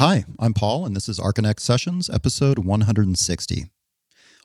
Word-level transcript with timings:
Hi, 0.00 0.24
I'm 0.38 0.54
Paul, 0.54 0.86
and 0.86 0.96
this 0.96 1.10
is 1.10 1.20
Archinect 1.20 1.60
Sessions, 1.60 2.08
episode 2.08 2.60
160. 2.60 3.66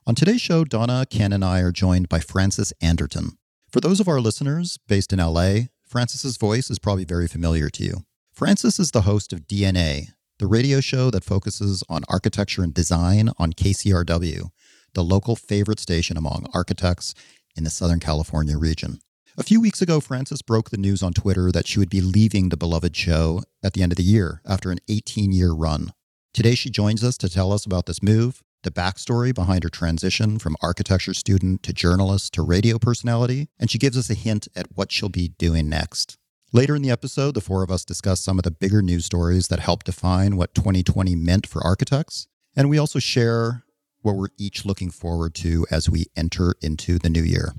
On 0.05 0.13
today's 0.13 0.41
show, 0.41 0.65
Donna, 0.65 1.05
Ken, 1.09 1.31
and 1.31 1.45
I 1.45 1.61
are 1.61 1.71
joined 1.71 2.09
by 2.09 2.19
Frances 2.19 2.73
Anderton. 2.81 3.37
For 3.71 3.79
those 3.79 4.01
of 4.01 4.09
our 4.09 4.19
listeners 4.19 4.77
based 4.89 5.13
in 5.13 5.19
LA, 5.19 5.69
Frances's 5.87 6.35
voice 6.35 6.69
is 6.69 6.77
probably 6.77 7.05
very 7.05 7.29
familiar 7.29 7.69
to 7.69 7.85
you. 7.85 8.03
Frances 8.33 8.79
is 8.79 8.91
the 8.91 9.03
host 9.03 9.31
of 9.31 9.47
DnA, 9.47 10.07
the 10.39 10.47
radio 10.47 10.81
show 10.81 11.09
that 11.09 11.23
focuses 11.23 11.85
on 11.87 12.03
architecture 12.09 12.61
and 12.61 12.73
design 12.73 13.29
on 13.39 13.53
KCRW, 13.53 14.49
the 14.93 15.03
local 15.05 15.37
favorite 15.37 15.79
station 15.79 16.17
among 16.17 16.47
architects 16.53 17.15
in 17.55 17.63
the 17.63 17.69
Southern 17.69 18.01
California 18.01 18.57
region. 18.57 18.99
A 19.37 19.43
few 19.43 19.59
weeks 19.59 19.81
ago, 19.81 19.99
Frances 19.99 20.41
broke 20.41 20.69
the 20.69 20.77
news 20.77 21.03
on 21.03 21.11
Twitter 21.11 21.51
that 21.51 21.67
she 21.67 21.77
would 21.77 21.89
be 21.89 21.99
leaving 21.99 22.47
the 22.47 22.55
beloved 22.55 22.95
show 22.95 23.43
at 23.61 23.73
the 23.73 23.83
end 23.83 23.91
of 23.91 23.97
the 23.97 24.03
year 24.03 24.41
after 24.45 24.71
an 24.71 24.77
18 24.87 25.33
year 25.33 25.51
run. 25.51 25.91
Today, 26.33 26.55
she 26.55 26.69
joins 26.69 27.03
us 27.03 27.17
to 27.17 27.27
tell 27.27 27.51
us 27.51 27.65
about 27.65 27.85
this 27.85 28.01
move, 28.01 28.41
the 28.63 28.71
backstory 28.71 29.35
behind 29.35 29.63
her 29.65 29.69
transition 29.69 30.39
from 30.39 30.55
architecture 30.61 31.13
student 31.13 31.63
to 31.63 31.73
journalist 31.73 32.33
to 32.35 32.43
radio 32.43 32.79
personality, 32.79 33.49
and 33.59 33.69
she 33.69 33.77
gives 33.77 33.97
us 33.97 34.09
a 34.09 34.13
hint 34.13 34.47
at 34.55 34.67
what 34.73 34.89
she'll 34.89 35.09
be 35.09 35.33
doing 35.37 35.67
next. 35.67 36.17
Later 36.53 36.73
in 36.73 36.81
the 36.81 36.89
episode, 36.91 37.33
the 37.33 37.41
four 37.41 37.61
of 37.61 37.69
us 37.69 37.83
discuss 37.83 38.21
some 38.21 38.39
of 38.39 38.43
the 38.43 38.51
bigger 38.51 38.81
news 38.81 39.03
stories 39.03 39.49
that 39.49 39.59
helped 39.59 39.87
define 39.87 40.37
what 40.37 40.55
2020 40.55 41.13
meant 41.17 41.45
for 41.45 41.61
architects, 41.61 42.27
and 42.55 42.69
we 42.69 42.77
also 42.77 42.99
share 42.99 43.65
what 44.01 44.15
we're 44.15 44.29
each 44.37 44.63
looking 44.63 44.91
forward 44.91 45.35
to 45.35 45.65
as 45.69 45.89
we 45.89 46.05
enter 46.15 46.53
into 46.61 46.97
the 46.97 47.09
new 47.09 47.23
year. 47.23 47.51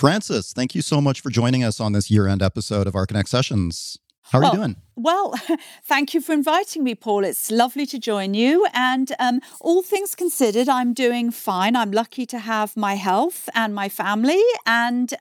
Frances, 0.00 0.54
thank 0.54 0.74
you 0.74 0.80
so 0.80 0.98
much 0.98 1.20
for 1.20 1.28
joining 1.28 1.62
us 1.62 1.78
on 1.78 1.92
this 1.92 2.10
year 2.10 2.26
end 2.26 2.40
episode 2.40 2.86
of 2.86 2.94
Archinect 2.94 3.28
Sessions. 3.28 3.98
How 4.22 4.38
are 4.38 4.40
well, 4.40 4.52
you 4.52 4.58
doing? 4.60 4.76
Well, 4.96 5.34
thank 5.84 6.14
you 6.14 6.22
for 6.22 6.32
inviting 6.32 6.82
me, 6.84 6.94
Paul. 6.94 7.22
It's 7.22 7.50
lovely 7.50 7.84
to 7.84 7.98
join 7.98 8.32
you. 8.32 8.66
And 8.72 9.12
um, 9.18 9.40
all 9.60 9.82
things 9.82 10.14
considered, 10.14 10.70
I'm 10.70 10.94
doing 10.94 11.30
fine. 11.30 11.76
I'm 11.76 11.90
lucky 11.90 12.24
to 12.24 12.38
have 12.38 12.78
my 12.78 12.94
health 12.94 13.50
and 13.54 13.74
my 13.74 13.90
family. 13.90 14.42
And 14.64 15.12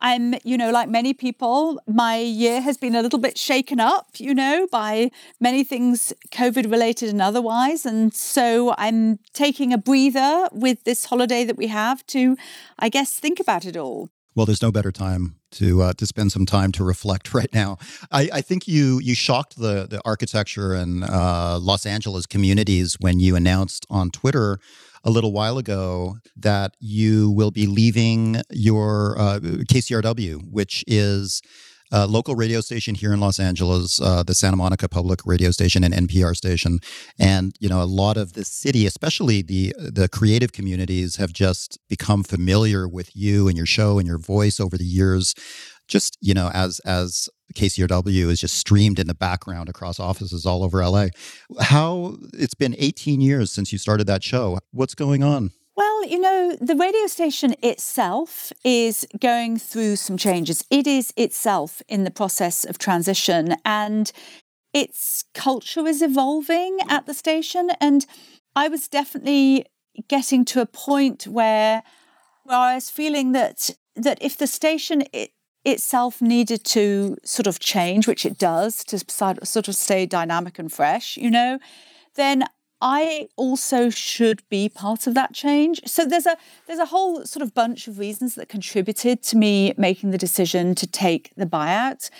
I'm, 0.00 0.34
you 0.44 0.58
know, 0.58 0.70
like 0.70 0.88
many 0.88 1.14
people, 1.14 1.80
my 1.86 2.18
year 2.18 2.60
has 2.60 2.76
been 2.76 2.94
a 2.94 3.02
little 3.02 3.18
bit 3.18 3.38
shaken 3.38 3.80
up, 3.80 4.08
you 4.18 4.34
know, 4.34 4.66
by 4.70 5.10
many 5.40 5.64
things 5.64 6.12
COVID 6.30 6.70
related 6.70 7.08
and 7.10 7.22
otherwise. 7.22 7.86
And 7.86 8.12
so 8.12 8.74
I'm 8.76 9.18
taking 9.32 9.72
a 9.72 9.78
breather 9.78 10.48
with 10.52 10.84
this 10.84 11.06
holiday 11.06 11.44
that 11.44 11.56
we 11.56 11.68
have 11.68 12.04
to, 12.08 12.36
I 12.78 12.88
guess, 12.88 13.18
think 13.18 13.40
about 13.40 13.64
it 13.64 13.76
all. 13.76 14.10
Well, 14.34 14.46
there's 14.46 14.62
no 14.62 14.72
better 14.72 14.90
time 14.90 15.36
to 15.52 15.82
uh, 15.82 15.92
to 15.94 16.06
spend 16.06 16.32
some 16.32 16.44
time 16.44 16.72
to 16.72 16.84
reflect 16.84 17.32
right 17.34 17.52
now. 17.52 17.78
I, 18.10 18.28
I 18.32 18.40
think 18.40 18.66
you 18.66 18.98
you 19.00 19.14
shocked 19.14 19.56
the 19.56 19.86
the 19.88 20.00
architecture 20.04 20.74
and 20.74 21.04
uh, 21.04 21.58
Los 21.60 21.86
Angeles 21.86 22.26
communities 22.26 22.96
when 23.00 23.20
you 23.20 23.36
announced 23.36 23.86
on 23.88 24.10
Twitter 24.10 24.58
a 25.04 25.10
little 25.10 25.32
while 25.32 25.58
ago 25.58 26.16
that 26.36 26.76
you 26.80 27.30
will 27.30 27.50
be 27.50 27.66
leaving 27.66 28.40
your 28.50 29.16
uh, 29.18 29.38
KCRW, 29.40 30.50
which 30.50 30.82
is 30.86 31.42
a 31.92 32.06
local 32.06 32.34
radio 32.34 32.60
station 32.60 32.94
here 32.94 33.12
in 33.12 33.20
Los 33.20 33.38
Angeles, 33.38 34.00
uh, 34.00 34.22
the 34.22 34.34
Santa 34.34 34.56
Monica 34.56 34.88
Public 34.88 35.20
Radio 35.24 35.50
Station 35.52 35.84
and 35.84 35.94
NPR 35.94 36.34
station, 36.34 36.80
and 37.18 37.54
you 37.60 37.68
know 37.68 37.80
a 37.80 37.84
lot 37.84 38.16
of 38.16 38.32
the 38.32 38.44
city, 38.44 38.86
especially 38.86 39.42
the 39.42 39.74
the 39.78 40.08
creative 40.08 40.52
communities, 40.52 41.16
have 41.16 41.32
just 41.32 41.78
become 41.88 42.24
familiar 42.24 42.88
with 42.88 43.14
you 43.14 43.46
and 43.46 43.56
your 43.56 43.66
show 43.66 43.98
and 43.98 44.08
your 44.08 44.18
voice 44.18 44.58
over 44.58 44.76
the 44.76 44.84
years. 44.84 45.34
Just 45.88 46.16
you 46.20 46.34
know, 46.34 46.50
as 46.54 46.80
as 46.80 47.28
KCRW 47.54 48.30
is 48.30 48.40
just 48.40 48.56
streamed 48.56 48.98
in 48.98 49.06
the 49.06 49.14
background 49.14 49.68
across 49.68 50.00
offices 50.00 50.46
all 50.46 50.62
over 50.62 50.84
LA. 50.84 51.08
How 51.60 52.16
it's 52.32 52.54
been 52.54 52.74
18 52.78 53.20
years 53.20 53.52
since 53.52 53.72
you 53.72 53.78
started 53.78 54.06
that 54.06 54.22
show. 54.22 54.58
What's 54.72 54.94
going 54.94 55.22
on? 55.22 55.52
Well, 55.76 56.06
you 56.06 56.20
know, 56.20 56.56
the 56.60 56.76
radio 56.76 57.06
station 57.06 57.54
itself 57.62 58.52
is 58.64 59.06
going 59.20 59.58
through 59.58 59.96
some 59.96 60.16
changes. 60.16 60.64
It 60.70 60.86
is 60.86 61.12
itself 61.16 61.82
in 61.88 62.04
the 62.04 62.12
process 62.12 62.64
of 62.64 62.78
transition 62.78 63.56
and 63.64 64.12
its 64.72 65.24
culture 65.34 65.86
is 65.86 66.02
evolving 66.02 66.78
at 66.88 67.06
the 67.06 67.14
station. 67.14 67.70
And 67.80 68.06
I 68.54 68.68
was 68.68 68.88
definitely 68.88 69.66
getting 70.08 70.44
to 70.46 70.60
a 70.60 70.66
point 70.66 71.26
where, 71.26 71.82
where 72.44 72.58
I 72.58 72.74
was 72.74 72.90
feeling 72.90 73.32
that 73.32 73.70
that 73.96 74.18
if 74.20 74.36
the 74.36 74.48
station 74.48 75.04
itself 75.64 76.20
needed 76.20 76.64
to 76.64 77.16
sort 77.24 77.46
of 77.46 77.58
change, 77.58 78.06
which 78.06 78.26
it 78.26 78.38
does, 78.38 78.84
to 78.84 78.98
sort 78.98 79.68
of 79.68 79.74
stay 79.74 80.06
dynamic 80.06 80.58
and 80.58 80.72
fresh, 80.72 81.16
you 81.16 81.30
know, 81.30 81.58
then 82.16 82.44
I 82.80 83.28
also 83.36 83.88
should 83.88 84.46
be 84.50 84.68
part 84.68 85.06
of 85.06 85.14
that 85.14 85.32
change. 85.32 85.80
So 85.86 86.04
there's 86.04 86.26
a 86.26 86.36
there's 86.66 86.78
a 86.78 86.86
whole 86.86 87.24
sort 87.24 87.42
of 87.42 87.54
bunch 87.54 87.88
of 87.88 87.98
reasons 87.98 88.34
that 88.34 88.48
contributed 88.48 89.22
to 89.24 89.36
me 89.36 89.72
making 89.78 90.10
the 90.10 90.18
decision 90.18 90.74
to 90.76 90.86
take 90.86 91.32
the 91.36 91.46
buyout. 91.46 92.10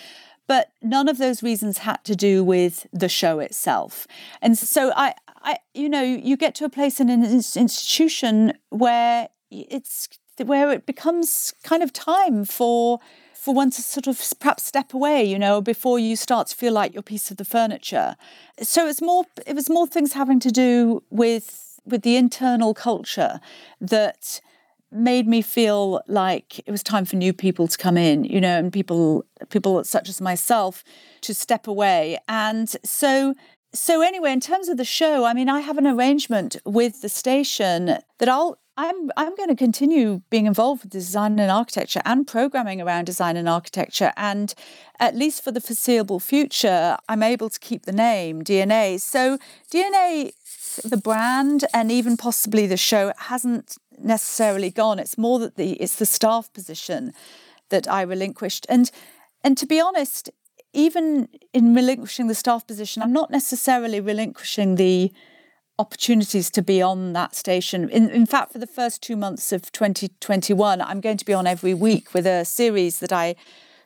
But 0.47 0.71
none 0.81 1.07
of 1.07 1.17
those 1.17 1.41
reasons 1.41 1.79
had 1.79 2.03
to 2.05 2.15
do 2.15 2.43
with 2.43 2.87
the 2.91 3.09
show 3.09 3.39
itself. 3.39 4.07
And 4.41 4.57
so 4.57 4.91
I, 4.95 5.13
I 5.41 5.57
you 5.73 5.89
know, 5.89 6.03
you 6.03 6.37
get 6.37 6.55
to 6.55 6.65
a 6.65 6.69
place 6.69 6.99
in 6.99 7.09
an 7.09 7.23
institution 7.23 8.53
where 8.69 9.29
it's 9.51 10.09
where 10.43 10.71
it 10.71 10.85
becomes 10.85 11.53
kind 11.63 11.83
of 11.83 11.93
time 11.93 12.43
for 12.43 12.99
for 13.45 13.53
one 13.53 13.69
to 13.69 13.81
sort 13.83 14.07
of 14.07 14.19
perhaps 14.39 14.63
step 14.63 14.91
away, 14.91 15.23
you 15.23 15.37
know, 15.37 15.61
before 15.61 15.99
you 15.99 16.15
start 16.15 16.47
to 16.47 16.55
feel 16.55 16.73
like 16.73 16.95
you're 16.95 17.03
piece 17.03 17.29
of 17.29 17.37
the 17.37 17.45
furniture. 17.45 18.15
So 18.59 18.87
it's 18.87 19.03
more 19.03 19.25
it 19.45 19.53
was 19.53 19.69
more 19.69 19.85
things 19.85 20.13
having 20.13 20.39
to 20.39 20.49
do 20.49 21.03
with 21.11 21.79
with 21.85 22.01
the 22.01 22.15
internal 22.15 22.73
culture 22.73 23.39
that 23.79 24.41
made 24.91 25.27
me 25.27 25.43
feel 25.43 26.01
like 26.07 26.57
it 26.65 26.71
was 26.71 26.81
time 26.81 27.05
for 27.05 27.17
new 27.17 27.33
people 27.33 27.67
to 27.67 27.77
come 27.77 27.97
in, 27.97 28.23
you 28.23 28.41
know, 28.41 28.57
and 28.57 28.73
people 28.73 29.23
people 29.49 29.83
such 29.83 30.09
as 30.09 30.19
myself 30.19 30.83
to 31.21 31.35
step 31.35 31.67
away. 31.67 32.17
And 32.27 32.75
so 32.83 33.35
so 33.75 34.01
anyway, 34.01 34.31
in 34.31 34.39
terms 34.39 34.69
of 34.69 34.77
the 34.77 34.85
show, 34.85 35.23
I 35.23 35.33
mean, 35.35 35.49
I 35.49 35.59
have 35.59 35.77
an 35.77 35.85
arrangement 35.85 36.55
with 36.65 37.01
the 37.03 37.09
station 37.09 37.99
that 38.17 38.27
I'll 38.27 38.57
I'm 38.77 39.09
I'm 39.15 39.35
going 39.35 39.49
to 39.49 39.55
continue 39.55 40.21
being 40.29 40.45
involved 40.45 40.83
with 40.83 40.91
design 40.91 41.39
and 41.39 41.51
architecture 41.51 42.01
and 42.03 42.27
programming 42.27 42.81
around 42.81 43.05
design 43.05 43.37
and 43.37 43.47
architecture 43.47 44.11
and 44.17 44.53
at 44.99 45.15
least 45.15 45.43
for 45.43 45.51
the 45.51 45.61
foreseeable 45.61 46.19
future 46.19 46.97
I'm 47.07 47.23
able 47.23 47.49
to 47.49 47.59
keep 47.59 47.85
the 47.85 47.93
name 47.93 48.43
DnA. 48.43 48.99
So 48.99 49.37
DnA 49.71 50.31
the 50.83 50.97
brand 50.97 51.65
and 51.73 51.91
even 51.91 52.17
possibly 52.17 52.67
the 52.67 52.77
show 52.77 53.13
hasn't 53.17 53.77
necessarily 53.97 54.69
gone. 54.69 54.99
It's 54.99 55.17
more 55.17 55.39
that 55.39 55.55
the 55.55 55.73
it's 55.73 55.95
the 55.95 56.05
staff 56.05 56.51
position 56.51 57.13
that 57.69 57.89
I 57.89 58.01
relinquished. 58.01 58.65
And 58.67 58.91
and 59.43 59.57
to 59.57 59.65
be 59.65 59.79
honest, 59.79 60.29
even 60.73 61.29
in 61.53 61.73
relinquishing 61.73 62.27
the 62.27 62.35
staff 62.35 62.67
position, 62.67 63.01
I'm 63.01 63.13
not 63.13 63.31
necessarily 63.31 64.01
relinquishing 64.01 64.75
the 64.75 65.13
opportunities 65.77 66.49
to 66.51 66.61
be 66.61 66.81
on 66.81 67.13
that 67.13 67.35
station. 67.35 67.89
In, 67.89 68.09
in 68.09 68.25
fact, 68.25 68.53
for 68.53 68.59
the 68.59 68.67
first 68.67 69.01
two 69.01 69.15
months 69.15 69.51
of 69.51 69.71
2021, 69.71 70.81
I'm 70.81 71.01
going 71.01 71.17
to 71.17 71.25
be 71.25 71.33
on 71.33 71.47
every 71.47 71.73
week 71.73 72.13
with 72.13 72.25
a 72.25 72.45
series 72.45 72.99
that 72.99 73.11
I 73.11 73.35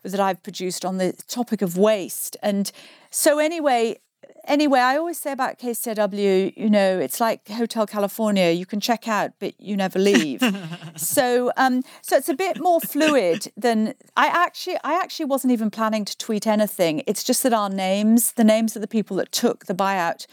that 0.03 0.19
I've 0.19 0.41
produced 0.43 0.85
on 0.85 0.97
the 0.97 1.11
topic 1.27 1.61
of 1.61 1.77
waste. 1.77 2.37
And 2.41 2.71
so 3.09 3.37
anyway, 3.37 3.99
anyway, 4.45 4.79
I 4.79 4.97
always 4.97 5.19
say 5.19 5.31
about 5.31 5.59
KCRW, 5.59 6.55
you 6.55 6.69
know, 6.69 6.99
it's 6.99 7.19
like 7.19 7.47
Hotel 7.47 7.85
California. 7.85 8.51
You 8.51 8.65
can 8.65 8.79
check 8.79 9.07
out, 9.07 9.31
but 9.39 9.59
you 9.59 9.75
never 9.75 9.99
leave. 9.99 10.41
so, 10.95 11.51
um, 11.57 11.83
so 12.01 12.17
it's 12.17 12.29
a 12.29 12.33
bit 12.33 12.59
more 12.59 12.79
fluid 12.79 13.51
than 13.57 13.93
I 14.15 14.27
actually. 14.27 14.77
I 14.83 14.93
actually 14.95 15.25
wasn't 15.25 15.53
even 15.53 15.69
planning 15.69 16.05
to 16.05 16.17
tweet 16.17 16.47
anything. 16.47 17.03
It's 17.07 17.23
just 17.23 17.43
that 17.43 17.53
our 17.53 17.69
names, 17.69 18.33
the 18.33 18.43
names 18.43 18.75
of 18.75 18.81
the 18.81 18.87
people 18.87 19.17
that 19.17 19.31
took 19.31 19.65
the 19.65 19.75
buyout, 19.75 20.27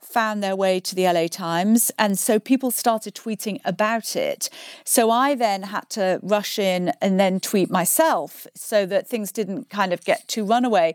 found 0.00 0.42
their 0.42 0.56
way 0.56 0.80
to 0.80 0.94
the 0.94 1.04
LA 1.04 1.26
Times. 1.28 1.90
And 1.98 2.18
so 2.18 2.38
people 2.38 2.70
started 2.70 3.14
tweeting 3.14 3.60
about 3.64 4.16
it. 4.16 4.50
So 4.84 5.10
I 5.10 5.34
then 5.34 5.62
had 5.64 5.88
to 5.90 6.20
rush 6.22 6.58
in 6.58 6.92
and 7.00 7.18
then 7.18 7.40
tweet 7.40 7.70
myself 7.70 8.46
so 8.54 8.86
that 8.86 9.06
things 9.06 9.32
didn't 9.32 9.70
kind 9.70 9.92
of 9.92 10.04
get 10.04 10.26
too 10.28 10.44
runaway. 10.44 10.94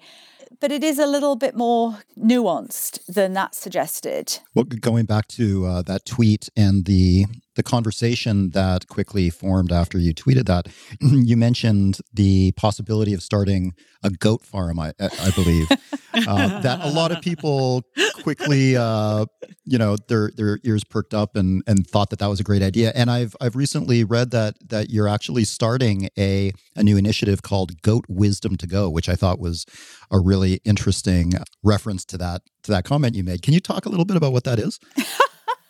But 0.60 0.72
it 0.72 0.84
is 0.84 1.00
a 1.00 1.08
little 1.08 1.36
bit 1.36 1.56
more 1.56 2.00
nuanced 2.18 3.06
than 3.08 3.34
that 3.34 3.56
suggested. 3.56 4.40
Well, 4.54 4.66
going 4.66 5.06
back 5.06 5.28
to 5.30 5.66
uh, 5.66 5.82
that 5.84 6.06
tweet 6.06 6.50
and 6.56 6.86
the 6.86 7.26
the 7.56 7.64
conversation 7.64 8.52
that 8.52 8.88
quickly 8.88 9.30
formed 9.30 9.72
after 9.72 9.98
you 9.98 10.14
tweeted 10.14 10.46
that, 10.46 10.68
you 11.02 11.38
mentioned 11.38 12.00
the 12.14 12.52
possibility 12.54 13.14
of 13.14 13.24
starting 13.24 13.74
a 14.04 14.10
goat 14.10 14.44
farm. 14.44 14.80
I, 14.80 14.94
I 15.00 15.32
believe 15.36 15.68
uh, 16.14 16.62
that 16.62 16.82
a 16.82 16.90
lot 16.90 17.12
of 17.12 17.22
people 17.22 17.84
quickly, 18.22 18.78
uh, 18.78 19.26
you 19.64 19.78
know, 19.78 19.98
their 20.08 20.32
their 20.36 20.60
ears 20.64 20.84
perked 20.84 21.14
up 21.14 21.36
and 21.36 21.64
and 21.66 21.88
thought 21.88 22.10
that 22.12 22.20
that 22.20 22.28
was 22.28 22.40
a 22.40 22.44
great 22.44 22.62
idea. 22.62 22.92
And 22.96 23.10
I've 23.10 23.36
I've 23.42 23.56
recently 23.56 24.04
read 24.04 24.32
that 24.32 24.56
that 24.70 24.90
you're 24.90 25.08
actually 25.08 25.46
starting 25.46 26.10
a 26.18 26.52
a 26.76 26.84
new 26.84 26.98
initiative 26.98 27.42
called 27.42 27.82
Goat 27.82 28.06
Wisdom 28.08 28.58
to 28.58 28.68
Go, 28.68 28.90
which 28.90 29.10
I 29.10 29.16
thought 29.16 29.40
was 29.40 29.66
a 30.12 30.20
really 30.20 30.62
interesting 30.66 31.34
reference 31.64 32.06
to 32.06 32.18
that 32.18 32.42
to 32.64 32.72
that 32.72 32.86
comment 32.86 33.16
you 33.16 33.24
made. 33.24 33.42
Can 33.42 33.54
you 33.54 33.60
talk 33.60 33.86
a 33.86 33.90
little 33.90 34.06
bit 34.06 34.18
about 34.18 34.34
what 34.34 34.44
that 34.44 34.60
is? 34.60 34.80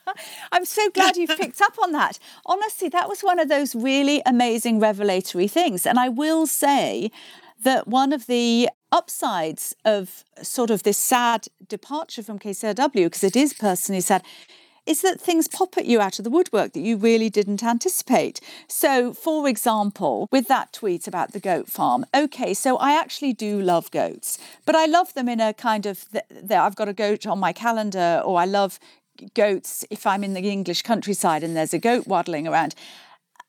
I'm 0.52 0.64
so 0.64 0.90
glad 0.90 1.16
you've 1.16 1.36
picked 1.36 1.60
up 1.60 1.76
on 1.82 1.92
that. 1.92 2.18
Honestly, 2.44 2.88
that 2.90 3.08
was 3.08 3.20
one 3.20 3.38
of 3.38 3.48
those 3.48 3.74
really 3.74 4.22
amazing 4.26 4.80
revelatory 4.80 5.48
things. 5.48 5.86
And 5.86 5.98
I 5.98 6.08
will 6.08 6.46
say 6.46 7.10
that 7.62 7.88
one 7.88 8.12
of 8.12 8.26
the 8.26 8.68
upsides 8.92 9.74
of 9.84 10.24
sort 10.42 10.70
of 10.70 10.82
this 10.82 10.98
sad 10.98 11.46
departure 11.66 12.22
from 12.22 12.38
KCRW, 12.38 13.04
because 13.04 13.24
it 13.24 13.36
is 13.36 13.52
personally 13.52 14.00
sad, 14.00 14.22
is 14.86 15.02
that 15.02 15.20
things 15.20 15.48
pop 15.48 15.76
at 15.76 15.86
you 15.86 16.00
out 16.00 16.18
of 16.18 16.24
the 16.24 16.30
woodwork 16.30 16.72
that 16.72 16.80
you 16.80 16.96
really 16.96 17.28
didn't 17.28 17.64
anticipate. 17.64 18.40
So, 18.68 19.12
for 19.12 19.48
example, 19.48 20.28
with 20.30 20.46
that 20.46 20.72
tweet 20.72 21.08
about 21.08 21.32
the 21.32 21.40
goat 21.40 21.68
farm, 21.68 22.06
okay, 22.14 22.54
so 22.54 22.76
I 22.76 22.92
actually 22.92 23.32
do 23.32 23.60
love 23.60 23.90
goats, 23.90 24.38
but 24.64 24.76
I 24.76 24.86
love 24.86 25.12
them 25.14 25.28
in 25.28 25.40
a 25.40 25.52
kind 25.52 25.86
of 25.86 26.06
that 26.10 26.52
I've 26.52 26.76
got 26.76 26.88
a 26.88 26.92
goat 26.92 27.26
on 27.26 27.40
my 27.40 27.52
calendar, 27.52 28.22
or 28.24 28.38
I 28.38 28.44
love 28.44 28.78
goats 29.34 29.84
if 29.90 30.06
I'm 30.06 30.24
in 30.24 30.34
the 30.34 30.40
English 30.40 30.82
countryside 30.82 31.42
and 31.42 31.56
there's 31.56 31.74
a 31.74 31.78
goat 31.78 32.06
waddling 32.06 32.46
around. 32.46 32.74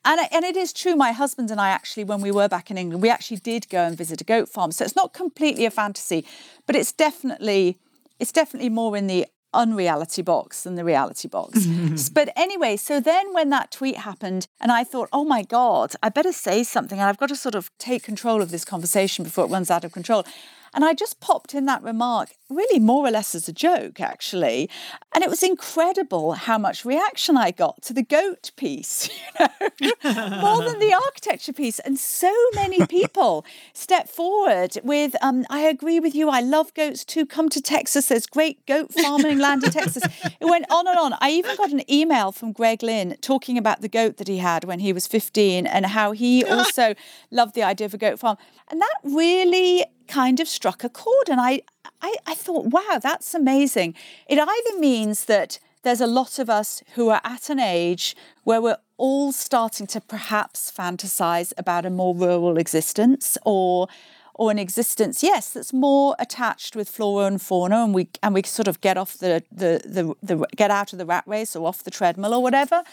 And, 0.06 0.22
and 0.32 0.46
it 0.46 0.56
is 0.56 0.72
true, 0.72 0.96
my 0.96 1.12
husband 1.12 1.52
and 1.52 1.60
I 1.60 1.70
actually, 1.70 2.06
when 2.06 2.22
we 2.22 2.32
were 2.32 2.48
back 2.48 2.72
in 2.72 2.78
England, 2.78 3.02
we 3.02 3.10
actually 3.10 3.38
did 3.38 3.68
go 3.68 3.84
and 3.84 3.98
visit 3.98 4.22
a 4.22 4.24
goat 4.24 4.48
farm. 4.48 4.72
So 4.72 4.86
it's 4.86 4.96
not 4.96 5.14
completely 5.14 5.66
a 5.66 5.72
fantasy, 5.72 6.26
but 6.66 6.76
it's 6.76 6.94
definitely 6.94 7.78
it's 8.20 8.32
definitely 8.32 8.70
more 8.70 8.98
in 8.98 9.08
the 9.08 9.28
unreality 9.54 10.22
box 10.22 10.64
than 10.64 10.76
the 10.76 10.84
reality 10.84 11.28
box. 11.28 12.10
but 12.14 12.30
anyway, 12.36 12.78
so 12.78 13.00
then 13.00 13.34
when 13.34 13.50
that 13.50 13.72
tweet 13.72 13.98
happened, 13.98 14.48
and 14.60 14.72
I 14.72 14.84
thought, 14.84 15.10
oh 15.12 15.24
my 15.24 15.44
God, 15.44 15.94
I 16.02 16.10
better 16.10 16.32
say 16.32 16.64
something, 16.64 17.00
and 17.00 17.08
I've 17.08 17.18
got 17.18 17.30
to 17.30 17.36
sort 17.36 17.56
of 17.56 17.70
take 17.78 18.04
control 18.04 18.42
of 18.42 18.52
this 18.52 18.66
conversation 18.66 19.24
before 19.24 19.46
it 19.46 19.52
runs 19.52 19.72
out 19.72 19.84
of 19.84 19.92
control. 19.92 20.26
And 20.74 20.86
I 20.86 20.94
just 20.94 21.20
popped 21.20 21.56
in 21.56 21.66
that 21.66 21.82
remark, 21.82 22.36
really 22.50 22.80
more 22.80 23.06
or 23.06 23.12
less 23.12 23.36
as 23.36 23.48
a 23.48 23.54
joke, 23.54 24.00
actually. 24.00 24.70
And 25.14 25.24
it 25.24 25.30
was 25.30 25.44
incredible 25.44 26.34
how 26.34 26.58
much 26.58 26.86
reaction 26.86 27.38
I 27.38 27.52
got 27.52 27.82
to 27.84 27.94
the 27.94 28.04
goat 28.04 28.52
piece, 28.56 29.10
you 29.80 29.92
know, 30.04 30.30
more 30.42 30.64
than 30.64 30.80
the 30.80 30.94
architecture 31.06 31.54
piece. 31.54 31.80
And 31.80 32.00
so 32.00 32.34
many 32.56 32.86
people 32.88 33.46
stepped 33.74 34.10
forward 34.10 34.78
with, 34.84 35.16
um, 35.22 35.46
I 35.50 35.62
agree 35.62 36.00
with 36.00 36.16
you. 36.16 36.30
I 36.30 36.40
love 36.40 36.74
goats 36.74 37.04
too. 37.04 37.26
Come 37.26 37.50
to 37.50 37.62
Texas. 37.62 38.08
There's 38.08 38.28
great 38.28 38.66
goat 38.66 38.94
farming 38.94 39.40
land 39.40 39.64
in 39.64 39.72
Texas. 39.72 40.04
It 40.40 40.46
went 40.46 40.66
on 40.70 40.88
and 40.88 40.98
on. 40.98 41.16
I 41.20 41.32
even 41.32 41.56
got 41.56 41.72
an 41.72 41.90
email 41.92 42.32
from 42.32 42.52
Greg 42.52 42.82
Lynn 42.84 43.18
talking 43.22 43.58
about 43.58 43.82
the 43.82 43.90
goat 43.90 44.18
that 44.18 44.28
he 44.28 44.38
had 44.38 44.64
when 44.64 44.80
he 44.80 44.94
was 44.94 45.08
15 45.08 45.68
and 45.68 45.86
how 45.88 46.12
he 46.12 46.46
also 46.50 46.96
loved 47.32 47.56
the 47.56 47.64
idea 47.64 47.86
of 47.86 47.94
a 47.94 47.98
goat 47.98 48.20
farm. 48.20 48.38
And 48.70 48.82
that 48.82 48.96
really 49.04 49.86
kind 50.08 50.40
of 50.40 50.48
struck 50.48 50.84
a 50.84 50.90
chord. 50.90 51.30
And 51.30 51.40
I, 51.40 51.62
I, 52.02 52.16
I 52.26 52.34
thought, 52.34 52.68
wow, 52.68 53.00
that's 53.02 53.34
amazing. 53.34 53.96
It 54.28 54.40
either 54.40 54.80
means 54.80 55.26
that 55.26 55.60
there's 55.84 56.02
a 56.02 56.08
lot 56.08 56.40
of 56.40 56.50
us 56.50 56.84
who 56.96 57.10
are 57.10 57.22
at 57.24 57.50
an 57.50 57.60
age 57.60 58.16
where 58.44 58.62
we're 58.62 58.78
all 58.98 59.32
starting 59.32 59.88
to 59.88 60.02
perhaps 60.02 60.72
fantasize 60.76 61.54
about 61.58 61.86
a 61.86 61.90
more 61.90 62.16
rural 62.16 62.58
existence 62.58 63.38
or 63.46 63.88
or 64.34 64.52
an 64.52 64.60
existence 64.60 65.24
yes 65.24 65.50
that's 65.50 65.72
more 65.72 66.16
attached 66.20 66.76
with 66.76 66.90
flora 66.90 67.26
and 67.26 67.42
fauna 67.42 67.84
and 67.84 67.94
we 67.94 68.10
and 68.22 68.34
we 68.34 68.44
sort 68.44 68.68
of 68.68 68.82
get 68.82 68.98
off 68.98 69.18
the 69.18 69.44
the 69.52 69.82
the, 69.86 70.14
the 70.22 70.46
get 70.56 70.72
out 70.72 70.92
of 70.94 71.00
the 71.00 71.06
rat 71.06 71.24
race 71.26 71.56
or 71.56 71.68
off 71.68 71.84
the 71.84 71.92
treadmill 71.92 72.34
or 72.34 72.42
whatever 72.42 72.84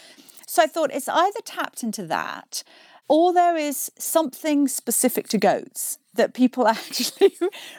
so 0.47 0.63
i 0.63 0.67
thought 0.67 0.93
it's 0.93 1.09
either 1.09 1.39
tapped 1.43 1.83
into 1.83 2.05
that 2.05 2.63
or 3.07 3.33
there 3.33 3.57
is 3.57 3.91
something 3.97 4.67
specific 4.67 5.27
to 5.29 5.37
goats 5.37 5.99
that 6.15 6.33
people 6.33 6.67
actually 6.67 7.33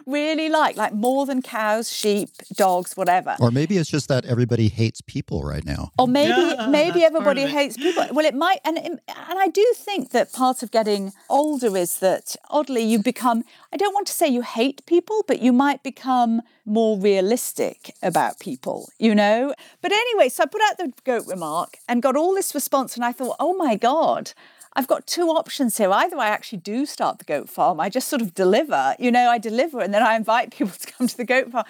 really 0.07 0.49
like, 0.49 0.77
like 0.77 0.93
more 0.93 1.27
than 1.27 1.43
cows, 1.43 1.91
sheep, 1.93 2.31
dogs, 2.55 2.97
whatever. 2.97 3.37
Or 3.41 3.51
maybe 3.51 3.77
it's 3.77 3.91
just 3.91 4.09
that 4.09 4.25
everybody 4.25 4.69
hates 4.69 5.01
people 5.01 5.43
right 5.43 5.65
now. 5.65 5.91
Or 5.99 6.07
maybe 6.07 6.41
yeah, 6.41 6.67
maybe 6.69 7.05
everybody 7.05 7.47
hates 7.47 7.77
people. 7.77 8.07
Well, 8.13 8.27
it 8.27 8.35
might, 8.35 8.61
and 8.65 8.79
and 8.79 9.01
I 9.09 9.49
do 9.49 9.65
think 9.75 10.11
that 10.11 10.33
part 10.33 10.63
of 10.63 10.71
getting 10.71 11.13
older 11.29 11.77
is 11.77 11.99
that 11.99 12.37
oddly 12.51 12.83
you 12.83 13.03
become. 13.03 13.45
I 13.73 13.77
don't 13.77 13.95
want 13.95 14.07
to 14.09 14.13
say 14.13 14.29
you 14.29 14.43
hate 14.43 14.85
people, 14.87 15.25
but 15.27 15.41
you 15.41 15.53
might 15.53 15.83
become 15.83 16.43
more 16.65 16.99
realistic 16.99 17.95
about 18.03 18.41
people, 18.41 18.89
you 18.99 19.15
know. 19.15 19.55
But 19.83 19.93
anyway, 19.93 20.29
so 20.29 20.43
I 20.43 20.47
put 20.47 20.63
out 20.63 20.79
the 20.79 20.93
goat 21.05 21.27
remark 21.27 21.79
and 21.89 22.03
got 22.03 22.17
all 22.17 22.35
this 22.35 22.55
response, 22.55 22.97
and 22.97 23.05
I 23.05 23.13
thought, 23.13 23.37
oh 23.39 23.55
my 23.55 23.77
god. 23.77 24.33
I've 24.77 24.87
got 24.87 25.07
two 25.07 25.29
options 25.29 25.79
here. 25.79 25.91
Either 25.91 26.19
I 26.19 26.29
actually 26.29 26.59
do 26.59 26.85
start 26.85 27.19
the 27.19 27.25
goat 27.25 27.49
farm, 27.49 27.81
I 27.81 27.89
just 27.89 28.09
sort 28.09 28.21
of 28.21 28.35
deliver, 28.35 28.95
you 28.99 29.11
know, 29.11 29.31
I 29.31 29.39
deliver 29.39 29.81
and 29.81 29.93
then 29.93 30.03
I 30.03 30.15
invite 30.17 30.51
people 30.53 30.75
to 30.79 30.93
come 30.93 31.09
to 31.09 31.17
the 31.17 31.25
goat 31.25 31.51
farm. 31.51 31.65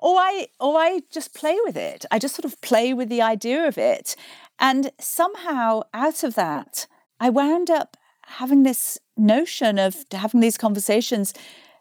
Or 0.00 0.16
I 0.16 0.48
or 0.58 0.76
I 0.76 1.02
just 1.10 1.34
play 1.34 1.56
with 1.64 1.76
it. 1.76 2.04
I 2.10 2.18
just 2.18 2.34
sort 2.34 2.44
of 2.44 2.60
play 2.60 2.92
with 2.92 3.08
the 3.08 3.22
idea 3.22 3.66
of 3.66 3.78
it. 3.78 4.16
And 4.58 4.90
somehow 4.98 5.82
out 5.94 6.24
of 6.24 6.34
that, 6.34 6.88
I 7.20 7.30
wound 7.30 7.70
up 7.70 7.96
having 8.22 8.64
this 8.64 8.98
notion 9.16 9.78
of 9.78 10.04
having 10.12 10.40
these 10.40 10.58
conversations 10.58 11.34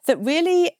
that 0.05 0.19
really 0.19 0.77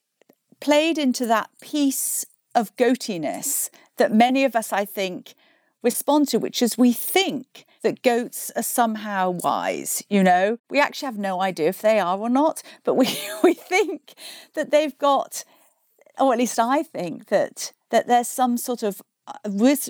played 0.60 0.96
into 0.96 1.26
that 1.26 1.50
piece 1.60 2.24
of 2.54 2.74
goatiness 2.76 3.68
that 3.96 4.12
many 4.12 4.44
of 4.44 4.54
us, 4.54 4.72
I 4.72 4.84
think, 4.84 5.34
respond 5.82 6.28
to, 6.28 6.38
which 6.38 6.62
is 6.62 6.78
we 6.78 6.92
think 6.92 7.66
that 7.82 8.02
goats 8.02 8.50
are 8.56 8.62
somehow 8.62 9.30
wise, 9.30 10.02
you 10.08 10.22
know? 10.22 10.58
We 10.70 10.80
actually 10.80 11.06
have 11.06 11.18
no 11.18 11.40
idea 11.40 11.68
if 11.68 11.82
they 11.82 11.98
are 11.98 12.18
or 12.18 12.28
not, 12.28 12.62
but 12.84 12.94
we, 12.94 13.06
we 13.42 13.54
think 13.54 14.14
that 14.54 14.70
they've 14.70 14.96
got, 14.98 15.44
or 16.18 16.32
at 16.32 16.38
least 16.38 16.58
I 16.58 16.82
think 16.82 17.26
that 17.26 17.72
that 17.90 18.06
there's 18.06 18.28
some 18.28 18.58
sort 18.58 18.82
of 18.82 19.00
uh, 19.26 19.32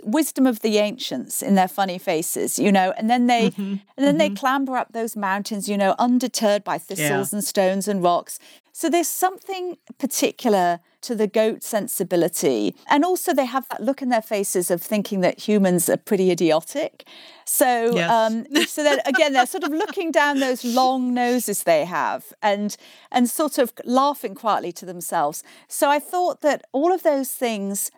wisdom 0.04 0.46
of 0.46 0.60
the 0.60 0.78
ancients 0.78 1.42
in 1.42 1.54
their 1.54 1.68
funny 1.68 1.98
faces, 1.98 2.58
you 2.58 2.72
know, 2.72 2.92
and 2.96 3.08
then 3.08 3.26
they 3.26 3.50
mm-hmm. 3.50 3.62
and 3.62 3.80
then 3.96 4.18
mm-hmm. 4.18 4.18
they 4.18 4.30
clamber 4.30 4.76
up 4.76 4.92
those 4.92 5.16
mountains, 5.16 5.68
you 5.68 5.76
know, 5.76 5.94
undeterred 5.98 6.64
by 6.64 6.78
thistles 6.78 7.32
yeah. 7.32 7.36
and 7.36 7.44
stones 7.44 7.88
and 7.88 8.02
rocks. 8.02 8.38
So 8.78 8.88
there's 8.88 9.08
something 9.08 9.76
particular 9.98 10.78
to 11.00 11.16
the 11.16 11.26
goat 11.26 11.64
sensibility. 11.64 12.76
And 12.86 13.04
also, 13.04 13.34
they 13.34 13.44
have 13.44 13.66
that 13.70 13.82
look 13.82 14.02
in 14.02 14.08
their 14.08 14.22
faces 14.22 14.70
of 14.70 14.80
thinking 14.80 15.20
that 15.22 15.48
humans 15.48 15.88
are 15.88 15.96
pretty 15.96 16.30
idiotic. 16.30 17.04
So, 17.44 17.96
yes. 17.96 18.08
um, 18.08 18.46
so 18.66 18.84
then 18.84 19.00
again, 19.04 19.32
they're 19.32 19.46
sort 19.46 19.64
of 19.64 19.72
looking 19.72 20.12
down 20.12 20.38
those 20.38 20.64
long 20.64 21.12
noses 21.12 21.64
they 21.64 21.86
have 21.86 22.32
and 22.40 22.76
and 23.10 23.28
sort 23.28 23.58
of 23.58 23.72
laughing 23.84 24.36
quietly 24.36 24.70
to 24.74 24.86
themselves. 24.86 25.42
So 25.66 25.90
I 25.90 25.98
thought 25.98 26.42
that 26.42 26.64
all 26.70 26.92
of 26.92 27.02
those 27.02 27.32
things 27.32 27.90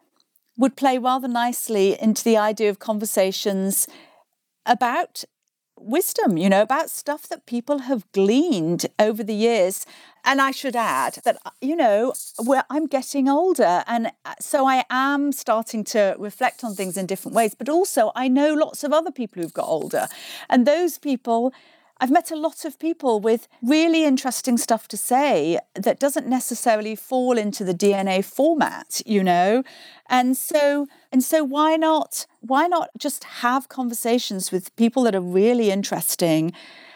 would 0.56 0.76
play 0.76 0.96
rather 0.96 1.28
nicely 1.28 2.00
into 2.00 2.24
the 2.24 2.38
idea 2.38 2.70
of 2.70 2.78
conversations 2.78 3.86
about 4.64 5.24
wisdom, 5.80 6.36
you 6.36 6.48
know, 6.48 6.62
about 6.62 6.90
stuff 6.90 7.28
that 7.28 7.46
people 7.46 7.78
have 7.78 8.10
gleaned 8.12 8.86
over 8.98 9.22
the 9.22 9.34
years. 9.34 9.86
And 10.24 10.40
I 10.40 10.50
should 10.50 10.76
add 10.76 11.18
that, 11.24 11.38
uh, 11.46 11.50
you 11.60 11.74
know, 11.74 12.12
where 12.44 12.64
I'm 12.68 12.86
getting 12.86 13.28
older. 13.28 13.82
And 13.86 14.08
uh, 14.24 14.34
so 14.38 14.66
I 14.66 14.84
am 14.90 15.32
starting 15.32 15.82
to 15.84 16.14
reflect 16.18 16.62
on 16.62 16.74
things 16.74 16.96
in 16.96 17.06
different 17.06 17.34
ways. 17.34 17.54
But 17.54 17.68
also, 17.68 18.12
I 18.14 18.28
know 18.28 18.52
lots 18.52 18.84
of 18.84 18.92
other 18.92 19.10
people 19.10 19.42
who've 19.42 19.54
got 19.54 19.68
older. 19.68 20.08
And 20.48 20.66
those 20.66 20.98
people, 20.98 21.54
I've 22.02 22.10
met 22.10 22.30
a 22.30 22.36
lot 22.36 22.64
of 22.64 22.78
people 22.78 23.20
with 23.20 23.46
really 23.60 24.04
interesting 24.04 24.56
stuff 24.56 24.88
to 24.88 24.96
say 24.96 25.58
that 25.74 26.00
doesn't 26.00 26.26
necessarily 26.26 26.96
fall 26.96 27.36
into 27.36 27.62
the 27.62 27.74
DnA 27.74 28.24
format, 28.24 29.02
you 29.04 29.22
know? 29.22 29.62
And 30.08 30.34
so 30.34 30.86
and 31.12 31.22
so 31.22 31.44
why 31.44 31.76
not 31.76 32.26
why 32.40 32.68
not 32.68 32.88
just 32.96 33.24
have 33.24 33.68
conversations 33.68 34.50
with 34.50 34.74
people 34.76 35.02
that 35.02 35.14
are 35.14 35.20
really 35.20 35.70
interesting 35.70 36.52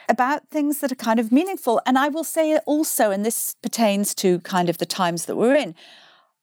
about 0.08 0.48
things 0.48 0.78
that 0.78 0.90
are 0.90 0.96
kind 0.96 1.20
of 1.20 1.30
meaningful? 1.30 1.82
And 1.84 1.98
I 1.98 2.08
will 2.08 2.24
say 2.24 2.56
also 2.64 3.10
and 3.10 3.26
this 3.26 3.56
pertains 3.62 4.14
to 4.16 4.40
kind 4.40 4.70
of 4.70 4.78
the 4.78 4.86
times 4.86 5.26
that 5.26 5.36
we're 5.36 5.54
in. 5.54 5.74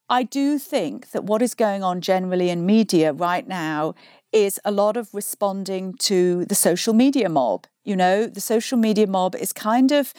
I 0.07 0.21
do 0.21 0.59
think 0.59 1.11
that 1.11 1.23
what 1.23 1.41
is 1.41 1.55
going 1.55 1.83
on 1.83 2.01
generally 2.01 2.49
in 2.51 2.65
media 2.65 3.11
right 3.11 3.47
now 3.47 3.95
is 4.31 4.59
a 4.63 4.71
lot 4.71 4.97
of 4.97 5.13
responding 5.13 5.93
to 5.93 6.45
the 6.45 6.55
social 6.55 6.93
media 6.93 7.29
mob. 7.29 7.67
You 7.83 7.95
know, 7.95 8.27
the 8.27 8.41
social 8.41 8.77
media 8.77 9.07
mob 9.07 9.35
is 9.35 9.53
kind 9.53 9.91
of 9.91 10.13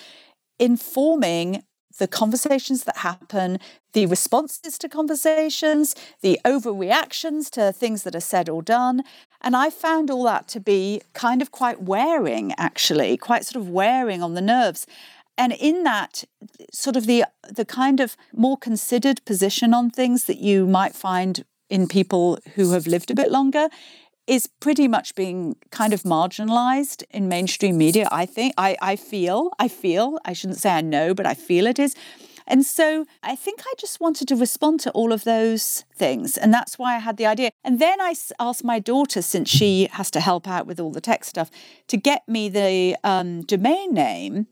informing 0.58 1.62
the 1.98 2.08
conversations 2.08 2.84
that 2.84 2.98
happen, 2.98 3.58
the 3.92 4.06
responses 4.06 4.78
to 4.78 4.88
conversations, 4.88 5.94
the 6.22 6.40
overreactions 6.44 7.50
to 7.50 7.72
things 7.72 8.02
that 8.02 8.14
are 8.14 8.20
said 8.20 8.48
or 8.48 8.62
done. 8.62 9.02
And 9.40 9.54
I 9.56 9.70
found 9.70 10.10
all 10.10 10.24
that 10.24 10.48
to 10.48 10.60
be 10.60 11.02
kind 11.12 11.42
of 11.42 11.50
quite 11.50 11.82
wearing, 11.82 12.54
actually, 12.56 13.16
quite 13.16 13.44
sort 13.44 13.62
of 13.62 13.68
wearing 13.68 14.22
on 14.22 14.34
the 14.34 14.40
nerves. 14.40 14.86
And 15.36 15.52
in 15.52 15.82
that, 15.84 16.24
sort 16.72 16.96
of 16.96 17.06
the 17.06 17.24
the 17.48 17.64
kind 17.64 18.00
of 18.00 18.16
more 18.34 18.56
considered 18.56 19.24
position 19.24 19.74
on 19.74 19.90
things 19.90 20.24
that 20.24 20.38
you 20.38 20.66
might 20.66 20.94
find 20.94 21.44
in 21.72 21.88
people 21.88 22.38
who 22.54 22.72
have 22.72 22.86
lived 22.86 23.10
a 23.10 23.14
bit 23.14 23.30
longer 23.32 23.68
is 24.26 24.46
pretty 24.60 24.86
much 24.86 25.14
being 25.14 25.56
kind 25.70 25.92
of 25.92 26.02
marginalized 26.02 27.02
in 27.10 27.28
mainstream 27.28 27.76
media 27.76 28.06
i 28.12 28.24
think 28.26 28.54
i 28.56 28.76
i 28.80 28.94
feel 28.94 29.50
i 29.58 29.66
feel 29.66 30.18
i 30.24 30.32
shouldn't 30.32 30.58
say 30.58 30.70
i 30.70 30.80
know 30.80 31.14
but 31.14 31.26
i 31.26 31.34
feel 31.34 31.66
it 31.66 31.78
is 31.78 31.96
and 32.46 32.66
so 32.66 33.06
I 33.22 33.36
think 33.36 33.60
I 33.60 33.72
just 33.78 34.00
wanted 34.00 34.26
to 34.28 34.36
respond 34.36 34.80
to 34.80 34.90
all 34.90 35.12
of 35.12 35.22
those 35.22 35.84
things. 35.94 36.36
And 36.36 36.52
that's 36.52 36.76
why 36.76 36.96
I 36.96 36.98
had 36.98 37.16
the 37.16 37.24
idea. 37.24 37.50
And 37.62 37.80
then 37.80 38.00
I 38.00 38.14
asked 38.40 38.64
my 38.64 38.80
daughter, 38.80 39.22
since 39.22 39.48
she 39.48 39.88
has 39.92 40.10
to 40.10 40.20
help 40.20 40.48
out 40.48 40.66
with 40.66 40.80
all 40.80 40.90
the 40.90 41.00
tech 41.00 41.24
stuff, 41.24 41.50
to 41.86 41.96
get 41.96 42.28
me 42.28 42.48
the 42.48 42.96
um, 43.04 43.42
domain 43.42 43.94
name. 43.94 44.48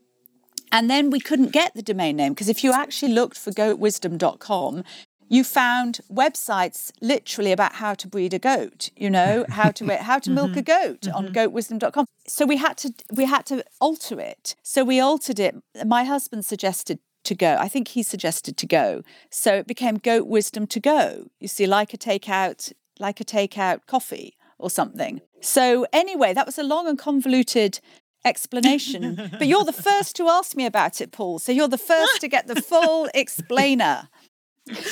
And 0.71 0.89
then 0.89 1.09
we 1.09 1.19
couldn't 1.19 1.51
get 1.51 1.73
the 1.75 1.81
domain 1.81 2.15
name 2.15 2.31
because 2.33 2.47
if 2.47 2.63
you 2.63 2.71
actually 2.71 3.11
looked 3.11 3.37
for 3.37 3.51
goatwisdom.com, 3.51 4.85
you 5.31 5.43
found 5.43 5.99
websites 6.11 6.91
literally 7.01 7.51
about 7.51 7.73
how 7.73 7.93
to 7.93 8.07
breed 8.07 8.33
a 8.33 8.39
goat 8.39 8.89
you 8.95 9.09
know 9.09 9.45
how 9.49 9.71
to 9.71 9.85
how 9.97 10.19
to 10.19 10.29
milk 10.39 10.51
a 10.51 10.61
mm-hmm. 10.61 10.87
goat 10.87 11.01
mm-hmm. 11.01 11.17
on 11.17 11.33
goatwisdom.com 11.33 12.05
so 12.27 12.45
we 12.45 12.57
had 12.57 12.77
to 12.77 12.93
we 13.11 13.25
had 13.25 13.45
to 13.45 13.63
alter 13.79 14.19
it 14.19 14.55
so 14.61 14.83
we 14.83 14.99
altered 14.99 15.39
it 15.39 15.55
my 15.85 16.03
husband 16.03 16.45
suggested 16.45 16.99
to 17.23 17.35
go. 17.35 17.57
I 17.59 17.67
think 17.67 17.89
he 17.89 18.03
suggested 18.03 18.57
to 18.57 18.67
go. 18.67 19.03
So 19.29 19.55
it 19.55 19.67
became 19.67 19.97
goat 19.97 20.27
wisdom 20.27 20.67
to 20.67 20.79
go. 20.79 21.27
You 21.39 21.47
see, 21.47 21.67
like 21.67 21.93
a 21.93 21.97
takeout, 21.97 22.73
like 22.99 23.19
a 23.19 23.25
takeout 23.25 23.85
coffee 23.87 24.35
or 24.57 24.69
something. 24.69 25.21
So 25.41 25.85
anyway, 25.91 26.33
that 26.33 26.45
was 26.45 26.57
a 26.57 26.63
long 26.63 26.87
and 26.87 26.97
convoluted 26.97 27.79
explanation. 28.23 29.31
but 29.37 29.47
you're 29.47 29.63
the 29.63 29.73
first 29.89 30.15
to 30.17 30.27
ask 30.27 30.55
me 30.55 30.65
about 30.65 31.01
it, 31.01 31.11
Paul. 31.11 31.39
So 31.39 31.51
you're 31.51 31.67
the 31.67 31.77
first 31.77 32.21
to 32.21 32.27
get 32.27 32.47
the 32.47 32.61
full 32.61 33.09
explainer. 33.13 34.09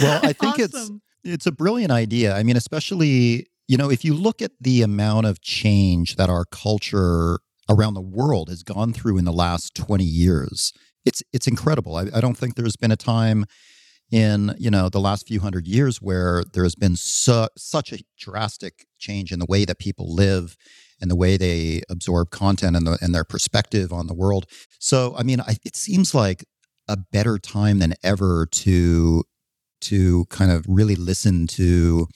Well, 0.02 0.20
I 0.24 0.34
think 0.34 0.60
awesome. 0.60 1.02
it's 1.24 1.36
it's 1.36 1.46
a 1.46 1.52
brilliant 1.52 1.92
idea. 1.92 2.36
I 2.36 2.44
mean, 2.44 2.58
especially, 2.58 3.48
you 3.68 3.78
know, 3.78 3.90
if 3.90 4.06
you 4.06 4.14
look 4.14 4.42
at 4.42 4.52
the 4.60 4.82
amount 4.82 5.26
of 5.26 5.42
change 5.42 6.16
that 6.16 6.30
our 6.30 6.46
culture 6.46 7.40
around 7.70 7.94
the 7.94 8.02
world 8.02 8.50
has 8.50 8.64
gone 8.64 8.94
through 8.94 9.18
in 9.18 9.26
the 9.26 9.34
last 9.34 9.76
20 9.76 10.04
years, 10.04 10.74
it's 11.06 11.24
it's 11.34 11.48
incredible. 11.48 11.96
I, 11.96 12.08
I 12.14 12.22
don't 12.22 12.38
think 12.38 12.56
there's 12.56 12.78
been 12.78 12.92
a 12.92 12.98
time 12.98 13.46
in 14.12 14.56
you 14.58 14.72
know 14.72 14.90
the 14.90 15.00
last 15.00 15.28
few 15.28 15.40
hundred 15.40 15.68
years 15.68 16.02
where 16.02 16.44
there 16.54 16.64
has 16.64 16.76
been 16.76 16.96
su- 16.96 17.48
such 17.58 17.92
a 17.94 18.00
drastic 18.18 18.86
change 18.98 19.32
in 19.32 19.40
the 19.40 19.46
way 19.48 19.66
that 19.66 19.78
people 19.78 20.14
live 20.14 20.58
and 21.02 21.10
the 21.10 21.16
way 21.16 21.38
they 21.38 21.82
absorb 21.90 22.30
content 22.30 22.76
and, 22.76 22.86
the, 22.86 22.98
and 23.02 23.16
their 23.16 23.24
perspective 23.24 23.94
on 23.94 24.08
the 24.08 24.14
world. 24.14 24.46
So, 24.80 25.16
I 25.18 25.24
mean, 25.24 25.40
I, 25.40 25.56
it 25.64 25.76
seems 25.76 26.14
like 26.14 26.44
a 26.88 26.98
better 26.98 27.38
time 27.38 27.80
than 27.80 27.94
ever 28.04 28.48
to 28.48 29.24
to 29.82 30.26
kind 30.26 30.52
of 30.52 30.66
really 30.68 30.96
listen 30.96 31.48
to 31.48 32.08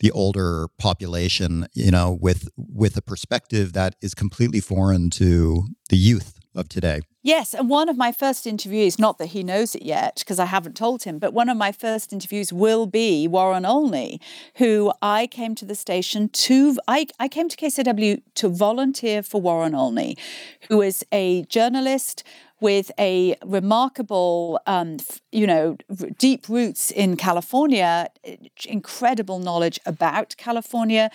the 0.00 0.10
older 0.10 0.66
population, 0.78 1.68
you 1.74 1.90
know, 1.90 2.18
with 2.20 2.48
with 2.56 2.96
a 2.96 3.02
perspective 3.02 3.72
that 3.72 3.94
is 4.02 4.14
completely 4.14 4.60
foreign 4.60 5.10
to 5.10 5.64
the 5.88 5.96
youth 5.96 6.40
of 6.54 6.68
today. 6.68 7.00
Yes, 7.24 7.54
and 7.54 7.70
one 7.70 7.88
of 7.88 7.96
my 7.96 8.10
first 8.10 8.48
interviews, 8.48 8.98
not 8.98 9.18
that 9.18 9.26
he 9.26 9.44
knows 9.44 9.76
it 9.76 9.82
yet 9.82 10.16
because 10.18 10.40
I 10.40 10.46
haven't 10.46 10.76
told 10.76 11.04
him, 11.04 11.20
but 11.20 11.32
one 11.32 11.48
of 11.48 11.56
my 11.56 11.70
first 11.70 12.12
interviews 12.12 12.52
will 12.52 12.84
be 12.86 13.28
Warren 13.28 13.64
Olney, 13.64 14.20
who 14.56 14.92
I 15.00 15.28
came 15.28 15.54
to 15.54 15.64
the 15.64 15.76
station 15.76 16.28
to, 16.30 16.76
I, 16.88 17.06
I 17.20 17.28
came 17.28 17.48
to 17.48 17.56
KCRW 17.56 18.22
to 18.34 18.48
volunteer 18.48 19.22
for 19.22 19.40
Warren 19.40 19.74
Olney, 19.74 20.16
who 20.68 20.82
is 20.82 21.04
a 21.12 21.44
journalist 21.44 22.24
with 22.62 22.90
a 22.98 23.36
remarkable, 23.44 24.60
um, 24.66 24.96
you 25.32 25.46
know, 25.46 25.76
deep 26.16 26.48
roots 26.48 26.90
in 26.90 27.16
California, 27.16 28.08
incredible 28.66 29.38
knowledge 29.38 29.78
about 29.84 30.36
California 30.38 31.10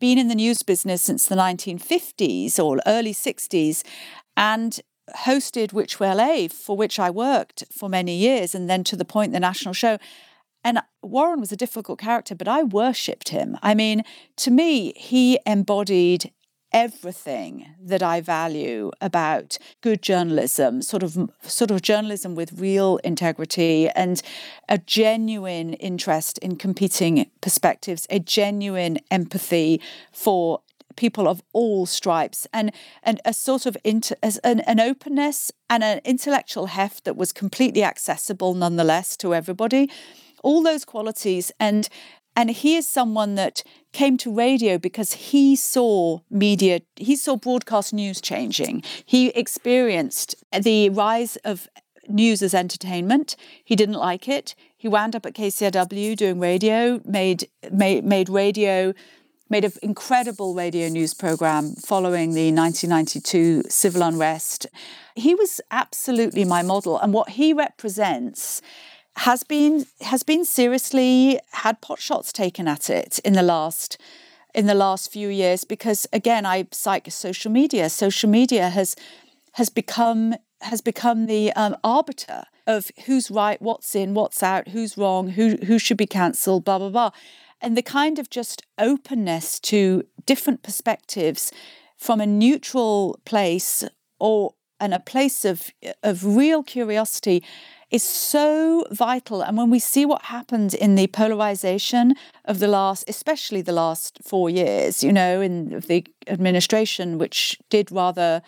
been 0.00 0.18
in 0.18 0.28
the 0.28 0.34
news 0.34 0.62
business 0.62 1.02
since 1.02 1.26
the 1.26 1.34
1950s 1.34 2.58
or 2.58 2.78
early 2.86 3.12
60s 3.12 3.82
and 4.36 4.80
hosted 5.18 5.72
Which 5.72 6.00
Way 6.00 6.14
LA, 6.14 6.48
for 6.48 6.76
which 6.76 6.98
I 6.98 7.10
worked 7.10 7.64
for 7.72 7.88
many 7.88 8.16
years, 8.16 8.54
and 8.54 8.68
then 8.68 8.84
to 8.84 8.96
the 8.96 9.04
point 9.04 9.32
the 9.32 9.40
national 9.40 9.74
show. 9.74 9.98
And 10.62 10.80
Warren 11.02 11.40
was 11.40 11.52
a 11.52 11.56
difficult 11.56 11.98
character, 11.98 12.34
but 12.34 12.48
I 12.48 12.62
worshipped 12.62 13.28
him. 13.28 13.58
I 13.62 13.74
mean, 13.74 14.02
to 14.36 14.50
me, 14.50 14.92
he 14.96 15.38
embodied 15.46 16.32
everything 16.74 17.68
that 17.80 18.02
I 18.02 18.20
value 18.20 18.90
about 19.00 19.56
good 19.80 20.02
journalism, 20.02 20.82
sort 20.82 21.04
of 21.04 21.30
sort 21.42 21.70
of 21.70 21.80
journalism 21.80 22.34
with 22.34 22.60
real 22.60 22.98
integrity 22.98 23.88
and 23.90 24.20
a 24.68 24.76
genuine 24.76 25.74
interest 25.74 26.36
in 26.38 26.56
competing 26.56 27.30
perspectives, 27.40 28.06
a 28.10 28.18
genuine 28.18 28.98
empathy 29.10 29.80
for 30.12 30.60
people 30.96 31.28
of 31.28 31.42
all 31.52 31.86
stripes 31.86 32.46
and 32.52 32.72
and 33.04 33.20
a 33.24 33.32
sort 33.32 33.66
of 33.66 33.76
inter, 33.84 34.16
an, 34.42 34.60
an 34.60 34.80
openness 34.80 35.52
and 35.70 35.84
an 35.84 36.00
intellectual 36.04 36.66
heft 36.66 37.04
that 37.04 37.16
was 37.16 37.32
completely 37.32 37.84
accessible 37.84 38.52
nonetheless 38.52 39.16
to 39.16 39.32
everybody. 39.32 39.88
All 40.42 40.62
those 40.62 40.84
qualities 40.84 41.52
and 41.58 41.88
and 42.36 42.50
he 42.50 42.76
is 42.76 42.86
someone 42.86 43.34
that 43.36 43.62
came 43.92 44.16
to 44.18 44.34
radio 44.34 44.76
because 44.78 45.12
he 45.12 45.54
saw 45.54 46.18
media 46.30 46.80
he 46.96 47.16
saw 47.16 47.36
broadcast 47.36 47.92
news 47.92 48.20
changing. 48.20 48.82
He 49.04 49.28
experienced 49.28 50.34
the 50.52 50.90
rise 50.90 51.36
of 51.44 51.68
news 52.08 52.42
as 52.42 52.54
entertainment. 52.54 53.36
He 53.64 53.76
didn't 53.76 53.94
like 53.94 54.28
it. 54.28 54.54
He 54.76 54.88
wound 54.88 55.16
up 55.16 55.24
at 55.26 55.34
KCRW 55.34 56.16
doing 56.16 56.38
radio 56.38 57.00
made 57.04 57.48
made, 57.70 58.04
made 58.04 58.28
radio 58.28 58.92
made 59.50 59.64
an 59.64 59.72
incredible 59.82 60.54
radio 60.54 60.88
news 60.88 61.14
program 61.14 61.74
following 61.76 62.34
the 62.34 62.50
1992 62.50 63.62
civil 63.68 64.02
unrest. 64.02 64.66
He 65.14 65.34
was 65.34 65.60
absolutely 65.70 66.44
my 66.44 66.62
model, 66.62 66.98
and 66.98 67.12
what 67.12 67.30
he 67.30 67.52
represents 67.52 68.62
has 69.16 69.44
been 69.44 69.86
has 70.00 70.22
been 70.22 70.44
seriously 70.44 71.38
had 71.52 71.80
pot 71.80 72.00
shots 72.00 72.32
taken 72.32 72.68
at 72.68 72.90
it 72.90 73.18
in 73.20 73.34
the 73.34 73.42
last 73.42 73.98
in 74.54 74.66
the 74.66 74.74
last 74.74 75.12
few 75.12 75.28
years 75.28 75.64
because 75.64 76.06
again 76.12 76.44
I 76.46 76.66
cite 76.72 77.12
social 77.12 77.50
media. 77.50 77.88
Social 77.90 78.28
media 78.28 78.68
has 78.70 78.96
has 79.52 79.70
become 79.70 80.34
has 80.60 80.80
become 80.80 81.26
the 81.26 81.52
um, 81.52 81.76
arbiter 81.84 82.44
of 82.66 82.90
who's 83.04 83.30
right, 83.30 83.60
what's 83.60 83.94
in, 83.94 84.14
what's 84.14 84.42
out, 84.42 84.68
who's 84.68 84.96
wrong, 84.96 85.30
who 85.30 85.56
who 85.64 85.78
should 85.78 85.96
be 85.98 86.06
cancelled, 86.06 86.64
blah 86.64 86.78
blah 86.78 86.90
blah 86.90 87.10
and 87.64 87.78
the 87.78 87.82
kind 87.82 88.18
of 88.18 88.28
just 88.28 88.62
openness 88.78 89.58
to 89.58 90.04
different 90.26 90.62
perspectives 90.62 91.50
from 91.96 92.20
a 92.20 92.26
neutral 92.26 93.18
place 93.24 93.82
or 94.18 94.54
and 94.78 94.92
a 94.92 95.00
place 95.00 95.46
of 95.46 95.70
of 96.02 96.36
real 96.36 96.62
curiosity 96.62 97.42
is 97.90 98.02
so 98.02 98.84
vital 98.90 99.42
and 99.42 99.56
when 99.56 99.70
we 99.70 99.78
see 99.78 100.04
what 100.04 100.22
happened 100.22 100.74
in 100.74 100.94
the 100.94 101.06
polarization 101.08 102.14
of 102.44 102.58
the 102.58 102.68
last 102.68 103.04
especially 103.08 103.62
the 103.62 103.72
last 103.72 104.18
4 104.22 104.50
years 104.50 105.02
you 105.02 105.12
know 105.12 105.40
in 105.40 105.80
the 105.80 106.06
administration 106.26 107.18
which 107.18 107.58
did 107.70 107.90
rather 107.90 108.42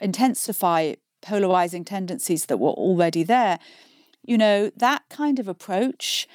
intensify 0.00 0.94
polarizing 1.22 1.84
tendencies 1.84 2.46
that 2.46 2.58
were 2.58 2.70
already 2.70 3.22
there 3.22 3.58
you 4.22 4.36
know 4.36 4.70
that 4.76 5.02
kind 5.08 5.38
of 5.38 5.48
approach 5.48 6.28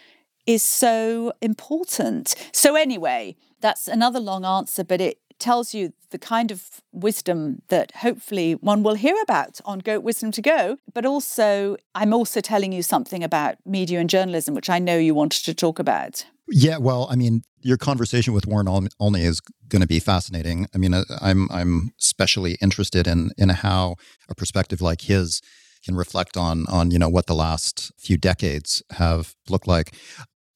is 0.46 0.64
so 0.64 1.34
important. 1.42 2.36
So, 2.52 2.76
anyway, 2.76 3.36
that's 3.60 3.88
another 3.88 4.20
long 4.20 4.46
answer, 4.46 4.84
but 4.84 5.02
it 5.02 5.20
tells 5.42 5.74
you 5.74 5.92
the 6.12 6.20
kind 6.20 6.52
of 6.52 6.82
wisdom 6.92 7.62
that 7.68 7.92
hopefully 7.98 8.54
one 8.54 8.84
will 8.84 8.96
hear 8.96 9.16
about 9.22 9.60
on 9.66 9.80
Goat 9.80 10.04
Wisdom 10.04 10.32
to 10.32 10.42
Go. 10.42 10.78
But 10.94 11.06
also, 11.06 11.76
I'm 11.96 12.14
also 12.14 12.40
telling 12.40 12.72
you 12.72 12.84
something 12.84 13.24
about 13.24 13.56
media 13.66 14.00
and 14.00 14.10
journalism, 14.10 14.56
which 14.56 14.70
I 14.70 14.80
know 14.80 14.98
you 14.98 15.14
wanted 15.16 15.44
to 15.46 15.54
talk 15.54 15.80
about. 15.80 16.26
Yeah, 16.48 16.78
well, 16.78 17.08
I 17.10 17.16
mean, 17.16 17.44
your 17.62 17.78
conversation 17.78 18.34
with 18.34 18.46
Warren 18.46 18.88
Olney 19.00 19.24
is 19.24 19.40
going 19.70 19.82
to 19.82 19.88
be 19.88 20.00
fascinating. 20.00 20.68
I 20.76 20.78
mean, 20.78 20.94
uh, 20.94 21.04
I'm 21.22 21.50
I'm 21.52 21.92
especially 22.00 22.58
interested 22.62 23.08
in 23.08 23.32
in 23.38 23.50
how 23.50 23.96
a 24.30 24.36
perspective 24.36 24.82
like 24.82 25.02
his 25.02 25.42
can 25.84 25.96
reflect 25.96 26.38
on 26.38 26.66
on 26.68 26.92
you 26.92 27.00
know 27.00 27.10
what 27.10 27.28
the 27.28 27.36
last 27.36 27.92
few 27.98 28.18
decades 28.18 28.84
have 28.92 29.36
looked 29.50 29.68
like. 29.68 29.94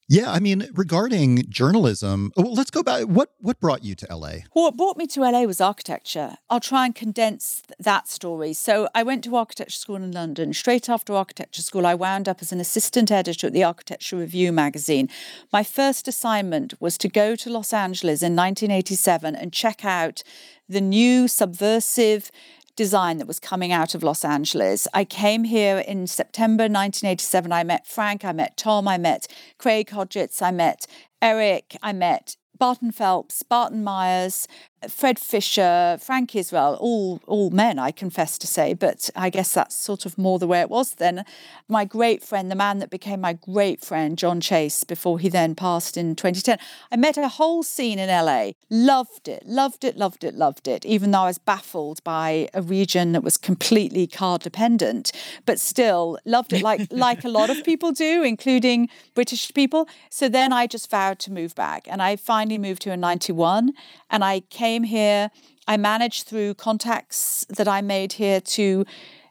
Yeah, 0.08 0.30
I 0.30 0.38
mean, 0.38 0.68
regarding 0.72 1.50
journalism, 1.50 2.30
well, 2.36 2.54
let's 2.54 2.70
go 2.70 2.84
back. 2.84 3.04
What 3.06 3.30
what 3.40 3.58
brought 3.58 3.82
you 3.82 3.96
to 3.96 4.06
LA? 4.08 4.46
Well, 4.54 4.66
What 4.66 4.76
brought 4.76 4.96
me 4.96 5.08
to 5.08 5.20
LA 5.22 5.42
was 5.42 5.60
architecture. 5.60 6.36
I'll 6.48 6.60
try 6.60 6.84
and 6.86 6.94
condense 6.94 7.62
that 7.80 8.06
story. 8.06 8.52
So 8.52 8.88
I 8.94 9.02
went 9.02 9.24
to 9.24 9.34
architecture 9.34 9.76
school 9.76 9.96
in 9.96 10.12
London. 10.12 10.52
Straight 10.52 10.88
after 10.88 11.12
architecture 11.12 11.60
school, 11.60 11.84
I 11.84 11.94
wound 11.94 12.28
up 12.28 12.40
as 12.40 12.52
an 12.52 12.60
assistant 12.60 13.10
editor 13.10 13.48
at 13.48 13.52
the 13.52 13.64
Architectural 13.64 14.20
Review 14.20 14.52
magazine. 14.52 15.08
My 15.52 15.64
first 15.64 16.06
assignment 16.06 16.80
was 16.80 16.96
to 16.98 17.08
go 17.08 17.34
to 17.34 17.50
Los 17.50 17.72
Angeles 17.72 18.22
in 18.22 18.36
1987 18.36 19.34
and 19.34 19.52
check 19.52 19.84
out 19.84 20.22
the 20.68 20.80
new 20.80 21.26
subversive 21.26 22.30
design 22.76 23.18
that 23.18 23.26
was 23.26 23.40
coming 23.40 23.72
out 23.72 23.94
of 23.94 24.02
Los 24.02 24.24
Angeles. 24.24 24.86
I 24.94 25.04
came 25.04 25.44
here 25.44 25.78
in 25.78 26.06
September 26.06 26.64
1987. 26.64 27.50
I 27.50 27.64
met 27.64 27.86
Frank, 27.86 28.24
I 28.24 28.32
met 28.32 28.56
Tom, 28.56 28.86
I 28.86 28.98
met 28.98 29.26
Craig 29.58 29.88
Hodgetts, 29.88 30.42
I 30.42 30.50
met 30.50 30.86
Eric, 31.20 31.76
I 31.82 31.92
met 31.92 32.36
Barton 32.58 32.92
Phelps, 32.92 33.42
Barton 33.42 33.82
Myers, 33.82 34.46
Fred 34.88 35.18
Fisher, 35.18 35.98
Frank 36.00 36.34
Israel, 36.34 36.76
all 36.80 37.20
all 37.26 37.50
men, 37.50 37.78
I 37.78 37.90
confess 37.90 38.38
to 38.38 38.46
say, 38.46 38.74
but 38.74 39.10
I 39.16 39.30
guess 39.30 39.52
that's 39.52 39.74
sort 39.74 40.06
of 40.06 40.16
more 40.18 40.38
the 40.38 40.46
way 40.46 40.60
it 40.60 40.70
was 40.70 40.94
then. 40.94 41.24
My 41.68 41.84
great 41.84 42.22
friend, 42.22 42.50
the 42.50 42.54
man 42.54 42.78
that 42.78 42.90
became 42.90 43.20
my 43.20 43.32
great 43.32 43.84
friend, 43.84 44.16
John 44.16 44.40
Chase, 44.40 44.84
before 44.84 45.18
he 45.18 45.28
then 45.28 45.54
passed 45.54 45.96
in 45.96 46.14
2010. 46.14 46.58
I 46.92 46.96
met 46.96 47.16
a 47.16 47.28
whole 47.28 47.62
scene 47.62 47.98
in 47.98 48.08
LA, 48.08 48.52
loved 48.70 49.28
it, 49.28 49.44
loved 49.46 49.84
it, 49.84 49.96
loved 49.96 50.24
it, 50.24 50.34
loved 50.34 50.68
it, 50.68 50.84
even 50.84 51.10
though 51.10 51.22
I 51.22 51.26
was 51.26 51.38
baffled 51.38 52.02
by 52.04 52.48
a 52.54 52.62
region 52.62 53.12
that 53.12 53.22
was 53.22 53.36
completely 53.36 54.06
car 54.06 54.38
dependent, 54.38 55.12
but 55.44 55.58
still 55.60 56.18
loved 56.24 56.52
it 56.52 56.62
like 56.62 56.86
like 56.90 57.24
a 57.24 57.28
lot 57.28 57.50
of 57.50 57.64
people 57.64 57.92
do, 57.92 58.22
including 58.22 58.88
British 59.14 59.52
people. 59.54 59.88
So 60.10 60.28
then 60.28 60.52
I 60.52 60.66
just 60.66 60.90
vowed 60.90 61.18
to 61.20 61.32
move 61.32 61.54
back. 61.54 61.86
And 61.88 62.02
I 62.02 62.16
finally 62.16 62.58
moved 62.58 62.84
here 62.84 62.92
in 62.92 63.00
91 63.00 63.72
and 64.10 64.24
I 64.24 64.40
came 64.40 64.75
here. 64.84 65.30
I 65.68 65.76
managed 65.76 66.26
through 66.26 66.54
contacts 66.54 67.44
that 67.48 67.68
I 67.68 67.80
made 67.80 68.14
here 68.14 68.40
to 68.40 68.84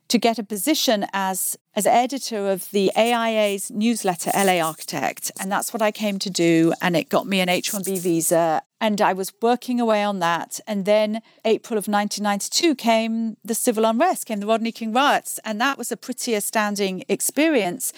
to 0.07 0.19
get 0.19 0.37
a 0.37 0.43
position 0.43 1.05
as 1.13 1.57
as 1.75 1.85
editor 1.85 2.47
of 2.49 2.69
the 2.71 2.91
AIA's 2.95 3.71
newsletter 3.71 4.31
LA 4.35 4.59
Architect 4.59 5.31
and 5.39 5.51
that's 5.51 5.73
what 5.73 5.81
I 5.81 5.91
came 5.91 6.19
to 6.19 6.29
do 6.29 6.73
and 6.81 6.95
it 6.95 7.09
got 7.09 7.25
me 7.27 7.39
an 7.39 7.49
H1B 7.49 7.99
visa 7.99 8.61
and 8.79 9.01
I 9.01 9.13
was 9.13 9.33
working 9.41 9.79
away 9.79 10.03
on 10.03 10.19
that 10.19 10.59
and 10.67 10.85
then 10.85 11.21
April 11.43 11.77
of 11.77 11.87
1992 11.87 12.75
came 12.75 13.37
the 13.43 13.55
civil 13.55 13.85
unrest 13.85 14.27
came 14.27 14.39
the 14.39 14.47
Rodney 14.47 14.71
King 14.71 14.93
riots 14.93 15.39
and 15.43 15.59
that 15.59 15.77
was 15.77 15.91
a 15.91 15.97
pretty 15.97 16.33
astounding 16.33 17.03
experience 17.09 17.91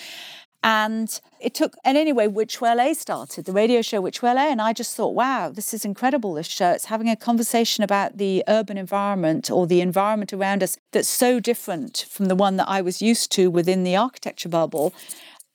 and 0.64 1.20
it 1.40 1.54
took, 1.54 1.76
and 1.84 1.98
anyway, 1.98 2.28
Which 2.28 2.60
Way 2.60 2.74
LA 2.74 2.94
started, 2.94 3.46
the 3.46 3.52
radio 3.52 3.82
show 3.82 4.02
Which 4.02 4.22
Way 4.22 4.34
LA. 4.34 4.50
And 4.50 4.62
I 4.62 4.74
just 4.74 4.96
thought, 4.96 5.14
wow, 5.14 5.50
this 5.50 5.74
is 5.74 5.86
incredible, 5.86 6.34
this 6.34 6.48
show. 6.48 6.72
It's 6.72 6.86
having 6.86 7.10
a 7.10 7.16
conversation 7.16 7.84
about 7.84 8.18
the 8.18 8.44
urban 8.48 8.78
environment 8.78 9.52
or 9.52 9.68
the 9.68 9.82
environment 9.82 10.34
around 10.34 10.64
us 10.64 10.78
that's 10.92 11.08
so 11.08 11.40
different 11.40 12.06
from 12.10 12.26
the 12.26 12.36
one 12.36 12.58
that 12.58 12.68
I 12.68 12.82
was 12.82 13.02
used 13.02 13.32
to 13.34 13.50
within 13.52 13.84
the 13.84 13.96
architecture 13.96 14.50
bubble. 14.50 14.94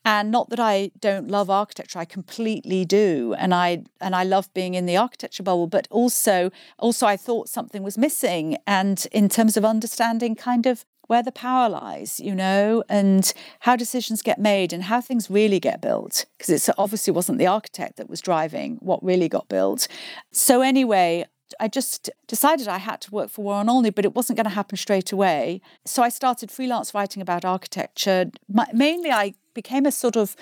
And 0.05 0.31
not 0.31 0.51
that 0.51 0.59
I 0.59 0.91
don't 0.99 1.29
love 1.29 1.49
architecture, 1.49 1.99
I 1.99 2.05
completely 2.05 2.85
do. 2.85 3.35
And 3.39 3.55
I 3.55 3.85
and 4.01 4.17
I 4.17 4.25
love 4.25 4.53
being 4.53 4.75
in 4.75 4.87
the 4.87 4.97
architecture 4.97 5.45
bubble, 5.45 5.69
but 5.69 5.87
also 5.91 6.51
also 6.79 7.07
I 7.07 7.17
thought 7.17 7.49
something 7.49 7.85
was 7.85 7.97
missing. 7.97 8.57
And 8.67 9.07
in 9.13 9.29
terms 9.29 9.57
of 9.57 9.65
understanding 9.65 10.35
kind 10.35 10.67
of 10.67 10.85
where 11.13 11.23
the 11.23 11.31
power 11.31 11.69
lies, 11.69 12.19
you 12.21 12.35
know, 12.35 12.83
and 12.89 13.35
how 13.61 13.77
decisions 13.77 14.23
get 14.23 14.41
made 14.41 14.73
and 14.73 14.85
how 14.85 14.99
things 14.99 15.29
really 15.29 15.61
get 15.61 15.83
built. 15.83 16.25
Because 16.39 16.67
it 16.67 16.75
obviously 16.79 17.13
wasn't 17.13 17.37
the 17.37 17.47
architect 17.47 17.99
that 17.99 18.09
was 18.09 18.23
driving 18.23 18.79
what 18.81 19.05
really 19.05 19.29
got 19.29 19.47
built. 19.47 19.89
So, 20.31 20.63
anyway, 20.63 21.27
I 21.61 21.69
just 21.69 22.09
decided 22.27 22.67
I 22.67 22.79
had 22.79 23.03
to 23.03 23.11
work 23.11 23.29
for 23.29 23.45
Warren 23.45 23.69
Olney, 23.69 23.91
but 23.91 24.07
it 24.07 24.15
wasn't 24.15 24.39
going 24.39 24.45
to 24.45 24.55
happen 24.55 24.79
straight 24.79 25.13
away. 25.13 25.61
So 25.85 26.03
I 26.03 26.09
started 26.09 26.51
freelance 26.51 26.95
writing 26.95 27.21
about 27.21 27.45
architecture. 27.45 28.31
mainly, 28.73 29.11
I 29.11 29.35
became 29.53 29.85
a 29.85 29.93
sort 29.93 30.17
of 30.17 30.35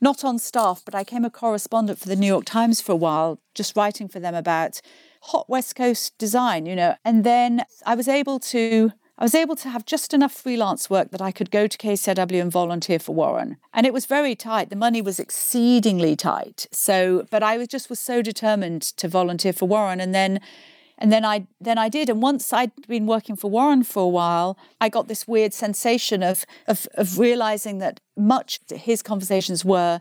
not 0.00 0.24
on 0.24 0.38
staff, 0.38 0.82
but 0.84 0.94
I 0.94 1.00
became 1.00 1.24
a 1.24 1.30
correspondent 1.30 1.98
for 1.98 2.08
the 2.08 2.14
New 2.14 2.28
York 2.28 2.44
Times 2.44 2.80
for 2.80 2.92
a 2.92 3.02
while, 3.06 3.40
just 3.56 3.74
writing 3.74 4.06
for 4.06 4.20
them 4.20 4.36
about 4.36 4.80
hot 5.22 5.48
West 5.48 5.74
Coast 5.74 6.16
design, 6.16 6.64
you 6.64 6.76
know. 6.76 6.94
And 7.04 7.24
then 7.24 7.64
I 7.84 7.96
was 7.96 8.06
able 8.06 8.38
to 8.38 8.92
I 9.22 9.24
was 9.24 9.36
able 9.36 9.54
to 9.54 9.68
have 9.68 9.86
just 9.86 10.12
enough 10.12 10.32
freelance 10.32 10.90
work 10.90 11.12
that 11.12 11.22
I 11.22 11.30
could 11.30 11.52
go 11.52 11.68
to 11.68 11.78
KCRW 11.78 12.40
and 12.40 12.50
volunteer 12.50 12.98
for 12.98 13.14
Warren. 13.14 13.56
And 13.72 13.86
it 13.86 13.92
was 13.92 14.04
very 14.04 14.34
tight. 14.34 14.68
The 14.68 14.74
money 14.74 15.00
was 15.00 15.20
exceedingly 15.20 16.16
tight. 16.16 16.66
So, 16.72 17.28
but 17.30 17.40
I 17.40 17.56
was 17.56 17.68
just 17.68 17.88
was 17.88 18.00
so 18.00 18.20
determined 18.20 18.82
to 18.82 19.06
volunteer 19.06 19.52
for 19.52 19.68
Warren. 19.68 20.00
And 20.00 20.12
then 20.12 20.40
and 20.98 21.12
then 21.12 21.24
I 21.24 21.46
then 21.60 21.78
I 21.78 21.88
did. 21.88 22.10
And 22.10 22.20
once 22.20 22.52
I'd 22.52 22.72
been 22.88 23.06
working 23.06 23.36
for 23.36 23.48
Warren 23.48 23.84
for 23.84 24.02
a 24.02 24.08
while, 24.08 24.58
I 24.80 24.88
got 24.88 25.06
this 25.06 25.28
weird 25.28 25.54
sensation 25.54 26.24
of 26.24 26.44
of, 26.66 26.88
of 26.94 27.16
realizing 27.16 27.78
that 27.78 28.00
much 28.16 28.58
his 28.74 29.02
conversations 29.02 29.64
were, 29.64 30.00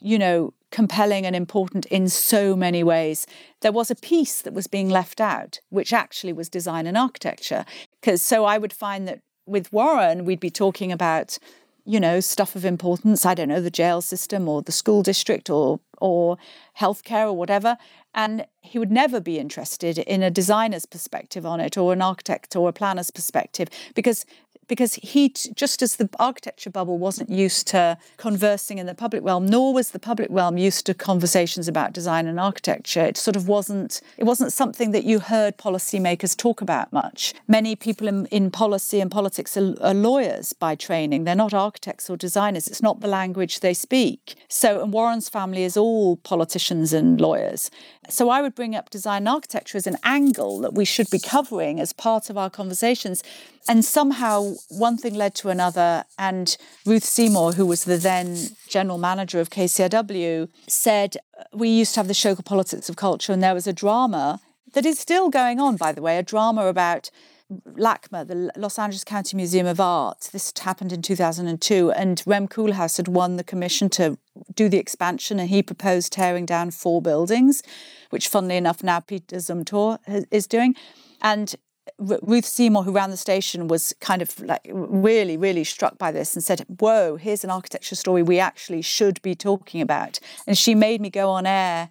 you 0.00 0.18
know, 0.18 0.52
compelling 0.70 1.24
and 1.24 1.34
important 1.34 1.86
in 1.86 2.08
so 2.08 2.56
many 2.56 2.82
ways. 2.82 3.26
There 3.60 3.72
was 3.72 3.90
a 3.90 3.94
piece 3.94 4.42
that 4.42 4.52
was 4.52 4.66
being 4.66 4.90
left 4.90 5.20
out, 5.20 5.60
which 5.70 5.92
actually 5.92 6.32
was 6.32 6.48
design 6.48 6.86
and 6.86 6.96
architecture. 6.96 7.64
Because 8.00 8.22
so 8.22 8.44
I 8.44 8.58
would 8.58 8.72
find 8.72 9.08
that 9.08 9.20
with 9.46 9.72
Warren, 9.72 10.24
we'd 10.24 10.40
be 10.40 10.50
talking 10.50 10.92
about, 10.92 11.38
you 11.84 12.00
know, 12.00 12.20
stuff 12.20 12.56
of 12.56 12.64
importance. 12.64 13.24
I 13.24 13.34
don't 13.34 13.48
know, 13.48 13.60
the 13.60 13.70
jail 13.70 14.02
system 14.02 14.48
or 14.48 14.60
the 14.60 14.72
school 14.72 15.02
district 15.02 15.48
or 15.48 15.80
or 15.98 16.36
healthcare 16.78 17.26
or 17.26 17.32
whatever. 17.32 17.78
And 18.14 18.46
he 18.60 18.78
would 18.78 18.90
never 18.90 19.20
be 19.20 19.38
interested 19.38 19.98
in 19.98 20.22
a 20.22 20.30
designer's 20.30 20.86
perspective 20.86 21.46
on 21.46 21.60
it 21.60 21.76
or 21.76 21.92
an 21.92 22.02
architect 22.02 22.56
or 22.56 22.68
a 22.68 22.72
planner's 22.72 23.10
perspective 23.10 23.68
because 23.94 24.26
because 24.68 24.94
he, 24.94 25.28
just 25.28 25.82
as 25.82 25.96
the 25.96 26.08
architecture 26.18 26.70
bubble 26.70 26.98
wasn't 26.98 27.30
used 27.30 27.66
to 27.68 27.98
conversing 28.16 28.78
in 28.78 28.86
the 28.86 28.94
public 28.94 29.22
realm, 29.22 29.46
nor 29.46 29.74
was 29.74 29.90
the 29.90 29.98
public 29.98 30.28
realm 30.30 30.56
used 30.56 30.86
to 30.86 30.94
conversations 30.94 31.68
about 31.68 31.92
design 31.92 32.26
and 32.26 32.40
architecture. 32.40 33.02
It 33.02 33.16
sort 33.16 33.36
of 33.36 33.48
wasn't, 33.48 34.00
it 34.16 34.24
wasn't 34.24 34.52
something 34.52 34.92
that 34.92 35.04
you 35.04 35.18
heard 35.20 35.58
policymakers 35.58 36.36
talk 36.36 36.60
about 36.60 36.92
much. 36.92 37.34
Many 37.48 37.76
people 37.76 38.08
in, 38.08 38.26
in 38.26 38.50
policy 38.50 39.00
and 39.00 39.10
politics 39.10 39.56
are, 39.56 39.74
are 39.82 39.94
lawyers 39.94 40.52
by 40.52 40.74
training. 40.74 41.24
They're 41.24 41.34
not 41.34 41.54
architects 41.54 42.08
or 42.08 42.16
designers. 42.16 42.68
It's 42.68 42.82
not 42.82 43.00
the 43.00 43.08
language 43.08 43.60
they 43.60 43.74
speak. 43.74 44.36
So, 44.48 44.82
and 44.82 44.92
Warren's 44.92 45.28
family 45.28 45.64
is 45.64 45.76
all 45.76 46.16
politicians 46.16 46.92
and 46.92 47.20
lawyers. 47.20 47.70
So 48.08 48.30
I 48.30 48.40
would 48.40 48.54
bring 48.54 48.76
up 48.76 48.90
design 48.90 49.26
and 49.26 49.28
architecture 49.28 49.78
as 49.78 49.86
an 49.86 49.96
angle 50.04 50.60
that 50.60 50.74
we 50.74 50.84
should 50.84 51.10
be 51.10 51.18
covering 51.18 51.80
as 51.80 51.92
part 51.92 52.30
of 52.30 52.38
our 52.38 52.48
conversations. 52.48 53.22
And 53.68 53.84
somehow 53.84 54.54
one 54.68 54.96
thing 54.96 55.14
led 55.14 55.34
to 55.36 55.48
another. 55.48 56.04
And 56.18 56.56
Ruth 56.84 57.04
Seymour, 57.04 57.52
who 57.52 57.66
was 57.66 57.84
the 57.84 57.96
then 57.96 58.36
general 58.68 58.98
manager 58.98 59.40
of 59.40 59.50
KCRW, 59.50 60.48
said, 60.68 61.16
uh, 61.38 61.44
We 61.52 61.68
used 61.68 61.94
to 61.94 62.00
have 62.00 62.08
the 62.08 62.14
show 62.14 62.34
called 62.34 62.46
Politics 62.46 62.88
of 62.88 62.96
Culture, 62.96 63.32
and 63.32 63.42
there 63.42 63.54
was 63.54 63.66
a 63.66 63.72
drama 63.72 64.40
that 64.74 64.86
is 64.86 64.98
still 64.98 65.30
going 65.30 65.60
on, 65.60 65.76
by 65.76 65.92
the 65.92 66.02
way, 66.02 66.18
a 66.18 66.22
drama 66.22 66.66
about 66.66 67.10
LACMA, 67.50 68.26
the 68.26 68.50
Los 68.56 68.78
Angeles 68.78 69.04
County 69.04 69.36
Museum 69.36 69.66
of 69.66 69.78
Art. 69.78 70.28
This 70.32 70.52
happened 70.58 70.92
in 70.92 71.00
2002, 71.00 71.92
and 71.92 72.22
Rem 72.26 72.48
Koolhaas 72.48 72.96
had 72.96 73.08
won 73.08 73.36
the 73.36 73.44
commission 73.44 73.88
to 73.90 74.18
do 74.54 74.68
the 74.68 74.78
expansion, 74.78 75.38
and 75.38 75.48
he 75.48 75.62
proposed 75.62 76.12
tearing 76.12 76.44
down 76.44 76.72
four 76.72 77.00
buildings, 77.00 77.62
which, 78.10 78.28
funnily 78.28 78.56
enough, 78.56 78.82
now 78.82 79.00
Peter 79.00 79.36
Zumthor 79.36 79.98
is 80.30 80.46
doing. 80.46 80.74
And 81.22 81.54
Ruth 81.98 82.44
Seymour, 82.44 82.82
who 82.82 82.92
ran 82.92 83.10
the 83.10 83.16
station, 83.16 83.68
was 83.68 83.94
kind 84.00 84.20
of 84.22 84.38
like 84.40 84.66
really, 84.70 85.36
really 85.36 85.64
struck 85.64 85.98
by 85.98 86.12
this 86.12 86.34
and 86.34 86.42
said, 86.42 86.64
Whoa, 86.80 87.16
here's 87.16 87.44
an 87.44 87.50
architecture 87.50 87.94
story 87.94 88.22
we 88.22 88.38
actually 88.38 88.82
should 88.82 89.22
be 89.22 89.34
talking 89.34 89.80
about. 89.80 90.18
And 90.46 90.58
she 90.58 90.74
made 90.74 91.00
me 91.00 91.10
go 91.10 91.30
on 91.30 91.46
air 91.46 91.90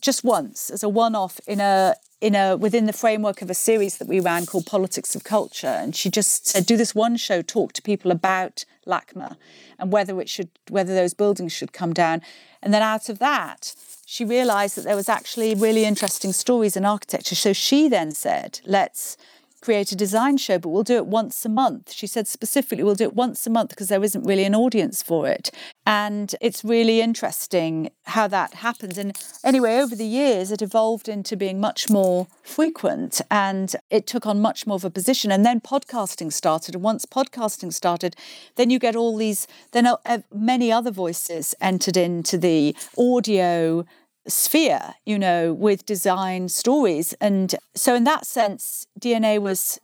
just 0.00 0.24
once 0.24 0.70
as 0.70 0.82
a 0.82 0.88
one 0.88 1.14
off 1.14 1.40
in 1.46 1.60
a 1.60 1.94
in 2.20 2.36
a 2.36 2.56
within 2.56 2.86
the 2.86 2.92
framework 2.92 3.42
of 3.42 3.50
a 3.50 3.54
series 3.54 3.98
that 3.98 4.06
we 4.06 4.20
ran 4.20 4.46
called 4.46 4.64
Politics 4.64 5.14
of 5.16 5.24
Culture. 5.24 5.66
And 5.66 5.94
she 5.94 6.08
just 6.08 6.46
said, 6.46 6.66
do 6.66 6.76
this 6.76 6.94
one 6.94 7.16
show, 7.16 7.42
talk 7.42 7.72
to 7.74 7.82
people 7.82 8.10
about 8.10 8.64
LACMA 8.86 9.36
and 9.78 9.92
whether 9.92 10.20
it 10.20 10.28
should 10.28 10.48
whether 10.68 10.94
those 10.94 11.14
buildings 11.14 11.52
should 11.52 11.72
come 11.72 11.92
down. 11.92 12.22
And 12.62 12.72
then 12.72 12.82
out 12.82 13.08
of 13.08 13.18
that, 13.18 13.74
she 14.12 14.26
realized 14.26 14.76
that 14.76 14.84
there 14.84 14.94
was 14.94 15.08
actually 15.08 15.54
really 15.54 15.86
interesting 15.86 16.34
stories 16.34 16.76
in 16.76 16.84
architecture. 16.84 17.34
So 17.34 17.54
she 17.54 17.88
then 17.88 18.12
said, 18.12 18.60
let's 18.66 19.16
create 19.62 19.90
a 19.90 19.96
design 19.96 20.36
show, 20.36 20.58
but 20.58 20.68
we'll 20.68 20.82
do 20.82 20.96
it 20.96 21.06
once 21.06 21.46
a 21.46 21.48
month. 21.48 21.92
She 21.92 22.06
said 22.06 22.28
specifically, 22.28 22.84
we'll 22.84 22.94
do 22.94 23.04
it 23.04 23.14
once 23.14 23.46
a 23.46 23.50
month 23.50 23.70
because 23.70 23.88
there 23.88 24.04
isn't 24.04 24.24
really 24.24 24.44
an 24.44 24.54
audience 24.54 25.02
for 25.02 25.28
it. 25.28 25.50
And 25.86 26.34
it's 26.42 26.62
really 26.62 27.00
interesting 27.00 27.90
how 28.04 28.28
that 28.28 28.54
happens. 28.54 28.98
And 28.98 29.16
anyway, 29.42 29.78
over 29.78 29.96
the 29.96 30.04
years, 30.04 30.52
it 30.52 30.60
evolved 30.60 31.08
into 31.08 31.34
being 31.34 31.58
much 31.58 31.88
more 31.88 32.26
frequent 32.42 33.22
and 33.30 33.74
it 33.88 34.06
took 34.06 34.26
on 34.26 34.42
much 34.42 34.66
more 34.66 34.76
of 34.76 34.84
a 34.84 34.90
position. 34.90 35.32
And 35.32 35.46
then 35.46 35.58
podcasting 35.58 36.34
started. 36.34 36.74
And 36.74 36.84
once 36.84 37.06
podcasting 37.06 37.72
started, 37.72 38.14
then 38.56 38.68
you 38.68 38.78
get 38.78 38.94
all 38.94 39.16
these, 39.16 39.46
then 39.70 39.86
uh, 39.86 40.18
many 40.34 40.70
other 40.70 40.90
voices 40.90 41.54
entered 41.62 41.96
into 41.96 42.36
the 42.36 42.76
audio 42.98 43.86
sphere, 44.26 44.94
you 45.04 45.18
know, 45.18 45.52
with 45.52 45.86
design 45.86 46.48
stories. 46.48 47.12
And 47.14 47.54
so, 47.74 47.94
in 47.94 48.04
that 48.04 48.26
sense, 48.26 48.86
DnA 49.00 49.40
was 49.40 49.80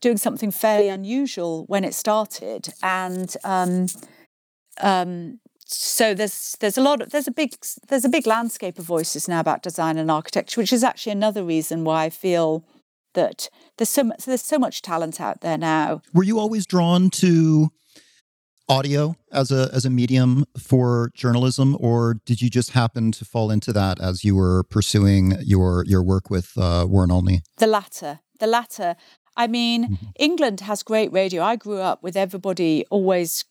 doing 0.00 0.16
something 0.16 0.50
fairly 0.50 0.88
unusual 0.88 1.64
when 1.66 1.84
it 1.84 1.94
started. 1.94 2.68
And 2.82 3.34
um, 3.44 3.86
um, 4.80 5.40
so 5.66 6.14
there's 6.14 6.56
there's 6.60 6.78
a 6.78 6.82
lot 6.82 7.00
of 7.00 7.10
there's 7.10 7.28
a 7.28 7.32
big 7.32 7.54
there's 7.88 8.04
a 8.04 8.08
big 8.08 8.26
landscape 8.26 8.78
of 8.78 8.84
voices 8.84 9.28
now 9.28 9.40
about 9.40 9.62
design 9.62 9.98
and 9.98 10.10
architecture, 10.10 10.60
which 10.60 10.72
is 10.72 10.84
actually 10.84 11.12
another 11.12 11.44
reason 11.44 11.84
why 11.84 12.04
I 12.04 12.10
feel 12.10 12.64
that 13.14 13.48
there's 13.76 13.88
so 13.88 14.04
much, 14.04 14.24
there's 14.24 14.44
so 14.44 14.58
much 14.58 14.82
talent 14.82 15.20
out 15.20 15.40
there 15.40 15.58
now. 15.58 16.02
Were 16.14 16.22
you 16.22 16.38
always 16.38 16.66
drawn 16.66 17.10
to 17.10 17.70
audio 18.70 19.16
as 19.32 19.50
a 19.50 19.68
as 19.72 19.84
a 19.84 19.90
medium 19.90 20.46
for 20.56 21.10
journalism, 21.14 21.76
or 21.80 22.20
did 22.24 22.40
you 22.40 22.48
just 22.48 22.70
happen 22.70 23.12
to 23.12 23.24
fall 23.24 23.50
into 23.50 23.72
that 23.72 24.00
as 24.00 24.24
you 24.24 24.36
were 24.36 24.62
pursuing 24.62 25.34
your 25.42 25.84
your 25.86 26.02
work 26.02 26.30
with 26.30 26.52
uh, 26.56 26.86
Warren 26.88 27.10
Olney? 27.10 27.42
The 27.58 27.66
latter. 27.66 28.20
The 28.38 28.46
latter. 28.46 28.96
I 29.36 29.46
mean, 29.46 29.84
mm-hmm. 29.84 30.06
England 30.18 30.60
has 30.60 30.82
great 30.82 31.12
radio. 31.12 31.42
I 31.42 31.56
grew 31.56 31.78
up 31.78 32.02
with 32.02 32.16
everybody 32.16 32.84
always 32.90 33.44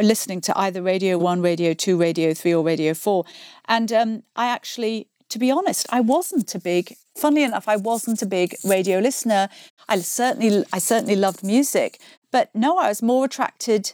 listening 0.00 0.40
to 0.42 0.58
either 0.58 0.82
Radio 0.82 1.18
1, 1.18 1.42
Radio 1.42 1.74
2, 1.74 1.96
Radio 1.96 2.34
3, 2.34 2.54
or 2.54 2.64
Radio 2.64 2.94
4. 2.94 3.24
And 3.68 3.92
um, 3.92 4.22
I 4.34 4.46
actually, 4.48 5.08
to 5.28 5.38
be 5.38 5.50
honest, 5.50 5.86
I 5.90 6.00
wasn't 6.00 6.54
a 6.54 6.58
big, 6.58 6.96
funnily 7.14 7.42
enough, 7.42 7.68
I 7.68 7.76
wasn't 7.76 8.22
a 8.22 8.26
big 8.26 8.56
radio 8.64 8.98
listener. 8.98 9.48
I 9.88 9.98
certainly, 9.98 10.64
I 10.72 10.78
certainly 10.78 11.16
loved 11.16 11.44
music. 11.44 12.00
But 12.30 12.54
no, 12.54 12.78
I 12.78 12.88
was 12.88 13.02
more 13.02 13.26
attracted 13.26 13.92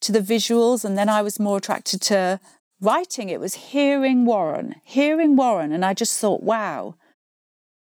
to 0.00 0.12
the 0.12 0.20
visuals 0.20 0.84
and 0.84 0.96
then 0.96 1.08
I 1.08 1.22
was 1.22 1.38
more 1.38 1.58
attracted 1.58 2.00
to 2.02 2.40
writing. 2.80 3.28
It 3.28 3.40
was 3.40 3.54
hearing 3.54 4.24
Warren, 4.24 4.76
hearing 4.84 5.36
Warren. 5.36 5.72
And 5.72 5.84
I 5.84 5.94
just 5.94 6.18
thought, 6.18 6.42
wow, 6.42 6.94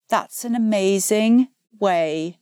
that's 0.09 0.45
an 0.45 0.55
amazing 0.55 1.49
way 1.79 2.39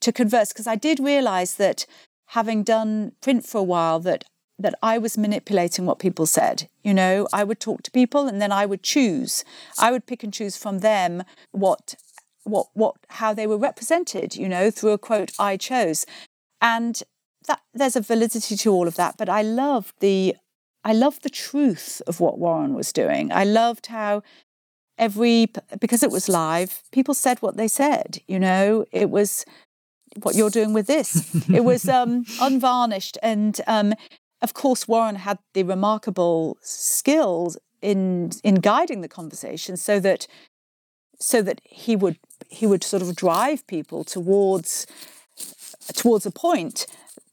to 0.00 0.12
converse. 0.12 0.52
Because 0.52 0.66
I 0.66 0.76
did 0.76 0.98
realize 1.00 1.56
that 1.56 1.86
having 2.28 2.62
done 2.62 3.12
print 3.20 3.46
for 3.46 3.58
a 3.58 3.64
while, 3.64 4.00
that 4.00 4.24
that 4.56 4.74
I 4.82 4.98
was 4.98 5.18
manipulating 5.18 5.84
what 5.84 5.98
people 5.98 6.26
said. 6.26 6.68
You 6.84 6.94
know, 6.94 7.26
I 7.32 7.42
would 7.42 7.58
talk 7.58 7.82
to 7.82 7.90
people 7.90 8.28
and 8.28 8.40
then 8.40 8.52
I 8.52 8.66
would 8.66 8.84
choose. 8.84 9.44
I 9.80 9.90
would 9.90 10.06
pick 10.06 10.22
and 10.22 10.32
choose 10.32 10.56
from 10.56 10.78
them 10.78 11.24
what 11.50 11.96
what 12.44 12.68
what 12.74 12.94
how 13.08 13.34
they 13.34 13.46
were 13.46 13.58
represented, 13.58 14.36
you 14.36 14.48
know, 14.48 14.70
through 14.70 14.92
a 14.92 14.98
quote 14.98 15.32
I 15.38 15.56
chose. 15.56 16.06
And 16.60 17.02
that 17.46 17.60
there's 17.72 17.96
a 17.96 18.00
validity 18.00 18.56
to 18.56 18.72
all 18.72 18.88
of 18.88 18.96
that, 18.96 19.16
but 19.16 19.28
I 19.28 19.42
loved 19.42 19.94
the 20.00 20.36
I 20.84 20.92
loved 20.92 21.22
the 21.22 21.30
truth 21.30 22.02
of 22.06 22.20
what 22.20 22.38
Warren 22.38 22.74
was 22.74 22.92
doing. 22.92 23.32
I 23.32 23.44
loved 23.44 23.86
how 23.86 24.22
every 24.98 25.50
because 25.80 26.02
it 26.02 26.10
was 26.10 26.28
live, 26.28 26.82
people 26.92 27.14
said 27.14 27.40
what 27.40 27.56
they 27.56 27.68
said. 27.68 28.18
You 28.26 28.38
know, 28.38 28.84
it 28.92 29.10
was 29.10 29.44
what 30.22 30.34
you're 30.34 30.50
doing 30.50 30.72
with 30.72 30.86
this. 30.86 31.34
it 31.48 31.64
was 31.64 31.88
um, 31.98 32.24
unvarnished, 32.40 33.18
and 33.22 33.60
um, 33.66 33.94
of 34.42 34.54
course, 34.54 34.86
Warren 34.86 35.16
had 35.16 35.38
the 35.54 35.62
remarkable 35.62 36.58
skills 36.60 37.56
in 37.82 38.32
in 38.42 38.56
guiding 38.56 39.00
the 39.00 39.08
conversation, 39.08 39.76
so 39.76 40.00
that 40.00 40.26
so 41.18 41.42
that 41.42 41.60
he 41.64 41.96
would 41.96 42.18
he 42.48 42.66
would 42.66 42.84
sort 42.84 43.02
of 43.02 43.16
drive 43.16 43.66
people 43.66 44.04
towards 44.04 44.86
towards 45.94 46.24
a 46.26 46.30
point 46.30 46.86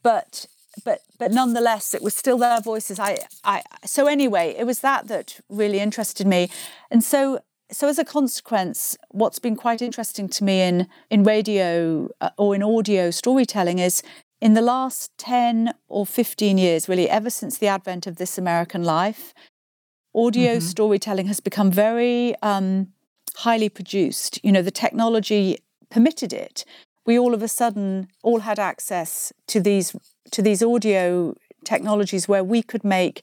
but 0.04 0.48
but 0.86 1.02
but 1.18 1.32
nonetheless 1.32 1.94
it 1.94 2.02
was 2.02 2.16
still 2.16 2.38
their 2.38 2.62
voices. 2.62 3.00
I 3.00 3.18
i 3.44 3.62
so 3.86 4.08
anyway 4.08 4.56
it 4.58 4.66
was 4.66 4.80
that 4.80 5.08
that 5.08 5.40
really 5.50 5.80
interested 5.80 6.28
me. 6.28 6.50
And 6.90 7.04
so 7.04 7.40
so 7.72 7.88
as 7.88 8.00
a 8.00 8.06
consequence 8.06 8.98
what's 9.10 9.40
been 9.40 9.56
quite 9.56 9.82
interesting 9.82 10.28
to 10.30 10.44
me 10.44 10.62
in 10.62 10.88
in 11.10 11.24
radio 11.24 12.10
uh, 12.22 12.30
or 12.38 12.56
in 12.56 12.64
audio 12.64 13.12
storytelling 13.12 13.80
is 13.80 14.04
in 14.40 14.54
the 14.56 14.62
last 14.62 15.12
10 15.20 15.74
or 15.88 16.06
15 16.06 16.58
years 16.58 16.90
really 16.90 17.08
ever 17.10 17.30
since 17.30 17.58
the 17.58 17.68
advent 17.68 18.08
of 18.08 18.16
This 18.16 18.38
American 18.38 18.84
Life 18.84 19.34
audio 20.14 20.54
mm-hmm. 20.54 20.60
storytelling 20.60 21.28
has 21.28 21.40
become 21.40 21.72
very 21.72 22.36
um, 22.42 22.88
highly 23.38 23.70
produced. 23.70 24.40
You 24.44 24.52
know 24.52 24.62
the 24.62 24.72
technology 24.72 25.60
permitted 25.90 26.34
it 26.34 26.66
we 27.06 27.18
all 27.18 27.34
of 27.34 27.42
a 27.42 27.48
sudden 27.48 28.08
all 28.24 28.40
had 28.40 28.60
access 28.60 29.34
to 29.48 29.60
these 29.60 29.96
to 30.32 30.42
these 30.42 30.64
audio 30.64 31.36
technologies 31.66 32.28
where 32.28 32.44
we 32.44 32.62
could 32.62 32.84
make 32.84 33.22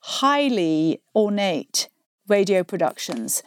highly 0.00 1.00
ornate 1.14 1.88
radio 2.28 2.62
productions 2.62 3.42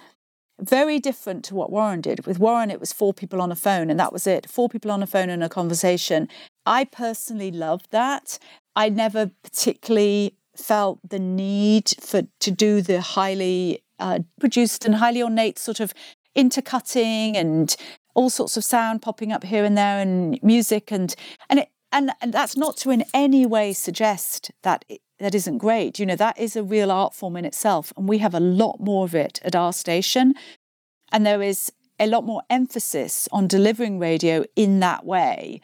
very 0.62 1.00
different 1.00 1.44
to 1.46 1.56
what 1.56 1.72
Warren 1.72 2.02
did. 2.02 2.26
With 2.28 2.40
Warren, 2.40 2.70
it 2.70 2.80
was 2.80 2.94
four 2.94 3.14
people 3.14 3.42
on 3.42 3.52
a 3.52 3.56
phone, 3.56 3.90
and 3.90 4.00
that 4.00 4.14
was 4.14 4.28
it 4.28 4.50
four 4.50 4.70
people 4.70 4.92
on 4.92 5.02
a 5.02 5.08
phone 5.08 5.30
and 5.30 5.44
a 5.44 5.50
conversation. 5.50 6.30
I 6.66 6.84
personally 6.86 7.52
loved 7.52 7.88
that. 7.92 8.38
I 8.76 8.90
never 8.90 9.32
particularly 9.44 10.36
felt 10.56 11.00
the 11.08 11.20
need 11.20 11.90
for 12.00 12.24
to 12.40 12.52
do 12.52 12.82
the 12.82 13.02
highly 13.02 13.84
uh, 14.00 14.20
produced 14.40 14.86
and 14.86 14.96
highly 14.96 15.24
ornate 15.24 15.58
sort 15.58 15.80
of 15.80 15.94
intercutting 16.36 17.36
and 17.36 17.76
all 18.14 18.30
sorts 18.30 18.58
of 18.58 18.64
sound 18.64 19.02
popping 19.02 19.32
up 19.32 19.44
here 19.44 19.64
and 19.64 19.78
there 19.78 20.00
and 20.00 20.42
music 20.44 20.92
and 20.92 21.16
and 21.50 21.60
it 21.60 21.70
and, 21.94 22.12
and 22.22 22.34
that's 22.34 22.56
not 22.56 22.78
to 22.78 22.90
in 22.90 23.04
any 23.14 23.46
way 23.46 23.74
suggest 23.74 24.52
that 24.64 24.86
it, 24.88 25.02
that 25.20 25.36
isn't 25.36 25.58
great. 25.58 26.00
You 26.00 26.06
know 26.06 26.16
that 26.16 26.40
is 26.40 26.56
a 26.56 26.64
real 26.64 26.92
art 26.92 27.14
form 27.14 27.36
in 27.36 27.46
itself 27.46 27.92
and 27.98 28.08
we 28.08 28.20
have 28.20 28.34
a 28.34 28.40
lot 28.40 28.80
more 28.80 29.06
of 29.06 29.14
it 29.14 29.40
at 29.44 29.56
our 29.56 29.74
station. 29.74 30.34
And 31.12 31.26
there 31.26 31.42
is 31.42 31.72
a 32.00 32.08
lot 32.08 32.26
more 32.26 32.42
emphasis 32.50 33.30
on 33.32 33.48
delivering 33.48 34.00
radio 34.00 34.44
in 34.56 34.80
that 34.80 35.06
way. 35.06 35.62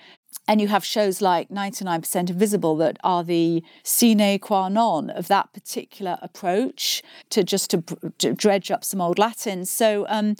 And 0.47 0.62
you 0.62 0.69
have 0.69 0.86
shows 0.86 1.21
like 1.21 1.49
99% 1.49 2.29
Invisible 2.29 2.77
that 2.77 2.97
are 3.03 3.23
the 3.23 3.63
sine 3.83 4.39
qua 4.39 4.69
non 4.69 5.10
of 5.10 5.27
that 5.27 5.51
particular 5.51 6.17
approach 6.21 7.01
to 7.31 7.43
just 7.43 7.71
to, 7.71 7.83
to 8.19 8.33
dredge 8.33 8.71
up 8.71 8.86
some 8.86 9.01
old 9.01 9.19
Latin. 9.19 9.65
So, 9.65 10.05
um, 10.07 10.36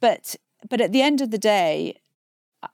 but 0.00 0.36
but 0.68 0.80
at 0.80 0.92
the 0.92 1.02
end 1.02 1.20
of 1.20 1.30
the 1.30 1.38
day, 1.38 2.00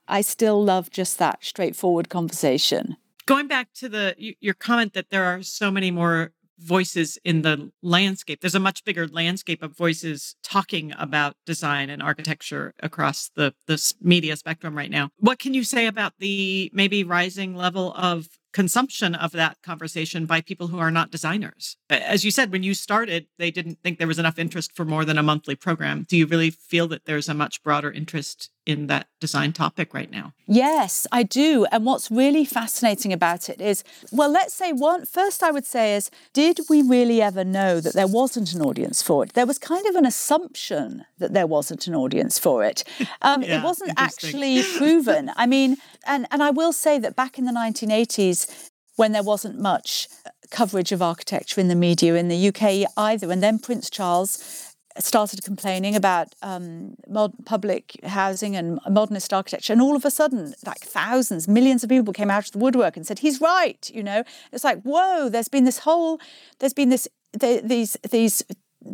I 0.07 0.21
still 0.21 0.63
love 0.63 0.89
just 0.89 1.17
that 1.19 1.43
straightforward 1.43 2.09
conversation. 2.09 2.97
Going 3.25 3.47
back 3.47 3.73
to 3.75 3.89
the 3.89 4.15
your 4.39 4.53
comment 4.53 4.93
that 4.93 5.09
there 5.09 5.25
are 5.25 5.41
so 5.41 5.71
many 5.71 5.91
more 5.91 6.31
voices 6.57 7.17
in 7.23 7.41
the 7.41 7.71
landscape. 7.81 8.41
There's 8.41 8.55
a 8.55 8.59
much 8.59 8.85
bigger 8.85 9.07
landscape 9.07 9.61
of 9.61 9.75
voices 9.75 10.35
talking 10.43 10.93
about 10.97 11.35
design 11.45 11.89
and 11.89 12.01
architecture 12.01 12.73
across 12.81 13.29
the 13.35 13.53
the 13.67 13.93
media 14.01 14.35
spectrum 14.35 14.75
right 14.75 14.91
now. 14.91 15.09
What 15.17 15.39
can 15.39 15.53
you 15.53 15.63
say 15.63 15.87
about 15.87 16.13
the 16.19 16.71
maybe 16.73 17.03
rising 17.03 17.55
level 17.55 17.93
of 17.93 18.27
consumption 18.55 19.15
of 19.15 19.33
that 19.33 19.61
conversation 19.63 20.25
by 20.25 20.39
people 20.39 20.67
who 20.67 20.79
are 20.79 20.89
not 20.89 21.11
designers. 21.11 21.75
As 21.89 22.23
you 22.23 22.31
said, 22.31 22.53
when 22.53 22.63
you 22.63 22.73
started, 22.73 23.27
they 23.37 23.51
didn't 23.51 23.79
think 23.83 23.99
there 23.99 24.07
was 24.07 24.17
enough 24.17 24.39
interest 24.39 24.73
for 24.73 24.85
more 24.85 25.03
than 25.03 25.17
a 25.17 25.23
monthly 25.23 25.57
program. 25.57 26.05
Do 26.07 26.15
you 26.15 26.25
really 26.25 26.51
feel 26.51 26.87
that 26.87 27.03
there's 27.03 27.27
a 27.27 27.33
much 27.33 27.61
broader 27.63 27.91
interest 27.91 28.49
in 28.65 28.87
that 28.87 29.07
design 29.19 29.53
topic 29.53 29.93
right 29.93 30.09
now? 30.09 30.33
Yes, 30.47 31.07
I 31.11 31.23
do. 31.23 31.65
And 31.71 31.85
what's 31.85 32.09
really 32.09 32.45
fascinating 32.45 33.13
about 33.13 33.49
it 33.49 33.61
is, 33.61 33.83
well, 34.11 34.29
let's 34.29 34.53
say 34.53 34.71
one 34.73 35.05
first 35.05 35.43
I 35.43 35.51
would 35.51 35.65
say 35.65 35.95
is, 35.95 36.09
did 36.33 36.59
we 36.69 36.81
really 36.81 37.21
ever 37.21 37.43
know 37.43 37.79
that 37.79 37.93
there 37.93 38.07
wasn't 38.07 38.53
an 38.53 38.61
audience 38.61 39.01
for 39.01 39.23
it? 39.23 39.33
There 39.33 39.45
was 39.45 39.57
kind 39.57 39.85
of 39.87 39.95
an 39.95 40.05
assumption 40.05 41.05
that 41.17 41.33
there 41.33 41.47
wasn't 41.47 41.87
an 41.87 41.95
audience 41.95 42.39
for 42.39 42.63
it. 42.63 42.83
Um, 43.21 43.41
yeah, 43.41 43.59
it 43.59 43.63
wasn't 43.63 43.93
actually 43.97 44.61
proven. 44.77 45.31
I 45.35 45.47
mean, 45.47 45.77
and, 46.05 46.27
and 46.31 46.43
I 46.43 46.51
will 46.51 46.73
say 46.73 46.99
that 46.99 47.15
back 47.15 47.39
in 47.39 47.45
the 47.45 47.51
1980s, 47.51 48.69
when 48.95 49.11
there 49.11 49.23
wasn't 49.23 49.59
much 49.59 50.07
coverage 50.51 50.91
of 50.91 51.01
architecture 51.01 51.59
in 51.59 51.67
the 51.67 51.75
media 51.75 52.15
in 52.15 52.27
the 52.27 52.47
UK 52.47 52.89
either, 52.97 53.31
and 53.31 53.41
then 53.41 53.59
Prince 53.59 53.89
Charles 53.89 54.74
started 54.99 55.43
complaining 55.43 55.95
about 55.95 56.33
um, 56.41 56.95
mod- 57.07 57.33
public 57.45 57.99
housing 58.03 58.55
and 58.55 58.79
modernist 58.89 59.33
architecture, 59.33 59.73
and 59.73 59.81
all 59.81 59.95
of 59.95 60.05
a 60.05 60.11
sudden, 60.11 60.53
like 60.65 60.79
thousands, 60.79 61.47
millions 61.47 61.83
of 61.83 61.89
people 61.89 62.13
came 62.13 62.31
out 62.31 62.45
of 62.45 62.51
the 62.51 62.57
woodwork 62.59 62.95
and 62.95 63.05
said 63.05 63.19
he's 63.19 63.41
right. 63.41 63.89
You 63.93 64.03
know, 64.03 64.23
it's 64.51 64.63
like 64.63 64.81
whoa. 64.83 65.29
There's 65.29 65.49
been 65.49 65.65
this 65.65 65.79
whole, 65.79 66.19
there's 66.59 66.73
been 66.73 66.89
this 66.89 67.07
the, 67.33 67.61
these 67.63 67.97
these 68.09 68.43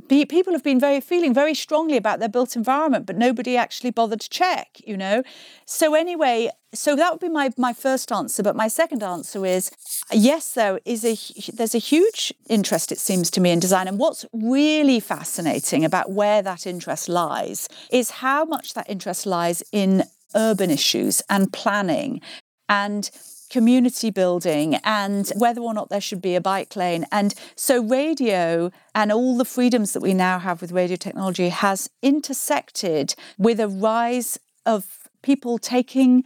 people 0.09 0.53
have 0.53 0.63
been 0.63 0.79
very 0.79 1.01
feeling 1.01 1.33
very 1.33 1.53
strongly 1.53 1.97
about 1.97 2.19
their 2.19 2.29
built 2.29 2.55
environment 2.55 3.05
but 3.05 3.17
nobody 3.17 3.57
actually 3.57 3.91
bothered 3.91 4.21
to 4.21 4.29
check 4.29 4.79
you 4.85 4.97
know? 4.97 5.23
So 5.65 5.95
anyway 5.95 6.49
so 6.73 6.95
that 6.95 7.11
would 7.11 7.19
be 7.19 7.29
my 7.29 7.51
my 7.57 7.73
first 7.73 8.11
answer 8.11 8.41
but 8.43 8.55
my 8.55 8.67
second 8.67 9.03
answer 9.03 9.45
is 9.45 9.71
yes 10.11 10.53
there 10.53 10.79
is 10.85 11.03
a 11.03 11.17
there's 11.51 11.75
a 11.75 11.79
huge 11.79 12.33
interest 12.47 12.91
it 12.91 12.99
seems 12.99 13.29
to 13.31 13.41
me 13.41 13.51
in 13.51 13.59
design 13.59 13.87
and 13.87 13.99
what's 13.99 14.25
really 14.31 14.99
fascinating 14.99 15.83
about 15.83 16.11
where 16.11 16.41
that 16.41 16.65
interest 16.65 17.09
lies 17.09 17.67
is 17.91 18.11
how 18.11 18.45
much 18.45 18.73
that 18.73 18.89
interest 18.89 19.25
lies 19.25 19.61
in 19.71 20.03
urban 20.35 20.71
issues 20.71 21.21
and 21.29 21.51
planning 21.51 22.21
and 22.69 23.11
community 23.51 24.09
building 24.09 24.75
and 24.83 25.31
whether 25.35 25.61
or 25.61 25.73
not 25.73 25.89
there 25.89 26.01
should 26.01 26.21
be 26.21 26.35
a 26.35 26.41
bike 26.41 26.75
lane. 26.75 27.05
And 27.11 27.35
so, 27.55 27.83
radio 27.83 28.71
and 28.95 29.11
all 29.11 29.37
the 29.37 29.45
freedoms 29.45 29.91
that 29.93 30.01
we 30.01 30.13
now 30.13 30.39
have 30.39 30.61
with 30.61 30.71
radio 30.71 30.95
technology 30.95 31.49
has 31.49 31.89
intersected 32.01 33.13
with 33.37 33.59
a 33.59 33.67
rise 33.67 34.39
of 34.65 35.09
people 35.21 35.57
taking 35.57 36.23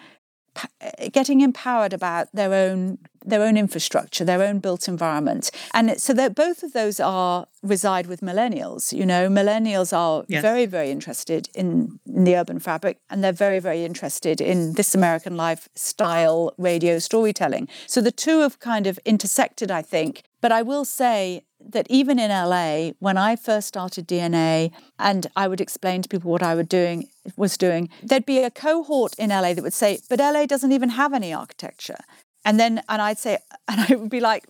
getting 1.12 1.42
empowered 1.42 1.92
about 1.92 2.30
their 2.34 2.54
own 2.54 2.98
their 3.26 3.44
own 3.44 3.58
infrastructure, 3.58 4.24
their 4.24 4.44
own 4.44 4.60
built 4.60 4.88
environment. 4.88 5.52
And 5.74 6.00
so 6.00 6.14
that 6.14 6.36
both 6.36 6.64
of 6.64 6.74
those 6.74 7.00
are 7.00 7.48
reside 7.64 8.08
with 8.08 8.22
millennials. 8.22 8.94
You 8.94 9.06
know, 9.06 9.28
millennials 9.28 9.96
are 9.96 10.24
yes. 10.28 10.42
very, 10.42 10.66
very 10.66 10.92
interested 10.92 11.50
in, 11.56 12.00
in 12.06 12.24
the 12.24 12.36
urban 12.36 12.60
fabric 12.60 13.00
and 13.10 13.24
they're 13.24 13.32
very, 13.32 13.60
very 13.60 13.84
interested 13.84 14.40
in 14.40 14.74
this 14.74 14.94
American 14.94 15.36
lifestyle 15.36 16.54
radio 16.58 17.00
storytelling. 17.00 17.68
So 17.88 18.02
the 18.02 18.12
two 18.12 18.42
have 18.42 18.60
kind 18.60 18.88
of 18.88 19.00
intersected, 19.06 19.72
I 19.72 19.82
think. 19.82 20.24
But 20.42 20.52
I 20.52 20.62
will 20.62 20.86
say 20.86 21.44
that 21.70 21.88
even 21.90 22.20
in 22.20 22.30
LA, 22.30 22.92
when 23.00 23.18
I 23.18 23.36
first 23.36 23.68
started 23.68 24.08
DnA 24.08 24.72
and 25.00 25.28
I 25.36 25.48
would 25.48 25.62
explain 25.62 26.04
to 26.04 26.10
people 26.10 26.30
what 26.30 26.44
I 26.44 26.54
was 26.54 26.68
doing, 26.68 27.08
was 27.36 27.58
doing, 27.58 27.90
there'd 28.04 28.26
be 28.26 28.40
a 28.40 28.52
cohort 28.52 29.16
in 29.18 29.30
LA 29.30 29.56
that 29.56 29.64
would 29.64 29.74
say, 29.74 30.00
but 30.10 30.20
LA 30.20 30.46
doesn't 30.46 30.72
even 30.72 30.90
have 30.90 31.14
any 31.14 31.34
architecture. 31.34 31.98
And 32.46 32.60
then, 32.60 32.82
and 32.88 33.02
I'd 33.02 33.18
say, 33.18 33.40
and 33.68 33.82
I 33.82 33.96
would 33.96 34.10
be 34.10 34.22
like, 34.22 34.46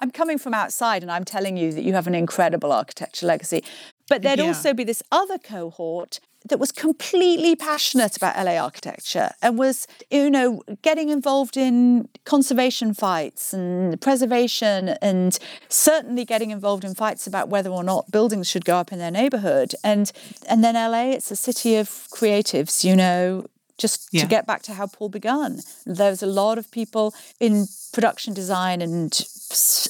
I'm 0.00 0.10
coming 0.10 0.38
from 0.38 0.54
outside 0.54 1.02
and 1.02 1.10
I'm 1.10 1.24
telling 1.24 1.56
you 1.56 1.72
that 1.72 1.82
you 1.82 1.94
have 1.94 2.06
an 2.06 2.14
incredible 2.14 2.72
architecture 2.72 3.26
legacy. 3.26 3.64
But 4.08 4.22
there'd 4.22 4.38
yeah. 4.38 4.46
also 4.46 4.74
be 4.74 4.84
this 4.84 5.02
other 5.10 5.38
cohort 5.38 6.20
that 6.48 6.58
was 6.58 6.72
completely 6.72 7.56
passionate 7.56 8.16
about 8.16 8.36
LA 8.36 8.56
architecture 8.56 9.30
and 9.42 9.58
was, 9.58 9.86
you 10.10 10.30
know, 10.30 10.62
getting 10.82 11.08
involved 11.08 11.56
in 11.56 12.08
conservation 12.24 12.94
fights 12.94 13.52
and 13.52 14.00
preservation 14.00 14.90
and 15.02 15.38
certainly 15.68 16.24
getting 16.24 16.50
involved 16.50 16.84
in 16.84 16.94
fights 16.94 17.26
about 17.26 17.48
whether 17.48 17.70
or 17.70 17.82
not 17.82 18.10
buildings 18.10 18.48
should 18.48 18.64
go 18.64 18.76
up 18.76 18.92
in 18.92 18.98
their 18.98 19.10
neighborhood. 19.10 19.74
And 19.82 20.10
and 20.48 20.62
then 20.62 20.74
LA, 20.74 21.10
it's 21.10 21.30
a 21.30 21.36
city 21.36 21.76
of 21.76 21.88
creatives, 21.88 22.84
you 22.84 22.96
know, 22.96 23.44
just 23.78 24.08
yeah. 24.12 24.22
to 24.22 24.26
get 24.28 24.46
back 24.46 24.62
to 24.62 24.74
how 24.74 24.86
Paul 24.86 25.08
began. 25.08 25.60
There's 25.86 26.22
a 26.22 26.26
lot 26.26 26.58
of 26.58 26.70
people 26.70 27.14
in 27.40 27.66
production 27.92 28.34
design 28.34 28.82
and 28.82 29.18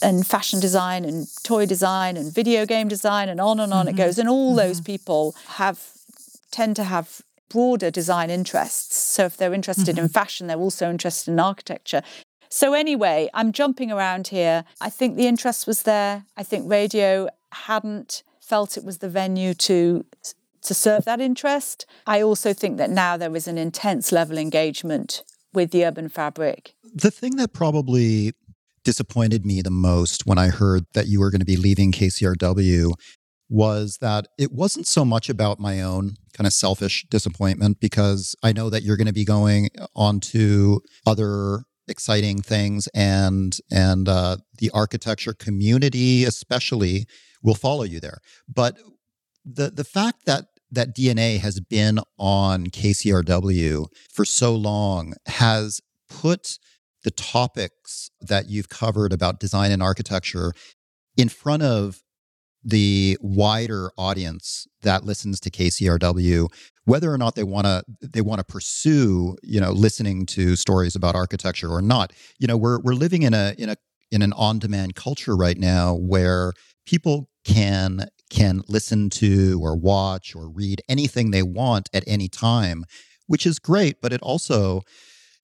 and 0.02 0.26
fashion 0.26 0.60
design 0.60 1.04
and 1.04 1.26
toy 1.42 1.66
design 1.66 2.16
and 2.16 2.32
video 2.32 2.64
game 2.64 2.86
design 2.86 3.28
and 3.28 3.40
on 3.40 3.58
and 3.58 3.72
on 3.72 3.86
mm-hmm. 3.86 3.94
it 3.94 3.98
goes. 3.98 4.18
And 4.18 4.28
all 4.28 4.50
mm-hmm. 4.50 4.68
those 4.68 4.80
people 4.80 5.34
have 5.46 5.90
tend 6.50 6.76
to 6.76 6.84
have 6.84 7.22
broader 7.48 7.90
design 7.90 8.30
interests. 8.30 8.96
So 8.96 9.24
if 9.24 9.36
they're 9.36 9.54
interested 9.54 9.96
mm-hmm. 9.96 10.04
in 10.04 10.08
fashion, 10.10 10.46
they're 10.46 10.58
also 10.58 10.90
interested 10.90 11.32
in 11.32 11.40
architecture. 11.40 12.02
So 12.50 12.72
anyway, 12.72 13.28
I'm 13.34 13.52
jumping 13.52 13.90
around 13.92 14.28
here. 14.28 14.64
I 14.80 14.90
think 14.90 15.16
the 15.16 15.26
interest 15.26 15.66
was 15.66 15.82
there. 15.82 16.24
I 16.36 16.42
think 16.42 16.70
radio 16.70 17.28
hadn't 17.52 18.22
felt 18.40 18.76
it 18.76 18.84
was 18.84 18.98
the 18.98 19.08
venue 19.08 19.52
to 19.52 20.04
to 20.68 20.74
serve 20.74 21.04
that 21.06 21.20
interest. 21.20 21.86
I 22.06 22.22
also 22.22 22.52
think 22.52 22.76
that 22.76 22.90
now 22.90 23.16
there 23.16 23.34
is 23.34 23.48
an 23.48 23.58
intense 23.58 24.12
level 24.12 24.38
engagement 24.38 25.24
with 25.52 25.70
the 25.70 25.84
urban 25.84 26.08
fabric. 26.08 26.74
The 26.94 27.10
thing 27.10 27.36
that 27.36 27.52
probably 27.52 28.32
disappointed 28.84 29.44
me 29.44 29.62
the 29.62 29.70
most 29.70 30.26
when 30.26 30.38
I 30.38 30.48
heard 30.48 30.84
that 30.92 31.08
you 31.08 31.20
were 31.20 31.30
going 31.30 31.40
to 31.40 31.46
be 31.46 31.56
leaving 31.56 31.90
KCRW 31.90 32.92
was 33.48 33.98
that 34.02 34.26
it 34.36 34.52
wasn't 34.52 34.86
so 34.86 35.06
much 35.06 35.30
about 35.30 35.58
my 35.58 35.80
own 35.80 36.16
kind 36.34 36.46
of 36.46 36.52
selfish 36.52 37.06
disappointment 37.10 37.80
because 37.80 38.36
I 38.42 38.52
know 38.52 38.68
that 38.68 38.82
you're 38.82 38.98
going 38.98 39.06
to 39.06 39.12
be 39.12 39.24
going 39.24 39.70
on 39.96 40.20
to 40.20 40.82
other 41.06 41.64
exciting 41.88 42.42
things 42.42 42.88
and 42.94 43.56
and 43.70 44.06
uh, 44.06 44.36
the 44.58 44.70
architecture 44.74 45.32
community 45.32 46.24
especially 46.24 47.06
will 47.42 47.54
follow 47.54 47.84
you 47.84 47.98
there 47.98 48.18
but 48.46 48.76
the 49.46 49.70
the 49.70 49.84
fact 49.84 50.26
that 50.26 50.44
that 50.70 50.94
DnA 50.94 51.38
has 51.40 51.60
been 51.60 51.98
on 52.18 52.66
KCRW 52.66 53.86
for 54.12 54.24
so 54.24 54.54
long 54.54 55.14
has 55.26 55.80
put 56.08 56.58
the 57.04 57.10
topics 57.10 58.10
that 58.20 58.48
you've 58.48 58.68
covered 58.68 59.12
about 59.12 59.40
design 59.40 59.70
and 59.70 59.82
architecture 59.82 60.52
in 61.16 61.28
front 61.28 61.62
of 61.62 62.02
the 62.64 63.16
wider 63.20 63.90
audience 63.96 64.66
that 64.82 65.04
listens 65.04 65.40
to 65.40 65.50
KCRW, 65.50 66.48
whether 66.84 67.12
or 67.12 67.18
not 67.18 67.34
they 67.34 67.44
want 67.44 67.66
to 67.66 67.82
they 68.00 68.20
want 68.20 68.40
to 68.40 68.44
pursue, 68.44 69.36
you 69.42 69.60
know, 69.60 69.72
listening 69.72 70.26
to 70.26 70.56
stories 70.56 70.96
about 70.96 71.14
architecture 71.14 71.70
or 71.70 71.80
not. 71.80 72.12
You 72.38 72.46
know, 72.46 72.56
we're 72.56 72.80
we're 72.80 72.94
living 72.94 73.22
in 73.22 73.32
a 73.32 73.54
in 73.58 73.70
a 73.70 73.76
in 74.10 74.22
an 74.22 74.32
on-demand 74.34 74.94
culture 74.94 75.36
right 75.36 75.58
now 75.58 75.94
where 75.94 76.52
people 76.86 77.28
can 77.48 78.08
can 78.30 78.62
listen 78.68 79.08
to 79.08 79.58
or 79.62 79.74
watch 79.74 80.36
or 80.36 80.48
read 80.48 80.82
anything 80.88 81.30
they 81.30 81.42
want 81.42 81.88
at 81.94 82.04
any 82.06 82.28
time, 82.28 82.84
which 83.26 83.46
is 83.46 83.58
great, 83.58 84.00
but 84.02 84.12
it 84.12 84.20
also 84.20 84.82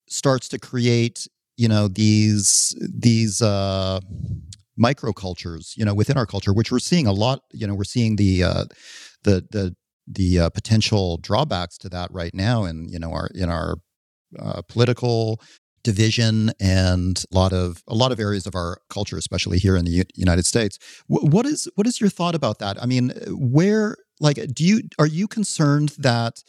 starts 0.07 0.47
to 0.49 0.59
create, 0.59 1.27
you 1.57 1.67
know, 1.67 1.87
these 1.87 2.75
these 2.79 3.41
uh, 3.41 3.99
microcultures, 4.79 5.75
you 5.75 5.83
know, 5.83 5.95
within 5.95 6.17
our 6.17 6.27
culture, 6.27 6.53
which 6.53 6.71
we're 6.71 6.79
seeing 6.79 7.07
a 7.07 7.11
lot. 7.11 7.41
You 7.51 7.65
know, 7.67 7.73
we're 7.73 7.83
seeing 7.83 8.17
the 8.17 8.43
uh, 8.43 8.65
the 9.23 9.45
the 9.51 9.75
the 10.07 10.39
uh, 10.41 10.49
potential 10.51 11.17
drawbacks 11.17 11.77
to 11.79 11.89
that 11.89 12.11
right 12.11 12.33
now, 12.33 12.65
in 12.65 12.87
you 12.87 12.99
know 12.99 13.11
our 13.11 13.29
in 13.33 13.49
our 13.49 13.77
uh, 14.39 14.61
political 14.69 15.41
division 15.85 16.51
and 16.59 17.23
a 17.31 17.35
lot 17.35 17.53
of 17.53 17.83
a 17.87 17.95
lot 17.95 18.11
of 18.11 18.19
areas 18.19 18.45
of 18.45 18.55
our 18.55 18.81
culture, 18.89 19.17
especially 19.17 19.59
here 19.59 19.77
in 19.77 19.85
the 19.85 19.91
U- 19.91 20.03
United 20.15 20.45
States. 20.45 20.77
W- 21.09 21.29
what 21.29 21.45
is 21.45 21.69
what 21.75 21.87
is 21.87 22.01
your 22.01 22.09
thought 22.09 22.35
about 22.35 22.59
that? 22.59 22.81
I 22.81 22.85
mean, 22.85 23.13
where 23.29 23.95
like 24.19 24.37
do 24.53 24.65
you 24.65 24.81
are 24.99 25.07
you 25.07 25.27
concerned 25.27 25.89
that 25.99 26.43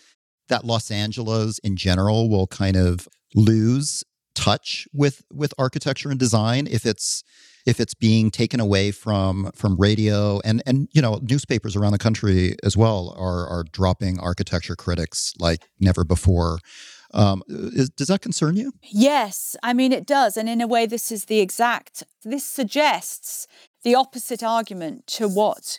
that 0.48 0.64
Los 0.64 0.90
Angeles 0.90 1.58
in 1.60 1.76
general 1.76 2.28
will 2.28 2.46
kind 2.46 2.76
of 2.76 3.06
lose 3.34 4.02
touch 4.34 4.88
with 4.92 5.22
with 5.32 5.52
architecture 5.58 6.10
and 6.10 6.18
design 6.18 6.66
if 6.66 6.84
it's 6.86 7.22
if 7.66 7.80
it's 7.80 7.94
being 7.94 8.30
taken 8.30 8.60
away 8.60 8.90
from 8.90 9.50
from 9.54 9.76
radio 9.76 10.40
and 10.44 10.62
and 10.66 10.88
you 10.92 11.02
know 11.02 11.20
newspapers 11.22 11.76
around 11.76 11.92
the 11.92 11.98
country 11.98 12.56
as 12.62 12.76
well 12.76 13.14
are 13.18 13.46
are 13.48 13.64
dropping 13.72 14.18
architecture 14.20 14.76
critics 14.76 15.34
like 15.38 15.62
never 15.80 16.04
before 16.04 16.58
um, 17.14 17.42
is, 17.48 17.90
does 17.90 18.08
that 18.08 18.20
concern 18.20 18.56
you? 18.56 18.72
Yes, 18.82 19.56
I 19.62 19.72
mean, 19.72 19.92
it 19.92 20.06
does. 20.06 20.36
And 20.36 20.48
in 20.48 20.60
a 20.60 20.66
way, 20.66 20.86
this 20.86 21.10
is 21.10 21.26
the 21.26 21.40
exact, 21.40 22.02
this 22.24 22.44
suggests 22.44 23.46
the 23.82 23.94
opposite 23.94 24.42
argument 24.42 25.06
to 25.08 25.28
what 25.28 25.78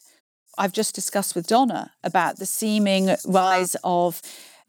I've 0.57 0.73
just 0.73 0.95
discussed 0.95 1.35
with 1.35 1.47
Donna 1.47 1.91
about 2.03 2.37
the 2.37 2.45
seeming 2.45 3.15
rise 3.25 3.75
of 3.83 4.21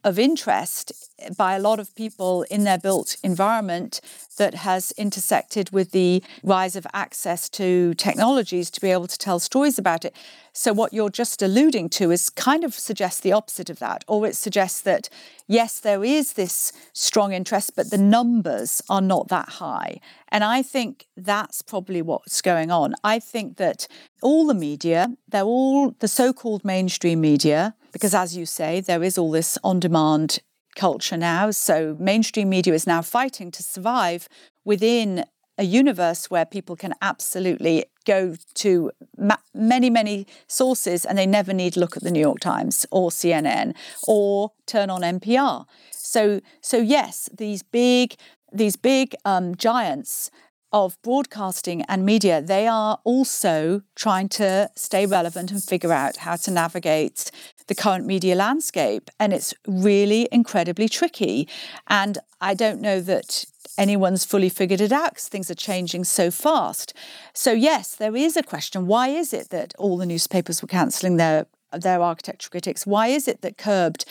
of 0.08 0.18
interest 0.18 0.92
by 1.36 1.54
a 1.54 1.58
lot 1.58 1.78
of 1.78 1.94
people 1.94 2.42
in 2.50 2.64
their 2.64 2.78
built 2.78 3.16
environment 3.22 4.00
that 4.38 4.54
has 4.54 4.92
intersected 4.92 5.70
with 5.70 5.90
the 5.90 6.22
rise 6.42 6.76
of 6.76 6.86
access 6.94 7.48
to 7.50 7.92
technologies 7.94 8.70
to 8.70 8.80
be 8.80 8.90
able 8.90 9.06
to 9.06 9.18
tell 9.18 9.38
stories 9.38 9.78
about 9.78 10.04
it. 10.04 10.14
So, 10.52 10.72
what 10.72 10.92
you're 10.92 11.10
just 11.10 11.42
alluding 11.42 11.90
to 11.90 12.10
is 12.10 12.30
kind 12.30 12.64
of 12.64 12.72
suggests 12.72 13.20
the 13.20 13.32
opposite 13.32 13.68
of 13.68 13.80
that, 13.80 14.04
or 14.08 14.26
it 14.26 14.34
suggests 14.34 14.80
that 14.82 15.08
yes, 15.46 15.80
there 15.80 16.04
is 16.04 16.34
this 16.34 16.72
strong 16.92 17.32
interest, 17.32 17.72
but 17.76 17.90
the 17.90 17.98
numbers 17.98 18.80
are 18.88 19.00
not 19.00 19.28
that 19.28 19.48
high. 19.48 20.00
And 20.28 20.42
I 20.42 20.62
think 20.62 21.06
that's 21.16 21.62
probably 21.62 22.02
what's 22.02 22.40
going 22.40 22.70
on. 22.70 22.94
I 23.04 23.18
think 23.18 23.56
that 23.56 23.88
all 24.22 24.46
the 24.46 24.54
media, 24.54 25.08
they're 25.28 25.42
all 25.42 25.90
the 25.98 26.08
so 26.08 26.32
called 26.32 26.64
mainstream 26.64 27.20
media, 27.20 27.74
because 27.98 28.14
as 28.14 28.36
you 28.36 28.46
say, 28.46 28.80
there 28.80 29.02
is 29.02 29.18
all 29.18 29.32
this 29.32 29.58
on 29.64 29.80
demand 29.80 30.38
culture 30.76 31.16
now. 31.16 31.50
So 31.50 31.96
mainstream 31.98 32.48
media 32.48 32.72
is 32.72 32.86
now 32.86 33.02
fighting 33.02 33.50
to 33.50 33.60
survive 33.60 34.28
within 34.64 35.24
a 35.58 35.64
universe 35.64 36.30
where 36.30 36.44
people 36.44 36.76
can 36.76 36.94
absolutely 37.02 37.86
go 38.04 38.36
to 38.54 38.92
ma- 39.16 39.42
many, 39.52 39.90
many 39.90 40.28
sources 40.46 41.04
and 41.04 41.18
they 41.18 41.26
never 41.26 41.52
need 41.52 41.76
look 41.76 41.96
at 41.96 42.04
the 42.04 42.12
New 42.12 42.20
York 42.20 42.38
Times 42.38 42.86
or 42.92 43.10
CNN 43.10 43.74
or 44.06 44.52
turn 44.66 44.90
on 44.90 45.00
NPR. 45.00 45.66
So, 45.90 46.40
so 46.60 46.76
yes, 46.76 47.28
these 47.36 47.64
big, 47.64 48.14
these 48.52 48.76
big 48.76 49.16
um, 49.24 49.56
giants 49.56 50.30
of 50.72 51.00
broadcasting 51.02 51.82
and 51.82 52.04
media, 52.04 52.42
they 52.42 52.68
are 52.68 53.00
also 53.04 53.82
trying 53.96 54.28
to 54.28 54.70
stay 54.76 55.06
relevant 55.06 55.50
and 55.50 55.64
figure 55.64 55.92
out 55.92 56.18
how 56.18 56.36
to 56.36 56.50
navigate 56.50 57.30
the 57.68 57.74
current 57.74 58.04
media 58.04 58.34
landscape. 58.34 59.10
And 59.20 59.32
it's 59.32 59.54
really 59.66 60.28
incredibly 60.32 60.88
tricky. 60.88 61.48
And 61.86 62.18
I 62.40 62.54
don't 62.54 62.80
know 62.80 63.00
that 63.00 63.44
anyone's 63.78 64.24
fully 64.24 64.48
figured 64.48 64.80
it 64.80 64.92
out 64.92 65.10
because 65.14 65.28
things 65.28 65.50
are 65.50 65.54
changing 65.54 66.04
so 66.04 66.30
fast. 66.30 66.92
So, 67.32 67.52
yes, 67.52 67.94
there 67.94 68.16
is 68.16 68.36
a 68.36 68.42
question 68.42 68.86
why 68.86 69.08
is 69.08 69.32
it 69.32 69.50
that 69.50 69.72
all 69.78 69.96
the 69.96 70.06
newspapers 70.06 70.60
were 70.60 70.68
cancelling 70.68 71.16
their 71.16 71.46
their 71.72 72.00
architecture 72.00 72.48
critics. 72.48 72.86
Why 72.86 73.08
is 73.08 73.28
it 73.28 73.42
that 73.42 73.58
Curbed 73.58 74.04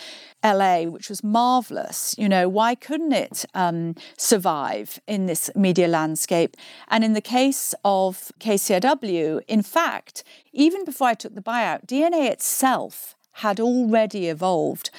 LA, 0.43 0.83
which 0.83 1.09
was 1.09 1.23
marvelous? 1.23 2.13
You 2.17 2.29
know, 2.29 2.47
why 2.47 2.75
couldn't 2.75 3.13
it 3.13 3.45
um, 3.53 3.95
survive 4.17 4.99
in 5.07 5.25
this 5.25 5.49
media 5.55 5.87
landscape? 5.87 6.55
And 6.87 7.03
in 7.03 7.13
the 7.13 7.21
case 7.21 7.73
of 7.83 8.31
KCRW, 8.39 9.41
in 9.47 9.63
fact, 9.63 10.23
even 10.53 10.85
before 10.85 11.07
I 11.07 11.13
took 11.13 11.35
the 11.35 11.41
buyout, 11.41 11.87
DnA 11.87 12.29
itself 12.29 13.15
had 13.37 13.59
already 13.59 14.27
evolved 14.27 14.89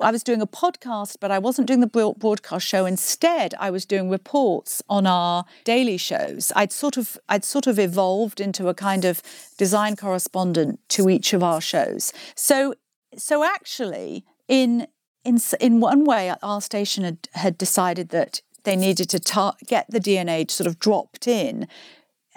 I 0.00 0.10
was 0.10 0.24
doing 0.24 0.42
a 0.42 0.46
podcast, 0.46 1.18
but 1.20 1.30
I 1.30 1.38
wasn't 1.38 1.68
doing 1.68 1.80
the 1.80 2.14
broadcast 2.18 2.66
show. 2.66 2.84
Instead, 2.84 3.54
I 3.60 3.70
was 3.70 3.84
doing 3.84 4.10
reports 4.10 4.82
on 4.88 5.06
our 5.06 5.44
daily 5.62 5.98
shows. 5.98 6.50
I'd 6.56 6.72
sort 6.72 6.96
of 6.96 7.16
I'd 7.28 7.44
sort 7.44 7.66
of 7.66 7.78
evolved 7.78 8.40
into 8.40 8.68
a 8.68 8.74
kind 8.74 9.04
of 9.04 9.22
design 9.56 9.94
correspondent 9.94 10.80
to 10.90 11.08
each 11.08 11.32
of 11.32 11.42
our 11.42 11.60
shows. 11.60 12.12
So 12.34 12.74
so 13.16 13.44
actually, 13.44 14.24
in 14.48 14.88
in 15.24 15.38
in 15.60 15.80
one 15.80 16.04
way, 16.04 16.34
our 16.42 16.60
station 16.60 17.04
had, 17.04 17.28
had 17.32 17.56
decided 17.56 18.08
that 18.08 18.40
they 18.64 18.76
needed 18.76 19.08
to 19.10 19.20
tar- 19.20 19.56
get 19.66 19.86
the 19.88 20.00
DnA 20.00 20.50
sort 20.50 20.66
of 20.66 20.78
dropped 20.80 21.28
in 21.28 21.68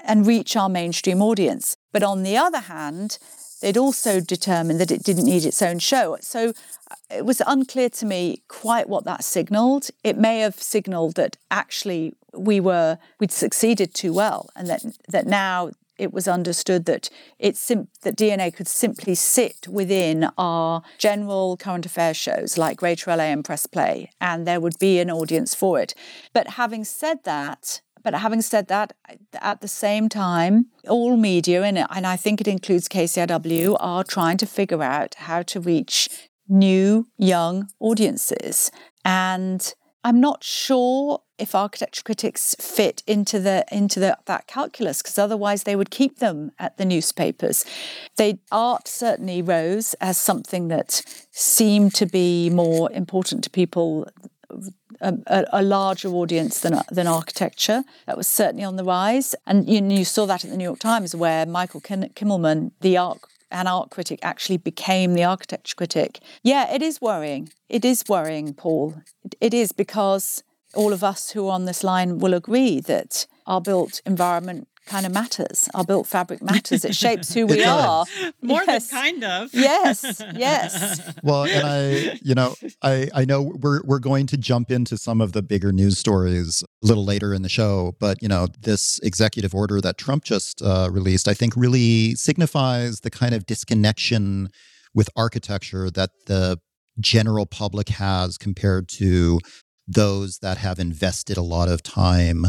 and 0.03 0.27
reach 0.27 0.55
our 0.55 0.69
mainstream 0.69 1.21
audience. 1.21 1.75
But 1.91 2.03
on 2.03 2.21
the 2.21 2.37
other 2.37 2.59
hand, 2.59 3.17
they'd 3.61 3.77
also 3.77 4.19
determined 4.19 4.79
that 4.79 4.91
it 4.91 5.03
didn't 5.03 5.25
need 5.25 5.45
its 5.45 5.61
own 5.61 5.79
show. 5.79 6.17
So 6.21 6.49
uh, 6.91 6.95
it 7.09 7.25
was 7.25 7.41
unclear 7.45 7.89
to 7.89 8.05
me 8.05 8.41
quite 8.47 8.89
what 8.89 9.05
that 9.05 9.23
signaled. 9.23 9.89
It 10.03 10.17
may 10.17 10.39
have 10.39 10.61
signaled 10.61 11.15
that 11.15 11.37
actually 11.51 12.13
we 12.33 12.59
were 12.59 12.97
we'd 13.19 13.31
succeeded 13.31 13.93
too 13.93 14.13
well, 14.13 14.49
and 14.55 14.67
that 14.67 14.83
that 15.09 15.25
now 15.25 15.71
it 15.97 16.13
was 16.13 16.27
understood 16.27 16.85
that 16.85 17.09
it 17.39 17.57
sim- 17.57 17.87
that 18.01 18.15
DnA 18.15 18.53
could 18.53 18.67
simply 18.67 19.15
sit 19.15 19.67
within 19.67 20.29
our 20.37 20.83
general 20.97 21.57
current 21.57 21.85
affairs 21.85 22.17
shows 22.17 22.57
like 22.57 22.77
Greater 22.77 23.15
LA 23.15 23.25
and 23.25 23.43
Press 23.43 23.65
Play, 23.65 24.11
and 24.21 24.45
there 24.45 24.59
would 24.59 24.77
be 24.79 24.99
an 24.99 25.09
audience 25.09 25.55
for 25.55 25.79
it. 25.79 25.93
But 26.33 26.49
having 26.49 26.83
said 26.83 27.23
that, 27.23 27.81
but 28.07 28.21
having 28.21 28.41
said 28.41 28.69
that, 28.69 28.93
at 29.33 29.59
the 29.59 29.67
same 29.67 30.07
time, 30.07 30.67
all 30.87 31.17
media, 31.17 31.63
and, 31.63 31.77
I 32.07 32.15
think 32.15 32.39
it 32.39 32.47
includes 32.47 32.87
KCRW, 32.87 33.75
are 33.81 34.05
trying 34.05 34.37
to 34.37 34.45
figure 34.45 34.81
out 34.81 35.15
how 35.15 35.41
to 35.41 35.59
reach 35.59 36.07
new, 36.47 37.09
young 37.17 37.67
audiences. 37.81 38.71
And 39.03 39.73
I'm 40.05 40.21
not 40.21 40.41
sure 40.41 41.19
if 41.37 41.53
architecture 41.53 42.01
critics 42.01 42.55
fit 42.61 43.03
into 43.05 43.41
the 43.41 43.65
into 43.69 43.99
the, 43.99 44.17
that 44.25 44.47
calculus 44.47 45.01
because 45.01 45.17
otherwise 45.17 45.63
they 45.63 45.75
would 45.75 45.91
keep 45.91 46.19
them 46.19 46.51
at 46.57 46.77
the 46.77 46.85
newspapers. 46.85 47.65
They 48.15 48.39
art 48.53 48.87
certainly 48.87 49.41
rose 49.41 49.95
as 49.95 50.17
something 50.17 50.69
that 50.69 51.01
seemed 51.31 51.93
to 51.95 52.05
be 52.05 52.49
more 52.49 52.89
important 52.93 53.43
to 53.43 53.49
people 53.49 54.07
a, 55.01 55.45
a, 55.51 55.61
larger 55.61 56.09
audience 56.09 56.59
than 56.59 56.81
than 56.91 57.07
architecture. 57.07 57.83
That 58.05 58.17
was 58.17 58.27
certainly 58.27 58.63
on 58.63 58.75
the 58.75 58.83
rise, 58.83 59.35
and 59.45 59.69
you, 59.69 59.83
you 59.85 60.05
saw 60.05 60.25
that 60.25 60.43
at 60.43 60.51
the 60.51 60.57
New 60.57 60.63
York 60.63 60.79
Times, 60.79 61.15
where 61.15 61.45
Michael 61.45 61.81
Kimmelman, 61.81 62.71
the 62.81 62.97
art 62.97 63.19
an 63.49 63.67
art 63.67 63.89
critic, 63.91 64.19
actually 64.23 64.57
became 64.57 65.13
the 65.13 65.23
architecture 65.23 65.75
critic. 65.75 66.19
Yeah, 66.43 66.73
it 66.73 66.81
is 66.81 66.99
worrying. 66.99 67.49
It 67.69 67.85
is 67.85 68.03
worrying, 68.07 68.53
Paul. 68.53 68.95
it 69.39 69.53
is 69.53 69.71
because 69.71 70.43
all 70.73 70.93
of 70.93 71.03
us 71.03 71.31
who 71.31 71.47
are 71.47 71.53
on 71.53 71.65
this 71.65 71.83
line 71.83 72.19
will 72.19 72.33
agree 72.33 72.79
that 72.81 73.25
our 73.45 73.61
built 73.61 74.01
environment 74.05 74.67
kind 74.87 75.05
of 75.05 75.13
matters. 75.13 75.69
Our 75.73 75.83
built 75.83 76.07
fabric 76.07 76.41
matters. 76.41 76.83
It 76.83 76.95
shapes 76.95 77.33
who 77.33 77.45
we 77.47 77.63
are. 77.63 78.05
More 78.41 78.63
yes. 78.65 78.89
than 78.89 79.01
kind 79.01 79.23
of. 79.23 79.53
yes, 79.53 80.21
yes. 80.35 81.13
Well, 81.23 81.43
and 81.45 81.67
I, 81.67 82.19
you 82.23 82.33
know, 82.33 82.55
I 82.81 83.09
I 83.13 83.25
know 83.25 83.53
we're 83.61 83.81
we're 83.83 83.99
going 83.99 84.27
to 84.27 84.37
jump 84.37 84.71
into 84.71 84.97
some 84.97 85.21
of 85.21 85.33
the 85.33 85.41
bigger 85.41 85.71
news 85.71 85.97
stories 85.97 86.63
a 86.83 86.87
little 86.87 87.05
later 87.05 87.33
in 87.33 87.41
the 87.41 87.49
show, 87.49 87.95
but 87.99 88.21
you 88.21 88.27
know, 88.27 88.47
this 88.61 88.99
executive 89.03 89.53
order 89.53 89.81
that 89.81 89.97
Trump 89.97 90.23
just 90.23 90.61
uh, 90.61 90.89
released, 90.91 91.27
I 91.27 91.33
think, 91.33 91.55
really 91.55 92.15
signifies 92.15 93.01
the 93.01 93.09
kind 93.09 93.33
of 93.33 93.45
disconnection 93.45 94.49
with 94.93 95.09
architecture 95.15 95.89
that 95.91 96.09
the 96.25 96.59
general 96.99 97.45
public 97.45 97.89
has 97.89 98.37
compared 98.37 98.89
to 98.89 99.39
those 99.87 100.39
that 100.39 100.57
have 100.57 100.79
invested 100.79 101.37
a 101.37 101.41
lot 101.41 101.69
of 101.69 101.81
time 101.81 102.47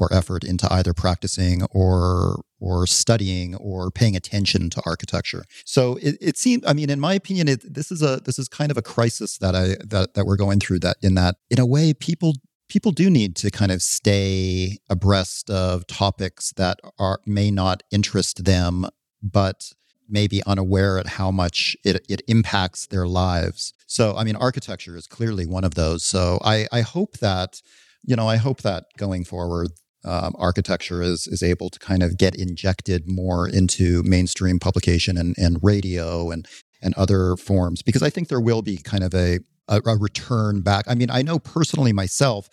or 0.00 0.12
effort 0.12 0.42
into 0.42 0.72
either 0.72 0.92
practicing 0.92 1.62
or 1.70 2.42
or 2.58 2.86
studying 2.86 3.54
or 3.56 3.90
paying 3.90 4.16
attention 4.16 4.68
to 4.70 4.82
architecture. 4.84 5.44
So 5.64 5.96
it, 6.02 6.16
it 6.20 6.36
seems, 6.36 6.62
I 6.66 6.74
mean, 6.74 6.90
in 6.90 7.00
my 7.00 7.14
opinion, 7.14 7.48
it, 7.48 7.74
this 7.74 7.90
is 7.90 8.02
a 8.02 8.20
this 8.24 8.38
is 8.38 8.48
kind 8.48 8.70
of 8.70 8.76
a 8.76 8.82
crisis 8.82 9.38
that 9.38 9.54
I 9.54 9.76
that 9.84 10.14
that 10.14 10.26
we're 10.26 10.36
going 10.36 10.60
through. 10.60 10.80
That 10.80 10.96
in 11.02 11.14
that 11.14 11.36
in 11.50 11.60
a 11.60 11.66
way, 11.66 11.94
people 11.94 12.34
people 12.68 12.92
do 12.92 13.10
need 13.10 13.36
to 13.36 13.50
kind 13.50 13.72
of 13.72 13.82
stay 13.82 14.78
abreast 14.88 15.50
of 15.50 15.86
topics 15.86 16.52
that 16.56 16.78
are 16.98 17.20
may 17.26 17.50
not 17.50 17.82
interest 17.90 18.44
them, 18.44 18.86
but 19.22 19.72
may 20.10 20.26
be 20.26 20.42
unaware 20.44 20.98
at 20.98 21.06
how 21.06 21.30
much 21.30 21.76
it, 21.84 22.04
it 22.08 22.22
impacts 22.26 22.86
their 22.86 23.06
lives. 23.06 23.72
So, 23.86 24.16
I 24.16 24.24
mean, 24.24 24.36
architecture 24.36 24.96
is 24.96 25.06
clearly 25.06 25.46
one 25.46 25.64
of 25.64 25.74
those. 25.74 26.04
So, 26.04 26.38
I, 26.42 26.66
I 26.72 26.80
hope 26.80 27.18
that, 27.18 27.62
you 28.02 28.16
know, 28.16 28.28
I 28.28 28.36
hope 28.36 28.62
that 28.62 28.86
going 28.96 29.24
forward, 29.24 29.68
um, 30.04 30.34
architecture 30.38 31.02
is 31.02 31.26
is 31.26 31.42
able 31.42 31.70
to 31.70 31.78
kind 31.78 32.02
of 32.02 32.16
get 32.16 32.34
injected 32.34 33.08
more 33.08 33.48
into 33.48 34.02
mainstream 34.02 34.58
publication 34.58 35.16
and, 35.18 35.36
and 35.38 35.58
radio 35.62 36.30
and 36.30 36.46
and 36.82 36.94
other 36.94 37.36
forms 37.36 37.82
because 37.82 38.02
I 38.02 38.10
think 38.10 38.28
there 38.28 38.40
will 38.40 38.62
be 38.62 38.78
kind 38.78 39.04
of 39.04 39.14
a, 39.14 39.40
a, 39.68 39.80
a 39.86 39.96
return 39.96 40.62
back. 40.62 40.86
I 40.88 40.94
mean, 40.94 41.10
I 41.10 41.22
know 41.22 41.38
personally 41.38 41.92
myself, 41.92 42.48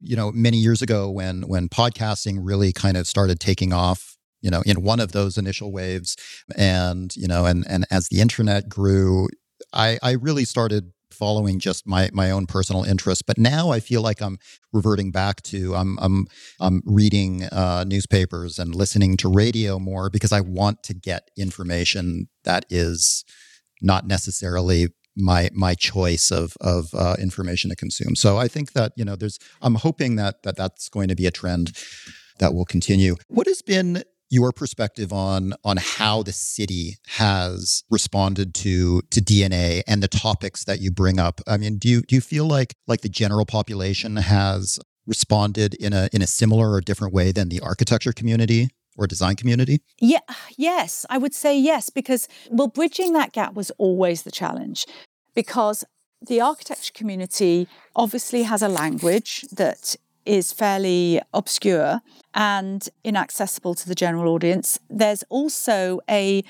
you 0.00 0.16
know, 0.16 0.30
many 0.32 0.58
years 0.58 0.82
ago 0.82 1.10
when 1.10 1.42
when 1.42 1.68
podcasting 1.68 2.38
really 2.40 2.72
kind 2.72 2.96
of 2.96 3.06
started 3.06 3.40
taking 3.40 3.72
off, 3.72 4.16
you 4.40 4.50
know, 4.50 4.62
in 4.64 4.82
one 4.82 5.00
of 5.00 5.12
those 5.12 5.36
initial 5.38 5.72
waves, 5.72 6.16
and 6.56 7.14
you 7.16 7.26
know, 7.26 7.46
and 7.46 7.64
and 7.68 7.86
as 7.90 8.08
the 8.08 8.20
internet 8.20 8.68
grew, 8.68 9.28
I 9.72 9.98
I 10.02 10.12
really 10.12 10.44
started 10.44 10.92
following 11.12 11.58
just 11.58 11.86
my 11.86 12.10
my 12.12 12.30
own 12.30 12.46
personal 12.46 12.84
interests. 12.84 13.22
But 13.22 13.38
now 13.38 13.70
I 13.70 13.80
feel 13.80 14.02
like 14.02 14.20
I'm 14.20 14.38
reverting 14.72 15.10
back 15.10 15.42
to 15.44 15.74
I'm 15.74 15.98
I'm 16.00 16.26
I'm 16.60 16.82
reading 16.84 17.44
uh, 17.44 17.84
newspapers 17.86 18.58
and 18.58 18.74
listening 18.74 19.16
to 19.18 19.28
radio 19.28 19.78
more 19.78 20.10
because 20.10 20.32
I 20.32 20.40
want 20.40 20.82
to 20.84 20.94
get 20.94 21.30
information 21.36 22.28
that 22.44 22.64
is 22.70 23.24
not 23.80 24.06
necessarily 24.06 24.88
my 25.16 25.50
my 25.52 25.74
choice 25.74 26.30
of 26.30 26.56
of 26.60 26.94
uh, 26.94 27.16
information 27.18 27.70
to 27.70 27.76
consume. 27.76 28.16
So 28.16 28.38
I 28.38 28.48
think 28.48 28.72
that 28.72 28.92
you 28.96 29.04
know 29.04 29.16
there's 29.16 29.38
I'm 29.60 29.76
hoping 29.76 30.16
that 30.16 30.42
that 30.42 30.56
that's 30.56 30.88
going 30.88 31.08
to 31.08 31.14
be 31.14 31.26
a 31.26 31.30
trend 31.30 31.76
that 32.38 32.54
will 32.54 32.64
continue. 32.64 33.16
What 33.28 33.46
has 33.46 33.62
been 33.62 34.04
your 34.32 34.50
perspective 34.50 35.12
on 35.12 35.52
on 35.62 35.76
how 35.76 36.22
the 36.22 36.32
city 36.32 36.96
has 37.06 37.84
responded 37.90 38.54
to 38.54 39.02
to 39.10 39.20
DnA 39.20 39.82
and 39.86 40.02
the 40.02 40.08
topics 40.08 40.64
that 40.64 40.80
you 40.80 40.90
bring 40.90 41.20
up. 41.20 41.40
I 41.46 41.58
mean, 41.58 41.76
do 41.76 41.88
you 41.88 42.00
do 42.00 42.14
you 42.14 42.22
feel 42.22 42.46
like 42.46 42.74
like 42.86 43.02
the 43.02 43.10
general 43.10 43.44
population 43.44 44.16
has 44.16 44.80
responded 45.06 45.74
in 45.74 45.92
a 45.92 46.08
in 46.12 46.22
a 46.22 46.26
similar 46.26 46.72
or 46.72 46.80
different 46.80 47.12
way 47.12 47.30
than 47.30 47.50
the 47.50 47.60
architecture 47.60 48.12
community 48.12 48.70
or 48.96 49.06
design 49.06 49.36
community? 49.36 49.82
Yeah, 50.00 50.20
yes, 50.56 51.04
I 51.10 51.18
would 51.18 51.34
say 51.34 51.58
yes 51.58 51.90
because 51.90 52.26
well 52.50 52.68
bridging 52.68 53.12
that 53.12 53.32
gap 53.32 53.52
was 53.52 53.70
always 53.72 54.22
the 54.22 54.30
challenge 54.30 54.86
because 55.34 55.84
the 56.26 56.40
architecture 56.40 56.92
community 56.94 57.68
obviously 57.94 58.44
has 58.44 58.62
a 58.62 58.68
language 58.68 59.44
that 59.52 59.96
is 60.24 60.52
fairly 60.52 61.20
obscure 61.32 62.00
and 62.34 62.88
inaccessible 63.04 63.74
to 63.74 63.88
the 63.88 63.94
general 63.94 64.32
audience. 64.32 64.78
There's 64.88 65.22
also 65.28 66.00
a, 66.08 66.44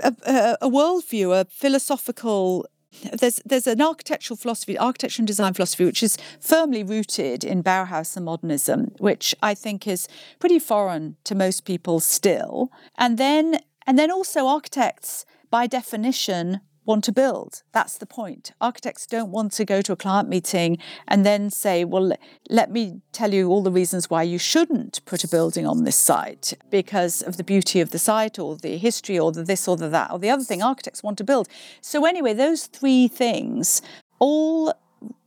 a, 0.00 0.56
a, 0.60 0.68
worldview, 0.68 1.40
a 1.40 1.44
philosophical 1.46 2.66
there's 3.12 3.40
there's 3.44 3.66
an 3.66 3.80
architectural 3.80 4.36
philosophy, 4.36 4.76
architecture 4.76 5.20
and 5.20 5.26
design 5.26 5.54
philosophy, 5.54 5.84
which 5.84 6.02
is 6.02 6.16
firmly 6.40 6.82
rooted 6.82 7.44
in 7.44 7.62
Bauhaus 7.62 8.16
and 8.16 8.24
modernism, 8.24 8.92
which 8.98 9.34
I 9.42 9.54
think 9.54 9.86
is 9.86 10.08
pretty 10.38 10.58
foreign 10.58 11.16
to 11.24 11.34
most 11.34 11.64
people 11.64 12.00
still. 12.00 12.70
And 12.96 13.18
then 13.18 13.60
and 13.86 13.98
then 13.98 14.10
also 14.10 14.46
architects, 14.46 15.24
by 15.50 15.66
definition, 15.66 16.60
want 16.88 17.04
to 17.04 17.12
build. 17.12 17.62
That's 17.72 17.98
the 17.98 18.06
point. 18.06 18.52
Architects 18.60 19.06
don't 19.06 19.30
want 19.30 19.52
to 19.52 19.64
go 19.64 19.82
to 19.82 19.92
a 19.92 19.96
client 19.96 20.28
meeting 20.28 20.78
and 21.06 21.24
then 21.24 21.50
say, 21.50 21.84
well, 21.84 22.12
let 22.48 22.72
me 22.72 23.02
tell 23.12 23.32
you 23.34 23.50
all 23.50 23.62
the 23.62 23.70
reasons 23.70 24.08
why 24.08 24.22
you 24.22 24.38
shouldn't 24.38 25.04
put 25.04 25.22
a 25.22 25.28
building 25.28 25.66
on 25.66 25.84
this 25.84 25.96
site 25.96 26.54
because 26.70 27.20
of 27.22 27.36
the 27.36 27.44
beauty 27.44 27.80
of 27.80 27.90
the 27.90 27.98
site 27.98 28.38
or 28.38 28.56
the 28.56 28.78
history 28.78 29.18
or 29.18 29.30
the 29.30 29.44
this 29.44 29.68
or 29.68 29.76
the 29.76 29.90
that 29.90 30.10
or 30.10 30.18
the 30.18 30.30
other 30.30 30.42
thing. 30.42 30.62
Architects 30.62 31.02
want 31.02 31.18
to 31.18 31.24
build. 31.24 31.46
So, 31.82 32.06
anyway, 32.06 32.32
those 32.32 32.66
three 32.66 33.06
things 33.06 33.82
all, 34.18 34.72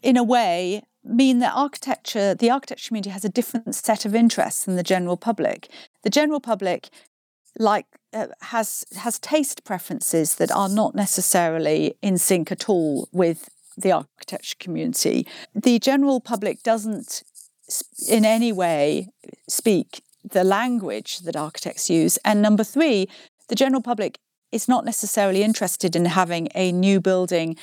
in 0.02 0.18
a 0.18 0.24
way, 0.24 0.82
mean 1.04 1.40
that 1.40 1.54
architecture, 1.56 2.36
the 2.36 2.50
architecture 2.50 2.90
community 2.90 3.10
has 3.10 3.26
a 3.26 3.30
different 3.30 3.74
set 3.74 4.06
of 4.06 4.14
interests 4.14 4.66
than 4.66 4.76
the 4.76 4.84
general 4.84 5.18
public. 5.18 5.70
The 6.04 6.10
general 6.10 6.40
public 6.40 6.90
like 7.58 7.86
uh, 8.14 8.28
has 8.42 8.86
has 8.98 9.20
taste 9.20 9.64
preferences 9.64 10.36
that 10.36 10.52
are 10.52 10.70
not 10.70 10.96
necessarily 10.96 11.96
in 12.02 12.18
sync 12.18 12.52
at 12.52 12.70
all 12.70 13.08
with 13.12 13.50
the 13.78 13.92
architecture 13.92 14.58
community. 14.60 15.28
The 15.56 15.80
general 15.80 16.20
public 16.20 16.64
doesn't 16.64 17.24
in 18.10 18.26
any 18.26 18.52
way 18.52 19.10
speak 19.48 20.04
the 20.30 20.44
language 20.44 21.20
that 21.20 21.36
architects 21.36 21.90
use. 21.90 22.18
And 22.24 22.42
number 22.42 22.64
three, 22.64 23.08
the 23.48 23.56
general 23.56 23.82
public 23.82 24.20
is 24.52 24.68
not 24.68 24.86
necessarily 24.86 25.44
interested 25.44 25.96
in 25.96 26.06
having 26.06 26.50
a 26.54 26.72
new 26.72 27.00
building 27.00 27.56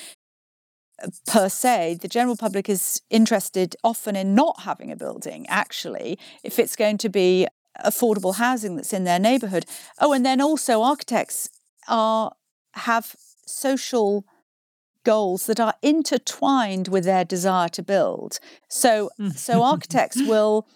per 1.27 1.47
se. 1.47 1.99
The 2.01 2.07
general 2.07 2.35
public 2.35 2.67
is 2.67 3.01
interested 3.09 3.75
often 3.83 4.15
in 4.15 4.35
not 4.35 4.61
having 4.61 4.91
a 4.91 4.95
building, 4.95 5.45
actually, 5.47 6.17
if 6.43 6.59
it's 6.59 6.75
going 6.75 6.97
to 6.99 7.09
be 7.09 7.47
affordable 7.85 8.35
housing 8.35 8.75
that's 8.75 8.93
in 8.93 9.03
their 9.03 9.19
neighborhood. 9.19 9.65
Oh, 9.99 10.13
and 10.13 10.25
then 10.25 10.41
also 10.41 10.81
architects 10.81 11.49
are 11.87 12.33
have 12.73 13.15
social 13.45 14.25
goals 15.03 15.45
that 15.47 15.59
are 15.59 15.73
intertwined 15.81 16.87
with 16.87 17.03
their 17.03 17.25
desire 17.25 17.69
to 17.69 17.83
build. 17.83 18.39
So 18.69 19.09
mm. 19.19 19.35
so 19.35 19.63
architects 19.63 20.17
will 20.27 20.67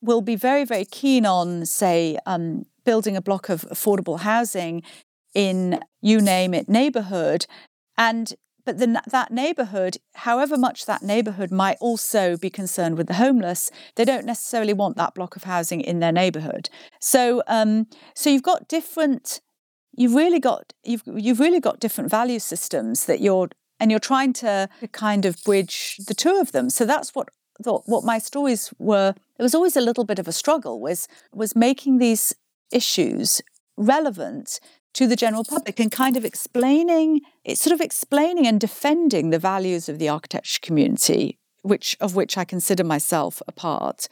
will 0.00 0.20
be 0.20 0.36
very 0.36 0.64
very 0.64 0.84
keen 0.84 1.24
on 1.26 1.66
say 1.66 2.18
um, 2.26 2.66
building 2.84 3.16
a 3.16 3.22
block 3.22 3.48
of 3.48 3.62
affordable 3.70 4.20
housing 4.20 4.82
in 5.34 5.80
you 6.00 6.20
name 6.20 6.52
it 6.54 6.68
neighborhood 6.68 7.46
and 7.96 8.34
but 8.64 8.78
then 8.78 8.98
that 9.10 9.30
neighborhood 9.30 9.96
however 10.14 10.56
much 10.56 10.86
that 10.86 11.02
neighborhood 11.02 11.50
might 11.50 11.76
also 11.80 12.36
be 12.36 12.50
concerned 12.50 12.96
with 12.96 13.06
the 13.06 13.14
homeless 13.14 13.70
they 13.96 14.04
don't 14.04 14.26
necessarily 14.26 14.72
want 14.72 14.96
that 14.96 15.14
block 15.14 15.36
of 15.36 15.44
housing 15.44 15.80
in 15.80 16.00
their 16.00 16.12
neighborhood. 16.12 16.68
So 17.00 17.42
um, 17.46 17.86
so 18.14 18.30
you've 18.30 18.42
got 18.42 18.68
different 18.68 19.40
you've 19.94 20.14
really 20.14 20.40
got 20.40 20.72
you've 20.84 21.02
you've 21.06 21.40
really 21.40 21.60
got 21.60 21.80
different 21.80 22.10
value 22.10 22.38
systems 22.38 23.06
that 23.06 23.20
you're 23.20 23.48
and 23.80 23.90
you're 23.90 24.00
trying 24.00 24.32
to 24.32 24.68
kind 24.92 25.24
of 25.24 25.42
bridge 25.44 25.96
the 26.06 26.14
two 26.14 26.36
of 26.36 26.52
them. 26.52 26.70
So 26.70 26.84
that's 26.84 27.14
what 27.14 27.28
what 27.64 28.04
my 28.04 28.18
stories 28.18 28.72
were 28.78 29.14
it 29.38 29.42
was 29.42 29.54
always 29.54 29.76
a 29.76 29.80
little 29.80 30.04
bit 30.04 30.18
of 30.18 30.28
a 30.28 30.32
struggle 30.32 30.80
was 30.80 31.08
was 31.32 31.54
making 31.54 31.98
these 31.98 32.34
issues 32.70 33.40
relevant 33.76 34.60
to 34.94 35.06
the 35.06 35.16
general 35.16 35.44
public 35.44 35.80
and 35.80 35.90
kind 35.90 36.16
of 36.16 36.24
explaining 36.24 37.20
it's 37.44 37.60
sort 37.60 37.74
of 37.74 37.80
explaining 37.80 38.46
and 38.46 38.60
defending 38.60 39.30
the 39.30 39.38
values 39.38 39.88
of 39.88 39.98
the 39.98 40.08
architecture 40.08 40.60
community 40.62 41.38
which 41.62 41.96
of 42.00 42.14
which 42.14 42.36
I 42.36 42.44
consider 42.44 42.84
myself 42.84 43.40
a 43.48 43.52
part. 43.52 44.08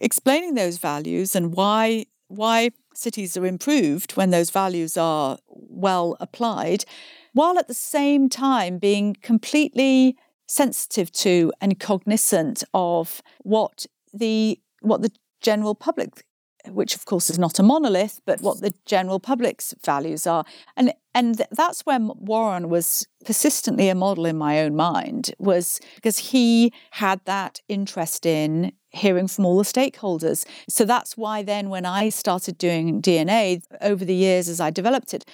Explaining 0.00 0.54
those 0.54 0.78
values 0.78 1.34
and 1.34 1.54
why 1.54 2.06
why 2.28 2.70
cities 2.94 3.36
are 3.36 3.46
improved 3.46 4.12
when 4.12 4.30
those 4.30 4.50
values 4.50 4.96
are 4.96 5.38
well 5.48 6.16
applied 6.20 6.84
while 7.32 7.58
at 7.58 7.68
the 7.68 7.74
same 7.74 8.28
time 8.28 8.78
being 8.78 9.16
completely 9.22 10.16
sensitive 10.46 11.10
to 11.10 11.50
and 11.60 11.80
cognizant 11.80 12.62
of 12.74 13.22
what 13.40 13.86
the 14.12 14.60
what 14.80 15.00
the 15.00 15.10
general 15.40 15.74
public 15.74 16.24
which 16.68 16.94
of 16.94 17.04
course 17.04 17.30
is 17.30 17.38
not 17.38 17.58
a 17.58 17.62
monolith, 17.62 18.20
but 18.26 18.40
what 18.40 18.60
the 18.60 18.72
general 18.86 19.20
public's 19.20 19.74
values 19.84 20.26
are. 20.26 20.44
And 20.76 20.92
and 21.14 21.42
that's 21.50 21.82
where 21.82 21.98
Warren 22.00 22.70
was 22.70 23.06
persistently 23.24 23.88
a 23.88 23.94
model 23.94 24.24
in 24.24 24.36
my 24.38 24.60
own 24.60 24.74
mind, 24.74 25.34
was 25.38 25.78
because 25.94 26.18
he 26.18 26.72
had 26.92 27.20
that 27.26 27.60
interest 27.68 28.24
in 28.24 28.72
hearing 28.90 29.28
from 29.28 29.44
all 29.44 29.58
the 29.58 29.64
stakeholders. 29.64 30.46
So 30.68 30.84
that's 30.84 31.16
why 31.16 31.42
then 31.42 31.68
when 31.68 31.84
I 31.84 32.08
started 32.08 32.58
doing 32.58 33.02
DnA 33.02 33.62
over 33.80 34.04
the 34.04 34.14
years 34.14 34.48
as 34.48 34.60
I 34.60 34.70
developed 34.70 35.12
it, 35.12 35.24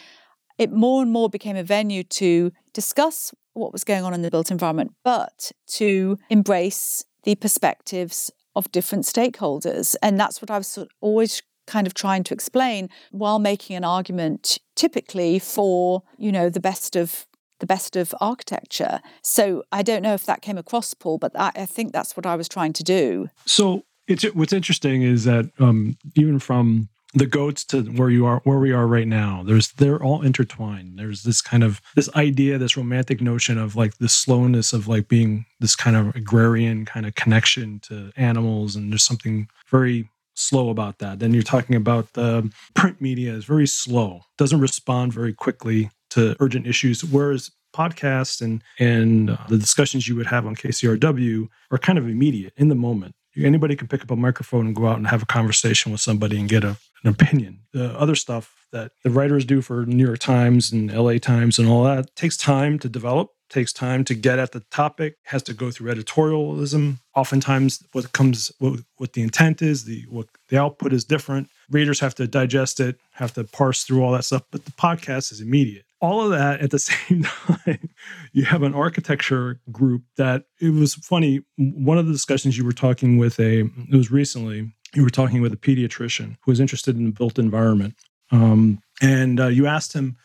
it 0.59 0.73
more 0.73 1.03
and 1.03 1.13
more 1.13 1.29
became 1.29 1.57
a 1.57 1.63
venue 1.63 2.03
to 2.03 2.53
discuss 2.73 3.33
what 3.53 3.73
was 3.73 3.85
going 3.85 4.05
on 4.05 4.15
in 4.15 4.23
the 4.23 4.31
built 4.31 4.51
environment, 4.51 4.93
but 5.05 5.53
to 5.67 6.19
embrace 6.31 7.05
the 7.25 7.35
perspectives 7.37 8.31
of 8.59 8.71
different 8.73 9.05
stakeholders. 9.05 9.97
And 10.03 10.21
that's 10.21 10.43
what 10.43 10.51
I 10.51 10.59
was 10.59 10.67
sort 10.67 10.89
of 10.89 10.93
always 11.01 11.43
kind 11.67 11.87
of 11.87 11.95
trying 11.95 12.25
to 12.25 12.35
explain 12.35 12.89
while 13.13 13.39
making 13.39 13.77
an 13.77 13.85
argument 13.85 14.59
typically 14.75 15.39
for, 15.39 16.03
you 16.17 16.33
know, 16.33 16.51
the 16.51 16.61
best 16.61 16.97
of 16.97 17.27
the 17.61 17.67
best 17.67 17.97
of 17.97 18.15
architecture. 18.21 19.01
So 19.23 19.65
I 19.73 19.83
don't 19.83 20.03
know 20.03 20.15
if 20.15 20.27
that 20.27 20.43
came 20.43 20.59
across, 20.59 20.95
Paul, 20.95 21.19
but 21.19 21.33
I, 21.35 21.51
I 21.57 21.67
think 21.67 21.93
that's 21.93 22.17
what 22.17 22.25
I 22.25 22.37
was 22.37 22.49
trying 22.49 22.73
to 22.75 22.85
do. 22.85 23.29
So 23.47 23.85
it's 24.07 24.23
what's 24.35 24.53
interesting 24.53 25.03
is 25.03 25.25
that 25.25 25.51
um, 25.59 25.97
even 26.15 26.39
from 26.39 26.89
the 27.19 27.27
goats 27.27 27.65
to 27.65 27.83
where 27.83 28.11
you 28.11 28.27
are 28.27 28.41
where 28.45 28.59
we 28.59 28.73
are 28.73 28.87
right 28.87 29.09
now 29.09 29.43
there's 29.45 29.73
they're 29.73 30.03
all 30.03 30.23
intertwined. 30.23 30.99
There's 30.99 31.23
this 31.23 31.41
kind 31.41 31.65
of 31.65 31.81
this 31.95 32.09
idea 32.15 32.59
this 32.59 32.77
romantic 32.77 33.21
notion 33.21 33.59
of 33.59 33.77
like 33.77 33.99
the 33.99 34.09
slowness 34.09 34.73
of 34.73 34.89
like 34.89 35.09
being 35.09 35.47
this 35.61 35.75
kind 35.75 35.97
of 35.97 36.15
agrarian 36.15 36.85
kind 36.85 37.07
of 37.07 37.15
connection 37.15 37.81
to 37.81 38.13
animals 38.17 38.77
and 38.77 38.93
there's 38.93 39.05
something 39.05 39.49
very 39.71 40.09
slow 40.35 40.71
about 40.71 40.99
that. 40.99 41.19
Then 41.19 41.35
you're 41.35 41.43
talking 41.43 41.75
about 41.75 42.13
the 42.13 42.53
print 42.75 43.01
media 43.01 43.33
is 43.33 43.45
very 43.45 43.67
slow 43.67 44.23
doesn't 44.37 44.61
respond 44.61 45.13
very 45.13 45.33
quickly 45.33 45.91
to 46.11 46.37
urgent 46.41 46.67
issues 46.67 47.05
whereas 47.05 47.51
podcasts 47.75 48.41
and 48.41 48.63
and 48.79 49.31
uh, 49.31 49.37
the 49.49 49.59
discussions 49.59 50.09
you 50.09 50.17
would 50.17 50.27
have 50.27 50.47
on 50.47 50.57
KCRW 50.57 51.49
are 51.71 51.79
kind 51.79 51.99
of 51.99 52.09
immediate 52.09 52.53
in 52.57 52.69
the 52.69 52.75
moment. 52.75 53.15
Anybody 53.37 53.77
can 53.77 53.87
pick 53.87 54.03
up 54.03 54.11
a 54.11 54.17
microphone 54.17 54.67
and 54.67 54.75
go 54.75 54.89
out 54.89 54.97
and 54.97 55.07
have 55.07 55.23
a 55.23 55.27
conversation 55.27 55.93
with 55.93 56.01
somebody 56.01 56.41
and 56.41 56.49
get 56.49 56.65
a, 56.65 56.77
an 57.03 57.11
opinion. 57.11 57.61
The 57.73 57.99
other 57.99 58.15
stuff 58.15 58.67
that 58.73 58.93
the 59.03 59.11
writers 59.11 59.45
do 59.45 59.61
for 59.63 59.87
New 59.87 60.07
York 60.07 60.19
Times 60.19 60.73
and 60.73 60.93
LA 60.93 61.19
Times 61.19 61.59
and 61.59 61.69
all 61.69 61.85
that 61.85 62.15
takes 62.17 62.37
time 62.37 62.79
to 62.81 62.89
develop, 62.89 63.31
takes 63.49 63.73
time 63.73 64.05
to 64.05 64.15
get 64.15 64.39
at 64.39 64.53
the 64.53 64.61
topic, 64.71 65.17
has 65.25 65.43
to 65.45 65.55
go 65.55 65.71
through 65.71 65.93
editorialism. 65.93 66.99
Oftentimes, 67.15 67.83
what 67.93 68.13
comes, 68.13 68.53
what, 68.59 68.81
what 68.97 69.13
the 69.15 69.23
intent 69.23 69.63
is, 69.63 69.85
the 69.85 70.05
what 70.11 70.27
the 70.49 70.59
output 70.59 70.93
is 70.93 71.05
different. 71.05 71.49
Readers 71.71 72.01
have 72.01 72.15
to 72.17 72.27
digest 72.27 72.81
it, 72.81 72.99
have 73.13 73.33
to 73.35 73.45
parse 73.45 73.85
through 73.85 74.03
all 74.03 74.13
that 74.13 74.25
stuff. 74.25 74.43
But 74.51 74.65
the 74.65 74.73
podcast 74.73 75.33
is 75.33 75.41
immediate 75.41 75.85
all 76.01 76.23
of 76.23 76.31
that 76.31 76.61
at 76.61 76.71
the 76.71 76.79
same 76.79 77.23
time 77.23 77.89
you 78.33 78.45
have 78.45 78.63
an 78.63 78.75
architecture 78.75 79.61
group 79.71 80.03
that 80.17 80.45
it 80.61 80.71
was 80.71 80.95
funny 80.95 81.41
one 81.57 81.99
of 81.99 82.07
the 82.07 82.13
discussions 82.13 82.57
you 82.57 82.65
were 82.65 82.73
talking 82.73 83.19
with 83.19 83.39
a 83.41 83.61
it 83.61 83.95
was 83.95 84.11
recently 84.11 84.73
you 84.95 85.03
were 85.03 85.11
talking 85.11 85.41
with 85.41 85.53
a 85.53 85.57
pediatrician 85.57 86.37
who 86.43 86.51
was 86.51 86.61
interested 86.61 86.97
in 86.97 87.05
the 87.05 87.13
built 87.13 87.39
environment 87.39 87.95
um, 88.31 88.81
and 89.01 89.41
uh, 89.41 89.47
you 89.47 89.67
asked 89.67 89.93
him 89.93 90.17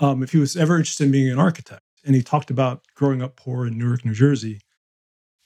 um, 0.00 0.22
if 0.22 0.32
he 0.32 0.38
was 0.38 0.56
ever 0.56 0.76
interested 0.76 1.04
in 1.04 1.12
being 1.12 1.30
an 1.30 1.38
architect 1.38 1.82
and 2.04 2.14
he 2.14 2.22
talked 2.22 2.50
about 2.50 2.82
growing 2.94 3.22
up 3.22 3.36
poor 3.36 3.66
in 3.66 3.78
newark 3.78 4.04
new 4.04 4.12
jersey. 4.12 4.60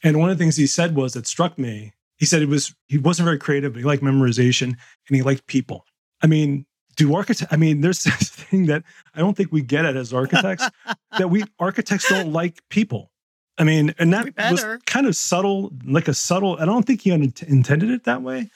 And 0.02 0.18
one 0.18 0.30
of 0.30 0.38
the 0.38 0.42
things 0.42 0.56
he 0.56 0.66
said 0.66 0.94
was 0.94 1.12
that 1.14 1.26
struck 1.26 1.58
me 1.58 1.92
he 2.16 2.26
said 2.26 2.42
it 2.42 2.48
was 2.48 2.74
he 2.88 2.98
wasn't 2.98 3.26
very 3.26 3.38
creative 3.38 3.72
but 3.72 3.78
he 3.78 3.84
liked 3.84 4.02
memorization 4.02 4.64
and 4.64 5.16
he 5.16 5.22
liked 5.22 5.46
people. 5.46 5.84
I 6.22 6.26
mean 6.26 6.66
do 6.98 7.14
architects 7.14 7.52
i 7.52 7.56
mean 7.56 7.80
there's 7.80 8.02
this 8.04 8.28
thing 8.28 8.66
that 8.66 8.82
i 9.14 9.20
don't 9.20 9.36
think 9.36 9.50
we 9.50 9.62
get 9.62 9.86
at 9.86 9.96
as 9.96 10.12
architects 10.12 10.68
that 11.16 11.30
we 11.30 11.44
architects 11.58 12.08
don't 12.08 12.32
like 12.32 12.58
people 12.68 13.10
i 13.58 13.64
mean 13.64 13.94
and 13.98 14.12
that 14.12 14.32
was 14.50 14.64
kind 14.86 15.06
of 15.06 15.14
subtle 15.14 15.72
like 15.84 16.08
a 16.08 16.14
subtle 16.14 16.56
i 16.60 16.64
don't 16.64 16.84
think 16.84 17.02
he 17.02 17.10
intended 17.10 17.90
it 17.90 18.04
that 18.04 18.22
way 18.22 18.48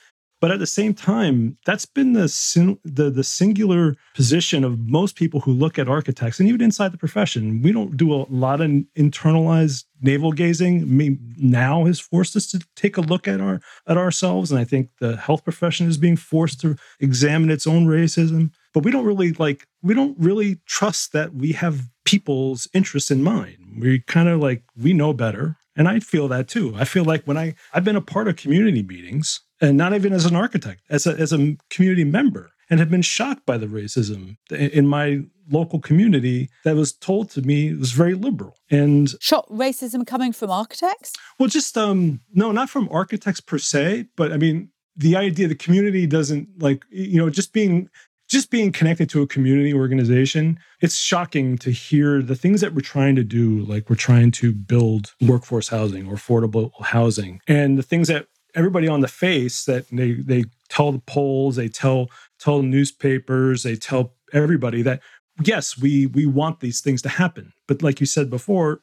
but 0.43 0.51
at 0.51 0.59
the 0.59 0.67
same 0.67 0.93
time, 0.93 1.57
that's 1.65 1.87
been 1.87 2.15
the, 2.15 2.77
the 2.85 3.11
the 3.11 3.23
singular 3.23 3.95
position 4.13 4.65
of 4.65 4.77
most 4.77 5.15
people 5.15 5.39
who 5.39 5.53
look 5.53 5.79
at 5.79 5.89
architects, 5.89 6.41
and 6.41 6.49
even 6.49 6.61
inside 6.61 6.91
the 6.91 6.99
profession. 6.99 7.63
We 7.63 7.71
don't 7.71 7.97
do 7.97 8.13
a 8.13 8.27
lot 8.29 8.61
of 8.61 8.69
internalized 8.99 9.85
navel 10.03 10.33
gazing. 10.33 11.17
Now 11.37 11.85
has 11.85 12.01
forced 12.01 12.37
us 12.37 12.47
to 12.49 12.61
take 12.77 12.97
a 12.97 13.01
look 13.01 13.27
at 13.27 13.41
our 13.41 13.61
at 13.87 13.97
ourselves, 13.97 14.51
and 14.51 14.61
I 14.61 14.65
think 14.65 14.91
the 15.01 15.17
health 15.17 15.45
profession 15.45 15.89
is 15.89 15.97
being 15.97 16.17
forced 16.17 16.61
to 16.61 16.77
examine 17.01 17.51
its 17.51 17.67
own 17.67 17.87
racism. 17.87 18.51
But 18.75 18.85
we 18.85 18.91
don't 18.91 19.05
really 19.05 19.33
like 19.33 19.67
we 19.83 19.95
don't 19.95 20.17
really 20.19 20.61
trust 20.67 21.13
that 21.13 21.35
we 21.35 21.53
have 21.53 21.89
people's 22.05 22.69
interests 22.75 23.11
in 23.11 23.23
mind. 23.23 23.57
We 23.81 24.01
kind 24.01 24.29
of 24.29 24.41
like 24.41 24.65
we 24.77 24.93
know 24.93 25.13
better. 25.13 25.57
And 25.75 25.89
I 25.89 26.01
feel 26.01 26.29
that 26.29 26.49
too. 26.49 26.75
I 26.77 26.85
feel 26.85 27.05
like 27.05 27.25
when 27.25 27.39
I 27.39 27.55
I've 27.73 27.85
been 27.85 27.97
a 27.97 28.03
part 28.03 28.29
of 28.29 28.37
community 28.37 28.83
meetings 28.83 29.41
and 29.63 29.79
not 29.79 29.95
even 29.95 30.13
as 30.13 30.27
an 30.27 30.37
architect, 30.37 30.83
as 30.91 31.07
a, 31.07 31.13
as 31.13 31.33
a 31.33 31.57
community 31.71 32.05
member, 32.05 32.51
and 32.69 32.81
have 32.81 32.91
been 32.91 33.03
shocked 33.03 33.47
by 33.47 33.57
the 33.57 33.67
racism 33.67 34.37
in 34.51 34.87
my 34.87 35.23
local 35.51 35.79
community 35.79 36.49
that 36.65 36.77
was 36.77 36.93
told 36.93 37.31
to 37.31 37.43
me 37.43 37.75
was 37.75 37.93
very 37.93 38.15
liberal. 38.15 38.57
And 38.71 39.11
shock 39.21 39.49
racism 39.49 40.07
coming 40.07 40.33
from 40.33 40.51
architects? 40.51 41.13
Well, 41.39 41.49
just 41.49 41.77
um 41.79 42.21
no, 42.33 42.53
not 42.53 42.71
from 42.71 42.89
architects 42.91 43.41
per 43.41 43.59
se, 43.59 44.07
but 44.17 44.33
I 44.33 44.37
mean 44.37 44.71
the 44.97 45.17
idea 45.17 45.49
the 45.49 45.55
community 45.55 46.07
doesn't 46.07 46.49
like 46.61 46.85
you 46.91 47.19
know 47.19 47.31
just 47.31 47.53
being 47.53 47.89
just 48.29 48.51
being 48.51 48.73
connected 48.73 49.11
to 49.11 49.21
a 49.21 49.27
community 49.27 49.75
organization, 49.75 50.59
it's 50.81 50.97
shocking 50.97 51.59
to 51.59 51.71
hear 51.71 52.23
the 52.23 52.35
things 52.35 52.63
that 52.63 52.73
we're 52.73 52.81
trying 52.81 53.15
to 53.17 53.25
do. 53.25 53.63
Like 53.67 53.91
we're 53.91 53.97
trying 53.97 54.31
to 54.33 54.55
build 54.55 55.13
workforce 55.21 55.69
housing 55.69 56.09
or 56.09 56.15
affordable 56.15 56.71
housing, 56.83 57.41
and 57.47 57.77
the 57.77 57.83
things 57.83 58.09
that 58.09 58.29
everybody 58.55 58.89
on 58.89 59.01
the 59.01 59.09
face 59.09 59.65
that 59.65 59.89
they 59.91 60.13
they 60.13 60.45
tell 60.69 60.93
the 60.93 61.01
polls, 61.01 61.57
they 61.57 61.69
tell 61.69 62.11
tell 62.39 62.63
newspapers, 62.63 63.63
they 63.63 63.77
tell 63.77 64.15
everybody 64.33 64.83
that 64.83 65.01
yes, 65.45 65.79
we 65.79 66.07
we 66.07 66.27
want 66.27 66.61
these 66.61 66.81
things 66.81 67.03
to 67.03 67.09
happen. 67.09 67.53
But 67.69 67.83
like 67.83 68.01
you 68.01 68.07
said 68.07 68.31
before, 68.31 68.83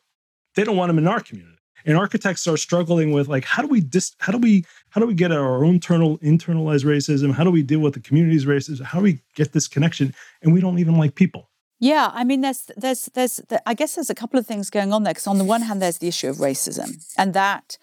they 0.55 0.63
don't 0.63 0.77
want 0.77 0.89
them 0.89 0.97
in 0.97 1.07
our 1.07 1.21
community. 1.21 1.55
And 1.85 1.97
architects 1.97 2.45
are 2.45 2.57
struggling 2.57 3.13
with 3.13 3.27
like 3.27 3.45
how 3.45 3.61
do 3.61 3.67
we 3.67 3.81
dis- 3.81 4.15
how 4.19 4.31
do 4.31 4.37
we 4.37 4.65
how 4.89 4.99
do 4.99 5.07
we 5.07 5.13
get 5.13 5.31
our 5.31 5.63
own 5.63 5.75
internal 5.75 6.17
internalized 6.19 6.85
racism? 6.85 7.33
How 7.33 7.43
do 7.43 7.51
we 7.51 7.63
deal 7.63 7.79
with 7.79 7.93
the 7.93 8.01
community's 8.01 8.45
racism? 8.45 8.81
How 8.81 8.99
do 8.99 9.03
we 9.03 9.21
get 9.35 9.53
this 9.53 9.67
connection? 9.67 10.13
And 10.41 10.53
we 10.53 10.59
don't 10.59 10.79
even 10.79 10.97
like 10.97 11.15
people. 11.15 11.49
Yeah, 11.79 12.11
I 12.13 12.25
mean, 12.25 12.41
there's, 12.41 12.69
there's, 12.75 13.05
there's, 13.13 13.41
I 13.65 13.73
guess 13.73 13.95
there's 13.95 14.09
a 14.09 14.15
couple 14.15 14.37
of 14.37 14.45
things 14.45 14.69
going 14.69 14.91
on 14.91 15.03
there. 15.03 15.13
Because 15.13 15.27
on 15.27 15.37
the 15.37 15.45
one 15.45 15.61
hand, 15.61 15.81
there's 15.81 15.99
the 15.99 16.09
issue 16.09 16.27
of 16.27 16.37
racism, 16.37 17.01
and 17.17 17.33
that, 17.33 17.77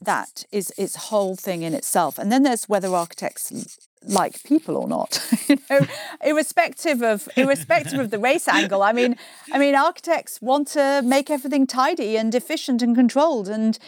that 0.00 0.44
is 0.52 0.72
its 0.76 0.96
whole 0.96 1.36
thing 1.36 1.62
in 1.62 1.74
itself. 1.74 2.18
And 2.18 2.30
then 2.30 2.42
there's 2.42 2.68
whether 2.68 2.94
architects 2.94 3.78
like 4.02 4.42
people 4.44 4.76
or 4.76 4.86
not, 4.86 5.20
you 5.48 5.58
know, 5.68 5.80
irrespective 6.24 7.02
of 7.02 7.28
irrespective 7.36 7.98
of 7.98 8.10
the 8.10 8.18
race 8.18 8.46
angle. 8.46 8.82
I 8.82 8.92
mean, 8.92 9.16
I 9.52 9.58
mean, 9.58 9.74
architects 9.74 10.40
want 10.40 10.68
to 10.68 11.02
make 11.04 11.30
everything 11.30 11.66
tidy 11.66 12.16
and 12.16 12.34
efficient 12.34 12.82
and 12.82 12.94
controlled, 12.94 13.48
and 13.48 13.78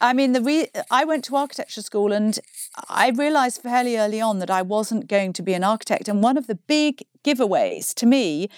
I 0.00 0.12
mean, 0.12 0.32
the 0.32 0.42
re- 0.42 0.70
I 0.90 1.04
went 1.04 1.24
to 1.24 1.36
architecture 1.36 1.82
school 1.82 2.12
and 2.12 2.38
I 2.88 3.10
realized 3.10 3.62
fairly 3.62 3.96
early 3.96 4.20
on 4.20 4.38
that 4.38 4.50
I 4.50 4.62
wasn't 4.62 5.08
going 5.08 5.32
to 5.34 5.42
be 5.42 5.54
an 5.54 5.64
architect. 5.64 6.08
And 6.08 6.22
one 6.22 6.36
of 6.36 6.46
the 6.46 6.54
big 6.54 7.02
giveaways 7.24 7.94
to 7.94 8.06
me 8.06 8.48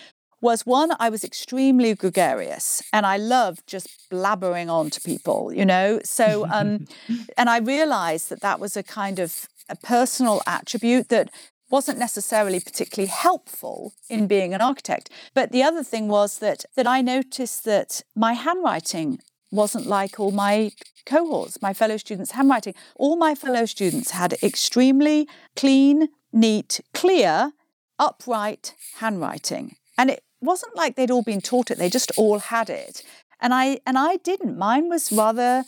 was 0.40 0.64
one, 0.64 0.92
I 0.98 1.08
was 1.10 1.24
extremely 1.24 1.94
gregarious 1.94 2.82
and 2.92 3.04
I 3.04 3.16
loved 3.16 3.66
just 3.66 3.88
blabbering 4.10 4.68
on 4.68 4.90
to 4.90 5.00
people, 5.00 5.52
you 5.52 5.64
know? 5.64 6.00
So, 6.04 6.46
um, 6.50 6.86
and 7.36 7.50
I 7.50 7.58
realized 7.58 8.30
that 8.30 8.40
that 8.40 8.60
was 8.60 8.76
a 8.76 8.82
kind 8.82 9.18
of 9.18 9.48
a 9.68 9.76
personal 9.76 10.42
attribute 10.46 11.08
that 11.10 11.30
wasn't 11.70 11.98
necessarily 11.98 12.58
particularly 12.58 13.08
helpful 13.08 13.94
in 14.08 14.26
being 14.26 14.52
an 14.52 14.60
architect. 14.60 15.08
But 15.34 15.52
the 15.52 15.62
other 15.62 15.84
thing 15.84 16.08
was 16.08 16.38
that 16.38 16.64
that 16.74 16.86
I 16.86 17.00
noticed 17.00 17.64
that 17.64 18.02
my 18.16 18.32
handwriting 18.32 19.20
wasn't 19.52 19.86
like 19.86 20.18
all 20.18 20.32
my 20.32 20.72
cohorts, 21.06 21.62
my 21.62 21.72
fellow 21.72 21.96
students' 21.96 22.32
handwriting. 22.32 22.74
All 22.96 23.16
my 23.16 23.34
fellow 23.34 23.66
students 23.66 24.10
had 24.10 24.34
extremely 24.42 25.28
clean, 25.56 26.08
neat, 26.32 26.80
clear, 26.92 27.52
upright 27.98 28.74
handwriting. 28.98 29.76
And 29.96 30.10
it 30.10 30.24
wasn't 30.40 30.76
like 30.76 30.96
they'd 30.96 31.10
all 31.10 31.22
been 31.22 31.40
taught 31.40 31.70
it, 31.70 31.78
they 31.78 31.90
just 31.90 32.12
all 32.16 32.38
had 32.38 32.70
it. 32.70 33.02
And 33.40 33.54
I 33.54 33.80
and 33.86 33.96
I 33.96 34.16
didn't. 34.18 34.58
Mine 34.58 34.88
was 34.88 35.10
rather 35.10 35.64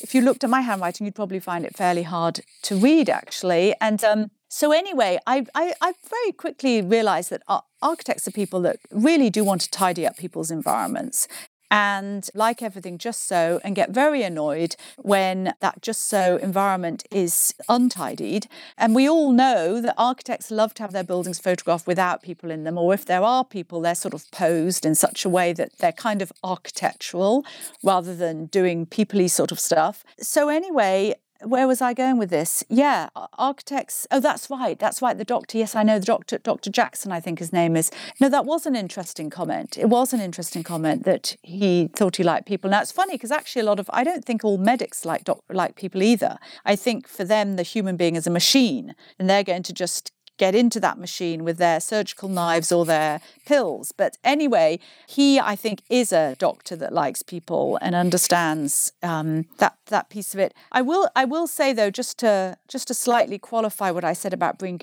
if 0.00 0.14
you 0.14 0.20
looked 0.20 0.44
at 0.44 0.50
my 0.50 0.60
handwriting, 0.60 1.06
you'd 1.06 1.14
probably 1.14 1.40
find 1.40 1.64
it 1.64 1.76
fairly 1.76 2.02
hard 2.02 2.40
to 2.62 2.76
read, 2.76 3.08
actually. 3.08 3.74
And 3.80 4.04
um, 4.04 4.30
so, 4.48 4.70
anyway, 4.70 5.18
I, 5.26 5.46
I, 5.54 5.72
I, 5.80 5.94
very 6.08 6.32
quickly 6.32 6.82
realized 6.82 7.30
that 7.30 7.42
architects 7.80 8.28
are 8.28 8.30
people 8.30 8.60
that 8.60 8.76
really 8.90 9.30
do 9.30 9.42
want 9.42 9.62
to 9.62 9.70
tidy 9.70 10.06
up 10.06 10.16
people's 10.16 10.50
environments 10.50 11.26
and 11.70 12.28
like 12.34 12.62
everything 12.62 12.98
just 12.98 13.26
so 13.26 13.60
and 13.64 13.74
get 13.74 13.90
very 13.90 14.22
annoyed 14.22 14.76
when 14.98 15.54
that 15.60 15.82
just 15.82 16.06
so 16.08 16.36
environment 16.36 17.04
is 17.10 17.54
untidied. 17.68 18.46
And 18.78 18.94
we 18.94 19.08
all 19.08 19.32
know 19.32 19.80
that 19.80 19.94
architects 19.98 20.50
love 20.50 20.74
to 20.74 20.82
have 20.82 20.92
their 20.92 21.04
buildings 21.04 21.40
photographed 21.40 21.86
without 21.86 22.22
people 22.22 22.50
in 22.50 22.64
them 22.64 22.78
or 22.78 22.94
if 22.94 23.04
there 23.04 23.22
are 23.22 23.44
people 23.44 23.80
they're 23.80 23.94
sort 23.94 24.14
of 24.14 24.30
posed 24.30 24.86
in 24.86 24.94
such 24.94 25.24
a 25.24 25.28
way 25.28 25.52
that 25.52 25.78
they're 25.78 25.92
kind 25.92 26.22
of 26.22 26.32
architectural 26.42 27.44
rather 27.82 28.14
than 28.14 28.46
doing 28.46 28.86
peoply 28.86 29.30
sort 29.30 29.52
of 29.52 29.60
stuff. 29.60 30.04
So 30.20 30.48
anyway 30.48 31.14
where 31.44 31.66
was 31.66 31.80
I 31.80 31.94
going 31.94 32.18
with 32.18 32.30
this? 32.30 32.64
Yeah, 32.68 33.08
architects. 33.38 34.06
Oh, 34.10 34.20
that's 34.20 34.48
right. 34.50 34.78
That's 34.78 35.02
right. 35.02 35.16
The 35.16 35.24
doctor. 35.24 35.58
Yes, 35.58 35.74
I 35.74 35.82
know 35.82 35.98
the 35.98 36.06
doctor. 36.06 36.38
Dr. 36.38 36.70
Jackson, 36.70 37.12
I 37.12 37.20
think 37.20 37.38
his 37.38 37.52
name 37.52 37.76
is. 37.76 37.90
No, 38.20 38.28
that 38.28 38.44
was 38.44 38.66
an 38.66 38.74
interesting 38.74 39.30
comment. 39.30 39.76
It 39.78 39.86
was 39.86 40.12
an 40.12 40.20
interesting 40.20 40.62
comment 40.62 41.04
that 41.04 41.36
he 41.42 41.90
thought 41.94 42.16
he 42.16 42.22
liked 42.22 42.46
people. 42.46 42.70
Now 42.70 42.80
it's 42.80 42.92
funny 42.92 43.14
because 43.14 43.30
actually 43.30 43.62
a 43.62 43.66
lot 43.66 43.78
of 43.78 43.90
I 43.92 44.04
don't 44.04 44.24
think 44.24 44.44
all 44.44 44.58
medics 44.58 45.04
like 45.04 45.24
doc, 45.24 45.42
like 45.50 45.76
people 45.76 46.02
either. 46.02 46.38
I 46.64 46.76
think 46.76 47.06
for 47.08 47.24
them 47.24 47.56
the 47.56 47.62
human 47.62 47.96
being 47.96 48.16
is 48.16 48.26
a 48.26 48.30
machine, 48.30 48.94
and 49.18 49.28
they're 49.28 49.44
going 49.44 49.62
to 49.64 49.72
just 49.72 50.12
get 50.36 50.54
into 50.54 50.80
that 50.80 50.98
machine 50.98 51.44
with 51.44 51.58
their 51.58 51.80
surgical 51.80 52.28
knives 52.28 52.72
or 52.72 52.84
their 52.84 53.20
pills. 53.46 53.92
But 53.92 54.16
anyway, 54.24 54.80
he, 55.06 55.38
I 55.38 55.56
think, 55.56 55.82
is 55.88 56.12
a 56.12 56.36
doctor 56.38 56.76
that 56.76 56.92
likes 56.92 57.22
people 57.22 57.78
and 57.80 57.94
understands 57.94 58.92
um, 59.02 59.46
that 59.58 59.76
that 59.86 60.08
piece 60.08 60.34
of 60.34 60.40
it. 60.40 60.54
I 60.72 60.82
will, 60.82 61.08
I 61.14 61.24
will 61.24 61.46
say 61.46 61.72
though, 61.72 61.90
just 61.90 62.18
to 62.18 62.56
just 62.68 62.88
to 62.88 62.94
slightly 62.94 63.38
qualify 63.38 63.90
what 63.90 64.04
I 64.04 64.12
said 64.12 64.32
about 64.32 64.58
being 64.58 64.80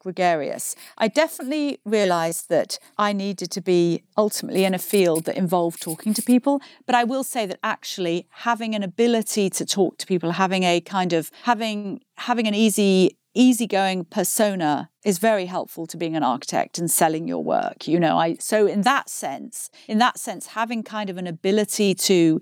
gregarious, 0.00 0.74
I 0.98 1.08
definitely 1.08 1.78
realised 1.84 2.48
that 2.48 2.78
I 2.98 3.12
needed 3.12 3.50
to 3.52 3.60
be 3.60 4.02
ultimately 4.16 4.64
in 4.64 4.74
a 4.74 4.78
field 4.78 5.24
that 5.26 5.36
involved 5.36 5.82
talking 5.82 6.14
to 6.14 6.22
people. 6.22 6.60
But 6.86 6.94
I 6.94 7.04
will 7.04 7.24
say 7.24 7.46
that 7.46 7.58
actually 7.62 8.26
having 8.30 8.74
an 8.74 8.82
ability 8.82 9.50
to 9.50 9.66
talk 9.66 9.98
to 9.98 10.06
people, 10.06 10.32
having 10.32 10.62
a 10.62 10.80
kind 10.80 11.12
of 11.12 11.30
having 11.42 12.00
having 12.16 12.46
an 12.46 12.54
easy 12.54 13.16
easygoing 13.34 14.04
persona 14.04 14.90
is 15.04 15.18
very 15.18 15.46
helpful 15.46 15.86
to 15.86 15.96
being 15.96 16.16
an 16.16 16.22
architect 16.22 16.78
and 16.78 16.90
selling 16.90 17.28
your 17.28 17.42
work 17.42 17.86
you 17.86 17.98
know? 18.00 18.18
I 18.18 18.34
so 18.36 18.66
in 18.66 18.82
that 18.82 19.08
sense 19.08 19.70
in 19.88 19.98
that 19.98 20.18
sense 20.18 20.48
having 20.48 20.82
kind 20.82 21.10
of 21.10 21.16
an 21.16 21.26
ability 21.26 21.94
to 21.94 22.40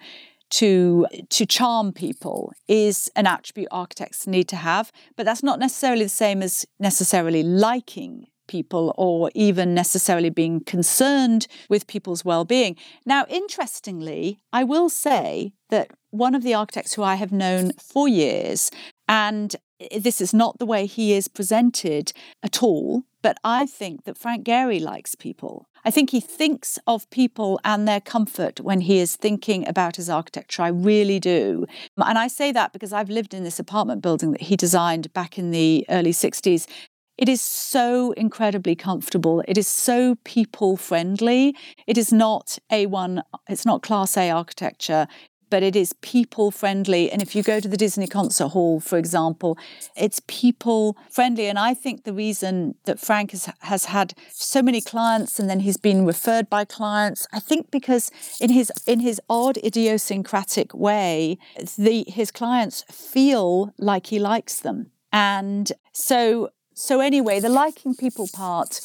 to 0.50 1.06
to 1.28 1.46
charm 1.46 1.92
people 1.92 2.52
is 2.68 3.10
an 3.14 3.26
attribute 3.26 3.68
architects 3.70 4.26
need 4.26 4.48
to 4.48 4.56
have 4.56 4.90
but 5.16 5.26
that's 5.26 5.42
not 5.42 5.58
necessarily 5.58 6.04
the 6.04 6.08
same 6.08 6.42
as 6.42 6.66
necessarily 6.78 7.42
liking 7.42 8.26
people 8.46 8.94
or 8.96 9.30
even 9.34 9.74
necessarily 9.74 10.30
being 10.30 10.58
concerned 10.60 11.46
with 11.68 11.86
people's 11.86 12.24
well-being. 12.24 12.76
Now 13.04 13.26
interestingly 13.28 14.40
i 14.52 14.64
will 14.64 14.88
say 14.88 15.52
that 15.68 15.90
one 16.10 16.34
of 16.34 16.42
the 16.42 16.54
architects 16.54 16.94
who 16.94 17.02
I 17.02 17.16
have 17.16 17.32
known 17.32 17.72
for 17.72 18.08
years 18.08 18.70
and 19.06 19.54
this 19.96 20.20
is 20.20 20.34
not 20.34 20.58
the 20.58 20.66
way 20.66 20.86
he 20.86 21.12
is 21.12 21.28
presented 21.28 22.12
at 22.42 22.62
all. 22.62 23.04
But 23.20 23.38
I 23.42 23.66
think 23.66 24.04
that 24.04 24.16
Frank 24.16 24.46
Gehry 24.46 24.80
likes 24.80 25.14
people. 25.14 25.66
I 25.84 25.90
think 25.90 26.10
he 26.10 26.20
thinks 26.20 26.78
of 26.86 27.08
people 27.10 27.60
and 27.64 27.86
their 27.86 28.00
comfort 28.00 28.60
when 28.60 28.82
he 28.82 28.98
is 28.98 29.16
thinking 29.16 29.66
about 29.66 29.96
his 29.96 30.08
architecture. 30.08 30.62
I 30.62 30.68
really 30.68 31.18
do. 31.18 31.66
And 31.96 32.18
I 32.18 32.28
say 32.28 32.52
that 32.52 32.72
because 32.72 32.92
I've 32.92 33.10
lived 33.10 33.34
in 33.34 33.44
this 33.44 33.58
apartment 33.58 34.02
building 34.02 34.32
that 34.32 34.42
he 34.42 34.56
designed 34.56 35.12
back 35.12 35.38
in 35.38 35.50
the 35.50 35.84
early 35.88 36.12
60s. 36.12 36.68
It 37.16 37.28
is 37.28 37.40
so 37.40 38.12
incredibly 38.12 38.76
comfortable. 38.76 39.42
It 39.48 39.58
is 39.58 39.66
so 39.66 40.16
people 40.22 40.76
friendly. 40.76 41.56
It 41.88 41.98
is 41.98 42.12
not 42.12 42.58
A1, 42.70 43.22
it's 43.48 43.66
not 43.66 43.82
class 43.82 44.16
A 44.16 44.30
architecture 44.30 45.08
but 45.50 45.62
it 45.62 45.76
is 45.76 45.92
people 45.94 46.50
friendly. 46.50 47.10
And 47.10 47.22
if 47.22 47.34
you 47.34 47.42
go 47.42 47.60
to 47.60 47.68
the 47.68 47.76
Disney 47.76 48.06
Concert 48.06 48.48
Hall, 48.48 48.80
for 48.80 48.98
example, 48.98 49.58
it's 49.96 50.20
people 50.26 50.96
friendly. 51.10 51.46
And 51.46 51.58
I 51.58 51.74
think 51.74 52.04
the 52.04 52.12
reason 52.12 52.74
that 52.84 53.00
Frank 53.00 53.32
has, 53.32 53.50
has 53.60 53.86
had 53.86 54.14
so 54.30 54.62
many 54.62 54.80
clients 54.80 55.38
and 55.38 55.48
then 55.48 55.60
he's 55.60 55.76
been 55.76 56.04
referred 56.04 56.48
by 56.48 56.64
clients, 56.64 57.26
I 57.32 57.40
think 57.40 57.70
because 57.70 58.10
in 58.40 58.50
his 58.50 58.72
in 58.86 59.00
his 59.00 59.20
odd 59.28 59.58
idiosyncratic 59.58 60.74
way, 60.74 61.38
the 61.76 62.04
his 62.08 62.30
clients 62.30 62.84
feel 62.90 63.72
like 63.78 64.06
he 64.06 64.18
likes 64.18 64.60
them. 64.60 64.90
And 65.12 65.72
so 65.92 66.50
so 66.74 67.00
anyway, 67.00 67.40
the 67.40 67.48
liking 67.48 67.94
people 67.94 68.28
part 68.32 68.80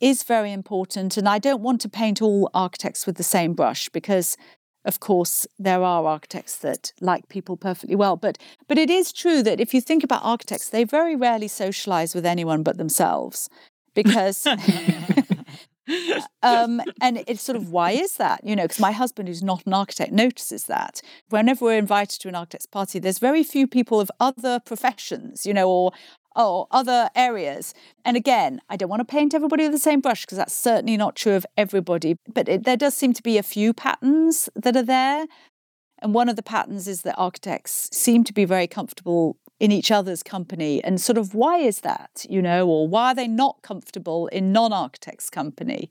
is 0.00 0.22
very 0.22 0.52
important. 0.52 1.16
And 1.16 1.28
I 1.28 1.38
don't 1.38 1.62
want 1.62 1.80
to 1.82 1.88
paint 1.88 2.20
all 2.22 2.50
architects 2.54 3.06
with 3.06 3.16
the 3.16 3.22
same 3.22 3.54
brush 3.54 3.88
because 3.88 4.36
of 4.84 5.00
course, 5.00 5.46
there 5.58 5.82
are 5.82 6.04
architects 6.04 6.56
that 6.58 6.92
like 7.00 7.28
people 7.28 7.56
perfectly 7.56 7.96
well, 7.96 8.16
but 8.16 8.38
but 8.68 8.78
it 8.78 8.90
is 8.90 9.12
true 9.12 9.42
that 9.42 9.60
if 9.60 9.74
you 9.74 9.80
think 9.80 10.04
about 10.04 10.22
architects, 10.22 10.70
they 10.70 10.84
very 10.84 11.16
rarely 11.16 11.48
socialize 11.48 12.14
with 12.14 12.26
anyone 12.26 12.62
but 12.62 12.78
themselves, 12.78 13.48
because. 13.94 14.46
um, 16.42 16.80
and 17.00 17.22
it's 17.26 17.42
sort 17.42 17.56
of 17.56 17.70
why 17.70 17.90
is 17.90 18.16
that? 18.16 18.42
You 18.42 18.56
know, 18.56 18.64
because 18.64 18.80
my 18.80 18.92
husband, 18.92 19.28
who's 19.28 19.42
not 19.42 19.66
an 19.66 19.74
architect, 19.74 20.12
notices 20.12 20.64
that 20.64 21.02
whenever 21.28 21.64
we're 21.64 21.78
invited 21.78 22.20
to 22.20 22.28
an 22.28 22.34
architect's 22.34 22.66
party, 22.66 22.98
there's 22.98 23.18
very 23.18 23.42
few 23.42 23.66
people 23.66 24.00
of 24.00 24.10
other 24.20 24.60
professions, 24.60 25.44
you 25.44 25.52
know, 25.52 25.68
or 25.68 25.92
or 26.36 26.66
other 26.70 27.10
areas. 27.14 27.74
And 28.04 28.16
again, 28.16 28.60
I 28.68 28.76
don't 28.76 28.88
want 28.88 29.00
to 29.00 29.04
paint 29.04 29.34
everybody 29.34 29.64
with 29.64 29.72
the 29.72 29.78
same 29.78 30.00
brush 30.00 30.24
because 30.24 30.38
that's 30.38 30.54
certainly 30.54 30.96
not 30.96 31.16
true 31.16 31.34
of 31.34 31.46
everybody. 31.56 32.18
But 32.32 32.48
it, 32.48 32.64
there 32.64 32.76
does 32.76 32.94
seem 32.94 33.12
to 33.14 33.22
be 33.22 33.38
a 33.38 33.42
few 33.42 33.72
patterns 33.72 34.48
that 34.54 34.76
are 34.76 34.82
there. 34.82 35.26
And 36.00 36.12
one 36.12 36.28
of 36.28 36.36
the 36.36 36.42
patterns 36.42 36.86
is 36.86 37.02
that 37.02 37.14
architects 37.16 37.88
seem 37.92 38.24
to 38.24 38.32
be 38.32 38.44
very 38.44 38.66
comfortable 38.66 39.38
in 39.60 39.72
each 39.72 39.90
other's 39.90 40.22
company. 40.22 40.82
And 40.84 41.00
sort 41.00 41.16
of 41.16 41.34
why 41.34 41.58
is 41.58 41.80
that, 41.80 42.26
you 42.28 42.42
know, 42.42 42.68
or 42.68 42.88
why 42.88 43.12
are 43.12 43.14
they 43.14 43.28
not 43.28 43.62
comfortable 43.62 44.26
in 44.28 44.52
non 44.52 44.72
architects' 44.72 45.30
company? 45.30 45.90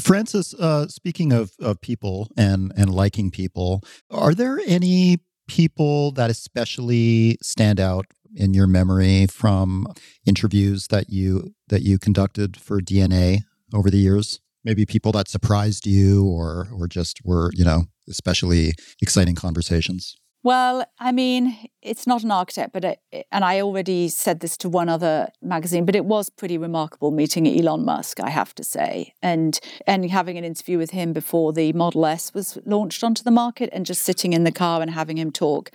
Frances, 0.00 0.54
uh, 0.54 0.88
speaking 0.88 1.32
of, 1.32 1.52
of 1.60 1.80
people 1.80 2.28
and, 2.36 2.72
and 2.76 2.92
liking 2.92 3.30
people, 3.30 3.82
are 4.10 4.34
there 4.34 4.58
any 4.66 5.18
people 5.46 6.10
that 6.12 6.30
especially 6.30 7.38
stand 7.42 7.78
out 7.78 8.06
in 8.34 8.54
your 8.54 8.66
memory 8.66 9.26
from 9.26 9.86
interviews 10.26 10.88
that 10.88 11.10
you 11.10 11.54
that 11.68 11.82
you 11.82 11.98
conducted 11.98 12.56
for 12.56 12.80
DnA 12.80 13.40
over 13.72 13.90
the 13.90 13.98
years? 13.98 14.40
Maybe 14.64 14.86
people 14.86 15.12
that 15.12 15.28
surprised 15.28 15.86
you 15.86 16.26
or 16.26 16.68
or 16.72 16.86
just 16.86 17.20
were, 17.24 17.50
you 17.54 17.64
know, 17.64 17.84
especially 18.08 18.72
exciting 19.00 19.34
conversations. 19.34 20.16
Well, 20.44 20.84
I 20.98 21.10
mean, 21.10 21.56
it's 21.80 22.06
not 22.06 22.22
an 22.22 22.30
architect, 22.30 22.74
but 22.74 22.84
it, 22.84 23.26
and 23.32 23.46
I 23.46 23.62
already 23.62 24.10
said 24.10 24.40
this 24.40 24.58
to 24.58 24.68
one 24.68 24.90
other 24.90 25.28
magazine, 25.40 25.86
but 25.86 25.96
it 25.96 26.04
was 26.04 26.28
pretty 26.28 26.58
remarkable 26.58 27.10
meeting 27.10 27.48
Elon 27.48 27.86
Musk, 27.86 28.20
I 28.20 28.28
have 28.28 28.54
to 28.56 28.62
say, 28.62 29.14
and 29.22 29.58
and 29.86 30.10
having 30.10 30.36
an 30.36 30.44
interview 30.44 30.76
with 30.76 30.90
him 30.90 31.14
before 31.14 31.54
the 31.54 31.72
Model 31.72 32.04
S 32.04 32.34
was 32.34 32.58
launched 32.66 33.02
onto 33.02 33.22
the 33.22 33.30
market, 33.30 33.70
and 33.72 33.86
just 33.86 34.02
sitting 34.02 34.34
in 34.34 34.44
the 34.44 34.52
car 34.52 34.82
and 34.82 34.90
having 34.90 35.16
him 35.16 35.30
talk 35.32 35.70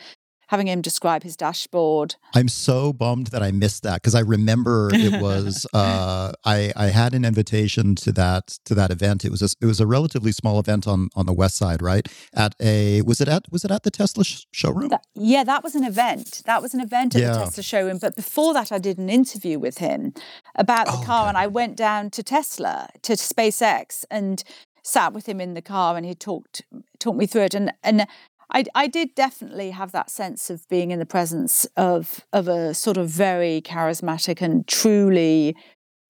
having 0.49 0.67
him 0.67 0.81
describe 0.81 1.21
his 1.21 1.35
dashboard. 1.35 2.15
I'm 2.33 2.47
so 2.47 2.91
bummed 2.91 3.27
that 3.27 3.43
I 3.43 3.51
missed 3.51 3.83
that 3.83 4.01
because 4.01 4.15
I 4.15 4.21
remember 4.21 4.89
it 4.91 5.21
was 5.21 5.67
uh, 5.73 6.31
I 6.43 6.73
I 6.75 6.87
had 6.87 7.13
an 7.13 7.23
invitation 7.23 7.95
to 7.95 8.11
that 8.13 8.57
to 8.65 8.73
that 8.73 8.89
event. 8.89 9.23
It 9.23 9.31
was 9.31 9.41
a, 9.43 9.49
it 9.61 9.67
was 9.67 9.79
a 9.79 9.85
relatively 9.85 10.31
small 10.31 10.59
event 10.59 10.87
on 10.87 11.09
on 11.15 11.27
the 11.27 11.33
west 11.33 11.55
side, 11.55 11.81
right? 11.81 12.07
At 12.33 12.55
a 12.59 13.03
was 13.03 13.21
it 13.21 13.27
at 13.27 13.43
was 13.51 13.63
it 13.63 13.71
at 13.71 13.83
the 13.83 13.91
Tesla 13.91 14.23
sh- 14.23 14.45
showroom? 14.51 14.89
That, 14.89 15.05
yeah, 15.13 15.43
that 15.43 15.63
was 15.63 15.75
an 15.75 15.83
event. 15.83 16.41
That 16.45 16.61
was 16.61 16.73
an 16.73 16.81
event 16.81 17.15
at 17.15 17.21
yeah. 17.21 17.33
the 17.33 17.39
Tesla 17.45 17.63
showroom. 17.63 17.99
But 17.99 18.15
before 18.15 18.53
that, 18.55 18.71
I 18.71 18.79
did 18.79 18.97
an 18.97 19.09
interview 19.09 19.59
with 19.59 19.77
him 19.77 20.13
about 20.55 20.87
the 20.87 20.93
oh, 20.93 21.03
car, 21.03 21.21
okay. 21.21 21.29
and 21.29 21.37
I 21.37 21.45
went 21.45 21.77
down 21.77 22.09
to 22.11 22.23
Tesla 22.23 22.89
to 23.03 23.13
SpaceX 23.13 24.03
and 24.09 24.43
sat 24.83 25.13
with 25.13 25.27
him 25.27 25.39
in 25.39 25.53
the 25.53 25.61
car 25.61 25.95
and 25.95 26.05
he 26.05 26.15
talked 26.15 26.63
talked 26.99 27.17
me 27.17 27.25
through 27.25 27.43
it 27.43 27.53
and 27.53 27.71
and 27.83 28.07
I, 28.51 28.65
I 28.73 28.87
did 28.87 29.13
definitely 29.15 29.71
have 29.71 29.91
that 29.91 30.09
sense 30.09 30.49
of 30.49 30.67
being 30.69 30.91
in 30.91 30.99
the 30.99 31.05
presence 31.05 31.65
of 31.77 32.25
of 32.33 32.47
a 32.47 32.73
sort 32.73 32.97
of 32.97 33.09
very 33.09 33.61
charismatic 33.61 34.41
and 34.41 34.67
truly 34.67 35.55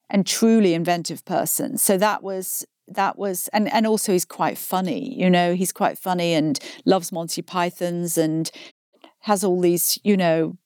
and 0.10 0.26
truly 0.26 0.74
inventive 0.74 1.26
person. 1.26 1.78
So 1.78 1.98
that 1.98 2.24
was 2.24 2.66
that 2.88 3.18
was 3.18 3.50
and 3.50 3.72
and 3.72 3.86
also 3.86 4.14
he's 4.14 4.26
quite 4.26 4.58
funny. 4.58 5.14
You 5.18 5.30
know, 5.30 5.54
he's 5.54 5.72
quite 5.72 5.98
funny 5.98 6.34
and 6.34 6.60
loves 6.86 7.12
Monty 7.12 7.42
Python's 7.42 8.18
and 8.18 8.50
has 9.22 9.44
all 9.44 9.60
these 9.60 10.00
you 10.04 10.16
know 10.16 10.58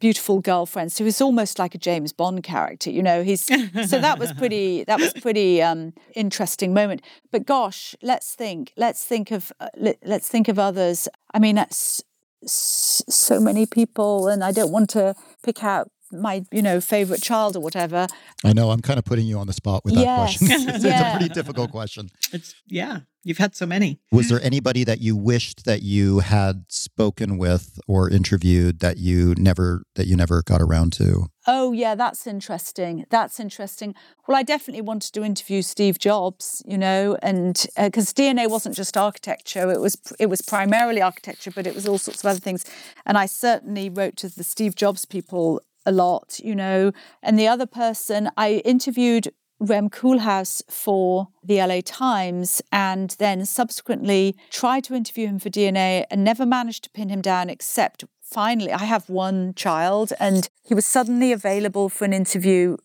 beautiful 0.00 0.40
girlfriends 0.40 0.94
So 0.94 1.04
he's 1.04 1.20
almost 1.20 1.58
like 1.58 1.74
a 1.74 1.78
James 1.78 2.12
Bond 2.12 2.42
character, 2.42 2.90
you 2.90 3.02
know. 3.02 3.22
He's 3.22 3.44
so 3.88 4.00
that 4.00 4.18
was 4.18 4.32
pretty 4.32 4.84
that 4.84 4.98
was 4.98 5.12
pretty 5.12 5.62
um, 5.62 5.92
interesting 6.14 6.74
moment. 6.74 7.02
But 7.30 7.46
gosh, 7.46 7.94
let's 8.02 8.34
think. 8.34 8.72
Let's 8.76 9.04
think 9.04 9.30
of 9.30 9.52
uh, 9.60 9.68
let's 10.02 10.28
think 10.28 10.48
of 10.48 10.58
others. 10.58 11.08
I 11.32 11.38
mean, 11.38 11.56
that's 11.56 12.02
so 12.46 13.38
many 13.38 13.66
people, 13.66 14.28
and 14.28 14.42
I 14.42 14.50
don't 14.50 14.72
want 14.72 14.90
to 14.90 15.14
pick 15.42 15.62
out 15.62 15.90
my 16.12 16.44
you 16.52 16.62
know 16.62 16.80
favorite 16.80 17.22
child 17.22 17.56
or 17.56 17.60
whatever. 17.60 18.06
I 18.44 18.52
know 18.52 18.70
i'm 18.70 18.80
kind 18.80 18.98
of 18.98 19.04
putting 19.04 19.26
you 19.26 19.38
on 19.38 19.46
the 19.46 19.52
spot 19.52 19.84
with 19.84 19.94
that 19.94 20.00
yes. 20.00 20.38
question. 20.38 20.68
It's, 20.74 20.84
yeah. 20.84 21.14
a 21.14 21.18
pretty 21.18 21.32
difficult 21.32 21.70
question. 21.70 22.10
It's 22.32 22.54
yeah 22.66 23.00
you've 23.22 23.38
had 23.38 23.54
so 23.54 23.66
many. 23.66 24.00
Was 24.10 24.28
there 24.28 24.40
anybody 24.42 24.84
that 24.84 25.00
you 25.00 25.16
wished 25.16 25.64
that 25.64 25.82
you 25.82 26.20
had 26.20 26.64
spoken 26.68 27.38
with 27.38 27.78
or 27.86 28.08
interviewed 28.08 28.80
that 28.80 28.96
you 28.96 29.34
never 29.36 29.82
that 29.94 30.06
you 30.06 30.16
never 30.16 30.42
got 30.42 30.60
around 30.60 30.92
to? 30.94 31.26
Oh 31.46 31.72
yeah 31.72 31.94
that's 31.94 32.26
interesting. 32.26 33.06
That's 33.10 33.40
interesting. 33.40 33.94
Well 34.26 34.36
i 34.36 34.42
definitely 34.42 34.82
wanted 34.82 35.12
to 35.12 35.24
interview 35.24 35.62
steve 35.62 35.98
jobs 35.98 36.62
you 36.66 36.78
know 36.78 37.16
and 37.22 37.66
because 37.76 38.10
uh, 38.10 38.14
DnA 38.14 38.48
wasn't 38.48 38.76
just 38.76 38.96
architecture 38.96 39.70
it 39.70 39.80
was 39.80 39.96
it 40.18 40.26
was 40.26 40.40
primarily 40.42 41.02
architecture 41.02 41.50
but 41.50 41.66
it 41.66 41.74
was 41.74 41.86
all 41.86 41.98
sorts 41.98 42.22
of 42.22 42.30
other 42.30 42.40
things. 42.40 42.64
And 43.06 43.18
i 43.18 43.26
certainly 43.26 43.90
wrote 43.90 44.16
to 44.18 44.28
the 44.28 44.44
steve 44.44 44.74
jobs 44.74 45.04
people 45.04 45.60
a 45.86 45.92
lot, 45.92 46.40
you 46.42 46.54
know. 46.54 46.92
And 47.22 47.38
the 47.38 47.48
other 47.48 47.66
person, 47.66 48.30
I 48.36 48.62
interviewed 48.64 49.32
Rem 49.60 49.90
Koolhaas 49.90 50.62
for 50.70 51.28
the 51.44 51.58
LA 51.58 51.80
Times 51.84 52.62
and 52.72 53.14
then 53.18 53.44
subsequently 53.44 54.36
tried 54.50 54.84
to 54.84 54.94
interview 54.94 55.26
him 55.28 55.38
for 55.38 55.50
DnA 55.50 56.06
and 56.10 56.24
never 56.24 56.46
managed 56.46 56.84
to 56.84 56.90
pin 56.90 57.10
him 57.10 57.20
down 57.20 57.50
except 57.50 58.04
finally 58.22 58.72
I 58.72 58.84
have 58.84 59.10
one 59.10 59.52
child 59.54 60.14
and 60.18 60.48
he 60.64 60.74
was 60.74 60.86
suddenly 60.86 61.30
available 61.30 61.90
for 61.90 62.06
an 62.06 62.14
interview 62.14 62.78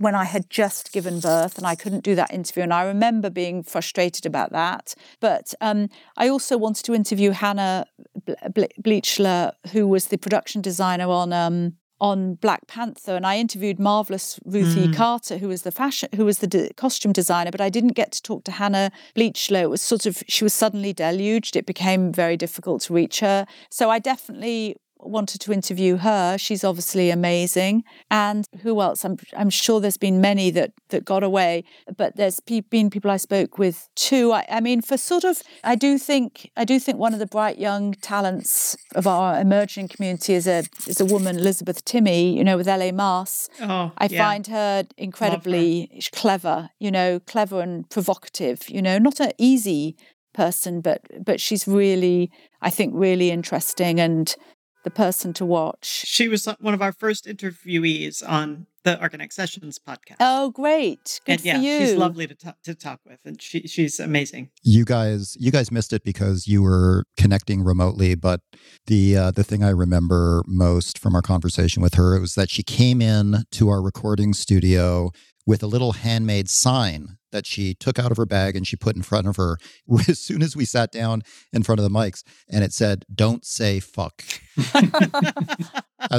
when 0.00 0.14
I 0.14 0.24
had 0.24 0.48
just 0.48 0.92
given 0.92 1.20
birth 1.20 1.58
and 1.58 1.66
I 1.66 1.74
couldn't 1.74 2.04
do 2.04 2.14
that 2.14 2.32
interview. 2.32 2.62
And 2.62 2.72
I 2.72 2.84
remember 2.84 3.28
being 3.28 3.62
frustrated 3.62 4.24
about 4.24 4.50
that. 4.52 4.94
But 5.20 5.52
um, 5.60 5.90
I 6.16 6.28
also 6.28 6.56
wanted 6.56 6.86
to 6.86 6.94
interview 6.94 7.32
Hannah 7.32 7.84
Beachler, 8.26 9.52
who 9.72 9.86
was 9.86 10.06
the 10.06 10.16
production 10.16 10.62
designer 10.62 11.08
on 11.08 11.34
um, 11.34 11.74
on 12.00 12.34
Black 12.34 12.66
Panther, 12.66 13.16
and 13.16 13.26
I 13.26 13.38
interviewed 13.38 13.78
marvelous 13.78 14.38
Ruthie 14.44 14.88
mm. 14.88 14.96
Carter, 14.96 15.38
who 15.38 15.48
was 15.48 15.62
the 15.62 15.70
fashion, 15.70 16.08
who 16.14 16.24
was 16.24 16.38
the 16.38 16.46
de- 16.46 16.72
costume 16.74 17.12
designer. 17.12 17.50
But 17.50 17.60
I 17.60 17.68
didn't 17.68 17.94
get 17.94 18.12
to 18.12 18.22
talk 18.22 18.44
to 18.44 18.52
Hannah 18.52 18.90
Beachler. 19.14 19.62
It 19.62 19.70
was 19.70 19.82
sort 19.82 20.06
of 20.06 20.22
she 20.28 20.44
was 20.44 20.54
suddenly 20.54 20.92
deluged. 20.92 21.56
It 21.56 21.66
became 21.66 22.12
very 22.12 22.36
difficult 22.36 22.82
to 22.82 22.94
reach 22.94 23.20
her. 23.20 23.46
So 23.70 23.90
I 23.90 23.98
definitely 23.98 24.76
wanted 25.02 25.40
to 25.42 25.52
interview 25.52 25.96
her. 25.96 26.38
She's 26.38 26.64
obviously 26.64 27.10
amazing. 27.10 27.84
And 28.10 28.46
who 28.62 28.80
else? 28.80 29.04
I'm 29.04 29.18
I'm 29.36 29.50
sure 29.50 29.80
there's 29.80 29.96
been 29.96 30.20
many 30.20 30.50
that 30.50 30.72
that 30.88 31.04
got 31.04 31.22
away, 31.22 31.64
but 31.96 32.16
there's 32.16 32.40
pe- 32.40 32.60
been 32.60 32.90
people 32.90 33.10
I 33.10 33.16
spoke 33.16 33.58
with 33.58 33.88
too. 33.96 34.32
I, 34.32 34.44
I, 34.50 34.60
mean, 34.60 34.82
for 34.82 34.96
sort 34.96 35.24
of, 35.24 35.42
I 35.64 35.74
do 35.74 35.98
think 35.98 36.50
I 36.56 36.64
do 36.64 36.78
think 36.78 36.98
one 36.98 37.12
of 37.12 37.18
the 37.18 37.26
bright 37.26 37.58
young 37.58 37.94
talents 37.94 38.76
of 38.94 39.06
our 39.06 39.40
emerging 39.40 39.88
community 39.88 40.34
is 40.34 40.46
a 40.46 40.64
is 40.86 41.00
a 41.00 41.04
woman, 41.04 41.38
Elizabeth 41.38 41.84
Timme. 41.84 42.34
You 42.34 42.44
know, 42.44 42.56
with 42.56 42.66
LA-Más. 42.66 43.48
Oh, 43.60 43.92
I 43.98 44.08
yeah. 44.10 44.24
find 44.24 44.46
her 44.48 44.84
incredibly 44.96 45.90
her. 45.94 46.00
clever. 46.12 46.70
You 46.78 46.90
know, 46.90 47.20
clever 47.20 47.60
and 47.60 47.88
provocative. 47.90 48.68
You 48.68 48.82
know, 48.82 48.98
not 48.98 49.20
an 49.20 49.32
easy 49.38 49.96
person, 50.32 50.80
but 50.80 51.02
but 51.24 51.40
she's 51.40 51.66
really, 51.66 52.30
I 52.60 52.70
think, 52.70 52.92
really 52.94 53.30
interesting 53.30 54.00
and 54.00 54.34
the 54.82 54.90
person 54.90 55.32
to 55.34 55.44
watch. 55.44 55.84
She 56.06 56.28
was 56.28 56.46
one 56.60 56.74
of 56.74 56.82
our 56.82 56.92
first 56.92 57.26
interviewees 57.26 58.22
on 58.26 58.66
the 58.84 58.96
Archinect 58.96 59.32
Sessions 59.32 59.78
podcast. 59.78 60.16
Oh, 60.20 60.50
great! 60.50 61.20
Good 61.26 61.32
and, 61.32 61.44
yeah, 61.44 61.56
for 61.56 61.62
you. 61.62 61.78
She's 61.80 61.94
lovely 61.96 62.26
to 62.26 62.34
talk, 62.34 62.56
to 62.64 62.74
talk 62.74 63.00
with, 63.06 63.18
and 63.24 63.40
she 63.40 63.62
she's 63.66 64.00
amazing. 64.00 64.50
You 64.62 64.84
guys, 64.84 65.36
you 65.38 65.50
guys 65.50 65.70
missed 65.70 65.92
it 65.92 66.02
because 66.02 66.46
you 66.46 66.62
were 66.62 67.04
connecting 67.16 67.62
remotely. 67.62 68.14
But 68.14 68.40
the 68.86 69.16
uh, 69.16 69.30
the 69.32 69.44
thing 69.44 69.62
I 69.62 69.70
remember 69.70 70.42
most 70.46 70.98
from 70.98 71.14
our 71.14 71.22
conversation 71.22 71.82
with 71.82 71.94
her 71.94 72.18
was 72.18 72.34
that 72.34 72.50
she 72.50 72.62
came 72.62 73.02
in 73.02 73.44
to 73.52 73.68
our 73.68 73.82
recording 73.82 74.32
studio 74.32 75.10
with 75.46 75.62
a 75.62 75.66
little 75.66 75.92
handmade 75.92 76.48
sign 76.48 77.16
that 77.32 77.46
she 77.46 77.74
took 77.74 77.98
out 77.98 78.10
of 78.10 78.16
her 78.16 78.26
bag 78.26 78.56
and 78.56 78.66
she 78.66 78.76
put 78.76 78.96
in 78.96 79.02
front 79.02 79.26
of 79.26 79.36
her 79.36 79.58
as 80.08 80.18
soon 80.18 80.42
as 80.42 80.56
we 80.56 80.64
sat 80.64 80.90
down 80.90 81.22
in 81.52 81.62
front 81.62 81.78
of 81.78 81.84
the 81.84 81.90
mics 81.90 82.22
and 82.48 82.64
it 82.64 82.72
said 82.72 83.04
don't 83.14 83.44
say 83.44 83.80
fuck. 83.80 84.22
As, 84.56 84.64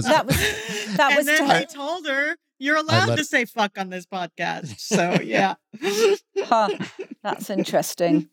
that 0.05 0.25
was 0.25 0.95
that 0.95 1.11
and 1.11 1.17
was 1.17 1.25
then 1.25 1.49
I 1.49 1.63
told 1.63 2.07
her 2.07 2.35
you're 2.61 2.77
allowed 2.77 3.15
to 3.15 3.25
say 3.25 3.45
fuck 3.45 3.77
on 3.79 3.89
this 3.89 4.05
podcast. 4.05 4.79
So 4.79 5.17
yeah. 5.23 5.55
Huh, 6.37 6.69
that's 7.23 7.49
interesting. 7.49 8.29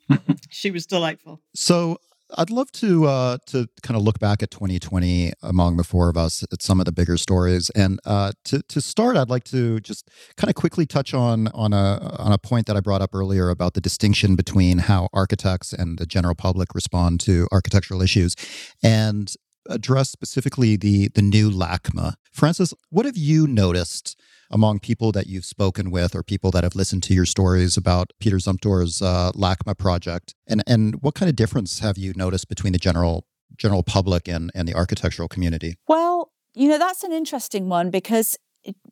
She 0.50 0.70
was 0.70 0.86
delightful. 0.86 1.40
So 1.54 1.98
I'd 2.36 2.50
love 2.50 2.70
to 2.72 3.06
uh, 3.06 3.38
to 3.46 3.68
kind 3.82 3.96
of 3.96 4.02
look 4.02 4.18
back 4.18 4.42
at 4.42 4.50
2020 4.50 5.32
among 5.42 5.76
the 5.76 5.84
four 5.84 6.08
of 6.08 6.16
us 6.16 6.44
at 6.52 6.62
some 6.62 6.78
of 6.78 6.86
the 6.86 6.92
bigger 6.92 7.16
stories, 7.16 7.70
and 7.70 8.00
uh, 8.04 8.32
to 8.44 8.62
to 8.62 8.80
start, 8.80 9.16
I'd 9.16 9.30
like 9.30 9.44
to 9.44 9.80
just 9.80 10.10
kind 10.36 10.50
of 10.50 10.54
quickly 10.54 10.84
touch 10.84 11.14
on 11.14 11.48
on 11.48 11.72
a 11.72 12.16
on 12.18 12.32
a 12.32 12.38
point 12.38 12.66
that 12.66 12.76
I 12.76 12.80
brought 12.80 13.00
up 13.00 13.14
earlier 13.14 13.48
about 13.48 13.74
the 13.74 13.80
distinction 13.80 14.36
between 14.36 14.78
how 14.78 15.08
architects 15.12 15.72
and 15.72 15.98
the 15.98 16.06
general 16.06 16.34
public 16.34 16.74
respond 16.74 17.20
to 17.20 17.48
architectural 17.50 18.02
issues, 18.02 18.36
and 18.82 19.32
address 19.68 20.10
specifically 20.10 20.76
the 20.76 21.08
the 21.08 21.22
new 21.22 21.50
LACMA. 21.50 22.14
Frances, 22.32 22.74
what 22.90 23.06
have 23.06 23.16
you 23.16 23.46
noticed 23.46 24.20
among 24.50 24.80
people 24.80 25.12
that 25.12 25.26
you've 25.26 25.44
spoken 25.44 25.90
with 25.90 26.14
or 26.14 26.22
people 26.22 26.50
that 26.52 26.64
have 26.64 26.74
listened 26.74 27.02
to 27.04 27.14
your 27.14 27.26
stories 27.26 27.76
about 27.76 28.12
Peter 28.20 28.36
Zumthor's 28.36 29.02
uh, 29.02 29.32
LACMA 29.32 29.76
project? 29.76 30.34
And 30.46 30.62
and 30.66 31.02
what 31.02 31.14
kind 31.14 31.28
of 31.28 31.36
difference 31.36 31.80
have 31.80 31.98
you 31.98 32.12
noticed 32.14 32.48
between 32.48 32.72
the 32.72 32.78
general 32.78 33.26
general 33.56 33.82
public 33.82 34.28
and, 34.28 34.50
and 34.54 34.68
the 34.68 34.74
architectural 34.74 35.28
community? 35.28 35.76
Well, 35.86 36.32
you 36.54 36.68
know, 36.68 36.78
that's 36.78 37.04
an 37.04 37.12
interesting 37.12 37.68
one 37.68 37.90
because 37.90 38.36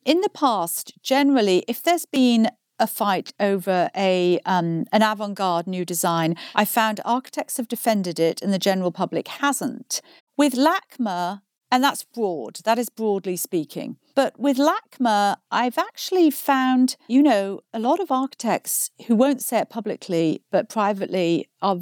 in 0.04 0.20
the 0.20 0.30
past, 0.30 0.92
generally, 1.02 1.64
if 1.68 1.82
there's 1.82 2.06
been 2.06 2.50
a 2.78 2.86
fight 2.86 3.32
over 3.40 3.90
a 3.96 4.38
um, 4.44 4.84
an 4.92 5.02
avant-garde 5.02 5.66
new 5.66 5.84
design, 5.84 6.36
I 6.54 6.64
found 6.64 7.00
architects 7.04 7.56
have 7.56 7.68
defended 7.68 8.20
it 8.20 8.42
and 8.42 8.52
the 8.52 8.58
general 8.58 8.92
public 8.92 9.28
hasn't. 9.28 10.00
With 10.36 10.54
LACMA, 10.54 11.40
and 11.70 11.82
that's 11.82 12.04
broad, 12.04 12.60
that 12.64 12.78
is 12.78 12.88
broadly 12.88 13.36
speaking. 13.36 13.96
But 14.14 14.38
with 14.38 14.56
LACMA, 14.56 15.36
I've 15.50 15.78
actually 15.78 16.30
found, 16.30 16.96
you 17.08 17.22
know, 17.22 17.60
a 17.74 17.78
lot 17.78 18.00
of 18.00 18.10
architects 18.10 18.90
who 19.06 19.14
won't 19.14 19.42
say 19.42 19.58
it 19.58 19.70
publicly, 19.70 20.42
but 20.50 20.68
privately 20.68 21.48
are 21.60 21.78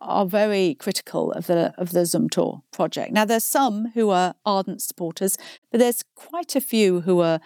are 0.00 0.24
very 0.24 0.76
critical 0.76 1.32
of 1.32 1.48
the 1.48 1.74
of 1.76 1.90
the 1.90 2.00
Zumthor 2.00 2.62
project. 2.72 3.12
Now 3.12 3.24
there's 3.24 3.44
some 3.44 3.90
who 3.94 4.10
are 4.10 4.34
ardent 4.46 4.82
supporters, 4.82 5.36
but 5.70 5.80
there's 5.80 6.04
quite 6.14 6.54
a 6.54 6.60
few 6.60 7.00
who 7.00 7.20
are 7.20 7.40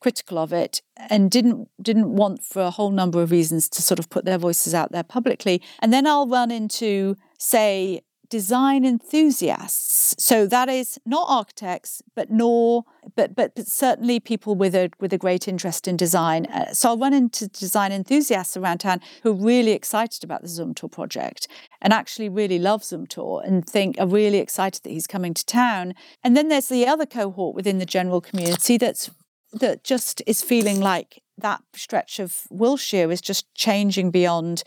critical 0.00 0.38
of 0.38 0.52
it 0.52 0.82
and 1.10 1.30
didn't 1.30 1.68
didn't 1.80 2.14
want 2.14 2.42
for 2.42 2.62
a 2.62 2.70
whole 2.70 2.90
number 2.90 3.22
of 3.22 3.30
reasons 3.30 3.68
to 3.70 3.82
sort 3.82 3.98
of 3.98 4.08
put 4.08 4.24
their 4.24 4.38
voices 4.38 4.74
out 4.74 4.92
there 4.92 5.02
publicly. 5.02 5.62
And 5.80 5.92
then 5.92 6.06
I'll 6.06 6.26
run 6.26 6.50
into 6.50 7.16
say 7.38 8.00
design 8.34 8.84
enthusiasts. 8.84 10.16
So 10.18 10.44
that 10.48 10.68
is 10.68 10.98
not 11.06 11.26
architects, 11.28 12.02
but 12.16 12.30
nor 12.30 12.84
but 13.14 13.36
but, 13.36 13.54
but 13.54 13.68
certainly 13.68 14.18
people 14.18 14.56
with 14.56 14.74
a 14.74 14.90
with 14.98 15.12
a 15.12 15.18
great 15.18 15.46
interest 15.46 15.86
in 15.86 15.96
design. 15.96 16.46
Uh, 16.46 16.72
so 16.72 16.88
I'll 16.88 16.98
run 16.98 17.14
into 17.14 17.46
design 17.46 17.92
enthusiasts 17.92 18.56
around 18.56 18.78
town 18.78 19.00
who 19.22 19.30
are 19.30 19.46
really 19.52 19.70
excited 19.70 20.24
about 20.24 20.42
the 20.42 20.48
Zumthor 20.48 20.90
project 20.90 21.46
and 21.80 21.92
actually 21.92 22.28
really 22.28 22.58
love 22.58 22.82
Zumthor 22.82 23.46
and 23.46 23.64
think 23.64 24.00
are 24.00 24.08
really 24.08 24.38
excited 24.38 24.82
that 24.82 24.90
he's 24.90 25.06
coming 25.06 25.32
to 25.34 25.46
town. 25.46 25.94
And 26.24 26.36
then 26.36 26.48
there's 26.48 26.68
the 26.68 26.88
other 26.88 27.06
cohort 27.06 27.54
within 27.54 27.78
the 27.78 27.86
general 27.86 28.20
community 28.20 28.78
that's 28.78 29.12
that 29.52 29.84
just 29.84 30.22
is 30.26 30.42
feeling 30.42 30.80
like 30.80 31.22
that 31.38 31.62
stretch 31.76 32.18
of 32.18 32.48
Wilshire 32.50 33.12
is 33.12 33.20
just 33.20 33.44
changing 33.54 34.10
beyond 34.10 34.64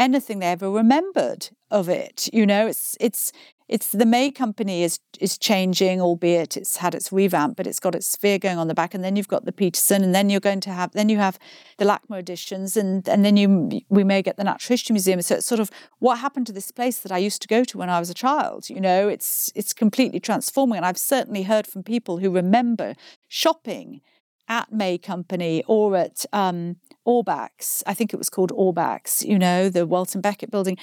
anything 0.00 0.38
they 0.38 0.46
ever 0.46 0.70
remembered 0.70 1.50
of 1.70 1.88
it. 1.88 2.28
You 2.32 2.46
know, 2.46 2.66
it's 2.66 2.96
it's 2.98 3.32
it's 3.68 3.92
the 3.92 4.06
May 4.06 4.32
company 4.32 4.82
is 4.82 4.98
is 5.20 5.38
changing, 5.38 6.00
albeit 6.00 6.56
it's 6.56 6.78
had 6.78 6.94
its 6.94 7.12
revamp, 7.12 7.56
but 7.56 7.66
it's 7.68 7.78
got 7.78 7.94
its 7.94 8.06
sphere 8.06 8.38
going 8.38 8.58
on 8.58 8.66
the 8.66 8.74
back. 8.74 8.94
And 8.94 9.04
then 9.04 9.14
you've 9.14 9.28
got 9.28 9.44
the 9.44 9.52
Petersen, 9.52 10.02
and 10.02 10.12
then 10.12 10.30
you're 10.30 10.40
going 10.40 10.60
to 10.62 10.70
have 10.70 10.90
then 10.92 11.08
you 11.08 11.18
have 11.18 11.38
the 11.78 11.84
LACMA 11.84 12.18
editions, 12.18 12.76
and 12.76 13.08
and 13.08 13.24
then 13.24 13.36
you 13.36 13.80
we 13.88 14.02
may 14.02 14.22
get 14.22 14.36
the 14.36 14.44
Natural 14.44 14.74
History 14.74 14.94
Museum. 14.94 15.22
So 15.22 15.36
it's 15.36 15.46
sort 15.46 15.60
of 15.60 15.70
what 16.00 16.18
happened 16.18 16.46
to 16.48 16.52
this 16.52 16.72
place 16.72 16.98
that 17.00 17.12
I 17.12 17.18
used 17.18 17.42
to 17.42 17.48
go 17.48 17.62
to 17.62 17.78
when 17.78 17.90
I 17.90 18.00
was 18.00 18.10
a 18.10 18.14
child. 18.14 18.70
You 18.70 18.80
know, 18.80 19.06
it's 19.06 19.52
it's 19.54 19.72
completely 19.72 20.18
transforming, 20.18 20.78
and 20.78 20.86
I've 20.86 20.98
certainly 20.98 21.44
heard 21.44 21.66
from 21.66 21.82
people 21.82 22.18
who 22.18 22.30
remember 22.30 22.94
shopping 23.28 24.00
at 24.48 24.72
May 24.72 24.98
Company 24.98 25.62
or 25.68 25.96
at 25.96 26.26
um, 26.32 26.76
Ohrbach's. 27.06 27.82
I 27.86 27.94
think 27.94 28.12
it 28.12 28.16
was 28.16 28.30
called 28.30 28.52
Ohrbach's, 28.52 29.24
you 29.24 29.38
know, 29.38 29.68
the 29.68 29.86
Welton 29.86 30.20
Becket 30.20 30.50
building. 30.50 30.76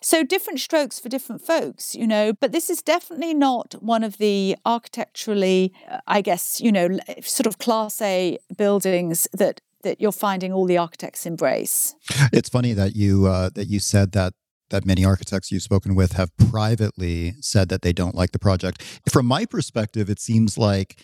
So 0.00 0.22
different 0.22 0.60
strokes 0.60 0.98
for 0.98 1.08
different 1.08 1.40
folks, 1.40 1.94
you 1.94 2.06
know, 2.06 2.34
but 2.34 2.52
this 2.52 2.68
is 2.68 2.82
definitely 2.82 3.32
not 3.32 3.74
one 3.82 4.04
of 4.04 4.18
the 4.18 4.54
architecturally, 4.66 5.72
I 6.06 6.20
guess, 6.20 6.60
you 6.60 6.70
know, 6.70 6.98
sort 7.22 7.46
of 7.46 7.56
class 7.56 8.02
A 8.02 8.38
buildings 8.56 9.26
that 9.32 9.62
that 9.82 10.00
you're 10.00 10.12
finding 10.12 10.52
all 10.52 10.66
the 10.66 10.78
architects 10.78 11.24
embrace. 11.24 11.94
It's 12.32 12.48
funny 12.48 12.72
that 12.74 12.96
you 12.96 13.26
uh, 13.26 13.50
that 13.54 13.68
you 13.68 13.80
said 13.80 14.12
that 14.12 14.34
that 14.70 14.84
many 14.84 15.04
architects 15.04 15.52
you've 15.52 15.62
spoken 15.62 15.94
with 15.94 16.12
have 16.12 16.36
privately 16.36 17.34
said 17.40 17.68
that 17.68 17.82
they 17.82 17.92
don't 17.92 18.14
like 18.14 18.32
the 18.32 18.38
project. 18.38 18.82
From 19.10 19.24
my 19.24 19.46
perspective, 19.46 20.10
it 20.10 20.20
seems 20.20 20.58
like 20.58 21.00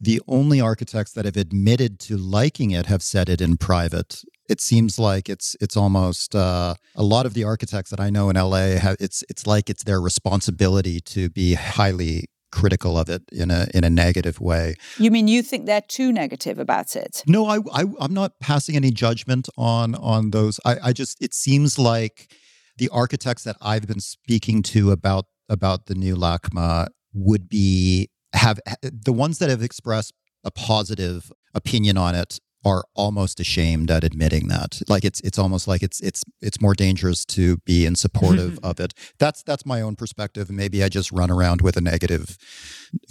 the 0.00 0.20
only 0.28 0.60
architects 0.60 1.12
that 1.12 1.24
have 1.24 1.36
admitted 1.36 1.98
to 2.00 2.16
liking 2.16 2.70
it 2.70 2.86
have 2.86 3.02
said 3.02 3.28
it 3.28 3.40
in 3.40 3.56
private. 3.56 4.22
It 4.48 4.60
seems 4.60 4.98
like 4.98 5.28
it's 5.28 5.56
it's 5.60 5.76
almost 5.76 6.34
uh, 6.34 6.74
a 6.94 7.02
lot 7.02 7.26
of 7.26 7.34
the 7.34 7.44
architects 7.44 7.90
that 7.90 8.00
I 8.00 8.10
know 8.10 8.30
in 8.30 8.36
LA. 8.36 8.78
Have, 8.78 8.96
it's 9.00 9.24
it's 9.28 9.46
like 9.46 9.70
it's 9.70 9.84
their 9.84 10.00
responsibility 10.00 11.00
to 11.00 11.30
be 11.30 11.54
highly 11.54 12.26
critical 12.52 12.96
of 12.98 13.08
it 13.08 13.22
in 13.32 13.50
a 13.50 13.66
in 13.74 13.84
a 13.84 13.90
negative 13.90 14.40
way. 14.40 14.74
You 14.98 15.10
mean 15.10 15.28
you 15.28 15.42
think 15.42 15.66
they're 15.66 15.80
too 15.80 16.12
negative 16.12 16.58
about 16.58 16.94
it? 16.94 17.22
No, 17.26 17.46
I, 17.46 17.58
I 17.72 17.84
am 18.00 18.14
not 18.14 18.38
passing 18.40 18.76
any 18.76 18.90
judgment 18.90 19.48
on 19.56 19.94
on 19.96 20.30
those. 20.30 20.60
I, 20.64 20.76
I 20.84 20.92
just 20.92 21.22
it 21.22 21.34
seems 21.34 21.78
like 21.78 22.32
the 22.78 22.88
architects 22.90 23.44
that 23.44 23.56
I've 23.60 23.86
been 23.86 24.00
speaking 24.00 24.62
to 24.74 24.90
about 24.90 25.26
about 25.48 25.86
the 25.86 25.94
new 25.94 26.16
LACMA 26.16 26.88
would 27.12 27.48
be 27.48 28.10
have 28.32 28.60
the 28.82 29.12
ones 29.12 29.38
that 29.38 29.50
have 29.50 29.62
expressed 29.62 30.12
a 30.44 30.50
positive 30.50 31.32
opinion 31.54 31.96
on 31.96 32.14
it 32.14 32.38
are 32.66 32.84
almost 32.94 33.38
ashamed 33.38 33.92
at 33.92 34.02
admitting 34.02 34.48
that. 34.48 34.82
Like 34.88 35.04
it's 35.04 35.20
it's 35.20 35.38
almost 35.38 35.68
like 35.68 35.84
it's 35.84 36.00
it's 36.00 36.24
it's 36.40 36.60
more 36.60 36.74
dangerous 36.74 37.24
to 37.26 37.58
be 37.58 37.86
in 37.86 37.94
supportive 37.94 38.58
of 38.62 38.80
it. 38.80 38.92
That's 39.18 39.44
that's 39.44 39.64
my 39.64 39.80
own 39.80 39.94
perspective. 39.94 40.50
Maybe 40.50 40.82
i 40.82 40.88
just 40.88 41.12
run 41.12 41.30
around 41.30 41.62
with 41.62 41.76
a 41.76 41.80
negative 41.80 42.36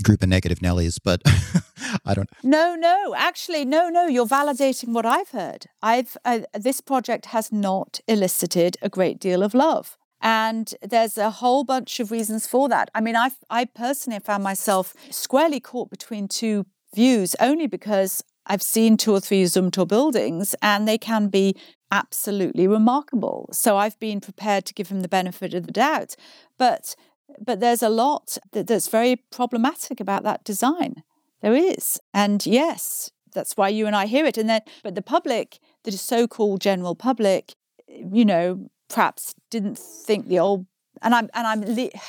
group 0.04 0.22
of 0.24 0.30
negative 0.30 0.60
nellies 0.60 0.98
but 1.04 1.22
i 2.06 2.14
don't 2.14 2.30
no 2.44 2.76
no 2.76 3.14
actually 3.18 3.66
no 3.66 3.90
no 3.90 4.08
you're 4.08 4.26
validating 4.26 4.90
what 4.94 5.06
i've 5.06 5.30
heard. 5.30 5.68
I've 5.82 6.18
uh, 6.26 6.40
this 6.54 6.82
project 6.82 7.28
has 7.28 7.52
not 7.52 8.00
elicited 8.08 8.78
a 8.82 8.90
great 8.90 9.20
deal 9.20 9.42
of 9.44 9.54
love 9.54 9.98
and 10.22 10.74
there's 10.82 11.18
a 11.18 11.30
whole 11.30 11.64
bunch 11.64 12.00
of 12.00 12.12
reasons 12.12 12.48
for 12.48 12.70
that. 12.70 12.90
I 12.96 13.02
mean, 13.02 13.16
I 13.16 13.32
I 13.50 13.66
personally 13.66 14.20
found 14.20 14.44
myself 14.44 14.94
squarely 15.10 15.60
caught 15.60 15.90
between 15.90 16.28
two 16.28 16.66
views 16.94 17.36
only 17.40 17.68
because 17.68 18.24
I've 18.48 18.62
seen 18.62 18.98
two 18.98 19.12
or 19.12 19.20
three 19.20 19.44
Zumthor 19.44 19.88
buildings 19.88 20.56
and 20.62 20.88
they 20.88 20.98
can 20.98 21.28
be 21.28 21.56
absolutely 21.92 22.68
remarkable. 22.68 23.50
So 23.52 23.78
I've 23.78 24.00
been 24.00 24.22
prepared 24.22 24.66
to 24.66 24.74
give 24.74 24.90
him 24.90 25.02
the 25.02 25.08
benefit 25.08 25.54
of 25.54 25.66
the 25.66 25.72
doubt. 25.72 26.16
But 26.58 26.96
but 27.42 27.60
there's 27.60 27.84
a 27.84 27.90
lot 27.90 28.38
that, 28.52 28.68
that's 28.68 28.88
very 28.88 29.18
problematic 29.32 30.00
about 30.00 30.24
that 30.24 30.44
design. 30.44 31.04
There 31.42 31.56
is. 31.56 32.00
And 32.14 32.46
yes, 32.46 33.12
that's 33.34 33.58
why 33.58 33.70
you 33.70 33.88
and 33.88 33.96
I 33.96 34.06
hear 34.06 34.26
it. 34.26 34.38
And 34.38 34.50
then 34.50 34.62
but 34.84 34.96
the 34.96 35.02
public, 35.02 35.60
the 35.84 35.92
so-called 35.92 36.62
general 36.62 36.96
public, 36.96 37.56
you 37.88 38.26
know, 38.26 38.70
perhaps 38.90 39.36
didn't 39.50 39.78
think 39.78 40.28
the 40.28 40.40
old 40.40 40.66
and 41.02 41.14
I'm 41.14 41.30
and 41.34 41.48
I'm 41.48 41.64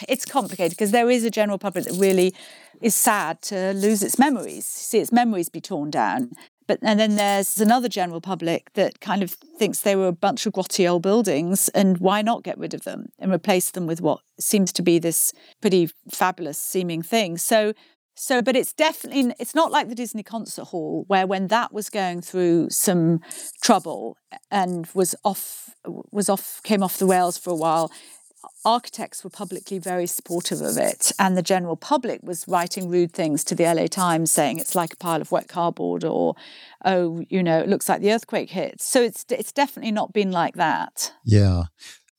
it's 0.08 0.24
complicated 0.24 0.72
because 0.72 0.90
there 0.90 1.10
is 1.10 1.24
a 1.24 1.30
general 1.30 1.58
public 1.58 1.84
that 1.84 1.94
really 1.94 2.34
is 2.80 2.94
sad 2.94 3.42
to 3.42 3.72
lose 3.72 4.02
its 4.02 4.18
memories, 4.18 4.66
see 4.66 4.98
its 4.98 5.12
memories 5.12 5.48
be 5.48 5.60
torn 5.60 5.90
down. 5.90 6.32
But 6.66 6.80
and 6.82 6.98
then 6.98 7.16
there's 7.16 7.60
another 7.60 7.88
general 7.88 8.20
public 8.20 8.72
that 8.74 9.00
kind 9.00 9.22
of 9.22 9.30
thinks 9.30 9.80
they 9.80 9.96
were 9.96 10.08
a 10.08 10.12
bunch 10.12 10.46
of 10.46 10.52
grotty 10.52 10.88
old 10.88 11.02
buildings, 11.02 11.68
and 11.70 11.98
why 11.98 12.22
not 12.22 12.42
get 12.42 12.58
rid 12.58 12.74
of 12.74 12.82
them 12.84 13.06
and 13.18 13.32
replace 13.32 13.70
them 13.70 13.86
with 13.86 14.00
what 14.00 14.20
seems 14.38 14.72
to 14.72 14.82
be 14.82 14.98
this 14.98 15.32
pretty 15.60 15.90
fabulous 16.10 16.58
seeming 16.58 17.02
thing? 17.02 17.38
So 17.38 17.72
so, 18.16 18.40
but 18.40 18.56
it's 18.56 18.72
definitely, 18.72 19.34
it's 19.38 19.54
not 19.54 19.70
like 19.70 19.88
the 19.88 19.94
Disney 19.94 20.22
Concert 20.22 20.64
Hall, 20.64 21.04
where 21.06 21.26
when 21.26 21.48
that 21.48 21.72
was 21.72 21.90
going 21.90 22.22
through 22.22 22.70
some 22.70 23.20
trouble 23.62 24.16
and 24.50 24.88
was 24.94 25.14
off, 25.22 25.70
was 25.84 26.28
off, 26.28 26.60
came 26.64 26.82
off 26.82 26.98
the 26.98 27.06
rails 27.06 27.36
for 27.36 27.50
a 27.50 27.56
while, 27.56 27.92
architects 28.64 29.22
were 29.22 29.30
publicly 29.30 29.78
very 29.78 30.06
supportive 30.06 30.60
of 30.60 30.78
it. 30.78 31.12
And 31.18 31.36
the 31.36 31.42
general 31.42 31.76
public 31.76 32.20
was 32.22 32.46
writing 32.48 32.88
rude 32.88 33.12
things 33.12 33.44
to 33.44 33.54
the 33.54 33.64
LA 33.64 33.86
Times 33.86 34.32
saying 34.32 34.58
it's 34.58 34.74
like 34.74 34.94
a 34.94 34.96
pile 34.96 35.20
of 35.20 35.30
wet 35.30 35.48
cardboard 35.48 36.04
or, 36.04 36.34
oh, 36.84 37.22
you 37.28 37.42
know, 37.42 37.58
it 37.58 37.68
looks 37.68 37.88
like 37.88 38.00
the 38.00 38.12
earthquake 38.12 38.50
hit. 38.50 38.80
So 38.80 39.02
it's, 39.02 39.26
it's 39.28 39.52
definitely 39.52 39.92
not 39.92 40.12
been 40.12 40.32
like 40.32 40.54
that. 40.54 41.12
Yeah. 41.24 41.64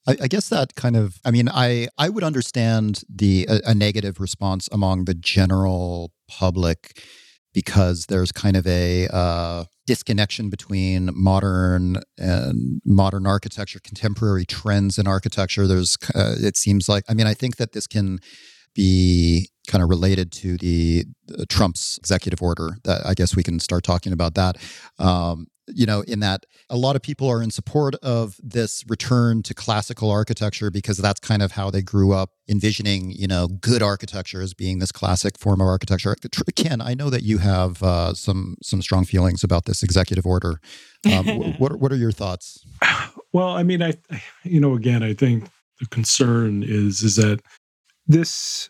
I, 0.08 0.16
I, 0.24 0.28
guess 0.28 0.50
that 0.50 0.76
kind 0.76 0.96
of, 0.96 1.20
I 1.26 1.32
mean, 1.32 1.50
I, 1.50 1.88
I 1.98 2.10
would 2.10 2.24
understand 2.24 3.02
the 3.10 3.46
a, 3.50 3.72
a 3.72 3.76
negative 3.76 4.20
response 4.20 4.70
among 4.72 5.06
the 5.06 5.14
general 5.14 6.12
public 6.28 7.04
because 7.54 8.06
there's 8.08 8.32
kind 8.32 8.56
of 8.56 8.66
a 8.68 9.08
uh, 9.12 9.66
disconnection 9.86 10.50
between 10.50 11.10
modern 11.14 11.98
and 12.18 12.82
modern 12.86 13.26
architecture, 13.26 13.80
contemporary 13.84 14.46
trends 14.46 14.98
in 14.98 15.08
architecture. 15.08 15.68
There's, 15.68 15.98
uh, 16.14 16.36
it 16.38 16.56
seems 16.56 16.88
like, 16.88 17.04
I 17.10 17.14
mean, 17.14 17.28
I 17.28 17.34
think 17.34 17.58
that 17.58 17.74
this 17.74 17.88
can 17.88 18.20
be 18.76 19.50
kind 19.68 19.84
of 19.84 19.90
related 19.90 20.32
to 20.32 20.58
the, 20.58 21.06
Trump's 21.50 21.98
executive 21.98 22.42
order. 22.42 22.78
That 22.86 23.06
I 23.06 23.14
guess 23.14 23.36
we 23.36 23.44
can 23.44 23.60
start 23.60 23.84
talking 23.84 24.14
about 24.14 24.36
that. 24.36 24.56
Um, 24.98 25.48
you 25.68 25.86
know, 25.86 26.02
in 26.02 26.20
that 26.22 26.46
a 26.70 26.78
lot 26.78 26.96
of 26.96 27.02
people 27.02 27.28
are 27.30 27.42
in 27.42 27.52
support 27.52 27.96
of 27.96 28.38
this 28.42 28.84
return 28.88 29.44
to 29.44 29.54
classical 29.54 30.10
architecture 30.10 30.72
because 30.72 30.98
that's 30.98 31.20
kind 31.20 31.42
of 31.42 31.52
how 31.54 31.70
they 31.70 31.82
grew 31.82 32.14
up 32.14 32.32
envisioning, 32.48 33.12
you 33.12 33.28
know, 33.28 33.48
good 33.48 33.84
architecture 33.84 34.42
as 34.42 34.54
being 34.54 34.80
this 34.80 34.92
classic 34.92 35.38
form 35.38 35.62
of 35.62 35.68
architecture. 35.68 36.16
Ken, 36.56 36.82
I 36.82 36.94
know 36.94 37.10
that 37.10 37.24
you 37.24 37.40
have 37.40 37.84
uh, 37.84 38.14
some 38.14 38.56
some 38.64 38.82
strong 38.82 39.06
feelings 39.06 39.44
about 39.44 39.66
this 39.66 39.84
executive 39.84 40.26
order. 40.26 40.60
Um, 41.12 41.26
what 41.58 41.80
what 41.80 41.92
are 41.92 41.98
your 41.98 42.12
thoughts? 42.12 42.66
Well, 43.34 43.50
I 43.50 43.64
mean, 43.64 43.84
I, 43.84 43.94
you 44.44 44.60
know, 44.60 44.74
again, 44.74 45.04
I 45.04 45.14
think 45.14 45.50
the 45.80 45.88
concern 45.88 46.64
is 46.64 47.04
is 47.04 47.18
that 47.18 47.42
this 48.08 48.70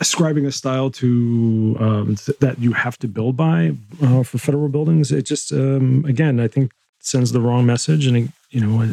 ascribing 0.00 0.46
a 0.46 0.52
style 0.52 0.90
to 0.90 1.76
um, 1.80 2.16
th- 2.16 2.38
that 2.38 2.58
you 2.58 2.72
have 2.72 2.98
to 2.98 3.08
build 3.08 3.36
by 3.36 3.72
uh, 4.02 4.22
for 4.22 4.38
federal 4.38 4.68
buildings, 4.68 5.10
it 5.10 5.22
just 5.22 5.52
um, 5.52 6.04
again, 6.06 6.40
I 6.40 6.48
think 6.48 6.72
sends 7.00 7.32
the 7.32 7.40
wrong 7.40 7.66
message, 7.66 8.06
and 8.06 8.16
it, 8.16 8.30
you 8.50 8.60
know. 8.60 8.92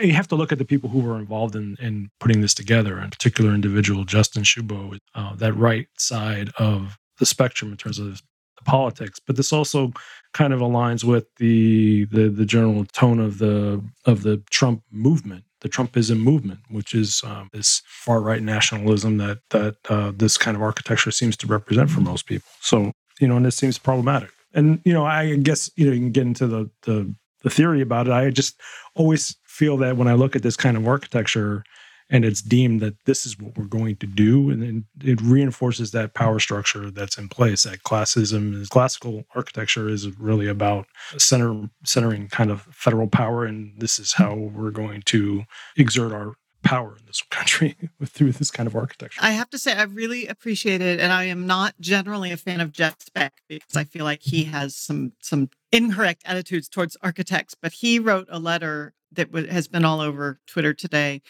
You 0.00 0.12
have 0.12 0.28
to 0.28 0.34
look 0.34 0.52
at 0.52 0.58
the 0.58 0.64
people 0.66 0.90
who 0.90 0.98
were 0.98 1.16
involved 1.16 1.56
in, 1.56 1.78
in 1.80 2.10
putting 2.18 2.42
this 2.42 2.52
together, 2.52 3.00
in 3.00 3.08
particular 3.08 3.54
individual 3.54 4.04
Justin 4.04 4.42
Shubow, 4.42 4.98
uh, 5.14 5.34
that 5.36 5.54
right 5.54 5.88
side 5.96 6.50
of 6.58 6.98
the 7.18 7.24
spectrum 7.24 7.70
in 7.70 7.78
terms 7.78 7.98
of 7.98 8.20
the 8.58 8.64
politics. 8.64 9.18
But 9.18 9.36
this 9.36 9.54
also 9.54 9.92
kind 10.34 10.52
of 10.52 10.60
aligns 10.60 11.02
with 11.02 11.26
the, 11.36 12.04
the 12.06 12.28
the 12.28 12.44
general 12.44 12.84
tone 12.84 13.20
of 13.20 13.38
the 13.38 13.82
of 14.04 14.22
the 14.22 14.42
Trump 14.50 14.82
movement 14.90 15.44
the 15.60 15.68
Trumpism 15.68 16.20
movement, 16.20 16.60
which 16.70 16.94
is 16.94 17.22
um, 17.24 17.48
this 17.52 17.82
far 17.86 18.20
right 18.20 18.42
nationalism 18.42 19.18
that 19.18 19.38
that 19.50 19.76
uh, 19.88 20.12
this 20.14 20.38
kind 20.38 20.56
of 20.56 20.62
architecture 20.62 21.10
seems 21.10 21.36
to 21.38 21.46
represent 21.46 21.90
for 21.90 22.00
most 22.00 22.26
people. 22.26 22.50
So 22.60 22.92
you 23.20 23.28
know, 23.28 23.36
and 23.36 23.46
it 23.46 23.52
seems 23.52 23.78
problematic. 23.78 24.30
And 24.54 24.80
you 24.84 24.92
know, 24.92 25.04
I 25.04 25.36
guess 25.36 25.70
you 25.76 25.86
know 25.86 25.92
you 25.92 26.00
can 26.00 26.12
get 26.12 26.26
into 26.26 26.46
the 26.46 26.70
the, 26.82 27.14
the 27.42 27.50
theory 27.50 27.80
about 27.80 28.06
it. 28.06 28.12
I 28.12 28.30
just 28.30 28.60
always 28.94 29.36
feel 29.44 29.76
that 29.78 29.96
when 29.96 30.08
I 30.08 30.14
look 30.14 30.34
at 30.34 30.42
this 30.42 30.56
kind 30.56 30.76
of 30.76 30.88
architecture, 30.88 31.64
and 32.10 32.24
it's 32.24 32.42
deemed 32.42 32.80
that 32.80 32.94
this 33.04 33.24
is 33.24 33.38
what 33.38 33.56
we're 33.56 33.64
going 33.64 33.96
to 33.96 34.06
do 34.06 34.50
and 34.50 34.62
then 34.62 34.84
it 35.02 35.20
reinforces 35.22 35.92
that 35.92 36.14
power 36.14 36.38
structure 36.38 36.90
that's 36.90 37.18
in 37.18 37.28
place 37.28 37.62
that 37.62 37.82
classism 37.82 38.68
classical 38.68 39.24
architecture 39.34 39.88
is 39.88 40.08
really 40.18 40.48
about 40.48 40.86
center 41.16 41.70
centering 41.84 42.28
kind 42.28 42.50
of 42.50 42.62
federal 42.70 43.06
power 43.06 43.44
and 43.44 43.72
this 43.78 43.98
is 43.98 44.14
how 44.14 44.34
we're 44.34 44.70
going 44.70 45.02
to 45.02 45.44
exert 45.76 46.12
our 46.12 46.34
power 46.62 46.96
in 46.98 47.06
this 47.06 47.22
country 47.30 47.76
through 48.04 48.32
this 48.32 48.50
kind 48.50 48.66
of 48.66 48.76
architecture. 48.76 49.20
I 49.22 49.32
have 49.32 49.50
to 49.50 49.58
say, 49.58 49.72
I 49.72 49.82
really 49.84 50.26
appreciate 50.26 50.80
it, 50.80 51.00
and 51.00 51.12
I 51.12 51.24
am 51.24 51.46
not 51.46 51.74
generally 51.80 52.32
a 52.32 52.36
fan 52.36 52.60
of 52.60 52.72
Jeff 52.72 53.00
Speck 53.00 53.42
because 53.48 53.76
I 53.76 53.84
feel 53.84 54.04
like 54.04 54.22
he 54.22 54.44
has 54.44 54.76
some 54.76 55.12
some 55.20 55.50
incorrect 55.72 56.22
attitudes 56.24 56.68
towards 56.68 56.96
architects. 57.02 57.54
But 57.54 57.72
he 57.72 57.98
wrote 57.98 58.28
a 58.30 58.38
letter 58.38 58.94
that 59.12 59.32
has 59.50 59.68
been 59.68 59.84
all 59.84 60.00
over 60.00 60.38
Twitter 60.46 60.74
today. 60.74 61.22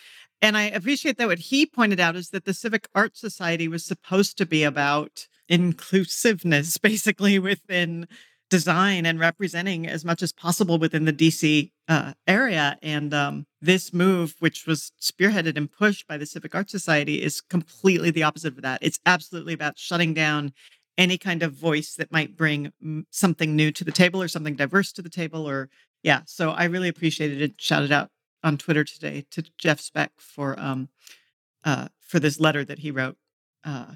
And 0.43 0.57
I 0.57 0.65
appreciate 0.65 1.19
that 1.19 1.29
what 1.29 1.39
he 1.39 1.67
pointed 1.67 2.01
out 2.01 2.17
is 2.17 2.31
that 2.31 2.45
the 2.45 2.55
Civic 2.55 2.89
Arts 2.95 3.21
Society 3.21 3.69
was 3.69 3.85
supposed 3.85 4.39
to 4.39 4.47
be 4.47 4.65
about 4.65 5.29
inclusiveness, 5.49 6.79
basically, 6.83 7.39
within 7.39 8.07
design 8.49 9.07
and 9.07 9.21
representing 9.21 9.87
as 9.87 10.05
much 10.05 10.23
as 10.23 10.33
possible 10.33 10.79
within 10.79 11.05
the 11.05 11.13
DC 11.13 11.71
uh, 11.89 12.13
area. 12.27 12.77
And 12.83 13.15
um, 13.15 13.47
this 13.61 13.93
move, 13.93 14.35
which 14.41 14.67
was 14.67 14.93
spearheaded 15.01 15.57
and 15.57 15.71
pushed 15.71 16.07
by 16.09 16.17
the 16.17 16.27
Civic 16.27 16.55
Arts 16.55 16.73
Society, 16.73 17.23
is 17.23 17.41
completely 17.41 18.11
the 18.11 18.25
opposite 18.25 18.57
of 18.57 18.63
that. 18.63 18.81
It's 18.83 18.99
absolutely 19.07 19.55
about 19.55 19.79
shutting 19.79 20.15
down 20.15 20.53
any 20.99 21.17
kind 21.17 21.43
of 21.43 21.53
voice 21.53 21.95
that 21.95 22.13
might 22.13 22.37
bring 22.37 22.73
something 23.11 23.55
new 23.55 23.71
to 23.73 23.85
the 23.85 23.93
table 23.93 24.21
or 24.21 24.29
something 24.29 24.57
diverse 24.57 24.93
to 24.93 25.03
the 25.03 25.09
table. 25.09 25.49
Or, 25.49 25.71
yeah. 26.03 26.23
So 26.27 26.51
I 26.51 26.65
really 26.65 26.89
appreciated 26.89 27.41
it. 27.41 27.55
Shouted 27.59 27.93
out 27.93 28.11
on 28.43 28.57
Twitter 28.57 28.85
today 28.85 29.27
to 29.31 29.45
Jeff 29.59 29.81
Speck 29.81 30.13
for 30.19 30.59
um, 30.59 30.89
uh, 31.65 31.89
for 32.01 32.19
this 32.19 32.41
letter 32.41 32.65
that 32.65 32.81
he 32.81 32.91
wrote 32.91 33.17
uh, 33.65 33.93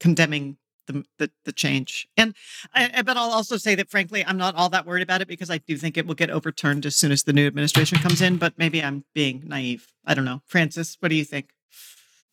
condemning 0.00 0.56
the, 0.86 1.04
the, 1.18 1.30
the 1.44 1.52
change. 1.52 2.08
And 2.16 2.34
I, 2.74 3.02
but 3.02 3.16
I'll 3.16 3.30
also 3.30 3.56
say 3.56 3.74
that 3.76 3.90
frankly, 3.90 4.24
I'm 4.24 4.36
not 4.36 4.54
all 4.56 4.68
that 4.70 4.86
worried 4.86 5.02
about 5.02 5.20
it 5.20 5.28
because 5.28 5.50
I 5.50 5.58
do 5.58 5.76
think 5.76 5.96
it 5.96 6.06
will 6.06 6.14
get 6.14 6.30
overturned 6.30 6.86
as 6.86 6.96
soon 6.96 7.12
as 7.12 7.22
the 7.22 7.32
new 7.32 7.46
administration 7.46 7.98
comes 7.98 8.20
in. 8.20 8.36
But 8.36 8.54
maybe 8.58 8.82
I'm 8.82 9.04
being 9.14 9.44
naive. 9.46 9.92
I 10.04 10.14
don't 10.14 10.24
know. 10.24 10.42
Frances. 10.46 10.96
what 11.00 11.08
do 11.08 11.14
you 11.14 11.24
think? 11.24 11.50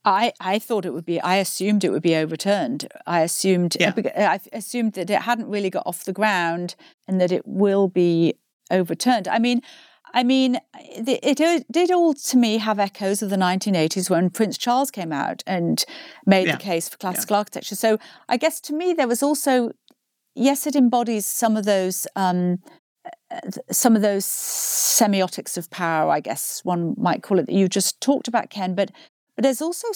I, 0.05 0.32
I 0.39 0.60
thought 0.60 0.86
it 0.86 0.93
would 0.93 1.05
be. 1.05 1.20
I 1.20 1.36
assumed 1.36 1.84
it 1.84 1.91
would 1.91 2.01
be 2.01 2.16
overturned. 2.16 2.88
I 3.05 3.22
assumed. 3.22 3.76
Yeah. 3.80 3.93
I 4.16 4.39
assumed 4.53 4.93
that 4.93 5.10
it 5.10 5.22
hadn't 5.22 5.49
really 5.49 5.70
got 5.70 5.84
off 5.86 6.05
the 6.05 6.14
ground 6.14 6.76
and 7.07 7.20
that 7.20 7.32
it 7.32 7.45
will 7.45 7.89
be 7.89 8.36
overturned. 8.72 9.28
I 9.28 9.39
mean, 9.39 9.62
I 10.14 10.24
mean, 10.24 10.60
it, 10.78 11.66
did 11.72 11.91
all 11.91 12.14
to 12.14 12.38
me 12.38 12.57
have 12.57 12.80
echoes 12.80 13.22
of 13.22 13.30
the 13.30 13.36
1980s 13.36 14.10
when 14.10 14.30
Prince 14.30 14.57
Charles 14.57 14.91
came 14.91 15.12
out 15.12 15.43
and 15.45 15.84
made 16.26 16.47
yeah. 16.47 16.55
the 16.55 16.62
case 16.62 16.89
for 16.89 16.97
classical 16.97 17.36
yeah. 17.36 17.39
architecture. 17.39 17.76
So 17.76 17.97
I 18.28 18.38
guess 18.38 18.60
to 18.62 18.74
me 18.74 18.93
there 18.93 19.07
was 19.07 19.22
also, 19.22 19.72
yes, 20.36 20.66
it 20.66 20.76
embodies 20.76 21.26
some 21.26 21.57
of 21.57 21.66
those. 21.66 22.07
Um, 22.16 22.60
uh, 23.32 23.39
some 23.72 23.95
of 23.95 24.01
those 24.01 24.26
semiotics 24.26 25.57
of 25.57 25.70
power, 25.70 26.12
I 26.12 26.20
guess 26.20 26.62
one 26.64 26.95
might 26.97 27.24
call 27.24 27.39
it, 27.39 27.45
that 27.45 27.53
you 27.53 27.68
just 27.68 28.01
talked 28.01 28.28
about, 28.28 28.49
Ken. 28.49 28.76
But 28.76 28.91
but 29.36 29.43
there's 29.43 29.62
also 29.62 29.88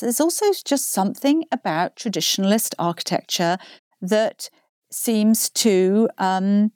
there's 0.00 0.20
also 0.20 0.46
just 0.64 0.92
something 0.92 1.44
about 1.50 1.96
traditionalist 1.96 2.74
architecture 2.78 3.58
that 4.00 4.50
seems 4.92 5.50
to 5.50 6.08
um, 6.18 6.70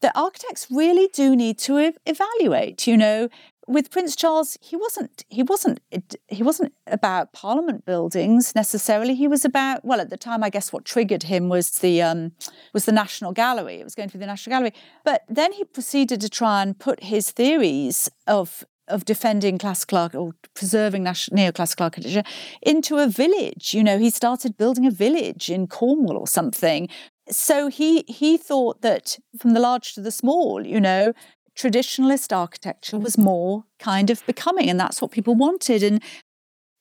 that 0.00 0.12
architects 0.14 0.68
really 0.70 1.08
do 1.12 1.34
need 1.34 1.58
to 1.58 1.78
ev- 1.78 1.98
evaluate. 2.06 2.86
You 2.86 2.96
know, 2.96 3.28
with 3.68 3.90
Prince 3.90 4.16
Charles, 4.16 4.56
he 4.60 4.76
wasn't 4.76 5.24
he 5.28 5.42
wasn't 5.42 5.80
he 6.28 6.42
wasn't 6.42 6.72
about 6.86 7.32
Parliament 7.32 7.84
buildings 7.84 8.54
necessarily. 8.54 9.14
He 9.14 9.28
was 9.28 9.44
about 9.44 9.84
well, 9.84 10.00
at 10.00 10.10
the 10.10 10.16
time, 10.16 10.42
I 10.42 10.50
guess 10.50 10.72
what 10.72 10.84
triggered 10.84 11.24
him 11.24 11.48
was 11.48 11.70
the 11.78 12.02
um, 12.02 12.32
was 12.72 12.86
the 12.86 12.92
National 12.92 13.32
Gallery. 13.32 13.76
It 13.76 13.84
was 13.84 13.94
going 13.94 14.08
to 14.08 14.14
be 14.14 14.20
the 14.20 14.26
National 14.26 14.54
Gallery, 14.54 14.72
but 15.04 15.22
then 15.28 15.52
he 15.52 15.64
proceeded 15.64 16.20
to 16.22 16.30
try 16.30 16.62
and 16.62 16.78
put 16.78 17.04
his 17.04 17.30
theories 17.30 18.10
of 18.26 18.64
of 18.88 19.04
defending 19.04 19.58
classical 19.58 20.08
or 20.14 20.32
preserving 20.54 21.04
neoclassical 21.04 21.82
architecture 21.82 22.22
into 22.62 22.96
a 22.96 23.06
village. 23.06 23.74
You 23.74 23.84
know, 23.84 23.98
he 23.98 24.08
started 24.08 24.56
building 24.56 24.86
a 24.86 24.90
village 24.90 25.50
in 25.50 25.66
Cornwall 25.66 26.16
or 26.16 26.26
something 26.26 26.88
so 27.30 27.68
he 27.68 28.04
he 28.08 28.36
thought 28.36 28.82
that 28.82 29.18
from 29.38 29.54
the 29.54 29.60
large 29.60 29.94
to 29.94 30.00
the 30.00 30.10
small, 30.10 30.66
you 30.66 30.80
know, 30.80 31.12
traditionalist 31.56 32.36
architecture 32.36 32.98
was 32.98 33.18
more 33.18 33.64
kind 33.78 34.10
of 34.10 34.24
becoming, 34.26 34.70
and 34.70 34.78
that's 34.78 35.02
what 35.02 35.10
people 35.10 35.34
wanted. 35.34 35.82
And 35.82 36.02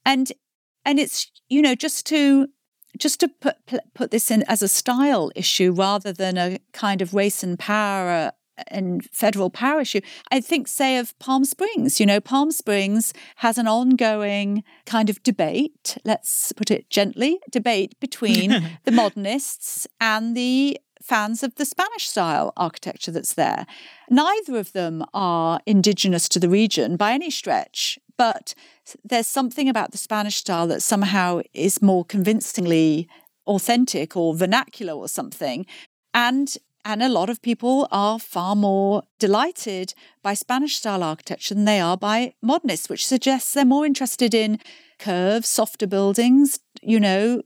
and 0.05 0.31
and 0.85 0.99
it's 0.99 1.31
you 1.49 1.61
know 1.61 1.75
just 1.75 2.05
to 2.07 2.47
just 2.97 3.19
to 3.19 3.27
put 3.27 3.57
put 3.93 4.11
this 4.11 4.31
in 4.31 4.43
as 4.43 4.61
a 4.61 4.67
style 4.67 5.31
issue 5.35 5.71
rather 5.71 6.13
than 6.13 6.37
a 6.37 6.59
kind 6.73 7.01
of 7.01 7.13
race 7.13 7.43
and 7.43 7.59
power 7.59 8.31
and 8.67 9.03
federal 9.11 9.49
power 9.49 9.81
issue. 9.81 10.01
I 10.31 10.41
think, 10.41 10.67
say, 10.67 10.97
of 10.97 11.17
Palm 11.19 11.45
Springs. 11.45 11.99
You 11.99 12.05
know, 12.05 12.19
Palm 12.19 12.51
Springs 12.51 13.13
has 13.37 13.57
an 13.57 13.67
ongoing 13.67 14.63
kind 14.85 15.09
of 15.09 15.21
debate, 15.23 15.97
let's 16.03 16.51
put 16.53 16.71
it 16.71 16.89
gently, 16.89 17.39
debate 17.51 17.99
between 17.99 18.77
the 18.83 18.91
modernists 18.91 19.87
and 19.99 20.35
the 20.35 20.79
fans 21.01 21.43
of 21.43 21.55
the 21.55 21.65
Spanish 21.65 22.07
style 22.07 22.51
architecture 22.57 23.11
that's 23.11 23.33
there. 23.33 23.65
Neither 24.09 24.57
of 24.57 24.73
them 24.73 25.05
are 25.13 25.59
indigenous 25.65 26.27
to 26.29 26.39
the 26.39 26.49
region 26.49 26.97
by 26.97 27.13
any 27.13 27.29
stretch, 27.29 27.97
but 28.17 28.53
there's 29.03 29.27
something 29.27 29.69
about 29.69 29.91
the 29.91 29.97
Spanish 29.97 30.37
style 30.37 30.67
that 30.67 30.81
somehow 30.81 31.41
is 31.53 31.81
more 31.81 32.03
convincingly 32.03 33.07
authentic 33.45 34.17
or 34.17 34.35
vernacular 34.35 34.93
or 34.93 35.07
something. 35.07 35.65
And 36.13 36.53
and 36.88 37.03
a 37.03 37.09
lot 37.09 37.29
of 37.29 37.41
people 37.41 37.85
are 37.91 38.17
far 38.17 38.55
more 38.55 39.03
delighted 39.19 39.93
by 40.23 40.33
Spanish 40.33 40.77
style 40.77 41.03
architecture 41.03 41.53
than 41.53 41.65
they 41.65 41.81
are 41.81 41.97
by 41.97 42.33
modernists, 42.41 42.88
which 42.88 43.05
suggests 43.05 43.53
they're 43.53 43.65
more 43.65 43.85
interested 43.85 44.33
in 44.33 44.57
curves, 44.97 45.49
softer 45.49 45.85
buildings, 45.85 46.59
you 46.81 46.97
know, 46.97 47.41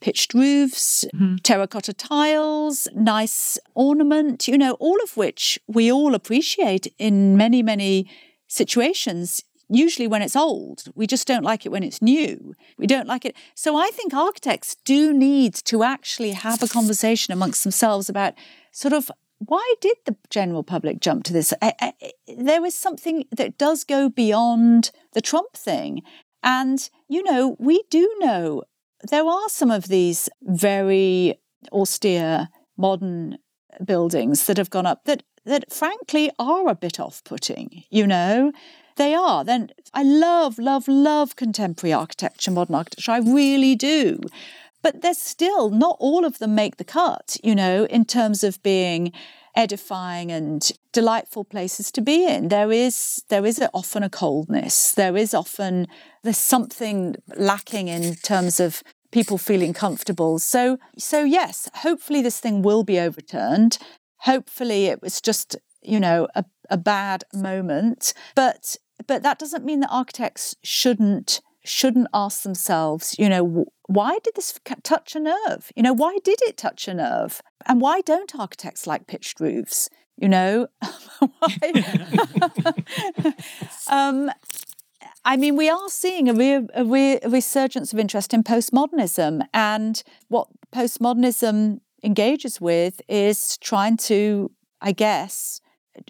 pitched 0.00 0.34
roofs, 0.34 1.04
mm-hmm. 1.14 1.36
terracotta 1.36 1.92
tiles, 1.92 2.88
nice 2.96 3.58
ornament, 3.76 4.48
you 4.48 4.58
know, 4.58 4.72
all 4.80 5.00
of 5.04 5.16
which 5.16 5.56
we 5.68 5.90
all 5.90 6.16
appreciate 6.16 6.92
in 6.98 7.36
many, 7.36 7.62
many 7.62 8.10
situations 8.48 9.40
usually 9.70 10.08
when 10.08 10.22
it's 10.22 10.36
old. 10.36 10.84
We 10.94 11.06
just 11.06 11.26
don't 11.26 11.44
like 11.44 11.64
it 11.64 11.70
when 11.70 11.82
it's 11.82 12.02
new. 12.02 12.54
We 12.76 12.86
don't 12.86 13.06
like 13.06 13.24
it. 13.24 13.36
So 13.54 13.76
I 13.76 13.90
think 13.92 14.12
architects 14.12 14.76
do 14.84 15.12
need 15.12 15.54
to 15.54 15.82
actually 15.82 16.32
have 16.32 16.62
a 16.62 16.68
conversation 16.68 17.32
amongst 17.32 17.62
themselves 17.62 18.08
about 18.08 18.34
sort 18.72 18.92
of 18.92 19.10
why 19.38 19.74
did 19.80 19.96
the 20.04 20.16
general 20.28 20.62
public 20.62 21.00
jump 21.00 21.24
to 21.24 21.32
this? 21.32 21.54
I, 21.62 21.72
I, 21.80 21.92
there 22.36 22.64
is 22.64 22.74
something 22.74 23.24
that 23.30 23.56
does 23.56 23.84
go 23.84 24.10
beyond 24.10 24.90
the 25.14 25.22
Trump 25.22 25.54
thing. 25.54 26.02
And, 26.42 26.90
you 27.08 27.22
know, 27.22 27.56
we 27.58 27.82
do 27.88 28.14
know 28.18 28.64
there 29.08 29.24
are 29.24 29.48
some 29.48 29.70
of 29.70 29.88
these 29.88 30.28
very 30.42 31.40
austere 31.72 32.48
modern 32.76 33.38
buildings 33.84 34.46
that 34.46 34.58
have 34.58 34.70
gone 34.70 34.86
up 34.86 35.04
that 35.04 35.22
that 35.44 35.72
frankly 35.72 36.30
are 36.38 36.68
a 36.68 36.74
bit 36.74 37.00
off-putting 37.00 37.84
you 37.90 38.06
know 38.06 38.52
they 39.00 39.14
are. 39.14 39.44
Then 39.44 39.70
I 39.94 40.02
love, 40.02 40.58
love, 40.58 40.86
love 40.86 41.34
contemporary 41.34 41.94
architecture, 41.94 42.50
modern 42.50 42.74
architecture. 42.74 43.12
I 43.12 43.18
really 43.18 43.74
do. 43.74 44.20
But 44.82 45.00
there's 45.00 45.18
still 45.18 45.70
not 45.70 45.96
all 45.98 46.24
of 46.24 46.38
them 46.38 46.54
make 46.54 46.76
the 46.76 46.84
cut, 46.84 47.38
you 47.42 47.54
know, 47.54 47.84
in 47.84 48.04
terms 48.04 48.44
of 48.44 48.62
being 48.62 49.12
edifying 49.56 50.30
and 50.30 50.70
delightful 50.92 51.44
places 51.44 51.90
to 51.92 52.02
be 52.02 52.26
in. 52.26 52.48
There 52.48 52.70
is 52.70 53.24
there 53.28 53.46
is 53.46 53.62
often 53.72 54.02
a 54.02 54.10
coldness. 54.10 54.92
There 54.92 55.16
is 55.16 55.34
often 55.34 55.86
there's 56.22 56.38
something 56.38 57.16
lacking 57.36 57.88
in 57.88 58.14
terms 58.16 58.60
of 58.60 58.82
people 59.10 59.38
feeling 59.38 59.72
comfortable. 59.72 60.38
So 60.38 60.78
so 60.98 61.24
yes, 61.24 61.70
hopefully 61.86 62.22
this 62.22 62.38
thing 62.38 62.62
will 62.62 62.84
be 62.84 63.00
overturned. 63.00 63.78
Hopefully 64.18 64.86
it 64.86 65.00
was 65.02 65.20
just 65.20 65.56
you 65.82 66.00
know, 66.00 66.28
a, 66.34 66.44
a 66.68 66.76
bad 66.76 67.24
moment. 67.32 68.14
But 68.34 68.76
but 69.06 69.22
that 69.22 69.38
doesn't 69.38 69.64
mean 69.64 69.80
that 69.80 69.90
architects 69.90 70.56
shouldn't 70.62 71.40
shouldn't 71.62 72.08
ask 72.14 72.42
themselves, 72.42 73.14
you 73.18 73.28
know, 73.28 73.66
why 73.86 74.18
did 74.24 74.34
this 74.34 74.58
touch 74.82 75.14
a 75.14 75.20
nerve? 75.20 75.70
You 75.76 75.82
know, 75.82 75.92
why 75.92 76.16
did 76.24 76.38
it 76.42 76.56
touch 76.56 76.88
a 76.88 76.94
nerve? 76.94 77.42
And 77.66 77.82
why 77.82 78.00
don't 78.00 78.34
architects 78.34 78.86
like 78.86 79.06
pitched 79.06 79.40
roofs? 79.40 79.90
You 80.16 80.28
know, 80.28 80.68
um, 83.90 84.30
I 85.24 85.36
mean, 85.36 85.56
we 85.56 85.68
are 85.68 85.88
seeing 85.88 86.28
a, 86.28 86.34
re- 86.34 86.66
a, 86.74 86.84
re- 86.84 87.20
a 87.22 87.28
resurgence 87.28 87.92
of 87.92 87.98
interest 87.98 88.34
in 88.34 88.42
postmodernism, 88.42 89.42
and 89.52 90.02
what 90.28 90.48
postmodernism 90.74 91.80
engages 92.02 92.60
with 92.60 93.00
is 93.08 93.58
trying 93.58 93.96
to, 93.98 94.50
I 94.80 94.92
guess, 94.92 95.60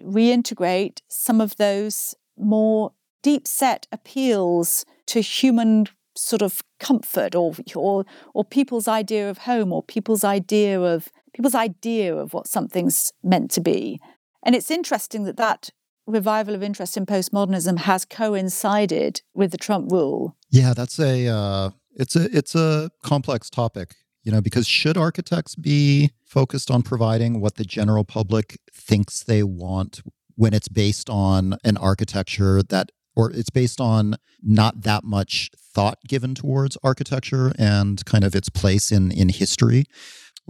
reintegrate 0.01 1.01
some 1.07 1.41
of 1.41 1.55
those 1.57 2.15
more 2.41 2.93
deep 3.23 3.47
set 3.47 3.87
appeals 3.91 4.85
to 5.07 5.21
human 5.21 5.87
sort 6.15 6.41
of 6.41 6.61
comfort 6.79 7.35
or 7.35 7.53
or 7.75 8.05
or 8.33 8.43
people's 8.43 8.87
idea 8.87 9.29
of 9.29 9.39
home 9.39 9.71
or 9.71 9.81
people's 9.81 10.23
idea 10.23 10.79
of 10.79 11.09
people's 11.33 11.55
idea 11.55 12.15
of 12.15 12.33
what 12.33 12.47
something's 12.47 13.13
meant 13.23 13.51
to 13.51 13.61
be. 13.61 13.99
And 14.43 14.55
it's 14.55 14.71
interesting 14.71 15.23
that 15.23 15.37
that 15.37 15.69
revival 16.07 16.55
of 16.55 16.63
interest 16.63 16.97
in 16.97 17.05
postmodernism 17.05 17.79
has 17.79 18.05
coincided 18.05 19.21
with 19.33 19.51
the 19.51 19.57
Trump 19.57 19.91
rule. 19.91 20.35
Yeah, 20.49 20.73
that's 20.73 20.99
a 20.99 21.27
uh, 21.27 21.69
it's 21.93 22.15
a 22.15 22.35
it's 22.35 22.55
a 22.55 22.91
complex 23.03 23.49
topic, 23.49 23.95
you 24.23 24.31
know, 24.31 24.41
because 24.41 24.67
should 24.67 24.97
architects 24.97 25.55
be 25.55 26.11
focused 26.23 26.71
on 26.71 26.81
providing 26.81 27.39
what 27.39 27.55
the 27.55 27.63
general 27.63 28.03
public 28.03 28.59
thinks 28.73 29.23
they 29.23 29.43
want 29.43 30.01
when 30.35 30.53
it's 30.53 30.67
based 30.67 31.09
on 31.09 31.57
an 31.63 31.77
architecture 31.77 32.61
that 32.63 32.91
or 33.15 33.31
it's 33.31 33.49
based 33.49 33.81
on 33.81 34.15
not 34.41 34.81
that 34.81 35.03
much 35.03 35.51
thought 35.57 35.97
given 36.07 36.33
towards 36.33 36.77
architecture 36.83 37.51
and 37.57 38.03
kind 38.05 38.23
of 38.23 38.35
its 38.35 38.49
place 38.49 38.91
in 38.91 39.11
in 39.11 39.29
history. 39.29 39.85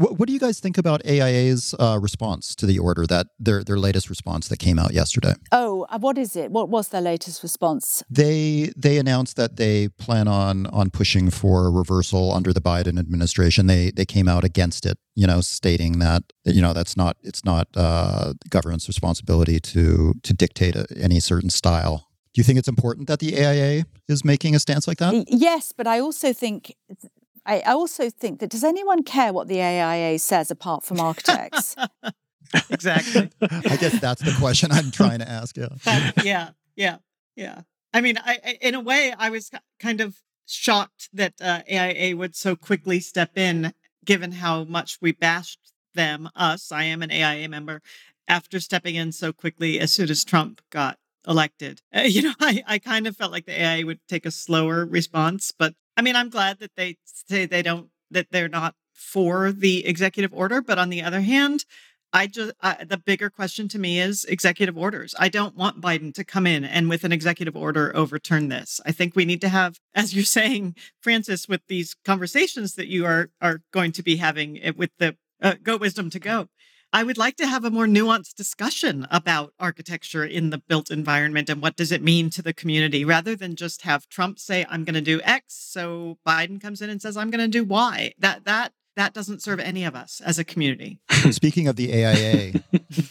What, 0.01 0.17
what 0.17 0.27
do 0.27 0.33
you 0.33 0.39
guys 0.39 0.59
think 0.59 0.79
about 0.79 1.05
AIA's 1.05 1.75
uh, 1.77 1.99
response 2.01 2.55
to 2.55 2.65
the 2.65 2.79
order 2.79 3.05
that 3.05 3.27
their 3.37 3.63
their 3.63 3.77
latest 3.77 4.09
response 4.09 4.47
that 4.47 4.57
came 4.57 4.79
out 4.79 4.93
yesterday? 4.93 5.35
Oh, 5.51 5.85
uh, 5.89 5.99
what 5.99 6.17
is 6.17 6.35
it? 6.35 6.49
What 6.51 6.69
was 6.69 6.89
their 6.89 7.01
latest 7.01 7.43
response? 7.43 8.03
They 8.09 8.71
they 8.75 8.97
announced 8.97 9.35
that 9.35 9.57
they 9.57 9.89
plan 9.89 10.27
on 10.27 10.65
on 10.67 10.89
pushing 10.89 11.29
for 11.29 11.67
a 11.67 11.69
reversal 11.69 12.33
under 12.33 12.51
the 12.51 12.61
Biden 12.61 12.97
administration. 12.97 13.67
They 13.67 13.91
they 13.91 14.05
came 14.05 14.27
out 14.27 14.43
against 14.43 14.87
it, 14.87 14.97
you 15.15 15.27
know, 15.27 15.41
stating 15.41 15.99
that 15.99 16.23
you 16.45 16.61
know 16.63 16.73
that's 16.73 16.97
not 16.97 17.17
it's 17.21 17.45
not 17.45 17.67
uh, 17.75 18.33
government's 18.49 18.87
responsibility 18.87 19.59
to 19.59 20.15
to 20.23 20.33
dictate 20.33 20.75
a, 20.75 20.87
any 20.97 21.19
certain 21.19 21.51
style 21.51 22.07
do 22.33 22.39
you 22.39 22.45
think 22.45 22.57
it's 22.57 22.69
important 22.69 23.07
that 23.07 23.19
the 23.19 23.37
AIA 23.37 23.83
is 24.07 24.23
making 24.23 24.55
a 24.55 24.59
stance 24.59 24.87
like 24.87 24.99
that? 24.99 25.25
Yes, 25.27 25.73
but 25.75 25.85
I 25.85 25.99
also 25.99 26.31
think 26.31 26.73
I 27.45 27.61
also 27.61 28.09
think 28.09 28.39
that 28.39 28.49
does 28.49 28.63
anyone 28.63 29.03
care 29.03 29.33
what 29.33 29.47
the 29.47 29.61
AIA 29.61 30.19
says 30.19 30.51
apart 30.51 30.83
from 30.83 30.99
architects? 30.99 31.75
exactly. 32.69 33.31
I 33.41 33.77
guess 33.77 33.99
that's 33.99 34.21
the 34.21 34.35
question 34.39 34.71
I'm 34.71 34.91
trying 34.91 35.19
to 35.19 35.29
ask. 35.29 35.57
Yeah. 35.57 35.69
That, 35.85 36.13
yeah. 36.25 36.49
Yeah. 36.75 36.97
Yeah. 37.35 37.61
I 37.93 38.01
mean, 38.01 38.17
I, 38.17 38.39
I, 38.45 38.57
in 38.61 38.75
a 38.75 38.79
way, 38.79 39.13
I 39.17 39.29
was 39.29 39.49
kind 39.79 40.01
of 40.01 40.17
shocked 40.45 41.09
that 41.13 41.33
uh, 41.41 41.61
AIA 41.69 42.15
would 42.15 42.35
so 42.35 42.55
quickly 42.55 42.99
step 42.99 43.37
in, 43.37 43.73
given 44.05 44.33
how 44.33 44.63
much 44.63 44.99
we 45.01 45.11
bashed 45.11 45.59
them, 45.93 46.29
us. 46.35 46.71
I 46.71 46.83
am 46.83 47.01
an 47.01 47.11
AIA 47.11 47.49
member, 47.49 47.81
after 48.27 48.59
stepping 48.59 48.95
in 48.95 49.11
so 49.11 49.33
quickly 49.33 49.79
as 49.79 49.91
soon 49.91 50.09
as 50.09 50.23
Trump 50.23 50.61
got 50.69 50.97
elected. 51.27 51.81
Uh, 51.95 52.01
you 52.05 52.21
know, 52.21 52.33
I, 52.39 52.63
I 52.67 52.79
kind 52.79 53.07
of 53.07 53.17
felt 53.17 53.31
like 53.31 53.45
the 53.45 53.61
AIA 53.61 53.85
would 53.85 53.99
take 54.07 54.25
a 54.25 54.31
slower 54.31 54.85
response, 54.85 55.51
but 55.57 55.75
I 56.01 56.03
mean, 56.03 56.15
I'm 56.15 56.31
glad 56.31 56.57
that 56.61 56.71
they 56.75 56.97
say 57.05 57.45
they 57.45 57.61
don't, 57.61 57.89
that 58.09 58.25
they're 58.31 58.49
not 58.49 58.73
for 58.91 59.51
the 59.51 59.85
executive 59.85 60.33
order. 60.33 60.59
But 60.59 60.79
on 60.79 60.89
the 60.89 61.03
other 61.03 61.21
hand, 61.21 61.63
I 62.11 62.25
just, 62.25 62.53
the 62.59 62.99
bigger 63.05 63.29
question 63.29 63.67
to 63.67 63.77
me 63.77 63.99
is 63.99 64.25
executive 64.25 64.75
orders. 64.75 65.13
I 65.19 65.29
don't 65.29 65.55
want 65.55 65.79
Biden 65.79 66.11
to 66.15 66.23
come 66.23 66.47
in 66.47 66.65
and 66.65 66.89
with 66.89 67.03
an 67.03 67.11
executive 67.11 67.55
order 67.55 67.95
overturn 67.95 68.47
this. 68.47 68.81
I 68.83 68.91
think 68.91 69.15
we 69.15 69.25
need 69.25 69.41
to 69.41 69.49
have, 69.49 69.77
as 69.93 70.15
you're 70.15 70.25
saying, 70.25 70.75
Frances, 71.01 71.47
with 71.47 71.61
these 71.67 71.95
conversations 72.03 72.73
that 72.73 72.87
you 72.87 73.05
are, 73.05 73.29
are 73.39 73.61
going 73.71 73.91
to 73.91 74.01
be 74.01 74.15
having 74.15 74.59
eh, 74.59 74.71
with 74.75 74.89
the 74.97 75.15
uh, 75.39 75.53
Goat 75.61 75.81
Wisdom 75.81 76.09
to 76.09 76.19
Go 76.19 76.47
I 76.93 77.03
would 77.03 77.17
like 77.17 77.37
to 77.37 77.47
have 77.47 77.63
a 77.63 77.71
more 77.71 77.85
nuanced 77.85 78.35
discussion 78.35 79.07
about 79.09 79.53
architecture 79.59 80.25
in 80.25 80.49
the 80.49 80.57
built 80.57 80.91
environment 80.91 81.49
and 81.49 81.61
what 81.61 81.77
does 81.77 81.91
it 81.91 82.03
mean 82.03 82.29
to 82.31 82.41
the 82.41 82.53
community 82.53 83.05
rather 83.05 83.35
than 83.35 83.55
just 83.55 83.83
have 83.83 84.09
Trump 84.09 84.39
say 84.39 84.65
I'm 84.69 84.83
going 84.83 84.95
to 84.95 85.01
do 85.01 85.21
X 85.23 85.55
so 85.55 86.17
Biden 86.27 86.59
comes 86.59 86.81
in 86.81 86.89
and 86.89 87.01
says 87.01 87.15
I'm 87.15 87.29
going 87.29 87.39
to 87.39 87.47
do 87.47 87.63
Y. 87.63 88.13
That 88.19 88.43
that 88.45 88.73
that 88.97 89.13
doesn't 89.13 89.41
serve 89.41 89.61
any 89.61 89.85
of 89.85 89.95
us 89.95 90.21
as 90.25 90.37
a 90.37 90.43
community. 90.43 90.99
Speaking 91.31 91.67
of 91.69 91.77
the 91.77 91.93
AIA, 91.93 92.61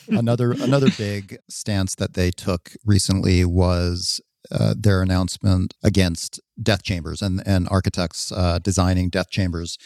another 0.09 0.53
another 0.53 0.91
big 0.99 1.39
stance 1.49 1.95
that 1.95 2.13
they 2.13 2.31
took 2.31 2.73
recently 2.85 3.47
was 3.47 4.21
uh, 4.51 4.75
their 4.77 5.01
announcement 5.01 5.73
against 5.83 6.39
death 6.63 6.83
chambers 6.83 7.23
and 7.23 7.43
and 7.47 7.67
architects 7.71 8.31
uh, 8.31 8.59
designing 8.59 9.09
death 9.09 9.31
chambers. 9.31 9.79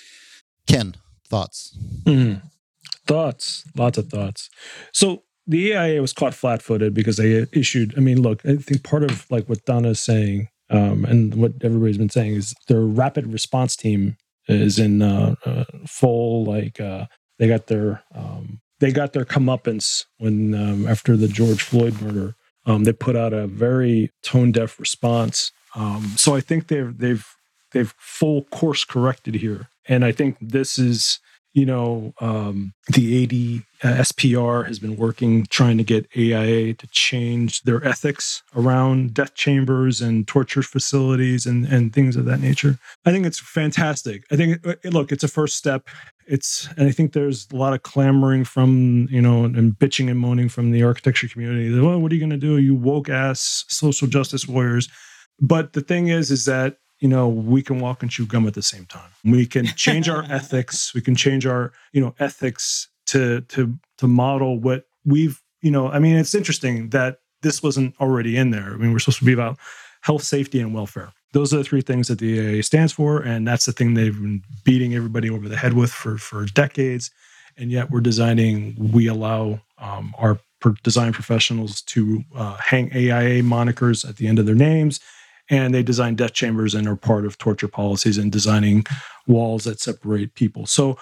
Ken, 0.67 0.97
thoughts? 1.29 1.79
Mm. 2.05 2.43
Thoughts, 3.07 3.65
lots 3.77 3.99
of 3.99 4.09
thoughts. 4.09 4.51
So 4.93 5.23
the 5.47 5.75
AIA 5.75 6.01
was 6.01 6.13
caught 6.13 6.35
flat-footed 6.35 6.95
because 6.95 7.17
they 7.17 7.47
issued. 7.53 7.95
I 7.97 8.01
mean, 8.01 8.23
look, 8.23 8.45
I 8.47 8.57
think 8.57 8.83
part 8.83 9.03
of 9.03 9.31
like 9.31 9.49
what 9.49 9.65
Donna 9.65 9.91
is 9.91 10.01
saying, 10.01 10.49
um, 10.71 11.05
and 11.05 11.35
what 11.35 11.53
everybody's 11.63 11.99
been 11.99 12.09
saying 12.09 12.35
is 12.35 12.55
their 12.69 12.81
rapid 12.81 13.33
response 13.33 13.77
team 13.77 14.17
is 14.49 14.79
in 14.79 15.03
uh, 15.03 15.35
uh, 15.45 15.65
full 15.87 16.45
like 16.45 16.81
uh, 16.81 17.07
they 17.39 17.49
got 17.49 17.67
their 17.67 18.03
um, 18.15 18.61
they 18.81 18.93
got 18.93 19.13
their 19.13 19.25
comeuppance 19.25 20.05
when 20.19 20.55
um, 20.55 20.87
after 20.87 21.17
the 21.17 21.29
George 21.29 21.63
Floyd 21.63 22.01
murder. 22.01 22.35
Um, 22.67 22.85
they 22.85 22.95
put 22.95 23.15
out 23.15 23.35
a 23.35 23.47
very 23.47 24.11
tone 24.23 24.51
deaf 24.51 24.81
response. 24.81 25.53
Um, 25.75 26.15
so 26.17 26.35
I 26.35 26.41
think 26.41 26.69
they've 26.69 26.97
they've 26.97 27.27
they've 27.73 27.95
full 27.99 28.45
course 28.45 28.85
corrected 28.85 29.35
here, 29.35 29.69
and 29.87 30.05
I 30.05 30.13
think 30.13 30.39
this 30.41 30.79
is 30.79 31.19
you 31.55 31.65
know, 31.65 32.13
um, 32.21 32.75
the 32.89 33.23
AD 33.23 33.89
uh, 33.89 34.03
SPR 34.03 34.67
has 34.67 34.81
been 34.81 34.97
working 34.97 35.47
trying 35.47 35.79
to 35.79 35.85
get 35.85 36.09
AIA 36.17 36.75
to 36.75 36.87
change 36.89 37.63
their 37.63 37.85
ethics 37.87 38.43
around 38.57 39.15
death 39.15 39.35
chambers 39.35 40.01
and 40.01 40.27
torture 40.27 40.63
facilities 40.63 41.47
and, 41.47 41.65
and 41.67 41.93
things 41.93 42.17
of 42.17 42.25
that 42.25 42.41
nature. 42.41 42.77
I 43.07 43.13
think 43.13 43.25
it's 43.25 43.39
fantastic. 43.39 44.25
I 44.33 44.37
think, 44.37 44.67
uh, 44.67 44.75
look, 44.85 45.13
it's 45.13 45.23
a 45.23 45.29
first 45.29 45.57
step. 45.57 45.89
It's, 46.27 46.69
and 46.77 46.89
I 46.89 46.91
think 46.91 47.13
there's 47.13 47.47
a 47.53 47.57
lot 47.57 47.73
of 47.73 47.85
clamoring 47.85 48.45
from, 48.45 49.07
you 49.09 49.23
know, 49.23 49.45
and 49.45 49.75
bitching 49.75 50.11
and 50.11 50.19
moaning 50.19 50.49
from 50.49 50.73
the 50.73 50.83
architecture 50.83 51.29
community. 51.29 51.79
Well, 51.79 52.01
what 52.01 52.11
are 52.11 52.15
you 52.17 52.21
going 52.21 52.31
to 52.31 52.37
do? 52.37 52.59
You 52.59 52.75
woke 52.75 53.09
ass 53.09 53.65
social 53.69 54.09
justice 54.09 54.49
warriors. 54.49 54.89
But 55.41 55.73
the 55.73 55.83
thing 55.83 56.09
is, 56.09 56.31
is 56.31 56.47
that 56.47 56.79
you 57.05 57.11
know 57.11 57.29
we 57.29 57.61
can 57.61 57.81
walk 57.81 58.01
and 58.01 58.11
chew 58.11 58.25
gum 58.25 58.47
at 58.47 58.55
the 58.55 58.63
same 58.63 58.87
time. 58.87 59.11
We 59.25 59.45
can 59.45 59.67
change 59.67 60.09
our 60.09 60.23
ethics. 60.31 60.95
We 60.95 61.03
can 61.03 61.15
change 61.15 61.45
our 61.45 61.71
you 61.93 62.01
know 62.01 62.15
ethics 62.19 62.89
to 63.09 63.43
to 63.43 63.79
to 63.99 64.09
model 64.09 64.59
what 64.59 64.87
we've 65.05 65.43
you 65.61 65.71
know 65.71 65.89
i 65.91 65.99
mean 65.99 66.17
it's 66.17 66.35
interesting 66.35 66.89
that 66.89 67.19
this 67.43 67.63
wasn't 67.63 67.95
already 68.01 68.39
in 68.39 68.53
there. 68.53 68.73
I 68.73 68.77
mean 68.79 68.91
we're 68.91 69.01
supposed 69.01 69.19
to 69.19 69.27
be 69.27 69.35
about 69.35 69.59
health 70.01 70.23
safety 70.23 70.61
and 70.61 70.75
welfare. 70.75 71.13
Those 71.33 71.53
are 71.53 71.59
the 71.59 71.65
three 71.65 71.83
things 71.83 72.09
that 72.09 72.21
the 72.21 72.41
AIA 72.41 72.63
stands 72.63 72.95
for 72.95 73.21
and 73.21 73.47
that's 73.47 73.67
the 73.67 73.73
thing 73.73 73.93
they've 73.93 74.19
been 74.19 74.43
beating 74.65 74.95
everybody 74.95 75.29
over 75.29 75.47
the 75.47 75.59
head 75.59 75.75
with 75.75 75.93
for 75.93 76.17
for 76.17 76.47
decades. 76.47 77.11
And 77.59 77.71
yet 77.71 77.91
we're 77.91 78.01
designing 78.01 78.77
we 78.79 79.09
allow 79.09 79.61
um, 79.77 80.15
our 80.17 80.41
design 80.83 81.13
professionals 81.13 81.83
to 81.83 82.25
uh, 82.35 82.57
hang 82.57 82.91
aia 82.95 83.43
monikers 83.43 84.09
at 84.09 84.17
the 84.17 84.27
end 84.27 84.39
of 84.39 84.47
their 84.47 84.55
names 84.55 85.01
and 85.51 85.75
they 85.75 85.83
design 85.83 86.15
death 86.15 86.33
chambers 86.33 86.75
and 86.75 86.89
are 86.89 86.97
part 86.97 87.27
of 87.27 87.39
torture 87.39 87.69
policies 87.69 88.19
and 88.19 88.33
designing 88.33 88.85
walls 89.27 89.65
that 89.65 89.81
separate 89.81 90.35
people. 90.35 90.67
So 90.67 90.99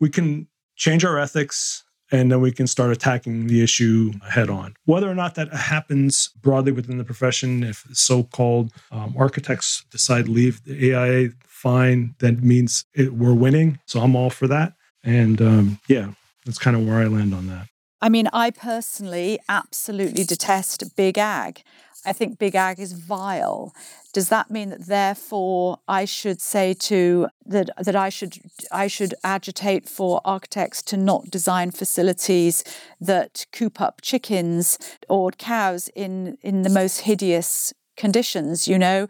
we 0.00 0.10
can 0.10 0.48
change 0.76 1.04
our 1.04 1.18
ethics 1.18 1.84
and 2.12 2.30
then 2.30 2.40
we 2.40 2.52
can 2.52 2.66
start 2.66 2.92
attacking 2.92 3.48
the 3.48 3.62
issue 3.62 4.12
head 4.28 4.48
on. 4.48 4.74
Whether 4.84 5.10
or 5.10 5.14
not 5.14 5.34
that 5.34 5.52
happens 5.52 6.28
broadly 6.40 6.72
within 6.72 6.98
the 6.98 7.04
profession, 7.04 7.64
if 7.64 7.84
so 7.92 8.22
called 8.22 8.72
um, 8.92 9.14
architects 9.18 9.84
decide 9.90 10.26
to 10.26 10.30
leave 10.30 10.62
the 10.64 10.94
AIA, 10.94 11.30
fine, 11.44 12.14
that 12.18 12.42
means 12.42 12.84
it, 12.94 13.14
we're 13.14 13.34
winning. 13.34 13.80
So 13.86 14.00
I'm 14.00 14.14
all 14.14 14.30
for 14.30 14.46
that. 14.46 14.74
And 15.02 15.40
um, 15.40 15.80
yeah, 15.88 16.10
that's 16.44 16.58
kind 16.58 16.76
of 16.76 16.86
where 16.86 16.98
I 16.98 17.06
land 17.06 17.34
on 17.34 17.48
that. 17.48 17.66
I 18.00 18.08
mean, 18.08 18.28
I 18.32 18.50
personally 18.50 19.40
absolutely 19.48 20.24
detest 20.24 20.96
big 20.96 21.18
ag. 21.18 21.62
I 22.06 22.12
think 22.12 22.38
big 22.38 22.54
ag 22.54 22.78
is 22.78 22.92
vile. 22.92 23.74
Does 24.12 24.28
that 24.28 24.50
mean 24.50 24.70
that 24.70 24.86
therefore 24.86 25.78
I 25.88 26.04
should 26.04 26.40
say 26.40 26.72
to 26.74 27.28
that 27.44 27.68
that 27.78 27.96
I 27.96 28.08
should 28.08 28.38
I 28.70 28.86
should 28.86 29.14
agitate 29.24 29.88
for 29.88 30.20
architects 30.24 30.82
to 30.84 30.96
not 30.96 31.30
design 31.30 31.72
facilities 31.72 32.64
that 33.00 33.46
coop 33.52 33.80
up 33.80 34.00
chickens 34.02 34.78
or 35.08 35.32
cows 35.32 35.90
in 35.94 36.38
in 36.42 36.62
the 36.62 36.70
most 36.70 37.00
hideous 37.00 37.74
conditions, 37.96 38.68
you 38.68 38.78
know? 38.78 39.08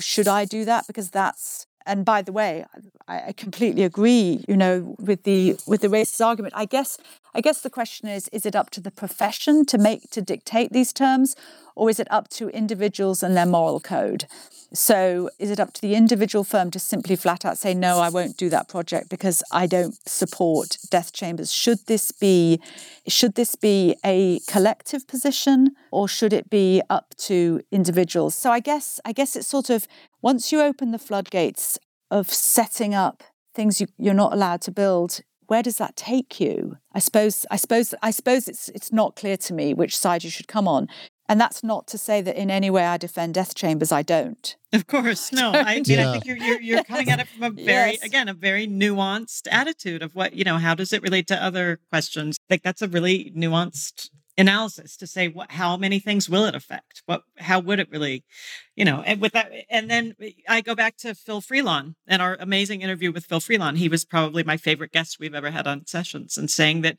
Should 0.00 0.28
I 0.28 0.44
do 0.44 0.64
that? 0.64 0.86
Because 0.86 1.10
that's 1.10 1.66
and 1.86 2.04
by 2.04 2.22
the 2.22 2.32
way, 2.32 2.64
I, 3.08 3.32
completely 3.32 3.84
agree, 3.84 4.44
you 4.46 4.56
know, 4.56 4.94
with 4.98 5.22
the 5.22 5.58
with 5.66 5.80
the 5.80 5.88
racist 5.88 6.24
argument. 6.24 6.52
I 6.54 6.66
guess 6.66 6.98
I 7.34 7.40
guess 7.40 7.62
the 7.62 7.70
question 7.70 8.08
is 8.08 8.28
is 8.28 8.44
it 8.44 8.54
up 8.54 8.68
to 8.70 8.80
the 8.80 8.90
profession 8.90 9.64
to 9.66 9.78
make 9.78 10.10
to 10.10 10.20
dictate 10.20 10.72
these 10.72 10.92
terms 10.92 11.34
or 11.78 11.88
is 11.88 12.00
it 12.00 12.08
up 12.10 12.28
to 12.28 12.48
individuals 12.48 13.22
and 13.22 13.36
their 13.36 13.46
moral 13.46 13.78
code? 13.78 14.26
So, 14.72 15.30
is 15.38 15.50
it 15.50 15.60
up 15.60 15.72
to 15.74 15.80
the 15.80 15.94
individual 15.94 16.42
firm 16.42 16.70
to 16.72 16.78
simply 16.80 17.14
flat 17.14 17.44
out 17.44 17.56
say, 17.56 17.72
no, 17.72 18.00
I 18.00 18.10
won't 18.10 18.36
do 18.36 18.50
that 18.50 18.68
project 18.68 19.08
because 19.08 19.42
I 19.52 19.66
don't 19.66 19.96
support 20.06 20.76
death 20.90 21.12
chambers? 21.12 21.52
Should 21.52 21.86
this 21.86 22.10
be, 22.10 22.60
should 23.06 23.36
this 23.36 23.54
be 23.54 23.96
a 24.04 24.40
collective 24.48 25.06
position 25.06 25.76
or 25.92 26.08
should 26.08 26.32
it 26.32 26.50
be 26.50 26.82
up 26.90 27.14
to 27.28 27.62
individuals? 27.70 28.34
So, 28.34 28.50
I 28.50 28.60
guess, 28.60 29.00
I 29.04 29.12
guess 29.12 29.36
it's 29.36 29.46
sort 29.46 29.70
of 29.70 29.86
once 30.20 30.50
you 30.50 30.60
open 30.60 30.90
the 30.90 30.98
floodgates 30.98 31.78
of 32.10 32.30
setting 32.30 32.94
up 32.94 33.22
things 33.54 33.80
you, 33.80 33.86
you're 33.98 34.14
not 34.14 34.32
allowed 34.32 34.60
to 34.62 34.70
build 34.70 35.20
where 35.48 35.62
does 35.62 35.78
that 35.78 35.96
take 35.96 36.40
you? 36.40 36.76
I 36.92 37.00
suppose 37.00 37.44
I 37.50 37.56
suppose 37.56 37.94
I 38.02 38.10
suppose 38.10 38.48
it's 38.48 38.68
it's 38.68 38.92
not 38.92 39.16
clear 39.16 39.36
to 39.38 39.54
me 39.54 39.74
which 39.74 39.96
side 39.96 40.22
you 40.22 40.30
should 40.30 40.46
come 40.46 40.68
on. 40.68 40.88
And 41.30 41.38
that's 41.38 41.62
not 41.62 41.86
to 41.88 41.98
say 41.98 42.22
that 42.22 42.36
in 42.36 42.50
any 42.50 42.70
way 42.70 42.86
I 42.86 42.96
defend 42.96 43.34
death 43.34 43.54
chambers. 43.54 43.92
I 43.92 44.00
don't. 44.00 44.56
Of 44.72 44.86
course, 44.86 45.30
no. 45.32 45.52
I 45.52 45.74
mean, 45.74 45.84
yeah. 45.86 46.08
I 46.08 46.12
think 46.12 46.26
you're 46.26 46.36
you're, 46.36 46.60
you're 46.60 46.84
coming 46.84 47.10
at 47.10 47.20
it 47.20 47.28
from 47.28 47.42
a 47.42 47.50
very 47.64 47.92
yes. 47.92 48.02
again 48.02 48.28
a 48.28 48.34
very 48.34 48.66
nuanced 48.66 49.48
attitude 49.50 50.02
of 50.02 50.14
what 50.14 50.34
you 50.34 50.44
know. 50.44 50.58
How 50.58 50.74
does 50.74 50.92
it 50.92 51.02
relate 51.02 51.26
to 51.28 51.42
other 51.42 51.80
questions? 51.90 52.36
Like 52.48 52.62
that's 52.62 52.82
a 52.82 52.88
really 52.88 53.32
nuanced 53.34 54.10
analysis 54.38 54.96
to 54.96 55.06
say 55.06 55.28
what 55.28 55.50
how 55.50 55.76
many 55.76 55.98
things 55.98 56.28
will 56.28 56.44
it 56.44 56.54
affect? 56.54 57.02
What 57.06 57.22
how 57.38 57.60
would 57.60 57.80
it 57.80 57.90
really 57.90 58.24
you 58.76 58.84
know 58.84 59.02
and 59.04 59.20
with 59.20 59.32
that 59.32 59.50
and 59.68 59.90
then 59.90 60.14
i 60.48 60.60
go 60.60 60.74
back 60.74 60.96
to 60.98 61.14
phil 61.14 61.42
freelon 61.42 61.96
and 62.06 62.22
our 62.22 62.36
amazing 62.40 62.80
interview 62.82 63.12
with 63.12 63.26
phil 63.26 63.40
freelon. 63.40 63.76
He 63.76 63.88
was 63.88 64.04
probably 64.04 64.44
my 64.44 64.56
favorite 64.56 64.92
guest 64.92 65.18
we've 65.18 65.34
ever 65.34 65.50
had 65.50 65.66
on 65.66 65.86
sessions 65.86 66.38
and 66.38 66.50
saying 66.50 66.82
that 66.82 66.98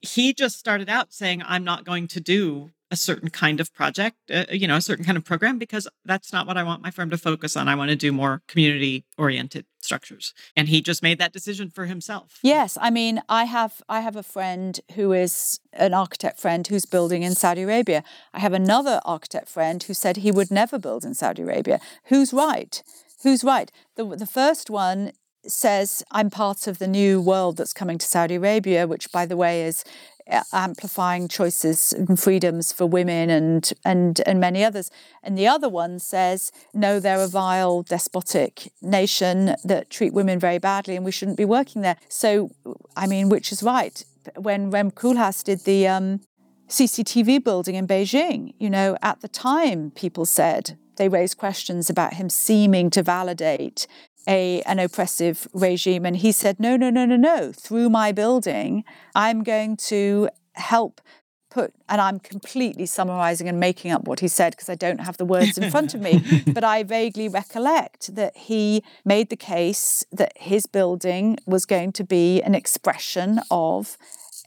he 0.00 0.34
just 0.34 0.58
started 0.58 0.88
out 0.88 1.12
saying 1.12 1.42
i'm 1.46 1.64
not 1.64 1.84
going 1.84 2.08
to 2.08 2.20
do 2.20 2.70
a 2.90 2.96
certain 2.96 3.30
kind 3.30 3.60
of 3.60 3.74
project, 3.74 4.16
uh, 4.32 4.44
you 4.50 4.68
know, 4.68 4.76
a 4.76 4.80
certain 4.80 5.04
kind 5.04 5.18
of 5.18 5.24
program, 5.24 5.58
because 5.58 5.88
that's 6.04 6.32
not 6.32 6.46
what 6.46 6.56
I 6.56 6.62
want 6.62 6.82
my 6.82 6.90
firm 6.90 7.10
to 7.10 7.18
focus 7.18 7.56
on. 7.56 7.68
I 7.68 7.74
want 7.74 7.90
to 7.90 7.96
do 7.96 8.12
more 8.12 8.42
community 8.46 9.04
oriented 9.18 9.66
structures. 9.80 10.32
And 10.56 10.68
he 10.68 10.80
just 10.80 11.02
made 11.02 11.18
that 11.18 11.32
decision 11.32 11.70
for 11.70 11.86
himself. 11.86 12.38
Yes. 12.42 12.78
I 12.80 12.90
mean, 12.90 13.22
I 13.28 13.44
have 13.44 13.82
I 13.88 14.00
have 14.00 14.16
a 14.16 14.22
friend 14.22 14.78
who 14.94 15.12
is 15.12 15.60
an 15.72 15.94
architect 15.94 16.38
friend 16.38 16.66
who's 16.66 16.86
building 16.86 17.22
in 17.22 17.34
Saudi 17.34 17.62
Arabia. 17.62 18.04
I 18.32 18.40
have 18.40 18.52
another 18.52 19.00
architect 19.04 19.48
friend 19.48 19.82
who 19.82 19.94
said 19.94 20.18
he 20.18 20.30
would 20.30 20.50
never 20.50 20.78
build 20.78 21.04
in 21.04 21.14
Saudi 21.14 21.42
Arabia. 21.42 21.80
Who's 22.04 22.32
right? 22.32 22.82
Who's 23.22 23.42
right? 23.42 23.70
The 23.96 24.04
the 24.16 24.26
first 24.26 24.70
one 24.70 25.12
says 25.48 26.02
I'm 26.10 26.30
part 26.30 26.66
of 26.66 26.78
the 26.78 26.88
new 26.88 27.20
world 27.20 27.56
that's 27.56 27.72
coming 27.72 27.98
to 27.98 28.06
Saudi 28.06 28.34
Arabia, 28.34 28.86
which, 28.86 29.12
by 29.12 29.26
the 29.26 29.36
way, 29.36 29.62
is 29.62 29.84
amplifying 30.52 31.28
choices 31.28 31.92
and 31.92 32.18
freedoms 32.18 32.72
for 32.72 32.86
women 32.86 33.30
and 33.30 33.72
and 33.84 34.20
and 34.26 34.40
many 34.40 34.64
others. 34.64 34.90
And 35.22 35.36
the 35.36 35.46
other 35.46 35.68
one 35.68 35.98
says, 35.98 36.52
no, 36.74 37.00
they're 37.00 37.20
a 37.20 37.28
vile, 37.28 37.82
despotic 37.82 38.72
nation 38.82 39.56
that 39.64 39.90
treat 39.90 40.12
women 40.12 40.38
very 40.38 40.58
badly, 40.58 40.96
and 40.96 41.04
we 41.04 41.12
shouldn't 41.12 41.36
be 41.36 41.44
working 41.44 41.82
there. 41.82 41.96
So, 42.08 42.50
I 42.96 43.06
mean, 43.06 43.28
which 43.28 43.52
is 43.52 43.62
right? 43.62 44.04
When 44.36 44.70
Rem 44.70 44.90
Koolhaas 44.90 45.44
did 45.44 45.60
the 45.60 45.86
um, 45.86 46.20
CCTV 46.68 47.44
building 47.44 47.76
in 47.76 47.86
Beijing, 47.86 48.54
you 48.58 48.68
know, 48.68 48.96
at 49.02 49.20
the 49.20 49.28
time 49.28 49.92
people 49.92 50.26
said 50.26 50.76
they 50.96 51.08
raised 51.08 51.38
questions 51.38 51.88
about 51.88 52.14
him 52.14 52.28
seeming 52.28 52.90
to 52.90 53.02
validate 53.02 53.86
a, 54.26 54.62
an 54.62 54.78
oppressive 54.78 55.46
regime. 55.52 56.04
And 56.04 56.16
he 56.16 56.32
said, 56.32 56.58
no, 56.58 56.76
no, 56.76 56.90
no, 56.90 57.04
no, 57.04 57.16
no. 57.16 57.52
Through 57.52 57.90
my 57.90 58.12
building, 58.12 58.84
I'm 59.14 59.42
going 59.42 59.76
to 59.88 60.28
help 60.54 61.00
put, 61.56 61.72
and 61.88 62.00
I'm 62.00 62.18
completely 62.18 62.84
summarizing 62.86 63.48
and 63.48 63.58
making 63.58 63.90
up 63.90 64.06
what 64.06 64.20
he 64.20 64.28
said 64.28 64.50
because 64.52 64.68
I 64.68 64.74
don't 64.74 65.00
have 65.00 65.16
the 65.16 65.24
words 65.24 65.56
in 65.56 65.70
front 65.70 65.94
of 65.94 66.00
me, 66.00 66.22
but 66.46 66.64
I 66.64 66.82
vaguely 66.82 67.28
recollect 67.28 68.14
that 68.14 68.36
he 68.36 68.82
made 69.04 69.30
the 69.30 69.36
case 69.36 70.04
that 70.12 70.32
his 70.36 70.66
building 70.66 71.38
was 71.46 71.64
going 71.64 71.92
to 71.92 72.04
be 72.04 72.42
an 72.42 72.54
expression 72.54 73.40
of 73.50 73.96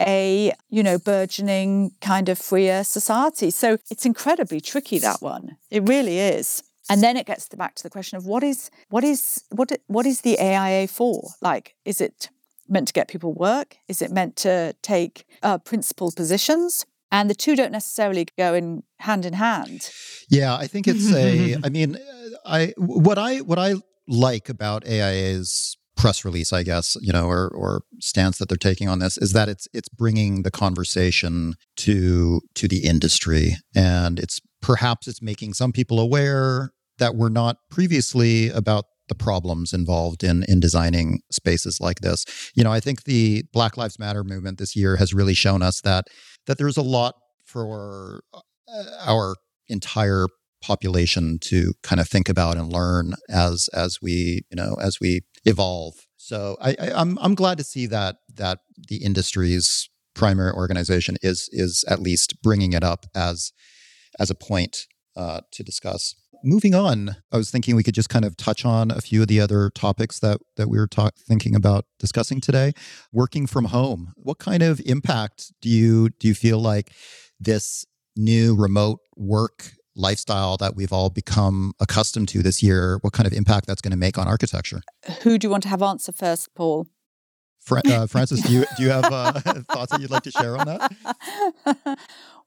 a 0.01 0.53
you 0.69 0.81
know 0.81 0.97
burgeoning 0.97 1.91
kind 1.99 2.29
of 2.29 2.39
freer 2.39 2.85
society 2.85 3.51
so 3.51 3.77
it's 3.91 4.05
incredibly 4.05 4.61
tricky 4.61 4.97
that 4.97 5.21
one 5.21 5.57
it 5.69 5.83
really 5.83 6.19
is 6.19 6.63
and 6.89 7.03
then 7.03 7.17
it 7.17 7.25
gets 7.25 7.47
back 7.49 7.75
to 7.75 7.83
the 7.83 7.89
question 7.89 8.17
of 8.17 8.25
what 8.25 8.43
is 8.43 8.71
what 8.89 9.03
is 9.03 9.43
what 9.49 9.71
what 9.87 10.05
is 10.05 10.21
the 10.21 10.39
AIA 10.39 10.87
for? 10.87 11.29
Like, 11.41 11.75
is 11.85 12.01
it 12.01 12.29
meant 12.67 12.87
to 12.87 12.93
get 12.93 13.07
people 13.07 13.33
work? 13.33 13.77
Is 13.87 14.01
it 14.01 14.11
meant 14.11 14.35
to 14.37 14.75
take 14.81 15.25
uh, 15.43 15.57
principal 15.59 16.11
positions? 16.11 16.85
And 17.11 17.29
the 17.29 17.35
two 17.35 17.55
don't 17.55 17.71
necessarily 17.71 18.27
go 18.37 18.53
in 18.53 18.83
hand 18.99 19.25
in 19.25 19.33
hand. 19.33 19.89
Yeah, 20.29 20.55
I 20.55 20.67
think 20.67 20.87
it's 20.87 21.11
a. 21.11 21.55
I 21.63 21.69
mean, 21.69 21.97
I 22.45 22.73
what 22.77 23.17
I 23.17 23.37
what 23.37 23.59
I 23.59 23.75
like 24.07 24.49
about 24.49 24.87
AIA's 24.87 25.77
press 25.97 26.23
release, 26.23 26.53
I 26.53 26.63
guess, 26.63 26.95
you 27.01 27.11
know, 27.11 27.27
or 27.27 27.49
or 27.49 27.81
stance 27.99 28.37
that 28.37 28.47
they're 28.47 28.57
taking 28.57 28.87
on 28.87 28.99
this 28.99 29.17
is 29.17 29.33
that 29.33 29.49
it's 29.49 29.67
it's 29.73 29.89
bringing 29.89 30.43
the 30.43 30.51
conversation 30.51 31.55
to 31.77 32.41
to 32.55 32.67
the 32.67 32.85
industry, 32.85 33.57
and 33.75 34.19
it's 34.19 34.39
perhaps 34.61 35.07
it's 35.07 35.21
making 35.21 35.53
some 35.53 35.71
people 35.71 35.99
aware 35.99 36.71
that 36.99 37.15
were 37.15 37.29
not 37.29 37.57
previously 37.69 38.49
about 38.49 38.85
the 39.09 39.15
problems 39.15 39.73
involved 39.73 40.23
in 40.23 40.43
in 40.47 40.59
designing 40.59 41.19
spaces 41.31 41.79
like 41.81 41.99
this. 41.99 42.25
You 42.55 42.63
know, 42.63 42.71
I 42.71 42.79
think 42.79 43.03
the 43.03 43.43
Black 43.51 43.75
Lives 43.75 43.99
Matter 43.99 44.23
movement 44.23 44.59
this 44.59 44.75
year 44.75 44.95
has 44.95 45.13
really 45.13 45.33
shown 45.33 45.61
us 45.61 45.81
that 45.81 46.05
that 46.45 46.57
there's 46.57 46.77
a 46.77 46.83
lot 46.83 47.15
for 47.45 48.21
uh, 48.33 48.41
our 49.05 49.35
entire 49.67 50.27
population 50.61 51.39
to 51.39 51.73
kind 51.83 51.99
of 52.01 52.07
think 52.07 52.29
about 52.29 52.57
and 52.57 52.71
learn 52.71 53.13
as 53.29 53.69
as 53.73 53.99
we 54.01 54.43
you 54.49 54.55
know 54.55 54.75
as 54.81 54.99
we 55.01 55.21
evolve. 55.45 55.95
So 56.17 56.57
I, 56.61 56.75
I 56.79 56.91
I'm 56.95 57.17
I'm 57.19 57.35
glad 57.35 57.57
to 57.57 57.63
see 57.63 57.87
that 57.87 58.17
that 58.35 58.59
the 58.87 58.97
industry's 58.97 59.89
primary 60.13 60.51
organization 60.51 61.17
is 61.21 61.49
is 61.51 61.83
at 61.87 61.99
least 61.99 62.41
bringing 62.41 62.73
it 62.73 62.83
up 62.83 63.05
as 63.15 63.51
as 64.19 64.29
a 64.29 64.35
point 64.35 64.85
uh, 65.15 65.41
to 65.51 65.63
discuss 65.63 66.15
moving 66.43 66.75
on, 66.75 67.15
I 67.31 67.37
was 67.37 67.51
thinking 67.51 67.75
we 67.75 67.83
could 67.83 67.93
just 67.93 68.09
kind 68.09 68.25
of 68.25 68.37
touch 68.37 68.65
on 68.65 68.91
a 68.91 69.01
few 69.01 69.21
of 69.21 69.27
the 69.27 69.39
other 69.39 69.69
topics 69.69 70.19
that 70.19 70.39
that 70.57 70.69
we 70.69 70.77
were 70.77 70.87
talk, 70.87 71.15
thinking 71.15 71.55
about 71.55 71.85
discussing 71.99 72.41
today. 72.41 72.73
Working 73.11 73.47
from 73.47 73.65
home, 73.65 74.13
what 74.15 74.39
kind 74.39 74.63
of 74.63 74.81
impact 74.85 75.51
do 75.61 75.69
you 75.69 76.09
do 76.19 76.27
you 76.27 76.33
feel 76.33 76.59
like 76.59 76.91
this 77.39 77.85
new 78.15 78.55
remote 78.55 78.99
work 79.15 79.71
lifestyle 79.95 80.57
that 80.57 80.75
we've 80.75 80.93
all 80.93 81.09
become 81.09 81.73
accustomed 81.79 82.29
to 82.29 82.41
this 82.41 82.63
year? 82.63 82.99
What 83.01 83.13
kind 83.13 83.27
of 83.27 83.33
impact 83.33 83.67
that's 83.67 83.81
going 83.81 83.91
to 83.91 83.97
make 83.97 84.17
on 84.17 84.27
architecture? 84.27 84.81
Who 85.23 85.37
do 85.37 85.45
you 85.47 85.51
want 85.51 85.63
to 85.63 85.69
have 85.69 85.81
answer 85.81 86.11
first, 86.11 86.53
Paul? 86.55 86.87
uh, 87.71 88.07
Frances, 88.07 88.41
do 88.41 88.51
you 88.51 88.65
do 88.77 88.83
you 88.83 88.89
have 88.89 89.05
uh, 89.05 89.33
thoughts 89.71 89.91
that 89.91 90.01
you'd 90.01 90.09
like 90.09 90.23
to 90.23 90.31
share 90.31 90.57
on 90.57 90.67
that? 90.67 91.99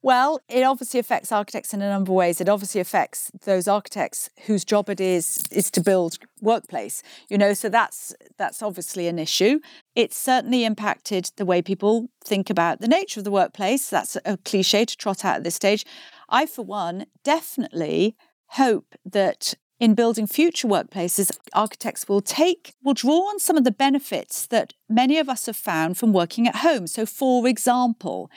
Well, 0.05 0.41
it 0.49 0.65
obviously 0.65 0.99
affects 0.99 1.31
architects 1.31 1.73
in 1.73 1.81
a 1.81 1.89
number 1.89 2.11
of 2.11 2.17
ways. 2.17 2.41
It 2.41 2.49
obviously 2.49 2.81
affects 2.81 3.31
those 3.45 3.69
architects 3.69 4.29
whose 4.47 4.65
job 4.65 4.91
it 4.91 5.01
is 5.01 5.45
is 5.53 5.71
to 5.71 5.81
build 5.81 6.19
workplace. 6.41 7.05
You 7.29 7.39
know, 7.39 7.55
so 7.55 7.69
that's 7.69 8.13
that's 8.37 8.63
obviously 8.63 9.07
an 9.07 9.21
issue. 9.21 9.61
It's 9.95 10.17
certainly 10.17 10.65
impacted 10.65 11.31
the 11.37 11.47
way 11.47 11.63
people 11.63 12.09
think 12.25 12.51
about 12.51 12.81
the 12.81 12.89
nature 12.89 13.21
of 13.21 13.25
the 13.25 13.31
workplace. 13.31 13.89
That's 13.89 14.17
a 14.25 14.39
cliche 14.39 14.85
to 14.85 14.97
trot 14.97 15.25
out 15.25 15.37
at 15.37 15.45
this 15.45 15.55
stage. 15.55 15.87
I, 16.29 16.47
for 16.47 16.65
one, 16.65 17.07
definitely 17.23 18.17
hope 18.49 18.97
that 19.05 19.55
in 19.79 19.95
building 19.95 20.27
future 20.27 20.69
workplaces, 20.69 21.37
architects 21.55 22.09
will 22.09 22.21
take, 22.21 22.75
will 22.85 22.95
draw 22.95 23.29
on 23.29 23.41
some 23.41 23.57
of 23.57 23.65
the 23.65 23.73
benefits 23.73 24.47
that 24.47 24.75
many 24.89 25.19
of 25.19 25.29
us 25.29 25.47
have 25.47 25.57
found 25.57 25.99
from 25.99 26.13
working 26.13 26.47
at 26.47 26.57
home. 26.57 26.87
So, 26.87 27.05
for 27.05 27.49
example, 27.49 28.31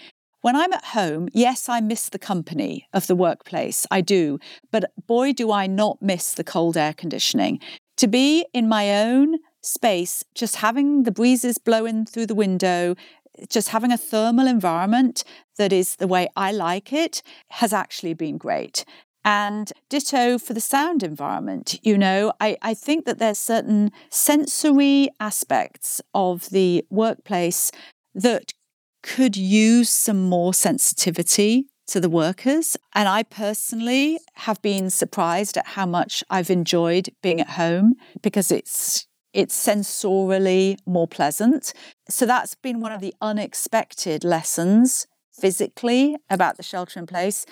when 0.46 0.56
I'm 0.56 0.74
at 0.74 0.86
home, 0.86 1.28
yes, 1.34 1.68
I 1.70 1.82
miss 1.82 2.10
the 2.10 2.20
company 2.20 2.88
of 2.94 3.08
the 3.08 3.16
workplace. 3.16 3.88
I 3.90 4.02
do. 4.02 4.38
But 4.72 4.92
boy, 5.08 5.34
do 5.34 5.52
I 5.52 5.66
not 5.66 6.04
miss 6.04 6.36
the 6.36 6.44
cold 6.44 6.78
air 6.78 6.94
conditioning. 6.94 7.60
To 7.98 8.06
be 8.06 8.46
in 8.54 8.70
my 8.70 9.08
own 9.08 9.40
space, 9.62 10.24
just 10.36 10.58
having 10.58 11.02
the 11.02 11.12
breezes 11.12 11.58
blowing 11.58 12.06
through 12.06 12.28
the 12.28 12.36
window, 12.36 12.94
just 13.50 13.70
having 13.70 13.92
a 13.92 13.98
thermal 13.98 14.46
environment 14.46 15.24
that 15.58 15.74
is 15.74 15.96
the 15.96 16.08
way 16.08 16.30
I 16.36 16.52
like 16.52 16.94
it 16.94 17.24
has 17.50 17.74
actually 17.74 18.14
been 18.14 18.38
great. 18.38 18.86
And 19.24 19.74
ditto 19.90 20.38
for 20.38 20.54
the 20.54 20.62
sound 20.62 21.02
environment. 21.02 21.80
You 21.82 21.98
know, 21.98 22.34
I, 22.40 22.56
I 22.62 22.76
think 22.76 23.06
that 23.06 23.18
there's 23.18 23.40
certain 23.40 23.92
sensory 24.12 25.10
aspects 25.20 26.02
of 26.14 26.52
the 26.52 26.86
workplace 26.92 27.72
that 28.14 28.54
could 29.06 29.38
use 29.38 29.88
some 29.90 30.24
more 30.28 30.52
sensitivity 30.52 31.68
to 31.86 32.00
the 32.00 32.10
workers. 32.10 32.76
And 32.94 33.08
I 33.08 33.22
personally 33.22 34.20
have 34.34 34.60
been 34.64 34.90
surprised 34.90 35.58
at 35.58 35.68
how 35.68 35.86
much 35.86 36.24
I've 36.28 36.50
enjoyed 36.50 37.10
being 37.22 37.40
at 37.40 37.52
home 37.52 37.94
because 38.22 38.52
it's 38.52 39.08
it's 39.32 39.56
sensorially 39.68 40.78
more 40.86 41.08
pleasant. 41.08 41.74
so 42.10 42.26
that's 42.26 42.56
been 42.56 42.80
one 42.80 42.94
of 42.94 43.02
the 43.02 43.14
unexpected 43.22 44.24
lessons 44.24 45.08
physically 45.42 46.16
about 46.30 46.56
the 46.56 46.64
shelter 46.64 47.00
in 47.00 47.06
place. 47.06 47.46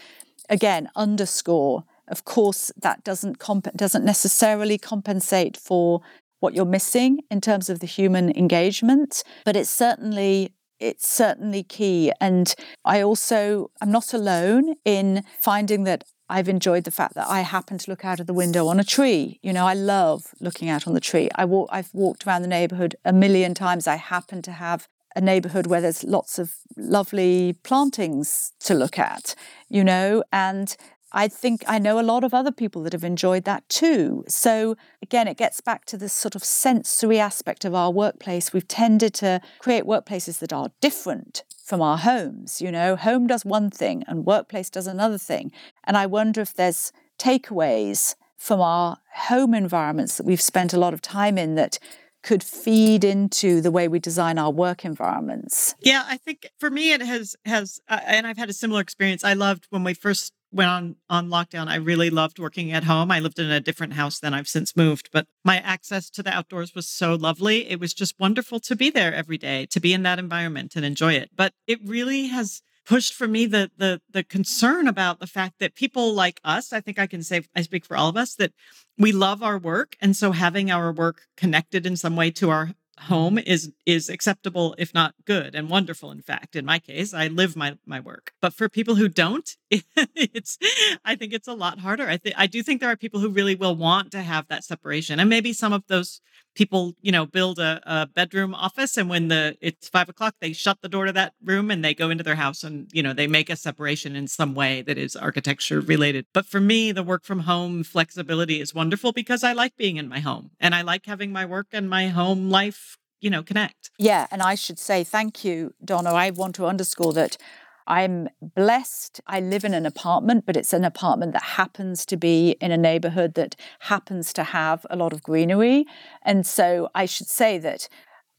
Again, 0.50 0.90
underscore. 0.96 1.84
Of 2.08 2.24
course, 2.24 2.72
that 2.82 3.04
doesn't 3.04 3.38
comp- 3.38 3.76
doesn't 3.76 4.06
necessarily 4.06 4.78
compensate 4.78 5.56
for 5.58 6.02
what 6.40 6.54
you're 6.56 6.74
missing 6.80 7.20
in 7.30 7.42
terms 7.42 7.70
of 7.70 7.80
the 7.80 7.88
human 7.88 8.36
engagement, 8.36 9.24
but 9.46 9.56
it's 9.56 9.70
certainly 9.70 10.54
it's 10.80 11.08
certainly 11.08 11.64
key. 11.64 12.12
And 12.20 12.54
I 12.86 13.02
also 13.02 13.72
I'm 13.82 13.91
not 13.91 14.14
alone 14.14 14.76
in 14.86 15.24
finding 15.40 15.84
that 15.86 16.04
I've 16.30 16.50
enjoyed 16.50 16.86
the 16.86 16.91
fact 16.91 17.16
that 17.16 17.28
I 17.28 17.41
happen 17.41 17.78
to 17.78 17.91
look 17.91 18.06
out 18.06 18.20
of 18.20 18.28
the 18.28 18.34
window 18.34 18.68
on 18.68 18.80
a 18.80 18.84
tree. 18.84 19.40
You 19.44 19.54
know, 19.54 19.68
I 19.68 19.74
love 19.74 20.34
looking 20.40 20.70
out 20.70 20.88
on 20.88 20.94
the 20.94 21.00
tree. 21.00 21.30
I 21.36 21.45
walk, 21.45 21.70
I've 21.72 21.94
walked 21.94 22.26
around 22.26 22.41
the 22.41 22.48
neighborhood 22.48 22.95
a 23.06 23.14
million 23.14 23.54
times. 23.54 23.88
I 23.88 23.98
happen 23.98 24.41
to 24.44 24.52
have 24.52 24.88
a 25.16 25.22
neighborhood 25.22 25.68
where 25.68 25.82
there's 25.82 26.04
lots 26.04 26.40
of 26.40 26.56
lovely 26.76 27.54
plantings 27.64 28.54
to 28.62 28.74
look 28.74 28.98
at, 28.98 29.36
you 29.70 29.84
know, 29.84 30.24
and 30.32 30.76
I 31.14 31.27
think 31.27 31.64
I 31.68 31.80
know 31.80 31.99
a 31.99 32.02
lot 32.02 32.23
of 32.23 32.34
other 32.34 32.52
people 32.52 32.81
that 32.84 32.94
have 32.94 33.03
enjoyed 33.03 33.44
that 33.45 33.68
too. 33.69 34.23
So 34.27 34.76
again, 35.02 35.27
it 35.27 35.38
gets 35.38 35.61
back 35.61 35.85
to 35.85 35.98
this 35.98 36.14
sort 36.14 36.35
of 36.35 36.44
sensory 36.44 37.19
aspect 37.19 37.65
of 37.65 37.76
our 37.76 37.91
workplace. 37.91 38.52
We've 38.52 38.68
tended 38.68 39.14
to 39.15 39.40
create 39.60 39.84
workplaces 39.84 40.40
that 40.40 40.52
are 40.52 40.72
different 40.81 41.44
from 41.64 41.81
our 41.81 41.98
homes. 41.98 42.61
You 42.61 42.72
know, 42.72 42.95
home 42.95 43.27
does 43.27 43.45
one 43.45 43.69
thing 43.69 44.03
and 44.07 44.26
workplace 44.26 44.69
does 44.69 44.88
another 44.88 45.18
thing. 45.18 45.52
And 45.84 45.95
I 45.95 46.07
wonder 46.07 46.41
if 46.41 46.53
there's 46.53 46.91
takeaways 47.19 48.15
from 48.35 48.60
our 48.60 48.98
home 49.14 49.53
environments 49.53 50.18
that 50.18 50.26
we've 50.26 50.41
spent 50.41 50.73
a 50.73 50.80
lot 50.80 50.94
of 50.94 51.02
time 51.02 51.38
in 51.38 51.56
that 51.56 51.80
could 52.23 52.41
feed 52.41 53.03
into 53.03 53.61
the 53.61 53.72
way 53.72 53.88
we 53.88 53.99
design 53.99 54.38
our 54.38 54.52
work 54.52 54.85
environments. 54.85 55.76
Yeah, 55.81 56.03
I 56.07 56.18
think 56.18 56.49
for 56.57 56.69
me 56.69 56.94
it 56.94 57.02
has 57.02 57.35
has 57.45 57.80
uh, 57.90 57.99
and 58.06 58.26
I've 58.26 58.38
had 58.38 58.49
a 58.49 58.53
similar 58.53 58.81
experience. 58.81 59.23
I 59.23 59.34
loved 59.34 59.68
when 59.69 59.84
we 59.84 59.94
first 59.94 60.34
went 60.54 60.70
on 60.70 60.96
on 61.10 61.30
lockdown 61.30 61.68
i 61.68 61.76
really 61.76 62.10
loved 62.10 62.40
working 62.40 62.72
at 62.72 62.84
home. 62.84 63.12
I 63.12 63.20
lived 63.20 63.40
in 63.40 63.52
a 63.52 63.60
different 63.60 63.94
house 63.94 64.20
than 64.20 64.34
i've 64.34 64.48
since 64.48 64.76
moved 64.76 65.10
but 65.12 65.28
my 65.44 65.58
access 65.58 66.10
to 66.12 66.24
the 66.24 66.32
outdoors 66.32 66.74
was 66.76 66.88
so 66.88 67.16
lovely. 67.16 67.70
It 67.70 67.80
was 67.80 67.94
just 67.94 68.20
wonderful 68.20 68.60
to 68.62 68.76
be 68.76 68.90
there 68.90 69.14
every 69.14 69.38
day 69.38 69.66
to 69.68 69.80
be 69.80 69.94
in 69.94 70.04
that 70.04 70.20
environment 70.20 70.76
and 70.76 70.86
enjoy 70.86 71.14
it. 71.14 71.30
But 71.36 71.54
it 71.68 71.80
really 71.84 72.28
has 72.28 72.62
pushed 72.86 73.14
for 73.14 73.28
me 73.28 73.46
the 73.46 73.72
the 73.78 74.02
the 74.10 74.24
concern 74.24 74.88
about 74.88 75.20
the 75.20 75.28
fact 75.28 75.56
that 75.60 75.74
people 75.74 76.14
like 76.14 76.42
us 76.44 76.74
i 76.74 76.82
think 76.82 77.00
i 77.00 77.08
can 77.08 77.24
say 77.24 77.42
i 77.56 77.62
speak 77.62 77.86
for 77.86 77.96
all 77.96 78.10
of 78.10 78.18
us 78.18 78.36
that 78.36 78.52
we 78.98 79.12
love 79.12 79.42
our 79.42 79.58
work. 79.58 79.96
And 80.02 80.16
so 80.16 80.32
having 80.32 80.70
our 80.70 80.92
work 80.92 81.24
connected 81.36 81.86
in 81.86 81.98
some 81.98 82.16
way 82.16 82.32
to 82.32 82.50
our 82.50 82.72
home 82.99 83.38
is 83.38 83.72
is 83.86 84.10
acceptable 84.10 84.76
if 84.78 84.94
not 84.94 85.15
good 85.26 85.56
and 85.56 85.70
wonderful 85.70 86.11
in 86.11 86.22
fact 86.22 86.56
in 86.56 86.64
my 86.64 86.80
case 86.80 87.14
i 87.14 87.28
live 87.28 87.56
my 87.56 87.76
my 87.86 87.99
work. 87.99 88.34
But 88.41 88.53
for 88.53 88.70
people 88.70 88.95
who 88.95 89.10
don't 89.10 89.49
it's 89.72 90.57
i 91.03 91.15
think 91.15 91.34
it's 91.34 91.48
a 91.48 91.53
lot 91.53 91.80
harder. 91.80 92.07
I 92.07 92.18
think 92.18 92.36
i 92.38 92.48
do 92.48 92.61
think 92.64 92.80
there 92.82 92.91
are 92.91 92.98
people 92.98 93.20
who 93.20 93.30
really 93.30 93.56
will 93.56 93.76
want 93.76 94.11
to 94.11 94.22
have 94.22 94.48
that 94.48 94.64
separation 94.64 95.20
and 95.20 95.30
maybe 95.30 95.53
some 95.53 95.74
of 95.74 95.84
those 95.88 96.22
people 96.56 96.94
you 97.02 97.12
know 97.12 97.26
build 97.26 97.60
a, 97.60 97.82
a 97.86 98.08
bedroom 98.08 98.54
office 98.54 98.98
and 98.98 99.10
when 99.10 99.28
the 99.28 99.58
it's 99.62 99.90
five 99.90 100.10
o'clock 100.10 100.36
they 100.40 100.54
shut 100.54 100.78
the 100.82 100.90
door 100.90 101.06
to 101.06 101.12
that 101.12 101.34
room 101.44 101.72
and 101.72 101.84
they 101.84 101.94
go 101.94 102.10
into 102.10 102.24
their 102.24 102.36
house 102.36 102.64
and 102.64 102.90
you 102.94 103.04
know 103.04 103.14
they 103.14 103.28
make 103.28 103.50
a 103.50 103.56
separation 103.56 104.16
in 104.16 104.28
some 104.28 104.54
way 104.54 104.82
that 104.82 104.98
is 104.98 105.16
architecture 105.16 105.80
related 105.80 106.26
but 106.34 106.46
for 106.46 106.60
me 106.60 106.92
the 106.92 107.04
work 107.04 107.24
from 107.24 107.40
home 107.40 107.84
flexibility 107.84 108.60
is 108.60 108.74
wonderful 108.74 109.12
because 109.12 109.44
i 109.44 109.54
like 109.54 109.76
being 109.78 109.98
in 109.98 110.08
my 110.08 110.20
home 110.20 110.52
and 110.60 110.76
i 110.76 110.82
like 110.82 111.06
having 111.06 111.32
my 111.32 111.46
work 111.46 111.68
and 111.72 111.90
my 111.90 112.08
home 112.08 112.50
life 112.50 112.98
you 113.24 113.30
know, 113.30 113.42
connect. 113.42 113.90
Yeah. 113.98 114.28
And 114.32 114.42
I 114.42 114.56
should 114.56 114.78
say 114.78 115.06
thank 115.06 115.46
you, 115.46 115.74
Donna. 115.84 116.12
I 116.12 116.30
want 116.32 116.56
to 116.56 116.66
underscore 116.66 117.14
that 117.14 117.38
I'm 117.88 118.30
blessed. 118.41 119.22
I 119.27 119.39
live 119.39 119.64
in 119.64 119.73
an 119.73 119.85
apartment, 119.85 120.45
but 120.45 120.57
it's 120.57 120.73
an 120.73 120.85
apartment 120.85 121.34
that 121.34 121.43
happens 121.43 122.05
to 122.07 122.18
be 122.18 122.51
in 122.61 122.72
a 122.72 122.77
neighborhood 122.77 123.34
that 123.35 123.55
happens 123.80 124.34
to 124.34 124.43
have 124.43 124.85
a 124.89 124.95
lot 124.95 125.14
of 125.14 125.23
greenery. 125.23 125.85
And 126.22 126.45
so 126.45 126.89
I 126.95 127.05
should 127.05 127.27
say 127.27 127.57
that 127.60 127.89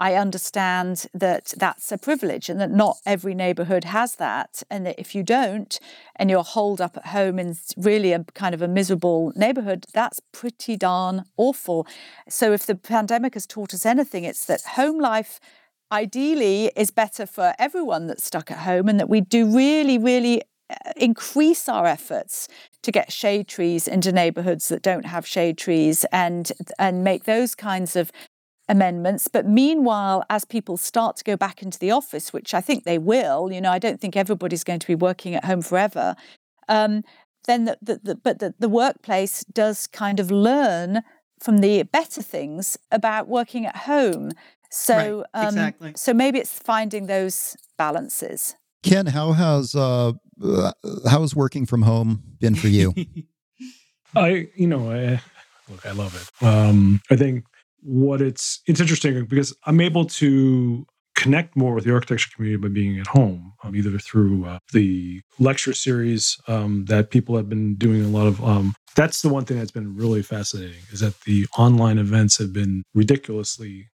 I 0.00 0.14
understand 0.14 1.06
that 1.14 1.54
that's 1.56 1.92
a 1.92 1.98
privilege 1.98 2.48
and 2.48 2.60
that 2.60 2.70
not 2.70 2.96
every 3.06 3.34
neighborhood 3.34 3.84
has 3.84 4.16
that. 4.16 4.62
And 4.68 4.84
that 4.86 4.98
if 4.98 5.14
you 5.14 5.22
don't, 5.22 5.78
and 6.16 6.30
you're 6.30 6.42
holed 6.42 6.80
up 6.80 6.96
at 6.96 7.06
home 7.06 7.38
in 7.38 7.56
really 7.76 8.12
a 8.12 8.24
kind 8.34 8.54
of 8.54 8.62
a 8.62 8.68
miserable 8.68 9.32
neighborhood, 9.36 9.86
that's 9.92 10.20
pretty 10.32 10.76
darn 10.76 11.24
awful. 11.36 11.86
So 12.28 12.52
if 12.52 12.66
the 12.66 12.74
pandemic 12.74 13.34
has 13.34 13.46
taught 13.46 13.72
us 13.72 13.86
anything, 13.86 14.24
it's 14.24 14.44
that 14.46 14.62
home 14.62 14.98
life 14.98 15.38
ideally 15.94 16.72
is 16.74 16.90
better 16.90 17.24
for 17.24 17.54
everyone 17.58 18.08
that's 18.08 18.24
stuck 18.24 18.50
at 18.50 18.58
home 18.58 18.88
and 18.88 18.98
that 18.98 19.08
we 19.08 19.20
do 19.20 19.46
really, 19.46 19.96
really 19.96 20.42
uh, 20.68 20.74
increase 20.96 21.68
our 21.68 21.86
efforts 21.86 22.48
to 22.82 22.90
get 22.90 23.12
shade 23.12 23.46
trees 23.46 23.86
into 23.86 24.10
neighborhoods 24.10 24.68
that 24.68 24.82
don't 24.82 25.06
have 25.06 25.26
shade 25.26 25.56
trees 25.56 26.04
and 26.10 26.52
and 26.78 27.04
make 27.04 27.24
those 27.24 27.54
kinds 27.54 27.96
of 27.96 28.10
amendments. 28.68 29.28
But 29.28 29.46
meanwhile, 29.46 30.24
as 30.28 30.44
people 30.44 30.76
start 30.76 31.16
to 31.18 31.24
go 31.24 31.36
back 31.36 31.62
into 31.62 31.78
the 31.78 31.90
office, 31.90 32.32
which 32.32 32.54
I 32.54 32.60
think 32.60 32.84
they 32.84 32.98
will, 32.98 33.52
you 33.52 33.60
know, 33.60 33.70
I 33.70 33.78
don't 33.78 34.00
think 34.00 34.16
everybody's 34.16 34.64
going 34.64 34.80
to 34.80 34.86
be 34.86 34.94
working 34.94 35.34
at 35.34 35.44
home 35.44 35.62
forever. 35.62 36.16
Um, 36.68 37.04
then, 37.46 37.66
the, 37.66 37.78
the, 37.82 38.00
the, 38.02 38.14
but 38.14 38.38
the, 38.38 38.54
the 38.58 38.70
workplace 38.70 39.44
does 39.44 39.86
kind 39.86 40.18
of 40.18 40.30
learn 40.30 41.02
from 41.40 41.58
the 41.58 41.82
better 41.82 42.22
things 42.22 42.78
about 42.90 43.28
working 43.28 43.66
at 43.66 43.76
home. 43.92 44.30
So, 44.74 45.24
right, 45.34 45.40
um, 45.40 45.46
exactly. 45.46 45.92
so 45.94 46.12
maybe 46.12 46.40
it's 46.40 46.50
finding 46.50 47.06
those 47.06 47.56
balances. 47.78 48.56
Ken, 48.82 49.06
how 49.06 49.32
has 49.32 49.74
uh, 49.76 50.12
how 51.08 51.20
has 51.20 51.34
working 51.34 51.64
from 51.64 51.82
home 51.82 52.24
been 52.40 52.56
for 52.56 52.66
you? 52.66 52.92
I, 54.16 54.48
you 54.56 54.66
know, 54.66 54.90
I, 54.90 55.20
look, 55.70 55.86
I 55.86 55.92
love 55.92 56.14
it. 56.20 56.44
Um, 56.44 57.00
I 57.08 57.14
think 57.14 57.44
what 57.82 58.20
it's 58.20 58.62
it's 58.66 58.80
interesting 58.80 59.24
because 59.26 59.56
I'm 59.64 59.80
able 59.80 60.06
to 60.06 60.84
connect 61.14 61.56
more 61.56 61.72
with 61.74 61.84
the 61.84 61.94
architecture 61.94 62.30
community 62.34 62.60
by 62.60 62.68
being 62.68 62.98
at 62.98 63.06
home, 63.06 63.52
um, 63.62 63.76
either 63.76 63.96
through 63.98 64.44
uh, 64.44 64.58
the 64.72 65.22
lecture 65.38 65.72
series 65.72 66.36
um, 66.48 66.84
that 66.86 67.10
people 67.10 67.36
have 67.36 67.48
been 67.48 67.76
doing 67.76 68.04
a 68.04 68.08
lot 68.08 68.26
of. 68.26 68.42
Um, 68.44 68.74
that's 68.96 69.22
the 69.22 69.28
one 69.28 69.44
thing 69.44 69.58
that's 69.58 69.70
been 69.70 69.94
really 69.94 70.22
fascinating 70.22 70.82
is 70.90 70.98
that 70.98 71.20
the 71.20 71.46
online 71.56 71.98
events 71.98 72.38
have 72.38 72.52
been 72.52 72.82
ridiculously 72.92 73.90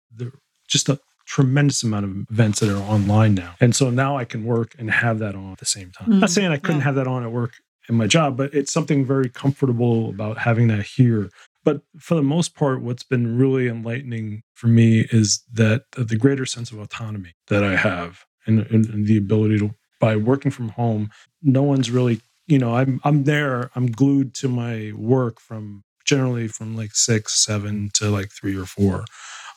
just 0.68 0.90
a 0.90 1.00
tremendous 1.26 1.82
amount 1.84 2.06
of 2.06 2.16
events 2.30 2.60
that 2.60 2.70
are 2.70 2.82
online 2.84 3.34
now. 3.34 3.56
And 3.60 3.76
so 3.76 3.90
now 3.90 4.18
I 4.18 4.26
can 4.26 4.44
work 4.46 4.76
and 4.78 4.92
have 4.92 5.20
that 5.20 5.36
on 5.36 5.52
at 5.54 5.58
the 5.58 5.66
same 5.66 5.92
time. 5.92 6.08
Mm, 6.08 6.20
Not 6.20 6.30
saying 6.30 6.52
I 6.52 6.58
couldn't 6.58 6.78
yeah. 6.78 6.86
have 6.86 6.96
that 6.96 7.08
on 7.08 7.24
at 7.24 7.32
work 7.32 7.54
in 7.90 7.96
my 7.96 8.08
job, 8.08 8.38
but 8.38 8.54
it's 8.54 8.72
something 8.72 9.06
very 9.06 9.30
comfortable 9.30 10.10
about 10.10 10.38
having 10.38 10.68
that 10.68 10.86
here 10.86 11.30
but 11.66 11.82
for 11.98 12.14
the 12.14 12.22
most 12.22 12.56
part, 12.56 12.82
what's 12.82 13.04
been 13.04 13.38
really 13.38 13.68
enlightening 13.68 14.44
for 14.54 14.68
me 14.68 15.08
is 15.12 15.44
that 15.52 15.84
the 15.98 16.16
greater 16.16 16.46
sense 16.46 16.72
of 16.72 16.80
autonomy 16.80 17.34
that 17.48 17.64
I 17.64 17.76
have 17.76 18.24
and, 18.46 18.60
and 18.68 19.08
the 19.08 19.18
ability 19.18 19.58
to, 19.58 19.74
by 20.00 20.16
working 20.16 20.52
from 20.52 20.70
home, 20.70 21.10
no 21.42 21.64
one's 21.64 21.90
really, 21.90 22.22
you 22.46 22.60
know, 22.60 22.76
I'm 22.76 23.02
I'm 23.04 23.24
there, 23.24 23.72
I'm 23.76 23.88
glued 23.88 24.36
to 24.36 24.48
my 24.48 24.94
work 24.96 25.40
from 25.40 25.84
generally 26.06 26.48
from 26.48 26.78
like 26.78 26.92
six, 26.94 27.44
seven 27.44 27.90
to 27.96 28.12
like 28.12 28.30
three 28.32 28.56
or 28.56 28.66
four. 28.66 29.06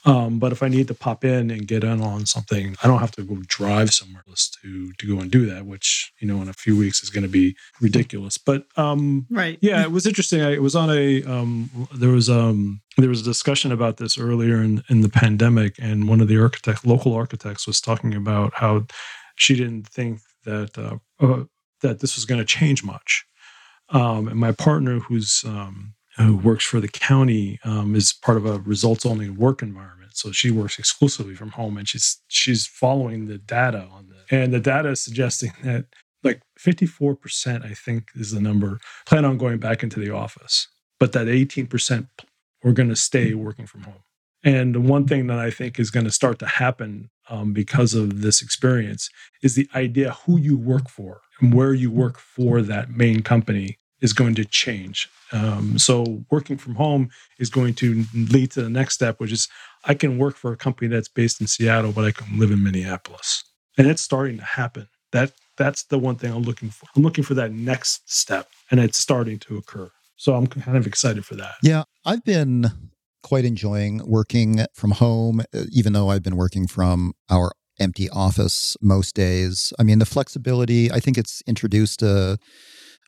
Um, 0.08 0.38
but 0.38 0.52
if 0.52 0.62
I 0.62 0.68
need 0.68 0.88
to 0.88 0.94
pop 0.94 1.22
in 1.22 1.50
and 1.50 1.68
get 1.68 1.84
in 1.84 2.00
on 2.00 2.24
something, 2.24 2.74
I 2.82 2.86
don't 2.86 3.00
have 3.00 3.10
to 3.12 3.22
go 3.22 3.36
drive 3.46 3.92
somewhere 3.92 4.24
else 4.26 4.48
to 4.62 4.92
to 4.92 5.06
go 5.06 5.20
and 5.20 5.30
do 5.30 5.44
that, 5.46 5.66
which 5.66 6.12
you 6.18 6.26
know 6.26 6.40
in 6.40 6.48
a 6.48 6.54
few 6.54 6.78
weeks 6.78 7.02
is 7.02 7.10
going 7.10 7.24
to 7.24 7.28
be 7.28 7.54
ridiculous. 7.80 8.38
But 8.38 8.64
um, 8.78 9.26
right, 9.30 9.58
yeah, 9.60 9.82
it 9.82 9.92
was 9.92 10.06
interesting. 10.06 10.40
I, 10.40 10.54
it 10.54 10.62
was 10.62 10.74
on 10.74 10.90
a 10.90 11.22
um, 11.24 11.88
there 11.94 12.08
was 12.08 12.30
um 12.30 12.80
there 12.96 13.10
was 13.10 13.20
a 13.20 13.24
discussion 13.24 13.70
about 13.70 13.98
this 13.98 14.16
earlier 14.16 14.62
in 14.62 14.82
in 14.88 15.02
the 15.02 15.10
pandemic, 15.10 15.74
and 15.78 16.08
one 16.08 16.22
of 16.22 16.28
the 16.28 16.40
architect 16.40 16.86
local 16.86 17.12
architects 17.12 17.66
was 17.66 17.78
talking 17.78 18.14
about 18.14 18.54
how 18.54 18.86
she 19.36 19.56
didn't 19.56 19.88
think 19.88 20.20
that 20.44 20.78
uh, 20.78 20.96
uh, 21.20 21.44
that 21.82 22.00
this 22.00 22.16
was 22.16 22.24
going 22.24 22.40
to 22.40 22.46
change 22.46 22.82
much. 22.82 23.26
Um, 23.90 24.28
and 24.28 24.38
my 24.38 24.52
partner, 24.52 25.00
who's 25.00 25.44
um, 25.46 25.94
who 26.18 26.36
works 26.36 26.64
for 26.64 26.80
the 26.80 26.88
county 26.88 27.58
um, 27.64 27.94
is 27.94 28.12
part 28.12 28.36
of 28.36 28.46
a 28.46 28.58
results 28.60 29.06
only 29.06 29.30
work 29.30 29.62
environment. 29.62 30.16
So 30.16 30.32
she 30.32 30.50
works 30.50 30.78
exclusively 30.78 31.34
from 31.34 31.50
home 31.50 31.76
and 31.76 31.88
she's 31.88 32.20
she's 32.28 32.66
following 32.66 33.26
the 33.26 33.38
data 33.38 33.88
on 33.92 34.08
that. 34.08 34.34
And 34.34 34.52
the 34.52 34.60
data 34.60 34.90
is 34.90 35.00
suggesting 35.00 35.52
that 35.62 35.86
like 36.24 36.42
54%, 36.58 37.64
I 37.64 37.74
think 37.74 38.10
is 38.14 38.32
the 38.32 38.40
number, 38.40 38.80
plan 39.06 39.24
on 39.24 39.38
going 39.38 39.58
back 39.58 39.84
into 39.84 40.00
the 40.00 40.10
office, 40.10 40.66
but 40.98 41.12
that 41.12 41.28
18% 41.28 42.08
we're 42.64 42.72
going 42.72 42.88
to 42.88 42.96
stay 42.96 43.34
working 43.34 43.66
from 43.66 43.82
home. 43.82 44.02
And 44.44 44.74
the 44.74 44.80
one 44.80 45.06
thing 45.06 45.28
that 45.28 45.38
I 45.38 45.50
think 45.50 45.78
is 45.78 45.90
going 45.90 46.06
to 46.06 46.12
start 46.12 46.38
to 46.40 46.46
happen 46.46 47.10
um, 47.28 47.52
because 47.52 47.94
of 47.94 48.22
this 48.22 48.42
experience 48.42 49.10
is 49.42 49.54
the 49.54 49.68
idea 49.74 50.16
who 50.26 50.38
you 50.38 50.56
work 50.56 50.88
for 50.88 51.20
and 51.40 51.52
where 51.52 51.74
you 51.74 51.90
work 51.90 52.18
for 52.18 52.62
that 52.62 52.90
main 52.90 53.22
company 53.22 53.78
is 54.00 54.12
going 54.12 54.34
to 54.36 54.44
change. 54.44 55.08
Um, 55.32 55.78
so 55.78 56.24
working 56.30 56.56
from 56.56 56.76
home 56.76 57.10
is 57.38 57.50
going 57.50 57.74
to 57.74 58.04
lead 58.14 58.50
to 58.52 58.62
the 58.62 58.70
next 58.70 58.94
step, 58.94 59.20
which 59.20 59.32
is 59.32 59.48
I 59.84 59.94
can 59.94 60.18
work 60.18 60.36
for 60.36 60.52
a 60.52 60.56
company 60.56 60.88
that's 60.88 61.08
based 61.08 61.40
in 61.40 61.46
Seattle, 61.46 61.92
but 61.92 62.04
I 62.04 62.12
can 62.12 62.38
live 62.38 62.50
in 62.50 62.62
Minneapolis, 62.62 63.44
and 63.76 63.86
it's 63.86 64.02
starting 64.02 64.38
to 64.38 64.44
happen. 64.44 64.88
That 65.12 65.32
that's 65.56 65.84
the 65.84 65.98
one 65.98 66.16
thing 66.16 66.32
I'm 66.32 66.42
looking 66.42 66.70
for. 66.70 66.86
I'm 66.96 67.02
looking 67.02 67.24
for 67.24 67.34
that 67.34 67.52
next 67.52 68.10
step, 68.10 68.48
and 68.70 68.80
it's 68.80 68.98
starting 68.98 69.38
to 69.40 69.56
occur. 69.56 69.90
So 70.16 70.34
I'm 70.34 70.46
kind 70.46 70.76
of 70.76 70.86
excited 70.86 71.24
for 71.24 71.36
that. 71.36 71.54
Yeah, 71.62 71.84
I've 72.04 72.24
been 72.24 72.66
quite 73.22 73.44
enjoying 73.44 74.00
working 74.06 74.64
from 74.74 74.92
home, 74.92 75.40
uh, 75.54 75.64
even 75.70 75.92
though 75.92 76.08
I've 76.08 76.22
been 76.22 76.36
working 76.36 76.66
from 76.66 77.12
our 77.30 77.52
empty 77.78 78.08
office 78.10 78.76
most 78.80 79.14
days. 79.14 79.72
I 79.78 79.82
mean, 79.82 79.98
the 79.98 80.06
flexibility, 80.06 80.90
I 80.90 80.98
think 80.98 81.16
it's 81.16 81.42
introduced 81.46 82.02
a, 82.02 82.38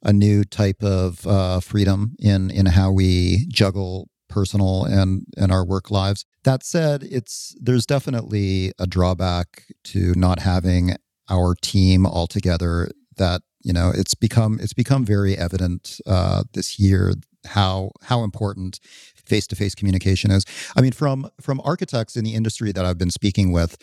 a 0.03 0.13
new 0.13 0.45
type 0.45 0.83
of 0.83 1.27
uh, 1.27 1.61
freedom 1.61 2.17
in, 2.19 2.51
in 2.51 2.67
how 2.67 2.91
we 2.91 3.47
juggle 3.49 4.09
personal 4.29 4.85
and, 4.85 5.27
and 5.37 5.53
our 5.53 5.65
work 5.65 5.91
lives. 5.91 6.25
That 6.45 6.63
said, 6.63 7.03
it's 7.03 7.55
there's 7.61 7.85
definitely 7.85 8.73
a 8.79 8.87
drawback 8.87 9.65
to 9.85 10.15
not 10.17 10.39
having 10.39 10.95
our 11.29 11.55
team 11.55 12.07
all 12.07 12.27
together 12.27 12.91
that 13.17 13.43
you 13.63 13.73
know 13.73 13.93
it's 13.95 14.15
become 14.15 14.59
it's 14.61 14.73
become 14.73 15.05
very 15.05 15.37
evident 15.37 16.01
uh, 16.07 16.45
this 16.55 16.79
year 16.79 17.13
how 17.47 17.93
how 18.03 18.23
important 18.23 18.81
face 19.25 19.47
to 19.49 19.57
face 19.57 19.75
communication 19.75 20.31
is. 20.31 20.45
I 20.77 20.81
mean, 20.81 20.93
from 20.93 21.31
from 21.41 21.61
architects 21.65 22.17
in 22.17 22.25
the 22.25 22.35
industry 22.35 22.73
that 22.73 22.85
I've 22.85 22.99
been 22.99 23.11
speaking 23.11 23.53
with, 23.53 23.77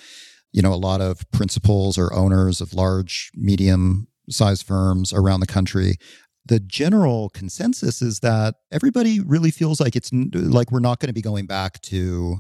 you 0.52 0.62
know, 0.62 0.74
a 0.74 0.76
lot 0.76 1.02
of 1.02 1.30
principals 1.32 1.98
or 1.98 2.14
owners 2.14 2.62
of 2.62 2.74
large, 2.74 3.32
medium 3.36 4.08
sized 4.30 4.66
firms 4.66 5.14
around 5.14 5.40
the 5.40 5.48
country. 5.48 5.96
The 6.46 6.60
general 6.60 7.30
consensus 7.30 8.02
is 8.02 8.20
that 8.20 8.56
everybody 8.72 9.20
really 9.20 9.52
feels 9.52 9.82
like 9.82 9.96
it's 9.96 10.12
like 10.14 10.72
we're 10.72 10.80
not 10.80 11.00
going 11.00 11.08
to 11.08 11.14
be 11.14 11.22
going 11.22 11.46
back 11.46 11.82
to 11.84 12.40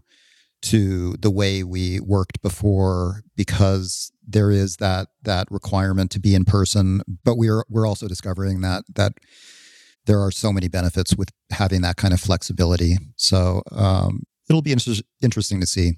to 0.59 1.13
the 1.19 1.29
way 1.29 1.63
we 1.63 1.99
worked 1.99 2.41
before 2.41 3.21
because 3.35 4.11
there 4.27 4.49
is 4.49 4.77
that 4.77 5.09
that 5.21 5.47
requirement 5.51 6.09
to 6.11 6.19
be 6.19 6.33
in 6.33 6.45
person 6.45 7.01
but 7.23 7.37
we're 7.37 7.63
we're 7.69 7.85
also 7.85 8.07
discovering 8.07 8.61
that 8.61 8.83
that 8.95 9.13
there 10.07 10.19
are 10.19 10.31
so 10.31 10.51
many 10.51 10.67
benefits 10.67 11.15
with 11.15 11.29
having 11.51 11.81
that 11.81 11.95
kind 11.95 12.13
of 12.13 12.19
flexibility 12.19 12.97
so 13.17 13.61
um, 13.71 14.23
it'll 14.49 14.63
be 14.63 14.71
inter- 14.71 14.93
interesting 15.21 15.59
to 15.59 15.67
see 15.67 15.93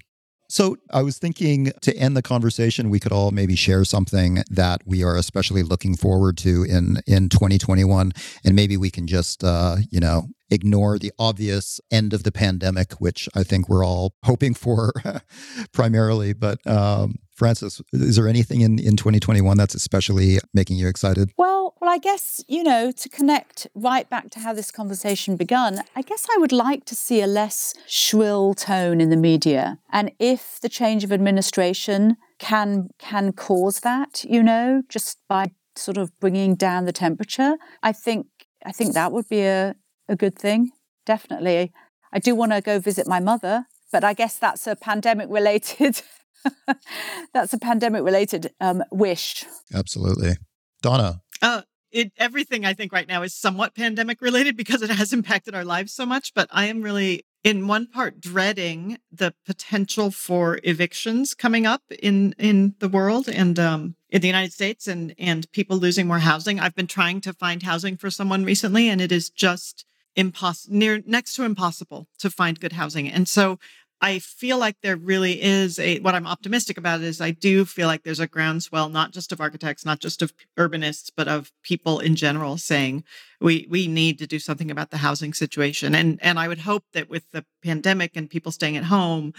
so 0.50 0.76
I 0.90 1.02
was 1.02 1.16
thinking 1.18 1.72
to 1.80 1.96
end 1.96 2.16
the 2.16 2.22
conversation, 2.22 2.90
we 2.90 2.98
could 2.98 3.12
all 3.12 3.30
maybe 3.30 3.54
share 3.54 3.84
something 3.84 4.42
that 4.50 4.82
we 4.84 5.04
are 5.04 5.16
especially 5.16 5.62
looking 5.62 5.96
forward 5.96 6.36
to 6.38 6.64
in 6.64 7.00
in 7.06 7.28
2021, 7.28 8.12
and 8.44 8.56
maybe 8.56 8.76
we 8.76 8.90
can 8.90 9.06
just 9.06 9.44
uh, 9.44 9.76
you 9.90 10.00
know 10.00 10.26
ignore 10.50 10.98
the 10.98 11.12
obvious 11.18 11.80
end 11.92 12.12
of 12.12 12.24
the 12.24 12.32
pandemic, 12.32 12.94
which 12.94 13.28
I 13.34 13.44
think 13.44 13.68
we're 13.68 13.86
all 13.86 14.14
hoping 14.24 14.54
for 14.54 14.92
primarily. 15.72 16.32
But 16.32 16.66
um, 16.66 17.20
Frances, 17.40 17.80
is 17.94 18.16
there 18.16 18.28
anything 18.28 18.60
in, 18.60 18.78
in 18.78 18.96
2021 18.96 19.56
that's 19.56 19.74
especially 19.74 20.38
making 20.52 20.76
you 20.76 20.86
excited? 20.86 21.32
Well, 21.38 21.74
well, 21.80 21.90
I 21.90 21.96
guess, 21.96 22.44
you 22.48 22.62
know, 22.62 22.92
to 22.92 23.08
connect 23.08 23.66
right 23.74 24.08
back 24.10 24.28
to 24.32 24.40
how 24.40 24.52
this 24.52 24.70
conversation 24.70 25.36
begun, 25.36 25.80
I 25.96 26.02
guess 26.02 26.26
I 26.30 26.36
would 26.36 26.52
like 26.52 26.84
to 26.84 26.94
see 26.94 27.22
a 27.22 27.26
less 27.26 27.72
shrill 27.86 28.52
tone 28.52 29.00
in 29.00 29.08
the 29.08 29.16
media. 29.16 29.78
And 29.90 30.12
if 30.18 30.60
the 30.60 30.68
change 30.68 31.02
of 31.02 31.12
administration 31.12 32.18
can 32.38 32.90
can 32.98 33.32
cause 33.32 33.80
that, 33.80 34.22
you 34.28 34.42
know, 34.42 34.82
just 34.90 35.16
by 35.26 35.52
sort 35.74 35.96
of 35.96 36.12
bringing 36.20 36.56
down 36.56 36.84
the 36.84 36.92
temperature, 36.92 37.56
I 37.82 37.92
think 37.92 38.26
I 38.66 38.72
think 38.72 38.92
that 38.92 39.12
would 39.12 39.30
be 39.30 39.40
a, 39.40 39.74
a 40.10 40.16
good 40.16 40.38
thing. 40.38 40.72
Definitely. 41.06 41.72
I 42.12 42.18
do 42.18 42.34
want 42.34 42.52
to 42.52 42.60
go 42.60 42.78
visit 42.78 43.06
my 43.06 43.20
mother, 43.20 43.64
but 43.90 44.04
I 44.04 44.12
guess 44.12 44.36
that's 44.36 44.66
a 44.66 44.76
pandemic 44.76 45.28
related 45.30 46.02
that's 47.34 47.52
a 47.52 47.58
pandemic 47.58 48.02
related 48.04 48.52
um, 48.60 48.82
wish. 48.90 49.44
Absolutely. 49.74 50.36
Donna. 50.82 51.22
Uh, 51.42 51.62
it, 51.92 52.12
everything 52.16 52.64
I 52.64 52.74
think 52.74 52.92
right 52.92 53.08
now 53.08 53.22
is 53.22 53.34
somewhat 53.34 53.74
pandemic 53.74 54.20
related 54.20 54.56
because 54.56 54.82
it 54.82 54.90
has 54.90 55.12
impacted 55.14 55.54
our 55.54 55.64
lives 55.64 55.92
so 55.92 56.06
much. 56.06 56.34
But 56.34 56.48
I 56.50 56.66
am 56.66 56.82
really, 56.82 57.24
in 57.42 57.66
one 57.66 57.86
part, 57.86 58.20
dreading 58.20 58.98
the 59.10 59.34
potential 59.46 60.10
for 60.10 60.60
evictions 60.62 61.34
coming 61.34 61.66
up 61.66 61.82
in 61.90 62.34
in 62.38 62.74
the 62.78 62.88
world 62.88 63.28
and 63.28 63.58
um, 63.58 63.96
in 64.08 64.20
the 64.20 64.28
United 64.28 64.52
States, 64.52 64.86
and 64.86 65.14
and 65.18 65.50
people 65.52 65.76
losing 65.76 66.06
more 66.06 66.18
housing. 66.20 66.60
I've 66.60 66.74
been 66.74 66.86
trying 66.86 67.20
to 67.22 67.32
find 67.32 67.62
housing 67.62 67.96
for 67.96 68.10
someone 68.10 68.44
recently, 68.44 68.88
and 68.88 69.00
it 69.00 69.12
is 69.12 69.30
just 69.30 69.84
impossible 70.16 70.76
near 70.76 71.02
next 71.06 71.34
to 71.34 71.44
impossible 71.44 72.08
to 72.18 72.28
find 72.28 72.58
good 72.58 72.72
housing 72.72 73.08
and 73.08 73.28
so 73.28 73.60
i 74.00 74.18
feel 74.18 74.58
like 74.58 74.76
there 74.82 74.96
really 74.96 75.42
is 75.42 75.78
a 75.78 75.98
what 76.00 76.14
i'm 76.14 76.26
optimistic 76.26 76.76
about 76.78 77.00
is 77.00 77.20
i 77.20 77.30
do 77.30 77.64
feel 77.64 77.86
like 77.86 78.02
there's 78.02 78.20
a 78.20 78.26
groundswell 78.26 78.88
not 78.88 79.12
just 79.12 79.32
of 79.32 79.40
architects 79.40 79.84
not 79.84 80.00
just 80.00 80.22
of 80.22 80.32
urbanists 80.58 81.10
but 81.16 81.28
of 81.28 81.52
people 81.62 81.98
in 81.98 82.16
general 82.16 82.56
saying 82.56 83.04
we 83.40 83.66
we 83.70 83.86
need 83.86 84.18
to 84.18 84.26
do 84.26 84.38
something 84.38 84.70
about 84.70 84.90
the 84.90 84.98
housing 84.98 85.32
situation. 85.32 85.94
And 85.94 86.18
and 86.22 86.38
i 86.38 86.48
would 86.48 86.60
hope 86.60 86.84
that 86.92 87.08
with 87.08 87.30
the 87.32 87.44
pandemic 87.62 88.12
and 88.16 88.28
people 88.30 88.52
staying 88.52 88.76
at 88.76 88.84
home 88.84 89.32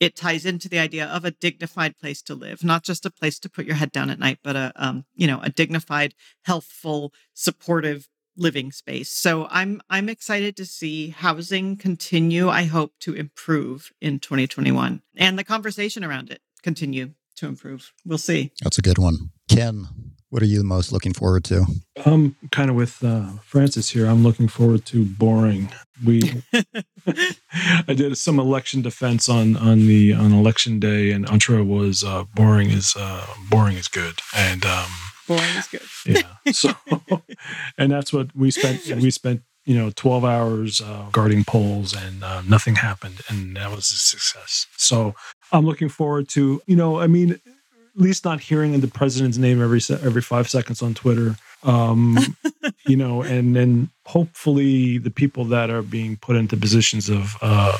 it 0.00 0.14
ties 0.14 0.46
into 0.46 0.68
the 0.68 0.78
idea 0.78 1.06
of 1.06 1.24
a 1.24 1.32
dignified 1.32 1.98
place 1.98 2.22
to 2.22 2.34
live 2.34 2.62
not 2.62 2.84
just 2.84 3.06
a 3.06 3.10
place 3.10 3.38
to 3.40 3.50
put 3.50 3.66
your 3.66 3.74
head 3.76 3.92
down 3.92 4.10
at 4.10 4.18
night 4.18 4.38
but 4.42 4.56
a 4.56 4.72
um, 4.76 5.04
you 5.14 5.26
know 5.26 5.40
a 5.42 5.50
dignified 5.50 6.14
healthful 6.44 7.12
supportive 7.34 8.08
living 8.38 8.72
space. 8.72 9.10
So 9.10 9.46
I'm 9.50 9.82
I'm 9.90 10.08
excited 10.08 10.56
to 10.56 10.64
see 10.64 11.10
housing 11.10 11.76
continue, 11.76 12.48
I 12.48 12.64
hope 12.64 12.92
to 13.00 13.12
improve 13.14 13.92
in 14.00 14.20
2021 14.20 15.02
and 15.16 15.38
the 15.38 15.44
conversation 15.44 16.04
around 16.04 16.30
it 16.30 16.40
continue 16.62 17.14
to 17.36 17.46
improve. 17.46 17.92
We'll 18.04 18.18
see. 18.18 18.52
That's 18.62 18.78
a 18.78 18.82
good 18.82 18.98
one. 18.98 19.30
Ken, 19.48 19.86
what 20.30 20.42
are 20.42 20.46
you 20.46 20.62
most 20.62 20.92
looking 20.92 21.14
forward 21.14 21.44
to? 21.44 21.64
I'm 22.04 22.36
kind 22.50 22.68
of 22.68 22.76
with 22.76 23.02
uh, 23.02 23.28
Frances 23.42 23.90
here. 23.90 24.06
I'm 24.06 24.22
looking 24.22 24.48
forward 24.48 24.84
to 24.86 25.04
boring. 25.04 25.70
We, 26.04 26.42
I 27.06 27.94
did 27.94 28.16
some 28.18 28.38
election 28.38 28.82
defense 28.82 29.28
on 29.28 29.56
on 29.56 29.86
the 29.86 30.12
on 30.12 30.32
election 30.32 30.80
day, 30.80 31.12
and 31.12 31.26
Antra 31.26 31.66
was 31.66 32.04
uh, 32.04 32.24
boring 32.34 32.70
is 32.70 32.94
uh, 32.96 33.26
boring 33.50 33.76
is 33.76 33.88
good, 33.88 34.20
and 34.36 34.66
um, 34.66 34.90
good. 35.70 35.82
yeah. 36.06 36.22
So, 36.52 36.72
and 37.76 37.92
that's 37.92 38.12
what 38.12 38.34
we 38.34 38.50
spent. 38.50 38.86
We 39.02 39.10
spent 39.10 39.42
you 39.68 39.74
know 39.76 39.90
12 39.94 40.24
hours 40.24 40.80
uh, 40.80 41.08
guarding 41.12 41.44
polls 41.44 41.94
and 41.94 42.24
uh, 42.24 42.40
nothing 42.48 42.76
happened 42.76 43.20
and 43.28 43.54
that 43.56 43.70
was 43.70 43.90
a 43.90 43.96
success 43.96 44.66
so 44.78 45.14
i'm 45.52 45.66
looking 45.66 45.90
forward 45.90 46.26
to 46.26 46.62
you 46.66 46.74
know 46.74 46.98
i 46.98 47.06
mean 47.06 47.32
at 47.32 47.40
least 47.94 48.24
not 48.24 48.40
hearing 48.40 48.80
the 48.80 48.88
president's 48.88 49.36
name 49.36 49.62
every 49.62 49.80
se- 49.80 50.00
every 50.02 50.22
five 50.22 50.48
seconds 50.48 50.80
on 50.80 50.94
twitter 50.94 51.36
um, 51.64 52.16
you 52.86 52.96
know 52.96 53.20
and 53.22 53.54
then 53.54 53.90
hopefully 54.06 54.96
the 54.96 55.10
people 55.10 55.44
that 55.44 55.68
are 55.68 55.82
being 55.82 56.16
put 56.16 56.34
into 56.36 56.56
positions 56.56 57.10
of 57.10 57.36
uh, 57.42 57.76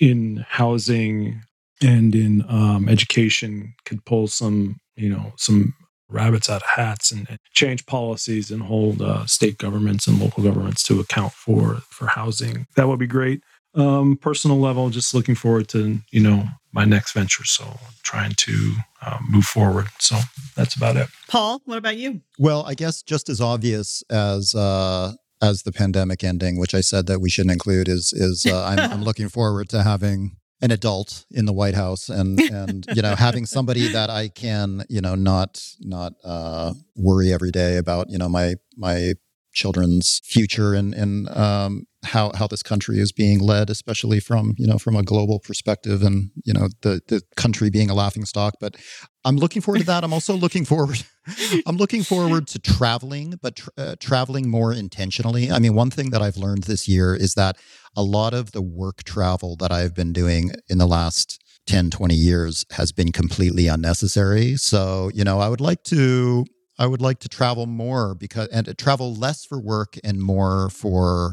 in 0.00 0.44
housing 0.48 1.40
and 1.82 2.14
in 2.14 2.44
um, 2.48 2.88
education 2.88 3.74
could 3.86 4.04
pull 4.04 4.26
some 4.26 4.78
you 4.96 5.08
know 5.08 5.32
some 5.36 5.74
rabbits 6.08 6.48
out 6.48 6.62
of 6.62 6.68
hats 6.74 7.10
and, 7.10 7.26
and 7.28 7.38
change 7.52 7.86
policies 7.86 8.50
and 8.50 8.62
hold 8.62 9.00
uh, 9.02 9.26
state 9.26 9.58
governments 9.58 10.06
and 10.06 10.20
local 10.20 10.42
governments 10.42 10.82
to 10.84 11.00
account 11.00 11.32
for 11.32 11.76
for 11.88 12.06
housing. 12.06 12.66
That 12.76 12.88
would 12.88 12.98
be 12.98 13.06
great. 13.06 13.42
Um, 13.74 14.16
personal 14.16 14.58
level, 14.60 14.88
just 14.90 15.14
looking 15.14 15.34
forward 15.34 15.68
to 15.68 15.98
you 16.10 16.20
know 16.20 16.48
my 16.72 16.84
next 16.84 17.12
venture. 17.12 17.44
So 17.44 17.78
trying 18.02 18.32
to 18.36 18.74
uh, 19.02 19.18
move 19.28 19.44
forward. 19.44 19.86
So 19.98 20.16
that's 20.56 20.74
about 20.74 20.96
it. 20.96 21.08
Paul, 21.28 21.62
what 21.64 21.78
about 21.78 21.96
you? 21.96 22.20
Well, 22.38 22.64
I 22.66 22.74
guess 22.74 23.02
just 23.02 23.28
as 23.28 23.40
obvious 23.40 24.02
as 24.10 24.54
uh, 24.54 25.14
as 25.42 25.62
the 25.62 25.72
pandemic 25.72 26.24
ending, 26.24 26.58
which 26.58 26.74
I 26.74 26.80
said 26.80 27.06
that 27.06 27.20
we 27.20 27.30
shouldn't 27.30 27.52
include, 27.52 27.88
is 27.88 28.12
is 28.12 28.46
uh, 28.46 28.64
I'm, 28.64 28.92
I'm 28.92 29.02
looking 29.02 29.28
forward 29.28 29.68
to 29.70 29.82
having 29.82 30.36
an 30.64 30.70
adult 30.70 31.26
in 31.30 31.44
the 31.44 31.52
White 31.52 31.74
House 31.74 32.08
and 32.08 32.40
and 32.40 32.86
you 32.94 33.02
know 33.02 33.14
having 33.14 33.44
somebody 33.44 33.88
that 33.92 34.08
I 34.08 34.28
can 34.28 34.82
you 34.88 35.02
know 35.02 35.14
not 35.14 35.62
not 35.80 36.14
uh, 36.24 36.72
worry 36.96 37.32
every 37.32 37.50
day 37.50 37.76
about 37.76 38.08
you 38.08 38.16
know 38.16 38.30
my 38.30 38.54
my 38.76 39.12
children's 39.54 40.20
future 40.24 40.74
and 40.74 40.94
and 40.94 41.28
um, 41.36 41.86
how 42.04 42.32
how 42.34 42.46
this 42.46 42.62
country 42.62 42.98
is 42.98 43.12
being 43.12 43.40
led, 43.40 43.70
especially 43.70 44.20
from 44.20 44.54
you 44.58 44.66
know 44.66 44.78
from 44.78 44.96
a 44.96 45.02
global 45.02 45.38
perspective, 45.38 46.02
and 46.02 46.30
you 46.44 46.52
know 46.52 46.68
the 46.82 47.00
the 47.08 47.22
country 47.36 47.70
being 47.70 47.90
a 47.90 47.94
laughing 47.94 48.24
stock. 48.24 48.54
But 48.60 48.76
I'm 49.24 49.36
looking 49.36 49.62
forward 49.62 49.78
to 49.80 49.86
that. 49.86 50.04
I'm 50.04 50.12
also 50.12 50.34
looking 50.34 50.64
forward. 50.64 51.04
I'm 51.66 51.76
looking 51.76 52.02
forward 52.02 52.46
to 52.48 52.58
traveling, 52.58 53.38
but 53.40 53.56
tra- 53.56 53.72
uh, 53.78 53.96
traveling 53.98 54.50
more 54.50 54.72
intentionally. 54.72 55.50
I 55.50 55.58
mean, 55.58 55.74
one 55.74 55.90
thing 55.90 56.10
that 56.10 56.20
I've 56.20 56.36
learned 56.36 56.64
this 56.64 56.86
year 56.86 57.14
is 57.14 57.34
that 57.34 57.56
a 57.96 58.02
lot 58.02 58.34
of 58.34 58.52
the 58.52 58.62
work 58.62 59.04
travel 59.04 59.56
that 59.56 59.72
I've 59.72 59.94
been 59.94 60.12
doing 60.12 60.52
in 60.68 60.78
the 60.78 60.86
last 60.86 61.40
10, 61.66 61.90
20 61.90 62.14
years 62.14 62.66
has 62.72 62.92
been 62.92 63.12
completely 63.12 63.68
unnecessary. 63.68 64.56
So, 64.56 65.10
you 65.14 65.24
know, 65.24 65.40
I 65.40 65.48
would 65.48 65.62
like 65.62 65.82
to 65.84 66.44
I 66.78 66.86
would 66.86 67.00
like 67.00 67.20
to 67.20 67.28
travel 67.28 67.66
more 67.66 68.14
because 68.14 68.48
and 68.48 68.76
travel 68.78 69.14
less 69.14 69.44
for 69.44 69.60
work 69.60 69.96
and 70.02 70.20
more 70.20 70.70
for 70.70 71.32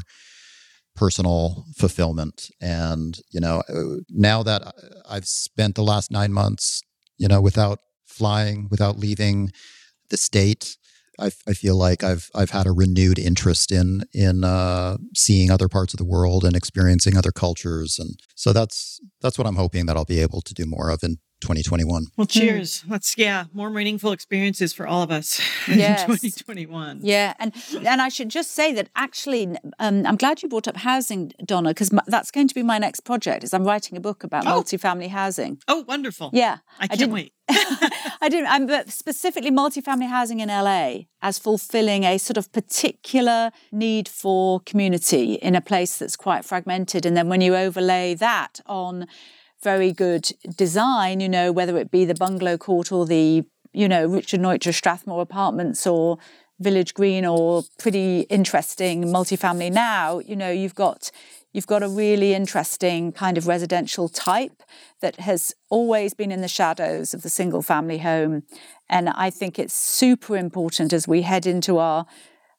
personal 0.94 1.64
fulfillment. 1.76 2.50
And 2.60 3.18
you 3.30 3.40
know, 3.40 3.62
uh, 3.68 4.02
now 4.08 4.42
that 4.42 4.74
I've 5.08 5.26
spent 5.26 5.74
the 5.74 5.82
last 5.82 6.10
nine 6.10 6.32
months, 6.32 6.82
you 7.18 7.28
know, 7.28 7.40
without 7.40 7.78
flying, 8.06 8.68
without 8.70 8.98
leaving 8.98 9.50
the 10.10 10.16
state, 10.16 10.76
I, 11.18 11.30
I 11.46 11.52
feel 11.52 11.76
like 11.76 12.02
I've 12.02 12.28
I've 12.34 12.50
had 12.50 12.66
a 12.66 12.72
renewed 12.72 13.18
interest 13.18 13.72
in 13.72 14.04
in 14.12 14.44
uh, 14.44 14.96
seeing 15.14 15.50
other 15.50 15.68
parts 15.68 15.94
of 15.94 15.98
the 15.98 16.04
world 16.04 16.44
and 16.44 16.56
experiencing 16.56 17.16
other 17.16 17.32
cultures, 17.32 17.98
and 17.98 18.18
so 18.34 18.52
that's 18.52 19.00
that's 19.20 19.38
what 19.38 19.46
I'm 19.46 19.56
hoping 19.56 19.86
that 19.86 19.96
I'll 19.96 20.04
be 20.04 20.20
able 20.20 20.40
to 20.42 20.54
do 20.54 20.64
more 20.66 20.90
of 20.90 21.02
in 21.02 21.18
2021. 21.42 22.06
Well, 22.16 22.26
cheers. 22.26 22.84
Let's 22.88 23.18
yeah, 23.18 23.44
more 23.52 23.68
meaningful 23.68 24.12
experiences 24.12 24.72
for 24.72 24.86
all 24.86 25.02
of 25.02 25.10
us 25.10 25.40
yes. 25.68 26.02
in 26.02 26.06
2021. 26.06 27.00
Yeah, 27.02 27.34
and 27.38 27.52
and 27.86 28.00
I 28.00 28.08
should 28.08 28.28
just 28.28 28.52
say 28.52 28.72
that 28.72 28.88
actually, 28.96 29.48
um, 29.78 30.06
I'm 30.06 30.16
glad 30.16 30.42
you 30.42 30.48
brought 30.48 30.68
up 30.68 30.76
housing, 30.78 31.32
Donna, 31.44 31.70
because 31.70 31.90
that's 32.06 32.30
going 32.30 32.48
to 32.48 32.54
be 32.54 32.62
my 32.62 32.78
next 32.78 33.00
project. 33.00 33.44
Is 33.44 33.52
I'm 33.52 33.64
writing 33.64 33.98
a 33.98 34.00
book 34.00 34.24
about 34.24 34.46
oh. 34.46 34.62
multifamily 34.62 35.08
housing. 35.08 35.60
Oh, 35.68 35.84
wonderful! 35.86 36.30
Yeah, 36.32 36.58
I 36.78 36.86
can't 36.86 37.10
I 37.10 37.14
wait. 37.14 37.32
I 37.48 38.28
didn't. 38.30 38.46
I'm 38.46 38.66
but 38.66 38.90
specifically 38.90 39.50
multifamily 39.50 40.08
housing 40.08 40.40
in 40.40 40.48
LA 40.48 41.04
as 41.20 41.38
fulfilling 41.38 42.04
a 42.04 42.18
sort 42.18 42.36
of 42.36 42.52
particular 42.52 43.50
need 43.72 44.08
for 44.08 44.60
community 44.60 45.34
in 45.34 45.54
a 45.54 45.60
place 45.60 45.98
that's 45.98 46.16
quite 46.16 46.44
fragmented, 46.44 47.04
and 47.04 47.16
then 47.16 47.28
when 47.28 47.40
you 47.40 47.56
overlay 47.56 48.14
that 48.14 48.60
on 48.66 49.06
very 49.62 49.92
good 49.92 50.32
design, 50.56 51.20
you 51.20 51.28
know, 51.28 51.52
whether 51.52 51.76
it 51.78 51.90
be 51.90 52.04
the 52.04 52.14
bungalow 52.14 52.56
court 52.56 52.90
or 52.92 53.06
the, 53.06 53.44
you 53.72 53.88
know, 53.88 54.06
Richard 54.06 54.40
Neutra 54.40 54.74
Strathmore 54.74 55.22
apartments 55.22 55.86
or 55.86 56.18
Village 56.60 56.94
Green 56.94 57.24
or 57.24 57.64
pretty 57.78 58.20
interesting 58.22 59.04
multifamily 59.04 59.72
now, 59.72 60.18
you 60.20 60.36
know, 60.36 60.50
you've 60.50 60.74
got 60.74 61.10
you've 61.52 61.66
got 61.66 61.82
a 61.82 61.88
really 61.88 62.32
interesting 62.34 63.12
kind 63.12 63.36
of 63.36 63.46
residential 63.46 64.08
type 64.08 64.62
that 65.00 65.16
has 65.16 65.54
always 65.68 66.14
been 66.14 66.32
in 66.32 66.40
the 66.40 66.48
shadows 66.48 67.12
of 67.12 67.22
the 67.22 67.28
single 67.28 67.60
family 67.60 67.98
home. 67.98 68.44
And 68.88 69.10
I 69.10 69.28
think 69.28 69.58
it's 69.58 69.74
super 69.74 70.36
important 70.36 70.92
as 70.92 71.06
we 71.06 71.22
head 71.22 71.46
into 71.46 71.78
our 71.78 72.06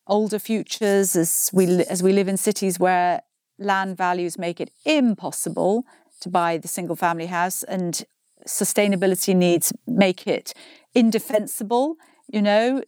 older 0.06 0.40
futures, 0.40 1.16
as 1.16 1.50
we 1.54 1.66
as 1.86 2.04
we 2.04 2.14
live 2.14 2.28
in 2.28 2.38
cities 2.38 2.80
where 2.80 3.22
land 3.58 3.98
values 3.98 4.38
make 4.38 4.60
it 4.60 4.72
impossible 4.86 5.86
to 6.24 6.30
buy 6.30 6.58
the 6.58 6.68
single 6.68 6.96
family 6.96 7.28
house 7.28 7.64
and 7.64 8.04
sustainability 8.48 9.36
needs 9.36 9.72
make 9.88 10.28
it 10.28 10.54
indefensible 10.94 11.98
you 12.32 12.42
know? 12.42 12.82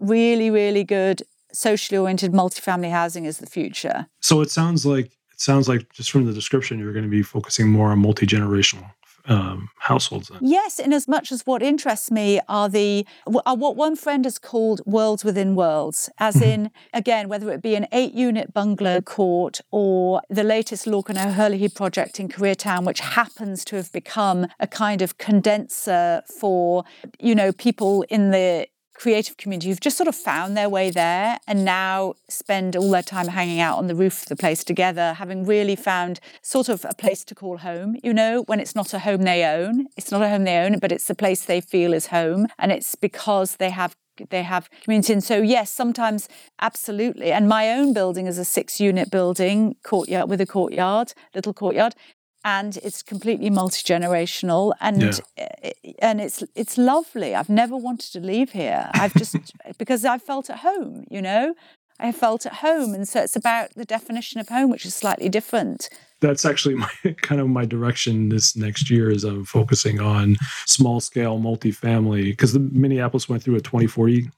Really 0.00 0.50
really 0.50 0.84
good 0.84 1.22
socially 1.52 1.98
oriented 1.98 2.32
multifamily 2.32 2.90
housing 2.90 3.24
is 3.24 3.38
the 3.38 3.46
future. 3.46 4.06
So 4.20 4.40
it 4.40 4.50
sounds 4.50 4.84
like 4.84 5.06
it 5.06 5.40
sounds 5.40 5.68
like 5.68 5.92
just 5.92 6.10
from 6.10 6.26
the 6.26 6.32
description 6.32 6.78
you're 6.78 6.92
going 6.92 7.04
to 7.04 7.10
be 7.10 7.22
focusing 7.22 7.68
more 7.68 7.90
on 7.90 7.98
multi-generational 7.98 8.90
um, 9.26 9.68
households. 9.78 10.28
Then. 10.28 10.38
Yes, 10.42 10.78
in 10.78 10.92
as 10.92 11.08
much 11.08 11.32
as 11.32 11.46
what 11.46 11.62
interests 11.62 12.10
me 12.10 12.40
are 12.48 12.68
the 12.68 13.06
are 13.46 13.56
what 13.56 13.76
one 13.76 13.96
friend 13.96 14.24
has 14.24 14.38
called 14.38 14.80
worlds 14.84 15.24
within 15.24 15.54
worlds, 15.54 16.10
as 16.18 16.36
mm-hmm. 16.36 16.44
in 16.44 16.70
again 16.92 17.28
whether 17.28 17.50
it 17.50 17.62
be 17.62 17.74
an 17.74 17.86
eight-unit 17.92 18.52
bungalow 18.52 19.00
court 19.00 19.60
or 19.70 20.20
the 20.28 20.44
latest 20.44 20.86
Lorcan 20.86 21.16
O'Herlihy 21.16 21.68
project 21.68 22.20
in 22.20 22.28
Koreatown, 22.28 22.84
which 22.84 23.00
happens 23.00 23.64
to 23.66 23.76
have 23.76 23.90
become 23.92 24.46
a 24.60 24.66
kind 24.66 25.02
of 25.02 25.18
condenser 25.18 26.22
for 26.40 26.84
you 27.18 27.34
know 27.34 27.52
people 27.52 28.02
in 28.08 28.30
the 28.30 28.66
creative 28.94 29.36
community 29.36 29.68
who've 29.68 29.80
just 29.80 29.96
sort 29.96 30.08
of 30.08 30.14
found 30.14 30.56
their 30.56 30.68
way 30.68 30.90
there 30.90 31.38
and 31.46 31.64
now 31.64 32.14
spend 32.28 32.76
all 32.76 32.90
their 32.90 33.02
time 33.02 33.28
hanging 33.28 33.60
out 33.60 33.78
on 33.78 33.86
the 33.86 33.94
roof 33.94 34.22
of 34.22 34.28
the 34.28 34.36
place 34.36 34.64
together, 34.64 35.14
having 35.14 35.44
really 35.44 35.76
found 35.76 36.20
sort 36.42 36.68
of 36.68 36.84
a 36.88 36.94
place 36.94 37.24
to 37.24 37.34
call 37.34 37.58
home, 37.58 37.96
you 38.02 38.14
know, 38.14 38.42
when 38.42 38.60
it's 38.60 38.74
not 38.74 38.94
a 38.94 39.00
home 39.00 39.22
they 39.22 39.44
own. 39.44 39.86
It's 39.96 40.10
not 40.10 40.22
a 40.22 40.28
home 40.28 40.44
they 40.44 40.58
own, 40.58 40.78
but 40.78 40.92
it's 40.92 41.10
a 41.10 41.14
place 41.14 41.44
they 41.44 41.60
feel 41.60 41.92
is 41.92 42.06
home. 42.08 42.46
And 42.58 42.72
it's 42.72 42.94
because 42.94 43.56
they 43.56 43.70
have 43.70 43.96
they 44.30 44.44
have 44.44 44.70
community. 44.82 45.12
And 45.12 45.24
so, 45.24 45.42
yes, 45.42 45.70
sometimes 45.70 46.28
absolutely. 46.60 47.32
And 47.32 47.48
my 47.48 47.72
own 47.72 47.92
building 47.92 48.28
is 48.28 48.38
a 48.38 48.44
six 48.44 48.78
unit 48.78 49.10
building, 49.10 49.74
courtyard 49.82 50.30
with 50.30 50.40
a 50.40 50.46
courtyard, 50.46 51.14
little 51.34 51.52
courtyard 51.52 51.96
and 52.44 52.76
it's 52.78 53.02
completely 53.02 53.50
multi-generational 53.50 54.74
and 54.80 55.20
yeah. 55.36 55.72
and 55.98 56.20
it's 56.20 56.44
it's 56.54 56.78
lovely. 56.78 57.34
I've 57.34 57.48
never 57.48 57.76
wanted 57.76 58.12
to 58.12 58.20
leave 58.20 58.52
here. 58.52 58.90
I've 58.94 59.14
just 59.14 59.36
because 59.78 60.04
i 60.04 60.18
felt 60.18 60.50
at 60.50 60.58
home 60.58 61.04
you 61.10 61.22
know? 61.22 61.54
I 62.00 62.10
felt 62.10 62.44
at 62.44 62.54
home 62.54 62.92
and 62.92 63.08
so 63.08 63.20
it's 63.20 63.36
about 63.36 63.70
the 63.74 63.84
definition 63.84 64.40
of 64.40 64.48
home 64.48 64.70
which 64.70 64.84
is 64.84 64.94
slightly 64.94 65.28
different. 65.28 65.88
That's 66.20 66.44
actually 66.44 66.74
my 66.86 66.90
kind 67.22 67.40
of 67.40 67.48
my 67.48 67.64
direction 67.64 68.28
this 68.28 68.56
next 68.56 68.90
year 68.90 69.10
is 69.10 69.24
i'm 69.24 69.44
focusing 69.44 70.00
on 70.00 70.36
small 70.66 71.00
scale 71.00 71.38
multifamily 71.38 72.24
because 72.24 72.52
the 72.52 72.60
minneapolis 72.60 73.28
went 73.28 73.42
through 73.42 73.56
a 73.56 73.60
2040 73.60 74.30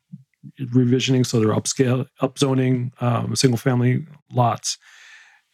revisioning 0.61 1.25
so 1.25 1.41
they're 1.41 1.49
upscale 1.49 2.07
upzoning 2.23 2.91
um, 3.03 3.35
single 3.35 3.59
family 3.59 4.07
lots. 4.33 4.79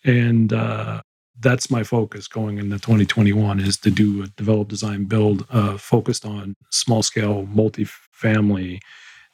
And 0.04 0.52
uh, 0.52 1.02
that's 1.42 1.70
my 1.70 1.82
focus 1.82 2.28
going 2.28 2.58
into 2.58 2.78
2021 2.78 3.60
is 3.60 3.76
to 3.78 3.90
do 3.90 4.22
a 4.22 4.26
develop 4.28 4.68
design 4.68 5.04
build 5.04 5.46
uh, 5.50 5.76
focused 5.76 6.24
on 6.24 6.54
small 6.70 7.02
scale 7.02 7.46
multifamily 7.52 8.80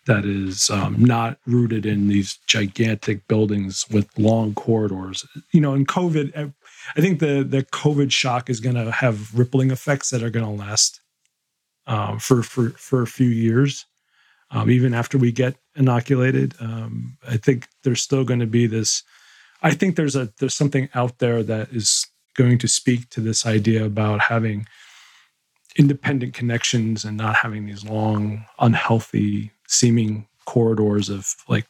that 0.06 0.24
is 0.24 0.70
um, 0.70 0.96
not 0.98 1.38
rooted 1.46 1.84
in 1.84 2.08
these 2.08 2.38
gigantic 2.46 3.28
buildings 3.28 3.84
with 3.90 4.08
long 4.18 4.54
corridors. 4.54 5.26
You 5.52 5.60
know 5.60 5.74
in 5.74 5.84
covid 5.86 6.52
i 6.96 7.00
think 7.00 7.20
the 7.20 7.44
the 7.48 7.62
covid 7.64 8.10
shock 8.10 8.48
is 8.48 8.60
going 8.60 8.76
to 8.76 8.90
have 8.90 9.38
rippling 9.38 9.70
effects 9.70 10.10
that 10.10 10.22
are 10.22 10.30
going 10.30 10.46
to 10.46 10.64
last 10.64 11.00
um, 11.86 12.18
for 12.18 12.42
for 12.42 12.70
for 12.70 13.02
a 13.02 13.06
few 13.06 13.28
years. 13.28 13.84
Um, 14.50 14.70
even 14.70 14.94
after 14.94 15.18
we 15.18 15.30
get 15.30 15.56
inoculated 15.76 16.54
um, 16.58 17.18
i 17.28 17.36
think 17.36 17.68
there's 17.84 18.00
still 18.00 18.24
going 18.24 18.40
to 18.40 18.46
be 18.46 18.66
this 18.66 19.02
I 19.62 19.72
think 19.72 19.96
there's 19.96 20.16
a 20.16 20.32
there's 20.38 20.54
something 20.54 20.88
out 20.94 21.18
there 21.18 21.42
that 21.42 21.70
is 21.70 22.06
going 22.34 22.58
to 22.58 22.68
speak 22.68 23.10
to 23.10 23.20
this 23.20 23.44
idea 23.44 23.84
about 23.84 24.20
having 24.20 24.66
independent 25.76 26.34
connections 26.34 27.04
and 27.04 27.16
not 27.16 27.36
having 27.36 27.66
these 27.66 27.84
long, 27.84 28.44
unhealthy 28.58 29.50
seeming 29.66 30.26
corridors 30.44 31.08
of 31.08 31.34
like 31.48 31.66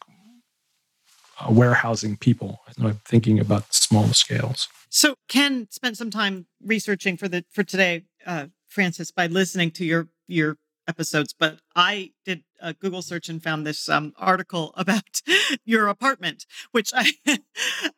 uh, 1.39 1.51
warehousing 1.51 2.17
people. 2.17 2.59
I'm 2.79 2.99
thinking 3.05 3.39
about 3.39 3.73
small 3.73 4.07
scales. 4.09 4.67
So 4.89 5.15
Ken 5.27 5.67
spent 5.69 5.97
some 5.97 6.09
time 6.09 6.47
researching 6.63 7.17
for 7.17 7.27
the 7.27 7.45
for 7.51 7.63
today, 7.63 8.03
uh, 8.25 8.47
Frances, 8.67 9.11
by 9.11 9.27
listening 9.27 9.71
to 9.71 9.85
your 9.85 10.07
your 10.27 10.57
episodes, 10.89 11.33
but 11.37 11.59
I 11.75 12.11
did 12.25 12.43
a 12.59 12.73
Google 12.73 13.01
search 13.01 13.29
and 13.29 13.41
found 13.41 13.65
this 13.65 13.87
um, 13.87 14.13
article 14.17 14.73
about 14.77 15.21
your 15.63 15.87
apartment, 15.87 16.45
which 16.71 16.91
I, 16.93 17.13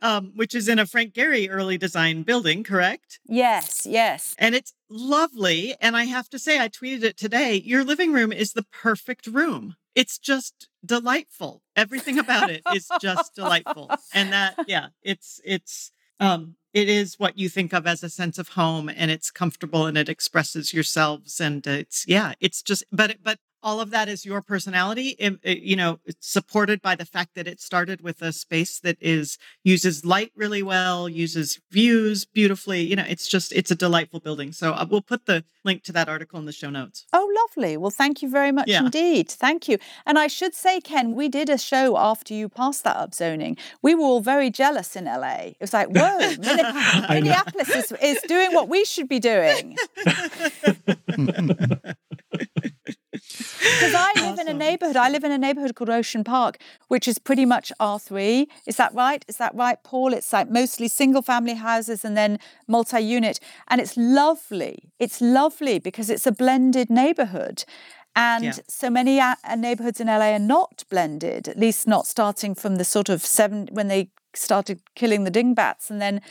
um, 0.01 0.33
which 0.35 0.53
is 0.53 0.67
in 0.67 0.77
a 0.77 0.85
Frank 0.85 1.13
Gehry 1.13 1.47
early 1.49 1.77
design 1.77 2.23
building, 2.23 2.63
correct? 2.63 3.19
Yes, 3.25 3.85
yes. 3.85 4.35
And 4.37 4.53
it's 4.53 4.73
lovely. 4.89 5.75
And 5.79 5.95
I 5.95 6.03
have 6.03 6.29
to 6.29 6.39
say, 6.39 6.59
I 6.59 6.67
tweeted 6.69 7.03
it 7.03 7.17
today. 7.17 7.55
Your 7.55 7.83
living 7.83 8.11
room 8.11 8.31
is 8.31 8.53
the 8.53 8.65
perfect 8.71 9.25
room. 9.25 9.75
It's 9.95 10.17
just 10.17 10.67
delightful. 10.85 11.61
Everything 11.75 12.19
about 12.19 12.49
it 12.49 12.61
is 12.73 12.89
just 13.01 13.35
delightful. 13.35 13.89
And 14.13 14.31
that, 14.33 14.55
yeah, 14.67 14.87
it's 15.01 15.41
it's 15.43 15.91
um 16.19 16.55
it 16.73 16.87
is 16.87 17.19
what 17.19 17.37
you 17.37 17.49
think 17.49 17.73
of 17.73 17.85
as 17.85 18.03
a 18.03 18.09
sense 18.09 18.37
of 18.37 18.49
home 18.49 18.89
and 18.89 19.11
it's 19.11 19.31
comfortable 19.31 19.85
and 19.85 19.97
it 19.97 20.09
expresses 20.09 20.73
yourselves 20.73 21.39
and 21.39 21.65
it's 21.67 22.05
yeah 22.07 22.33
it's 22.39 22.61
just 22.61 22.83
but 22.91 23.17
but 23.23 23.39
all 23.63 23.79
of 23.79 23.91
that 23.91 24.07
is 24.09 24.25
your 24.25 24.41
personality 24.41 25.15
you 25.43 25.75
know 25.75 25.99
it's 26.05 26.27
supported 26.27 26.81
by 26.81 26.95
the 26.95 27.05
fact 27.05 27.35
that 27.35 27.47
it 27.47 27.59
started 27.61 28.01
with 28.01 28.21
a 28.21 28.31
space 28.31 28.79
that 28.79 28.97
is 28.99 29.37
uses 29.63 30.05
light 30.05 30.31
really 30.35 30.63
well 30.63 31.07
uses 31.07 31.59
views 31.71 32.25
beautifully 32.25 32.81
you 32.81 32.95
know 32.95 33.05
it's 33.07 33.27
just 33.27 33.51
it's 33.53 33.71
a 33.71 33.75
delightful 33.75 34.19
building. 34.19 34.51
So 34.51 34.71
uh, 34.71 34.85
we'll 34.89 35.01
put 35.01 35.25
the 35.25 35.43
link 35.63 35.83
to 35.83 35.91
that 35.91 36.09
article 36.09 36.39
in 36.39 36.45
the 36.45 36.51
show 36.51 36.69
notes. 36.69 37.05
Oh 37.13 37.29
lovely. 37.41 37.77
Well 37.77 37.91
thank 37.91 38.21
you 38.21 38.29
very 38.29 38.51
much 38.51 38.67
yeah. 38.67 38.83
indeed. 38.85 39.29
Thank 39.29 39.67
you. 39.67 39.77
And 40.05 40.17
i 40.17 40.27
should 40.27 40.55
say 40.55 40.79
ken 40.81 41.13
we 41.15 41.29
did 41.29 41.49
a 41.49 41.57
show 41.57 41.97
after 41.97 42.33
you 42.33 42.49
passed 42.49 42.83
that 42.83 42.97
upzoning. 42.97 43.57
We 43.81 43.95
were 43.95 44.03
all 44.03 44.21
very 44.21 44.49
jealous 44.49 44.95
in 44.95 45.05
la 45.05 45.21
it 45.21 45.57
was 45.59 45.73
like 45.73 45.87
whoa 45.89 46.17
minneapolis 47.09 47.69
is, 47.69 47.91
is 48.01 48.19
doing 48.27 48.53
what 48.53 48.67
we 48.67 48.83
should 48.85 49.07
be 49.07 49.19
doing 49.19 49.77
Because 53.37 53.93
I 53.95 54.11
live 54.15 54.33
awesome. 54.33 54.47
in 54.47 54.55
a 54.55 54.57
neighborhood. 54.57 54.95
I 54.95 55.09
live 55.09 55.23
in 55.23 55.31
a 55.31 55.37
neighborhood 55.37 55.75
called 55.75 55.89
Ocean 55.89 56.23
Park, 56.23 56.57
which 56.87 57.07
is 57.07 57.19
pretty 57.19 57.45
much 57.45 57.71
R3. 57.79 58.47
Is 58.65 58.77
that 58.77 58.93
right? 58.93 59.23
Is 59.27 59.37
that 59.37 59.53
right, 59.55 59.77
Paul? 59.83 60.13
It's 60.13 60.31
like 60.33 60.49
mostly 60.49 60.87
single 60.87 61.21
family 61.21 61.55
houses 61.55 62.03
and 62.05 62.15
then 62.17 62.39
multi 62.67 62.99
unit. 62.99 63.39
And 63.67 63.81
it's 63.81 63.95
lovely. 63.97 64.91
It's 64.99 65.21
lovely 65.21 65.79
because 65.79 66.09
it's 66.09 66.27
a 66.27 66.31
blended 66.31 66.89
neighborhood. 66.89 67.63
And 68.15 68.43
Yeah. 68.43 68.53
so 68.67 68.89
many 68.89 69.19
uh, 69.19 69.35
neighborhoods 69.57 69.99
in 70.01 70.07
LA 70.07 70.33
are 70.33 70.39
not 70.39 70.83
blended, 70.89 71.47
at 71.47 71.57
least 71.57 71.87
not 71.87 72.07
starting 72.07 72.55
from 72.55 72.75
the 72.75 72.83
sort 72.83 73.09
of 73.09 73.25
seven 73.25 73.69
when 73.71 73.87
they 73.87 74.09
started 74.33 74.81
killing 74.95 75.23
the 75.23 75.31
dingbats, 75.31 75.89
and 75.89 76.01
then 76.01 76.21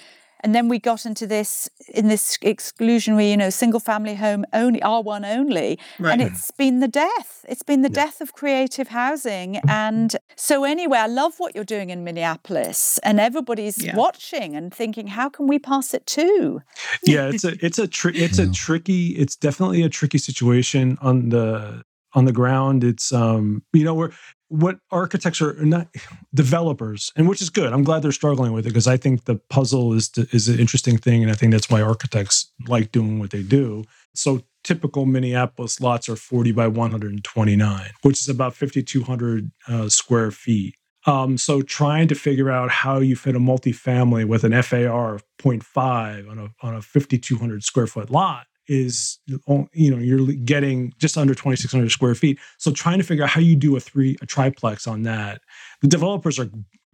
and 0.43 0.55
then 0.55 0.69
we 0.69 0.79
got 0.79 1.07
into 1.07 1.27
this 1.27 1.69
in 1.95 2.09
this 2.09 2.37
exclusionary, 2.39 3.31
you 3.31 3.37
know, 3.37 3.51
single 3.51 3.81
family 3.81 4.15
home 4.15 4.45
only 4.53 4.83
R 4.83 5.03
one 5.03 5.25
only, 5.25 5.79
Right. 5.99 6.13
and 6.13 6.23
it's 6.23 6.51
been 6.51 6.81
the 6.81 6.89
death. 6.89 7.45
It's 7.49 7.63
been 7.63 7.83
the 7.83 7.89
death 7.89 8.21
of 8.21 8.33
creative 8.33 8.89
housing. 8.89 9.57
And 9.69 10.17
so 10.37 10.65
anyway, 10.65 10.99
I 10.99 11.07
love 11.07 11.35
what 11.39 11.55
you're 11.55 11.65
doing 11.65 11.91
in 11.91 12.05
Minneapolis, 12.05 12.99
and 13.03 13.19
everybody's 13.21 13.83
Yeah. 13.83 13.97
watching 13.97 14.55
and 14.57 14.73
thinking, 14.73 15.09
how 15.09 15.29
can 15.29 15.47
we 15.47 15.59
pass 15.59 15.95
it 15.95 16.07
too? 16.07 16.63
yeah 17.03 17.29
it's 17.33 17.45
a 17.45 17.53
it's 17.65 17.79
a 17.79 17.87
tri- 17.87 18.13
it's 18.15 18.39
a 18.39 18.49
tricky 18.51 19.09
it's 19.23 19.37
definitely 19.37 19.83
a 19.83 19.89
tricky 19.89 20.19
situation 20.19 20.99
on 21.01 21.29
the 21.31 21.83
on 22.15 22.25
the 22.25 22.33
ground 22.33 22.83
it's 22.85 23.13
um 23.13 23.63
you 23.73 23.85
know 23.85 23.95
we're 23.95 24.11
what 24.49 24.79
architects 24.91 25.41
are 25.41 25.55
not 25.65 25.87
developers 26.35 27.13
and 27.17 27.29
which 27.29 27.41
is 27.41 27.51
good 27.51 27.73
i'm 27.73 27.85
glad 27.85 28.03
they're 28.03 28.13
struggling 28.13 28.53
with 28.53 28.67
it 28.67 28.71
because 28.71 28.87
i 28.87 28.97
think 28.97 29.25
the 29.25 29.37
puzzle 29.49 29.93
is 29.93 30.11
is 30.33 30.49
an 30.49 30.59
interesting 30.59 30.97
thing 30.97 31.23
and 31.23 31.31
i 31.31 31.35
think 31.35 31.53
that's 31.53 31.71
why 31.71 31.81
architects 31.81 32.51
like 32.69 32.93
doing 32.93 33.19
what 33.19 33.31
they 33.31 33.43
do. 33.43 33.85
So 34.15 34.43
typical 34.65 35.07
minneapolis 35.07 35.81
lots 35.81 36.09
are 36.09 36.17
40 36.17 36.53
by 36.53 36.67
129 36.67 37.91
which 38.03 38.21
is 38.21 38.29
about 38.29 38.55
5200 38.55 39.51
uh, 39.69 39.89
square 39.89 40.31
feet. 40.31 40.75
Um, 41.07 41.39
so 41.39 41.63
trying 41.63 42.09
to 42.09 42.15
figure 42.15 42.51
out 42.51 42.71
how 42.71 42.99
you 42.99 43.17
fit 43.17 43.35
a 43.35 43.39
multifamily 43.39 44.27
with 44.27 44.45
an 44.45 44.53
FAR 44.63 45.15
of 45.15 45.25
0.5 45.39 46.31
on 46.31 46.39
a 46.39 46.67
on 46.67 46.75
a 46.75 46.83
5,200 46.83 47.63
square 47.63 47.87
foot 47.87 48.11
lot 48.11 48.47
is 48.71 49.19
oh, 49.49 49.69
you 49.73 49.91
know 49.91 49.99
you're 49.99 50.33
getting 50.45 50.95
just 50.99 51.19
under 51.19 51.35
2,600 51.35 51.91
square 51.91 52.15
feet. 52.15 52.39
So 52.57 52.71
trying 52.71 52.99
to 52.99 53.05
figure 53.05 53.25
out 53.25 53.31
how 53.31 53.41
you 53.41 53.57
do 53.57 53.77
a 53.77 53.81
three 53.81 54.17
a 54.23 54.27
triplex 54.27 54.87
on 54.87 55.03
that, 55.03 55.43
the 55.83 55.89
developers 55.89 56.39
are 56.39 56.49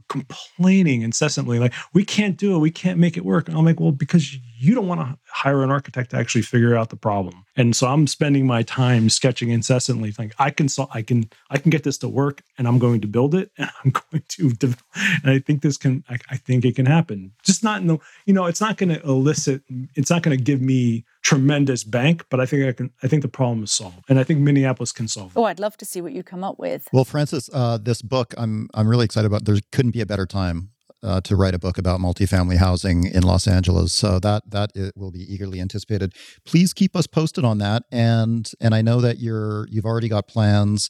complaining 0.08 1.02
incessantly 1.02 1.58
like 1.58 1.74
we 1.92 2.04
can't 2.04 2.36
do 2.36 2.54
it. 2.54 2.58
We 2.58 2.70
can't 2.70 2.98
make 2.98 3.16
it 3.16 3.24
work. 3.24 3.48
And 3.48 3.58
i'm 3.58 3.64
like 3.64 3.80
well 3.80 3.92
because 3.92 4.36
you 4.58 4.74
don't 4.74 4.86
want 4.86 5.00
to 5.00 5.18
hire 5.28 5.62
an 5.62 5.70
architect 5.70 6.12
to 6.12 6.16
actually 6.16 6.42
figure 6.42 6.76
out 6.76 6.90
the 6.90 6.96
problem. 6.96 7.44
And 7.56 7.74
so 7.74 7.88
i'm 7.88 8.06
spending 8.06 8.46
my 8.46 8.62
time 8.62 9.10
sketching 9.10 9.50
incessantly 9.50 10.14
like 10.18 10.34
i 10.38 10.50
can 10.50 10.68
so 10.68 10.88
i 10.94 11.02
can 11.02 11.28
i 11.50 11.58
can 11.58 11.70
get 11.70 11.82
this 11.82 11.98
to 11.98 12.08
work 12.08 12.42
and 12.56 12.68
i'm 12.68 12.78
going 12.78 13.00
to 13.00 13.08
build 13.08 13.34
it 13.34 13.50
and 13.58 13.68
i'm 13.84 13.90
going 14.10 14.22
to 14.28 14.50
dev- 14.50 14.82
and 15.22 15.30
i 15.30 15.38
think 15.38 15.62
this 15.62 15.76
can 15.76 16.04
I, 16.08 16.18
I 16.30 16.36
think 16.36 16.64
it 16.64 16.76
can 16.76 16.86
happen. 16.86 17.32
Just 17.42 17.64
not 17.64 17.80
in 17.80 17.88
the 17.88 17.98
you 18.26 18.32
know 18.32 18.46
it's 18.46 18.60
not 18.60 18.76
going 18.76 18.90
to 18.90 19.02
elicit 19.02 19.62
it's 19.94 20.10
not 20.10 20.22
going 20.22 20.36
to 20.36 20.42
give 20.42 20.62
me 20.62 21.04
tremendous 21.30 21.82
bank 21.98 22.16
but 22.30 22.38
i 22.42 22.46
think 22.46 22.60
i 22.70 22.72
can 22.78 22.88
i 23.04 23.06
think 23.10 23.22
the 23.22 23.34
problem 23.40 23.64
is 23.64 23.72
solved 23.80 23.98
and 24.08 24.16
i 24.20 24.24
think 24.26 24.38
minneapolis 24.48 24.92
can 24.98 25.08
solve 25.08 25.30
it 25.32 25.36
Oh, 25.40 25.44
I'd 25.50 25.60
love 25.66 25.76
to 25.82 25.84
see 25.84 26.00
what 26.04 26.12
you 26.12 26.22
come 26.22 26.42
up 26.48 26.56
with. 26.58 26.82
Well, 26.92 27.04
Frances, 27.04 27.44
uh, 27.52 27.78
this 27.88 28.00
book 28.14 28.28
I'm 28.42 28.54
I'm 28.74 28.88
really 28.92 29.04
excited 29.04 29.26
about. 29.26 29.44
There 29.44 29.58
couldn't 29.74 29.94
be 29.98 30.00
a 30.00 30.06
better 30.06 30.26
time 30.26 30.58
uh, 31.02 31.20
to 31.22 31.36
write 31.36 31.54
a 31.54 31.58
book 31.58 31.76
about 31.78 32.00
multifamily 32.00 32.56
housing 32.56 32.98
in 33.16 33.22
Los 33.22 33.46
Angeles. 33.46 33.92
So 33.92 34.18
that 34.20 34.42
that 34.50 34.70
it 34.74 34.92
will 34.96 35.10
be 35.10 35.24
eagerly 35.32 35.60
anticipated. 35.60 36.14
Please 36.44 36.72
keep 36.72 36.96
us 36.96 37.06
posted 37.06 37.44
on 37.44 37.58
that. 37.58 37.82
And 37.92 38.50
and 38.60 38.74
I 38.74 38.82
know 38.82 39.00
that 39.00 39.18
you're 39.18 39.66
you've 39.68 39.84
already 39.84 40.08
got 40.08 40.26
plans 40.28 40.88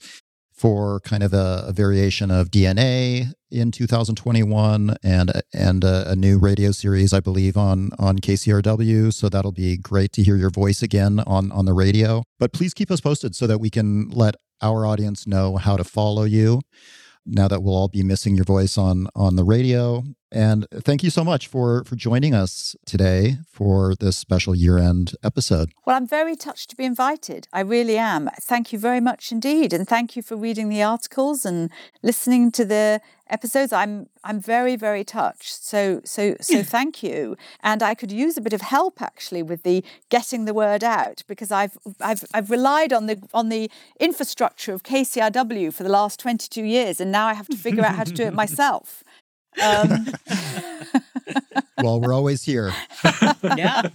for 0.57 1.01
kind 1.01 1.23
of 1.23 1.35
a, 1.35 1.65
a 1.69 1.73
variation 1.73 2.31
of 2.31 2.51
DnA 2.51 3.33
in 3.51 3.71
2021 3.71 4.97
and 5.03 5.43
and 5.53 5.85
a, 5.85 6.11
a 6.11 6.17
new 6.17 6.39
radio 6.39 6.73
series, 6.73 7.13
I 7.13 7.21
believe, 7.21 7.57
on 7.57 7.91
on 7.99 8.19
KCRW. 8.19 9.13
So 9.13 9.29
that'll 9.29 9.53
be 9.53 9.77
great 9.77 10.13
to 10.13 10.23
hear 10.23 10.37
your 10.37 10.51
voice 10.51 10.83
again 10.83 11.21
on 11.27 11.53
on 11.53 11.67
the 11.67 11.75
radio. 11.75 12.23
But 12.39 12.53
please 12.53 12.75
keep 12.75 12.91
us 12.91 13.01
posted 13.01 13.37
so 13.37 13.47
that 13.47 13.59
we 13.59 13.71
can 13.71 14.09
let 14.09 14.37
our 14.63 14.87
audience 14.87 15.27
know 15.27 15.57
how 15.57 15.77
to 15.77 15.85
follow 15.85 16.25
you. 16.25 16.61
Now 17.27 17.49
that 17.49 17.63
we'll 17.63 17.75
all 17.75 17.89
be 17.89 18.03
missing 18.03 18.37
your 18.37 18.45
voice 18.45 18.79
on 18.79 19.09
on 19.17 19.35
the 19.35 19.43
radio, 19.43 20.05
and 20.31 20.67
thank 20.73 21.03
you 21.03 21.11
so 21.11 21.25
much 21.25 21.49
for 21.49 21.83
for 21.85 21.97
joining 21.97 22.35
us 22.35 22.77
today 22.87 23.39
for 23.51 23.95
this 23.97 24.17
special 24.17 24.55
year 24.55 24.79
end 24.79 25.15
episode. 25.25 25.73
Well, 25.85 25.97
I'm 25.97 26.07
very 26.07 26.37
touched 26.37 26.71
to 26.71 26.77
be 26.77 26.85
invited. 26.85 27.49
I 27.53 27.61
really 27.61 27.99
am. 27.99 28.31
Thank 28.41 28.73
you 28.73 28.79
very 28.79 29.01
much 29.01 29.33
indeed, 29.33 29.73
and 29.73 29.89
thank 29.89 30.15
you 30.15 30.23
for 30.23 30.37
reading 30.37 30.69
the 30.69 30.83
articles 30.83 31.45
and 31.45 31.71
listening 32.03 32.53
to 32.53 32.65
the 32.65 33.01
episodes. 33.29 33.73
I'm 33.73 34.09
I'm 34.25 34.41
very 34.41 34.77
very 34.77 35.05
touched. 35.05 35.65
So 35.65 36.01
so 36.05 36.37
so 36.41 36.63
thank 36.63 37.03
you. 37.03 37.37
And 37.63 37.83
I 37.83 37.95
could 37.95 38.13
use 38.13 38.37
a 38.37 38.41
bit 38.41 38.53
of 38.53 38.61
help 38.61 39.03
actually 39.03 39.43
with 39.43 39.63
the 39.63 39.85
getting 40.09 40.45
the 40.45 40.55
word 40.55 40.85
out 40.85 41.23
because 41.27 41.51
I've 41.51 41.77
I've 42.01 42.25
I've 42.35 42.51
relied 42.51 42.93
on 42.93 43.07
the 43.07 43.23
on 43.33 43.49
the 43.49 43.71
infrastructure 44.01 44.73
of 44.73 44.83
KCRW 44.83 45.73
for 45.73 45.83
the 45.83 45.91
last 45.91 46.21
22 46.21 46.63
years, 46.63 47.01
and 47.01 47.11
now 47.13 47.27
I 47.27 47.35
have 47.35 47.49
to 47.49 47.57
figure 47.57 47.85
out 47.85 47.95
how 47.97 48.05
to 48.05 48.13
do 48.13 48.25
it 48.25 48.35
myself. 48.45 49.03
Um, 49.63 50.07
Well, 51.83 52.01
we're 52.01 52.15
always 52.15 52.43
here. 52.43 52.73
yeah. 53.43 53.89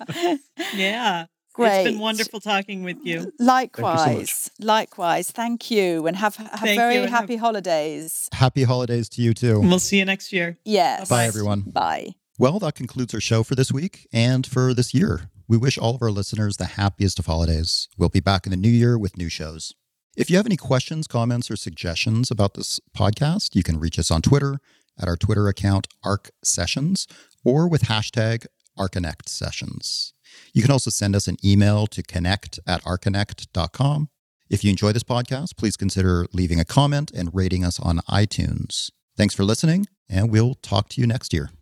Yeah. 0.75 1.25
It's 1.51 1.55
Great. 1.57 1.83
been 1.83 1.99
wonderful 1.99 2.39
talking 2.39 2.81
with 2.83 2.97
you. 3.03 3.31
Likewise, 3.37 4.51
likewise. 4.59 5.31
Thank 5.31 5.69
you, 5.69 6.07
and 6.07 6.15
have 6.15 6.37
have 6.37 6.59
Thank 6.61 6.79
very 6.79 6.95
you, 6.95 7.01
and 7.01 7.09
have- 7.09 7.21
happy 7.21 7.35
holidays. 7.35 8.29
Happy 8.31 8.63
holidays 8.63 9.09
to 9.09 9.21
you 9.21 9.33
too. 9.33 9.59
We'll 9.59 9.79
see 9.79 9.97
you 9.99 10.05
next 10.05 10.31
year. 10.31 10.57
Yes. 10.63 11.09
Bye, 11.09 11.25
everyone. 11.25 11.61
Bye. 11.61 12.15
Well, 12.39 12.57
that 12.59 12.75
concludes 12.75 13.13
our 13.13 13.19
show 13.19 13.43
for 13.43 13.55
this 13.55 13.71
week 13.71 14.07
and 14.13 14.47
for 14.47 14.73
this 14.73 14.93
year. 14.93 15.29
We 15.47 15.57
wish 15.57 15.77
all 15.77 15.95
of 15.95 16.01
our 16.01 16.09
listeners 16.11 16.55
the 16.55 16.65
happiest 16.65 17.19
of 17.19 17.25
holidays. 17.25 17.89
We'll 17.97 18.09
be 18.09 18.21
back 18.21 18.45
in 18.45 18.51
the 18.51 18.57
new 18.57 18.69
year 18.69 18.97
with 18.97 19.17
new 19.17 19.27
shows. 19.29 19.73
If 20.15 20.29
you 20.29 20.37
have 20.37 20.45
any 20.45 20.57
questions, 20.57 21.05
comments, 21.07 21.51
or 21.51 21.55
suggestions 21.57 22.31
about 22.31 22.53
this 22.53 22.79
podcast, 22.97 23.55
you 23.55 23.63
can 23.63 23.77
reach 23.79 23.99
us 23.99 24.09
on 24.09 24.21
Twitter 24.21 24.59
at 24.99 25.07
our 25.07 25.17
Twitter 25.17 25.47
account, 25.49 25.87
Arc 26.03 26.31
Sessions, 26.43 27.07
or 27.43 27.67
with 27.67 27.83
hashtag 27.83 28.45
Archinect 28.77 29.27
Sessions. 29.27 30.13
You 30.53 30.61
can 30.61 30.71
also 30.71 30.89
send 30.89 31.15
us 31.15 31.27
an 31.27 31.37
email 31.43 31.87
to 31.87 32.03
connect 32.03 32.59
at 32.67 32.83
archinect.com. 32.83 34.09
If 34.49 34.63
you 34.63 34.69
enjoy 34.69 34.91
this 34.91 35.03
podcast, 35.03 35.55
please 35.55 35.77
consider 35.77 36.25
leaving 36.33 36.59
a 36.59 36.65
comment 36.65 37.11
and 37.11 37.29
rating 37.33 37.63
us 37.63 37.79
on 37.79 37.99
iTunes. 38.09 38.91
Thanks 39.15 39.33
for 39.33 39.45
listening, 39.45 39.87
and 40.09 40.29
we'll 40.29 40.55
talk 40.55 40.89
to 40.89 41.01
you 41.01 41.07
next 41.07 41.33
year. 41.33 41.51